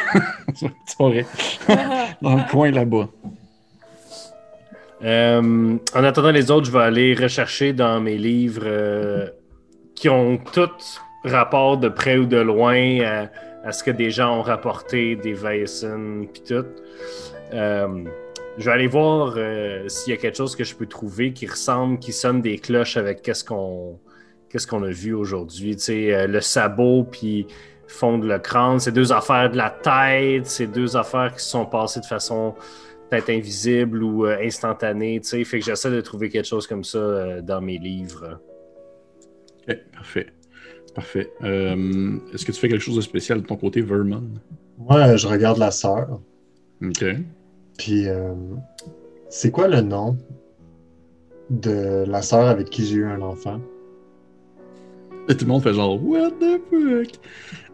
c'est 0.54 0.96
pas 0.96 1.08
vrai. 1.10 1.26
dans 2.22 2.36
le 2.36 2.50
coin 2.50 2.70
là-bas. 2.70 3.10
Euh, 5.04 5.76
en 5.94 6.02
attendant 6.02 6.30
les 6.30 6.50
autres, 6.50 6.64
je 6.64 6.72
vais 6.72 6.80
aller 6.80 7.12
rechercher 7.14 7.74
dans 7.74 8.00
mes 8.00 8.16
livres 8.16 8.62
euh, 8.64 9.28
qui 9.94 10.08
ont 10.08 10.38
tous 10.38 11.02
rapport 11.24 11.76
de 11.76 11.90
près 11.90 12.16
ou 12.16 12.24
de 12.24 12.38
loin 12.38 13.00
à, 13.02 13.28
à 13.68 13.72
ce 13.72 13.84
que 13.84 13.90
des 13.90 14.10
gens 14.10 14.38
ont 14.38 14.42
rapporté 14.42 15.14
des 15.14 15.34
Weissen 15.34 16.26
puis 16.32 16.42
tout. 16.42 16.64
Euh, 17.52 18.04
je 18.56 18.64
vais 18.64 18.72
aller 18.72 18.86
voir 18.86 19.34
euh, 19.36 19.86
s'il 19.88 20.14
y 20.14 20.16
a 20.16 20.18
quelque 20.18 20.38
chose 20.38 20.56
que 20.56 20.64
je 20.64 20.74
peux 20.74 20.86
trouver 20.86 21.34
qui 21.34 21.46
ressemble, 21.46 21.98
qui 21.98 22.12
sonne 22.12 22.40
des 22.40 22.58
cloches 22.58 22.96
avec 22.96 23.20
qu'est-ce 23.20 23.44
qu'on 23.44 24.00
qu'est-ce 24.48 24.66
qu'on 24.66 24.82
a 24.84 24.90
vu 24.90 25.12
aujourd'hui. 25.12 25.76
Tu 25.76 25.82
sais, 25.82 26.14
euh, 26.14 26.26
le 26.26 26.40
sabot 26.40 27.04
puis 27.04 27.46
fondre 27.86 28.26
le 28.26 28.38
crâne, 28.38 28.80
c'est 28.80 28.92
deux 28.92 29.12
affaires 29.12 29.50
de 29.50 29.58
la 29.58 29.68
tête, 29.68 30.46
c'est 30.46 30.66
deux 30.66 30.96
affaires 30.96 31.34
qui 31.34 31.44
se 31.44 31.50
sont 31.50 31.66
passées 31.66 32.00
de 32.00 32.06
façon 32.06 32.54
peut-être 33.10 33.28
invisible 33.28 34.02
ou 34.02 34.24
instantanée. 34.24 35.20
Tu 35.20 35.28
sais, 35.28 35.44
fait 35.44 35.58
que 35.58 35.66
j'essaie 35.66 35.90
de 35.90 36.00
trouver 36.00 36.30
quelque 36.30 36.48
chose 36.48 36.66
comme 36.66 36.84
ça 36.84 37.42
dans 37.42 37.60
mes 37.60 37.76
livres. 37.76 38.40
Ok, 39.68 39.76
parfait. 39.92 40.37
Parfait. 40.98 41.30
Euh, 41.44 42.16
Est-ce 42.34 42.44
que 42.44 42.50
tu 42.50 42.58
fais 42.58 42.68
quelque 42.68 42.80
chose 42.82 42.96
de 42.96 43.00
spécial 43.02 43.40
de 43.40 43.46
ton 43.46 43.54
côté, 43.54 43.80
Vermon? 43.82 44.24
Moi, 44.78 45.14
je 45.14 45.28
regarde 45.28 45.58
la 45.58 45.70
sœur. 45.70 46.18
Ok. 46.84 47.04
Puis, 47.78 48.08
euh, 48.08 48.32
c'est 49.28 49.52
quoi 49.52 49.68
le 49.68 49.80
nom 49.80 50.16
de 51.50 52.04
la 52.08 52.20
sœur 52.22 52.48
avec 52.48 52.68
qui 52.70 52.84
j'ai 52.84 52.96
eu 52.96 53.04
un 53.06 53.22
enfant? 53.22 53.60
Et 55.28 55.36
tout 55.36 55.44
le 55.44 55.52
monde 55.52 55.62
fait 55.62 55.72
genre 55.72 56.02
What 56.04 56.30
the 56.40 56.60
fuck? 56.68 57.20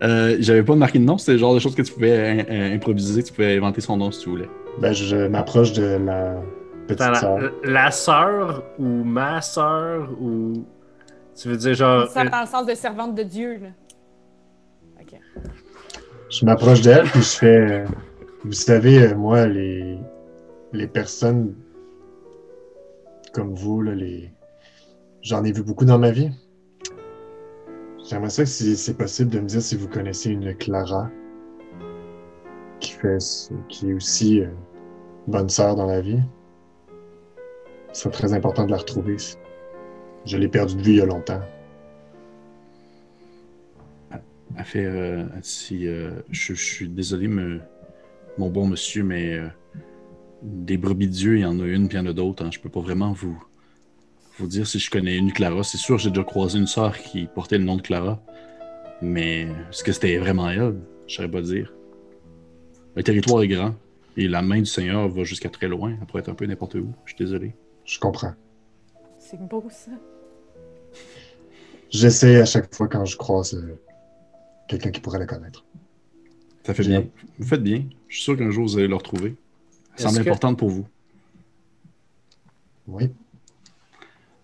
Euh, 0.02 0.36
J'avais 0.40 0.62
pas 0.62 0.76
marqué 0.76 0.98
de 0.98 1.05
nom, 1.05 1.16
c'était 1.16 1.32
le 1.32 1.38
genre 1.38 1.55
de 1.55 1.60
choses 1.60 1.74
que 1.74 1.80
tu 1.82 1.94
pouvais 1.94 2.44
improviser, 2.74 3.22
tu 3.22 3.32
pouvais 3.32 3.56
inventer 3.56 3.80
son 3.80 3.96
nom 3.96 4.10
si 4.10 4.20
tu 4.20 4.28
voulais. 4.28 4.48
Ben, 4.80 4.92
je 4.92 5.28
m'approche 5.28 5.72
de 5.72 5.96
la 6.05 6.42
petite 6.88 7.14
sœur. 7.14 7.38
la, 7.62 7.70
la 7.84 7.90
sœur 7.90 8.64
ou 8.78 8.84
ma 8.84 9.40
sœur 9.40 10.10
ou. 10.20 10.64
Tu 11.36 11.48
veux 11.48 11.56
dire 11.56 11.74
genre. 11.74 12.06
Ça 12.09 12.24
dans 12.24 12.40
le 12.40 12.47
sens 12.47 12.66
de 12.66 12.74
servante 12.74 13.15
de 13.15 13.23
Dieu, 13.23 13.59
là. 13.59 13.69
Ok. 15.01 15.19
Je 16.31 16.44
m'approche 16.47 16.81
d'elle, 16.81 17.05
puis 17.11 17.23
je 17.23 17.36
fais. 17.36 17.70
euh, 17.73 17.86
Vous 18.44 18.52
savez, 18.52 19.02
euh, 19.02 19.15
moi, 19.16 19.47
les, 19.47 19.98
les 20.73 20.86
personnes 20.86 21.55
comme 23.32 23.55
vous, 23.55 23.82
là, 23.82 23.94
les... 23.94 24.31
j'en 25.23 25.43
ai 25.44 25.51
vu 25.52 25.62
beaucoup 25.65 25.85
dans 25.85 25.98
ma 25.98 26.11
vie. 26.12 26.31
J'aimerais 28.09 28.31
ça 28.31 28.44
que 28.44 28.48
si 28.48 28.77
c'est 28.77 28.97
possible 28.97 29.31
de 29.31 29.40
me 29.40 29.47
dire 29.47 29.62
si 29.62 29.77
vous 29.77 29.89
connaissez 29.89 30.31
une 30.31 30.55
Clara 30.56 31.09
qui 32.81 32.93
fait 32.93 33.19
ce- 33.19 33.52
qui 33.69 33.90
est 33.90 33.94
aussi 33.94 34.40
euh, 34.43 34.48
bonne 35.27 35.48
sœur 35.48 35.74
dans 35.74 35.86
la 35.86 36.01
vie. 36.01 36.20
Ce 37.93 38.02
serait 38.02 38.12
très 38.12 38.32
important 38.35 38.66
de 38.66 38.70
la 38.73 38.77
retrouver. 38.77 39.16
Je 40.24 40.36
l'ai 40.38 40.48
perdue 40.48 40.76
de 40.76 40.82
vue 40.82 40.92
il 40.92 40.98
y 40.98 41.01
a 41.01 41.06
longtemps. 41.06 41.40
Elle 44.56 44.64
fait 44.64 44.84
euh, 44.84 45.24
dit, 45.42 45.86
euh, 45.86 46.12
je, 46.30 46.55
je 46.55 46.62
suis 46.64 46.88
désolé, 46.88 47.26
me- 47.28 47.60
mon 48.38 48.51
bon 48.51 48.66
monsieur, 48.68 49.02
mais 49.02 49.34
euh, 49.34 49.48
des 50.42 50.76
brebis 50.76 51.09
de 51.09 51.12
Dieu, 51.12 51.36
il 51.36 51.40
y 51.40 51.44
en 51.44 51.59
a 51.59 51.64
une, 51.64 51.88
puis 51.88 51.98
il 51.98 52.01
y 52.01 52.05
en 52.05 52.06
a 52.06 52.12
d'autres. 52.12 52.44
hein. 52.44 52.51
Je 52.52 52.60
peux 52.60 52.68
pas 52.68 52.80
vraiment 52.80 53.12
vous, 53.12 53.42
vous 54.38 54.46
dire 54.46 54.66
si 54.66 54.78
je 54.78 54.90
connais 54.90 55.16
une 55.16 55.32
Clara. 55.32 55.64
C'est 55.64 55.76
sûr, 55.78 55.98
j'ai 55.98 56.10
déjà 56.10 56.22
croisé 56.22 56.59
une 56.59 56.68
sœur 56.68 56.96
qui 56.98 57.26
portait 57.26 57.59
le 57.59 57.64
nom 57.64 57.76
de 57.76 57.82
Clara. 57.82 58.22
Mais 59.02 59.42
est-ce 59.70 59.82
que 59.82 59.90
c'était 59.92 60.16
vraiment 60.18 60.48
elle? 60.48 60.76
Je 61.09 61.16
saurais 61.16 61.30
pas 61.30 61.42
dire. 61.42 61.72
Le 62.94 63.02
territoire 63.02 63.42
est 63.42 63.48
grand. 63.48 63.74
Et 64.16 64.28
la 64.28 64.40
main 64.40 64.60
du 64.60 64.66
Seigneur 64.66 65.09
va 65.09 65.24
jusqu'à 65.24 65.48
très 65.48 65.66
loin. 65.66 65.96
Elle 66.01 66.06
pourrait 66.06 66.20
être 66.20 66.28
un 66.28 66.34
peu 66.34 66.46
n'importe 66.46 66.76
où. 66.76 66.92
Je 67.05 67.14
suis 67.14 67.24
désolé. 67.24 67.56
Je 67.84 67.98
comprends. 67.98 68.34
C'est 69.18 69.40
beau, 69.40 69.64
ça. 69.68 69.90
J'essaie 71.98 72.40
à 72.40 72.44
chaque 72.44 72.74
fois 72.74 72.88
quand 72.88 73.04
je 73.04 73.16
croise 73.16 73.54
euh, 73.54 73.78
quelqu'un 74.68 74.90
qui 74.90 75.00
pourrait 75.00 75.20
la 75.20 75.26
connaître. 75.26 75.64
Ça 76.64 76.74
fait 76.74 76.82
Bien. 76.82 77.00
bien. 77.00 77.08
Vous 77.38 77.46
faites 77.46 77.62
bien. 77.62 77.84
Je 78.08 78.14
suis 78.16 78.24
sûr 78.24 78.36
qu'un 78.36 78.50
jour 78.50 78.64
vous 78.66 78.76
allez 78.78 78.88
le 78.88 78.96
retrouver. 78.96 79.36
Ça 79.94 80.08
semble 80.08 80.16
que- 80.24 80.28
importante 80.30 80.58
pour 80.58 80.70
vous. 80.70 80.86
Oui. 82.88 83.10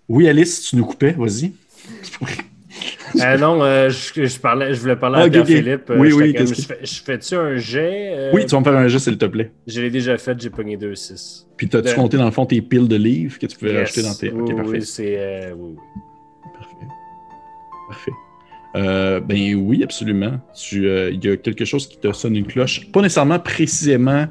Oui, 0.09 0.29
Alice, 0.29 0.61
tu 0.63 0.77
nous 0.77 0.85
coupais, 0.85 1.11
vas-y. 1.13 1.53
Euh, 3.21 3.37
non, 3.37 3.61
euh, 3.65 3.91
je, 3.91 4.25
je 4.27 4.39
parlais, 4.39 4.73
je 4.73 4.81
voulais 4.81 4.95
parler 4.95 5.17
Ah, 5.19 5.23
à 5.23 5.27
ok, 5.27 5.35
ok. 5.39 5.45
Pierre-Philippe. 5.47 5.91
euh, 5.91 5.99
Oui, 5.99 6.13
oui, 6.13 6.33
comme, 6.33 6.47
je, 6.47 6.55
fais, 6.63 6.79
je 6.85 7.03
fais-tu 7.03 7.35
un 7.35 7.57
jet? 7.57 8.13
euh, 8.15 8.31
Oui, 8.33 8.45
tu 8.47 8.53
vas 8.53 8.61
me 8.61 8.65
faire 8.65 8.77
un 8.77 8.87
geste, 8.87 9.07
s'il 9.07 9.19
te 9.19 9.25
plaît. 9.27 9.51
Je 9.67 9.81
l'ai 9.81 9.91
déjà 9.91 10.17
fait, 10.19 10.41
j'ai 10.41 10.51
pogné 10.51 10.77
2-6. 10.77 11.47
Puis 11.57 11.69
t'as-tu 11.69 11.89
De- 11.89 11.95
compté 11.95 12.17
dans 12.17 12.27
le 12.27 12.31
fond 12.31 12.47
tes 12.47 12.63
piles 12.63 12.87
de 12.87 12.95
livres 12.97 13.39
que 13.41 13.47
tu 13.47 13.59
pouvais 13.59 13.73
Yes. 13.73 13.81
rajouter 13.97 14.03
dans 14.03 14.15
tes. 14.15 14.31
Oui, 14.33 14.55
parfait. 14.55 14.71
oui, 14.71 14.83
c'est. 14.87 15.17
euh, 15.19 15.55
oui, 15.57 15.71
oui. 15.75 15.77
Parfait. 15.77 16.10
Parfait. 17.91 18.13
Euh, 18.77 19.19
ben 19.21 19.55
oui, 19.57 19.83
absolument. 19.83 20.41
Euh, 20.75 21.11
Il 21.13 21.25
y 21.25 21.29
a 21.29 21.37
quelque 21.37 21.65
chose 21.65 21.89
qui 21.89 21.99
te 21.99 22.13
sonne 22.13 22.37
une 22.37 22.47
cloche. 22.47 22.87
Pas 22.93 23.03
nécessairement 23.03 23.41
précisément, 23.41 24.27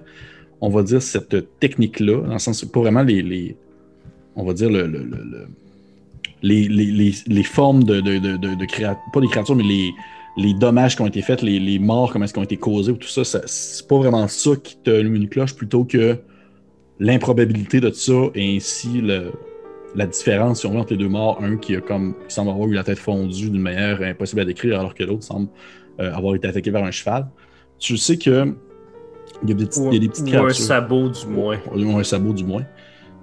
on 0.62 0.70
va 0.70 0.82
dire, 0.84 1.02
cette 1.02 1.60
technique-là, 1.60 2.22
dans 2.26 2.34
le 2.34 2.40
sens 2.40 2.64
pas 2.64 2.80
vraiment 2.80 3.04
les. 3.04 3.58
on 4.38 4.44
va 4.46 4.54
dire 4.54 4.70
le. 4.70 4.88
le- 4.88 5.04
le- 5.04 5.24
le- 5.32 5.48
les, 6.42 7.44
formes 7.44 7.84
de, 7.84 8.00
de, 8.00 8.18
de, 8.18 8.38
de, 8.38 8.56
de 8.56 8.66
créa- 8.66 8.98
pas 9.12 9.20
des 9.20 9.28
créatures, 9.28 9.58
mais 9.58 9.92
les, 10.38 10.54
dommages 10.54 10.96
qui 10.96 11.02
ont 11.02 11.08
été 11.08 11.22
faits, 11.22 11.42
les, 11.42 11.80
morts, 11.80 12.14
comment 12.14 12.24
est-ce 12.24 12.34
qu'ils 12.34 12.40
ont 12.40 12.46
été 12.46 12.56
causés, 12.56 12.94
ou 12.94 12.96
tout 12.96 13.10
ça, 13.10 13.26
c'est 13.26 13.88
pas 13.90 13.98
vraiment 13.98 14.26
ça 14.30 14.52
qui 14.64 14.78
te 14.78 14.90
allume 14.90 15.16
une 15.16 15.28
cloche 15.28 15.54
plutôt 15.54 15.84
que 15.84 16.18
l'improbabilité 16.98 17.82
de 17.82 17.92
ça 17.92 18.30
et 18.36 18.56
ainsi 18.56 19.02
le, 19.02 19.34
la 19.96 20.06
différence, 20.06 20.60
si 20.62 20.66
on 20.68 20.72
veut, 20.72 20.80
entre 20.80 20.92
les 20.94 20.98
deux 20.98 21.10
morts. 21.10 21.40
Un 21.44 21.58
qui, 21.58 21.76
a 21.76 21.82
comme, 21.82 22.14
qui 22.28 22.34
semble 22.34 22.52
avoir 22.52 22.68
eu 22.68 22.74
la 22.74 22.84
tête 22.84 23.00
fondue 23.00 23.50
d'une 23.50 23.62
manière 23.62 24.02
impossible 24.02 24.42
à 24.42 24.46
décrire, 24.46 24.80
alors 24.80 24.94
que 24.94 25.04
l'autre 25.04 25.24
semble 25.24 25.50
euh, 26.00 26.14
avoir 26.14 26.36
été 26.36 26.48
attaqué 26.48 26.72
par 26.72 26.84
un 26.84 26.92
cheval. 26.92 27.28
Tu 27.80 27.98
sais 27.98 28.18
que 28.18 28.54
il 29.44 29.50
y 29.50 29.52
a 29.52 29.56
des, 29.56 29.66
petites- 29.66 29.84
il 29.88 29.94
y 29.94 29.98
a 29.98 30.00
des 30.00 30.10
petites 30.10 30.26
Ou 30.26 30.30
un 30.30 30.32
créatures. 30.44 30.66
sabot, 30.66 31.10
du 31.10 31.26
moins. 31.28 31.58
Ou 31.74 31.98
un 31.98 32.04
sabot, 32.04 32.34
du 32.34 32.44
moins. 32.44 32.64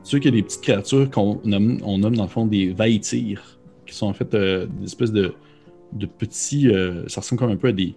Tu 0.05 0.11
sais 0.11 0.21
qu'il 0.21 0.31
y 0.35 0.39
a 0.39 0.41
des 0.41 0.43
petites 0.45 0.63
créatures 0.63 1.11
qu'on 1.11 1.41
nomme, 1.45 1.79
on 1.85 1.99
nomme 1.99 2.17
dans 2.17 2.23
le 2.25 2.29
fond 2.29 2.47
des 2.47 2.73
vaïtirs, 2.73 3.59
qui 3.87 3.95
sont 3.95 4.07
en 4.07 4.13
fait 4.13 4.33
euh, 4.35 4.67
des 4.79 4.87
espèces 4.87 5.13
de, 5.13 5.35
de 5.93 6.07
petits. 6.07 6.69
euh, 6.71 7.07
ça 7.09 7.21
ressemble 7.21 7.41
comme 7.41 7.51
un 7.51 7.57
peu 7.57 7.69
à 7.69 7.73
des. 7.73 7.95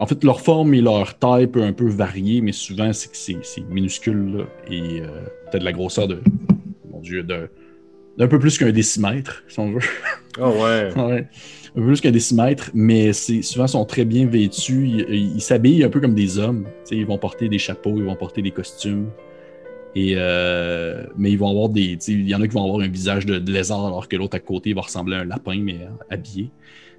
En 0.00 0.06
fait, 0.06 0.22
leur 0.24 0.40
forme 0.40 0.74
et 0.74 0.80
leur 0.80 1.16
taille 1.18 1.46
peut 1.46 1.62
un 1.62 1.72
peu 1.72 1.88
varier, 1.88 2.40
mais 2.40 2.50
souvent, 2.52 2.92
c'est 2.92 3.10
que 3.10 3.16
c'est 3.44 3.60
minuscule 3.70 4.38
là, 4.38 4.44
et 4.68 5.00
euh, 5.00 5.06
peut-être 5.50 5.62
la 5.62 5.72
grosseur 5.72 6.08
de. 6.08 6.18
Mon 6.90 7.00
Dieu, 7.00 7.22
de- 7.22 7.48
d'un 8.18 8.28
peu 8.28 8.38
plus 8.38 8.58
qu'un 8.58 8.70
décimètre, 8.70 9.42
si 9.48 9.58
on 9.58 9.72
veut. 9.72 9.80
Oh 10.40 10.52
ouais. 10.62 10.90
Ouais. 10.96 11.28
Un 11.76 11.80
peu 11.80 11.86
plus 11.86 12.00
qu'un 12.00 12.12
décimètre, 12.12 12.70
mais 12.72 13.12
souvent 13.12 13.64
ils 13.64 13.68
sont 13.68 13.84
très 13.84 14.04
bien 14.04 14.26
vêtus. 14.26 15.04
Ils 15.08 15.40
s'habillent 15.40 15.82
un 15.82 15.88
peu 15.88 16.00
comme 16.00 16.14
des 16.14 16.38
hommes. 16.38 16.66
Ils 16.92 17.04
vont 17.04 17.18
porter 17.18 17.48
des 17.48 17.58
chapeaux, 17.58 17.94
ils 17.96 18.04
vont 18.04 18.14
porter 18.14 18.42
des 18.42 18.52
costumes. 18.52 19.10
Et 19.96 20.14
euh, 20.16 21.04
mais 21.16 21.32
ils 21.32 21.38
vont 21.38 21.48
avoir 21.48 21.68
des. 21.68 21.98
Il 22.08 22.28
y 22.28 22.34
en 22.34 22.42
a 22.42 22.46
qui 22.46 22.54
vont 22.54 22.64
avoir 22.64 22.80
un 22.80 22.88
visage 22.88 23.26
de, 23.26 23.38
de 23.38 23.52
lézard 23.52 23.86
alors 23.86 24.08
que 24.08 24.16
l'autre 24.16 24.36
à 24.36 24.40
côté 24.40 24.72
va 24.72 24.82
ressembler 24.82 25.16
à 25.16 25.20
un 25.20 25.24
lapin, 25.24 25.58
mais 25.60 25.74
euh, 25.74 25.88
habillé. 26.10 26.50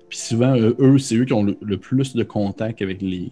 Puis 0.09 0.17
souvent, 0.17 0.55
euh, 0.55 0.75
eux, 0.79 0.97
c'est 0.97 1.15
eux 1.15 1.25
qui 1.25 1.33
ont 1.33 1.43
le, 1.43 1.57
le 1.61 1.77
plus 1.77 2.15
de 2.15 2.23
contact 2.23 2.81
avec 2.81 3.01
les, 3.01 3.31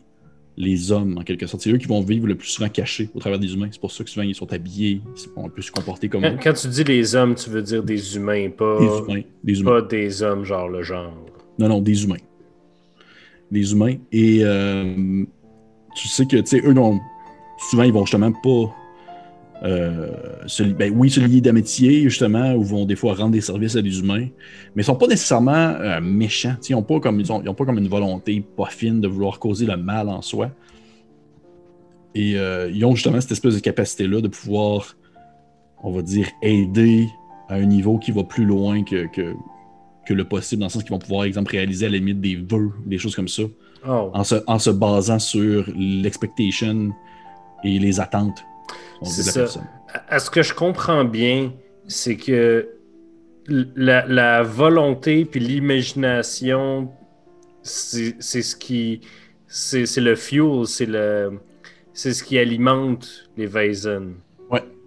les 0.57 0.91
hommes, 0.91 1.17
en 1.17 1.23
quelque 1.23 1.47
sorte. 1.47 1.63
C'est 1.63 1.71
eux 1.71 1.77
qui 1.77 1.87
vont 1.87 2.01
vivre 2.01 2.27
le 2.27 2.35
plus 2.35 2.47
souvent 2.47 2.69
cachés 2.69 3.09
au 3.15 3.19
travers 3.19 3.39
des 3.39 3.53
humains. 3.53 3.69
C'est 3.71 3.81
pour 3.81 3.91
ça 3.91 4.03
que 4.03 4.09
souvent 4.09 4.25
ils 4.25 4.35
sont 4.35 4.51
habillés, 4.53 5.01
ils 5.15 5.29
vont 5.35 5.45
un 5.47 5.49
peu 5.49 5.61
se 5.61 5.71
comporter 5.71 6.09
comme 6.09 6.21
Quand, 6.21 6.33
eux. 6.33 6.37
quand 6.43 6.53
tu 6.53 6.67
dis 6.67 6.83
les 6.83 7.15
hommes, 7.15 7.35
tu 7.35 7.49
veux 7.49 7.61
dire 7.61 7.81
des 7.83 8.15
humains, 8.15 8.49
pas 8.49 8.79
Des 8.79 8.85
humains. 8.85 9.21
Des 9.43 9.59
humains. 9.59 9.71
pas 9.71 9.81
des 9.81 10.21
hommes, 10.23 10.43
genre 10.45 10.67
le 10.69 10.83
genre. 10.83 11.13
Non, 11.59 11.67
non, 11.69 11.81
des 11.81 12.03
humains. 12.03 12.17
Des 13.51 13.71
humains. 13.71 13.95
Et 14.11 14.39
euh, 14.43 15.23
tu 15.95 16.07
sais 16.07 16.25
que, 16.25 16.37
tu 16.37 16.45
sais, 16.45 16.61
eux, 16.65 16.73
non, 16.73 16.99
souvent, 17.69 17.83
ils 17.83 17.93
vont 17.93 18.05
justement 18.05 18.31
pas. 18.31 18.73
Euh, 19.63 20.11
ben, 20.77 20.91
oui, 20.95 21.09
lier 21.09 21.39
d'amitié, 21.41 22.01
justement, 22.03 22.53
ou 22.53 22.63
vont 22.63 22.85
des 22.85 22.95
fois 22.97 23.13
rendre 23.13 23.31
des 23.31 23.41
services 23.41 23.75
à 23.77 23.81
des 23.81 23.97
humains, 23.99 24.27
mais 24.75 24.81
ils 24.81 24.83
sont 24.83 24.95
pas 24.95 25.07
nécessairement 25.07 25.51
euh, 25.53 26.01
méchants. 26.01 26.55
Ils 26.69 26.73
n'ont 26.73 26.83
pas, 26.83 26.99
comme- 26.99 27.19
ils 27.19 27.31
ont- 27.31 27.41
ils 27.41 27.47
ont 27.49 27.53
pas 27.53 27.63
comme 27.65 27.77
une 27.77 27.87
volonté 27.87 28.43
pas 28.57 28.65
fine 28.69 28.99
de 28.99 29.07
vouloir 29.07 29.39
causer 29.39 29.65
le 29.65 29.77
mal 29.77 30.09
en 30.09 30.21
soi. 30.21 30.51
Et 32.15 32.37
euh, 32.37 32.69
ils 32.73 32.83
ont 32.85 32.93
justement 32.95 33.19
cette 33.21 33.31
espèce 33.31 33.55
de 33.55 33.59
capacité-là 33.59 34.21
de 34.21 34.27
pouvoir, 34.27 34.95
on 35.81 35.91
va 35.91 36.01
dire, 36.01 36.27
aider 36.41 37.07
à 37.49 37.55
un 37.55 37.65
niveau 37.65 37.97
qui 37.97 38.11
va 38.11 38.23
plus 38.23 38.45
loin 38.45 38.83
que, 38.83 39.07
que, 39.07 39.33
que 40.05 40.13
le 40.13 40.25
possible, 40.25 40.59
dans 40.59 40.67
le 40.67 40.71
sens 40.71 40.83
qu'ils 40.83 40.91
vont 40.91 40.99
pouvoir, 40.99 41.21
par 41.21 41.25
exemple, 41.25 41.51
réaliser 41.51 41.85
à 41.85 41.89
la 41.89 41.97
limite 41.97 42.21
des 42.21 42.35
vœux, 42.35 42.71
des 42.85 42.97
choses 42.97 43.15
comme 43.15 43.27
ça, 43.27 43.43
Oh. 43.85 44.11
en 44.13 44.23
se, 44.23 44.35
en 44.47 44.59
se 44.59 44.69
basant 44.69 45.19
sur 45.19 45.65
l'expectation 45.75 46.91
et 47.65 47.79
les 47.79 47.99
attentes 47.99 48.45
C'est 49.03 49.23
ça. 49.23 49.41
personne. 49.41 49.67
À 49.89 50.15
à 50.15 50.19
ce 50.19 50.29
que 50.29 50.41
je 50.41 50.53
comprends 50.53 51.05
bien, 51.05 51.51
c'est 51.87 52.17
que 52.17 52.69
la, 53.47 54.05
la 54.07 54.43
volonté 54.43 55.25
puis 55.25 55.39
l'imagination, 55.39 56.91
c'est 57.61 58.21
ce 58.21 58.55
qui. 58.55 59.01
C'est 59.47 59.97
le 59.97 60.15
fuel, 60.15 60.65
c'est 60.65 60.85
le. 60.85 61.39
C'est 61.93 62.13
ce 62.13 62.23
qui 62.23 62.39
alimente 62.39 63.29
les 63.37 63.45
Weizen. 63.45 64.15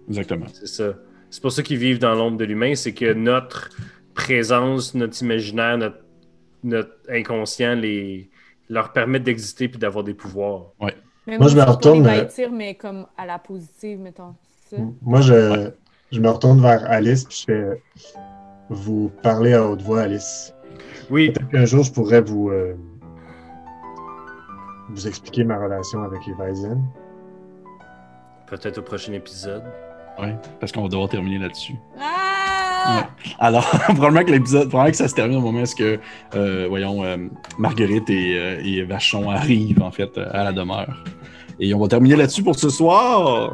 Exactement. 0.09 0.45
C'est 0.53 0.67
ça. 0.67 0.95
C'est 1.29 1.41
pour 1.41 1.51
ça 1.51 1.63
qu'ils 1.63 1.77
vivent 1.77 1.99
dans 1.99 2.15
l'ombre 2.15 2.37
de 2.37 2.45
l'humain, 2.45 2.75
c'est 2.75 2.93
que 2.93 3.13
notre 3.13 3.69
présence, 4.13 4.95
notre 4.95 5.21
imaginaire, 5.21 5.77
notre, 5.77 5.97
notre 6.63 6.93
inconscient 7.09 7.75
les, 7.75 8.29
leur 8.69 8.93
permettent 8.93 9.23
d'exister 9.23 9.67
puis 9.67 9.77
d'avoir 9.77 10.03
des 10.03 10.13
pouvoirs. 10.13 10.71
Mais 11.27 11.37
Moi, 11.37 11.47
je 11.49 11.55
me 11.57 11.63
retourne, 11.63 12.05
euh, 12.07 12.21
bâtir, 12.21 12.51
mais 12.51 12.75
comme 12.75 13.05
à 13.17 13.25
la 13.25 13.37
positive, 13.37 13.99
mettons. 13.99 14.33
Ça? 14.69 14.77
Moi, 15.01 15.21
je, 15.21 15.33
Ouais. 15.33 15.73
je 16.11 16.19
me 16.21 16.29
retourne 16.29 16.61
vers 16.61 16.89
Alice, 16.89 17.25
puis 17.25 17.37
je 17.47 17.53
fais 17.53 17.81
Vous 18.69 19.11
parlez 19.21 19.53
à 19.53 19.65
haute 19.65 19.81
voix, 19.81 20.01
Alice. 20.01 20.53
Oui, 21.09 21.31
Peut-être 21.31 21.49
qu'un 21.49 21.65
jour, 21.65 21.83
je 21.83 21.91
pourrais 21.91 22.21
vous, 22.21 22.49
euh, 22.49 22.75
vous 24.89 25.07
expliquer 25.07 25.43
ma 25.43 25.57
relation 25.57 26.01
avec 26.03 26.25
les 26.27 26.33
Weizen. 26.33 26.81
peut-être 28.47 28.77
au 28.77 28.81
prochain 28.81 29.11
épisode. 29.13 29.63
Ouais, 30.19 30.35
parce 30.59 30.71
qu'on 30.71 30.83
va 30.83 30.87
devoir 30.89 31.09
terminer 31.09 31.37
là-dessus. 31.39 31.75
Ah! 31.99 32.56
Alors, 33.39 33.65
probablement 33.69 34.23
que 34.23 34.31
l'épisode, 34.31 34.69
probablement 34.69 34.91
que 34.91 34.97
ça 34.97 35.07
se 35.07 35.15
termine 35.15 35.37
au 35.37 35.41
moment 35.41 35.59
où 35.59 35.63
est-ce 35.63 35.75
que, 35.75 35.99
euh, 36.35 36.65
voyons, 36.69 37.03
euh, 37.03 37.17
Marguerite 37.57 38.09
et, 38.09 38.37
euh, 38.37 38.61
et 38.63 38.83
Vachon 38.83 39.29
arrivent, 39.29 39.81
en 39.81 39.91
fait, 39.91 40.17
à 40.17 40.43
la 40.43 40.51
demeure. 40.51 41.03
Et 41.59 41.73
on 41.73 41.79
va 41.79 41.87
terminer 41.87 42.15
là-dessus 42.15 42.43
pour 42.43 42.55
ce 42.57 42.69
soir. 42.69 43.53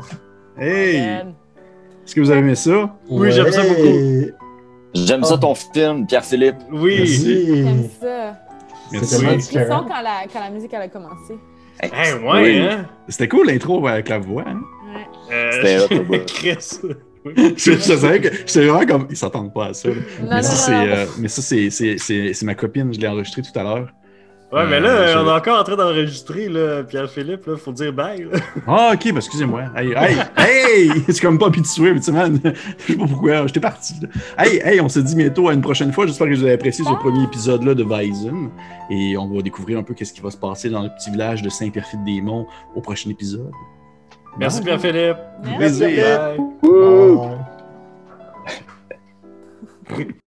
Hey! 0.57 0.97
Est-ce 0.97 2.15
que 2.15 2.19
vous 2.21 2.29
avez 2.31 2.39
aimé 2.41 2.55
ça? 2.55 2.93
Oui, 3.09 3.31
j'aime 3.31 3.51
ça 3.51 3.63
beaucoup. 3.63 4.27
J'aime 4.93 5.23
ça 5.23 5.37
ton 5.37 5.55
film, 5.55 6.05
Pierre-Philippe. 6.05 6.57
Oui. 6.71 6.97
Merci. 6.99 7.45
J'aime 7.63 7.89
ça. 7.99 8.37
Merci. 8.91 9.07
C'est 9.07 9.17
tellement 9.17 9.37
J'ai 9.39 9.65
quand 9.87 10.01
la, 10.03 10.23
quand 10.31 10.39
la 10.39 10.49
musique 10.51 10.71
elle 10.73 10.81
a 10.83 10.87
commencé. 10.89 11.33
Ouais, 11.81 11.89
Oui. 12.41 12.59
hein? 12.59 12.85
C'était 13.07 13.27
cool 13.27 13.47
l'intro 13.47 13.87
avec 13.87 14.09
la 14.09 14.19
voix. 14.19 14.43
Hein? 14.45 14.61
Ouais. 15.29 15.35
Euh, 15.35 15.87
C'était. 15.87 16.25
Chris. 16.27 16.79
je, 17.57 17.71
je 17.73 17.77
savais 17.79 18.19
que 18.21 18.29
j'étais 18.45 18.67
vraiment 18.67 18.85
comme. 18.85 19.07
Ils 19.09 19.17
s'attendent 19.17 19.53
pas 19.53 19.67
à 19.67 19.73
ça. 19.73 19.89
là. 19.89 19.95
Non, 19.95 20.01
mais, 20.29 20.35
non, 20.35 20.41
ça, 20.43 20.81
euh, 20.81 21.05
mais 21.19 21.27
ça, 21.27 21.41
c'est, 21.41 21.69
c'est, 21.69 21.95
c'est, 21.97 22.33
c'est 22.33 22.45
ma 22.45 22.55
copine. 22.55 22.93
Je 22.93 22.99
l'ai 22.99 23.07
enregistré 23.07 23.41
tout 23.41 23.57
à 23.59 23.63
l'heure. 23.63 23.87
Ouais, 24.51 24.67
mais 24.67 24.75
Euh, 24.75 24.79
là, 24.81 25.07
je- 25.13 25.17
on 25.17 25.27
est 25.27 25.31
encore 25.31 25.59
en 25.59 25.63
train 25.63 25.75
d'enregistrer, 25.75 26.47
là, 26.47 26.83
Pierre-Philippe, 26.83 27.47
là, 27.47 27.57
faut 27.57 27.71
dire 27.71 27.91
bye, 27.91 28.23
là. 28.31 28.37
Ah, 28.67 28.91
ok, 28.93 29.11
bah, 29.11 29.17
excusez-moi. 29.17 29.63
Hey, 29.75 29.93
hey, 29.97 30.17
hey! 30.37 30.91
C'est 31.09 31.21
comme 31.21 31.39
pas 31.39 31.49
pitié, 31.49 31.91
mais 31.91 31.99
tu 31.99 32.03
sais, 32.05 32.11
man, 32.11 32.39
je 32.43 32.49
sais 32.93 32.95
pas 32.95 33.07
pourquoi, 33.07 33.47
j'étais 33.47 33.59
parti. 33.59 33.95
là. 33.99 34.09
Hey, 34.37 34.61
hey, 34.63 34.79
on 34.79 34.89
se 34.89 34.99
dit 34.99 35.15
bientôt 35.15 35.47
à 35.49 35.53
une 35.55 35.61
prochaine 35.61 35.91
fois. 35.91 36.05
J'espère 36.05 36.27
que 36.27 36.35
vous 36.35 36.43
avez 36.43 36.53
apprécié 36.53 36.85
ce 36.85 36.93
premier 36.93 37.23
épisode-là 37.23 37.73
de 37.73 37.83
Weizen. 37.83 38.51
Et 38.91 39.17
on 39.17 39.27
va 39.33 39.41
découvrir 39.41 39.79
un 39.79 39.83
peu 39.83 39.95
qu'est-ce 39.95 40.13
qui 40.13 40.21
va 40.21 40.29
se 40.29 40.37
passer 40.37 40.69
dans 40.69 40.83
le 40.83 40.89
petit 40.89 41.09
village 41.09 41.41
de 41.41 41.49
Saint-Perfide-des-Monts 41.49 42.45
au 42.75 42.81
prochain 42.81 43.09
épisode. 43.09 43.49
Merci, 44.37 44.57
Bye. 44.59 44.65
Pierre-Philippe. 44.65 45.17
Merci. 45.43 45.57
Plaisir. 45.79 46.35
Bye. 46.61 47.17
Bye. 49.87 50.07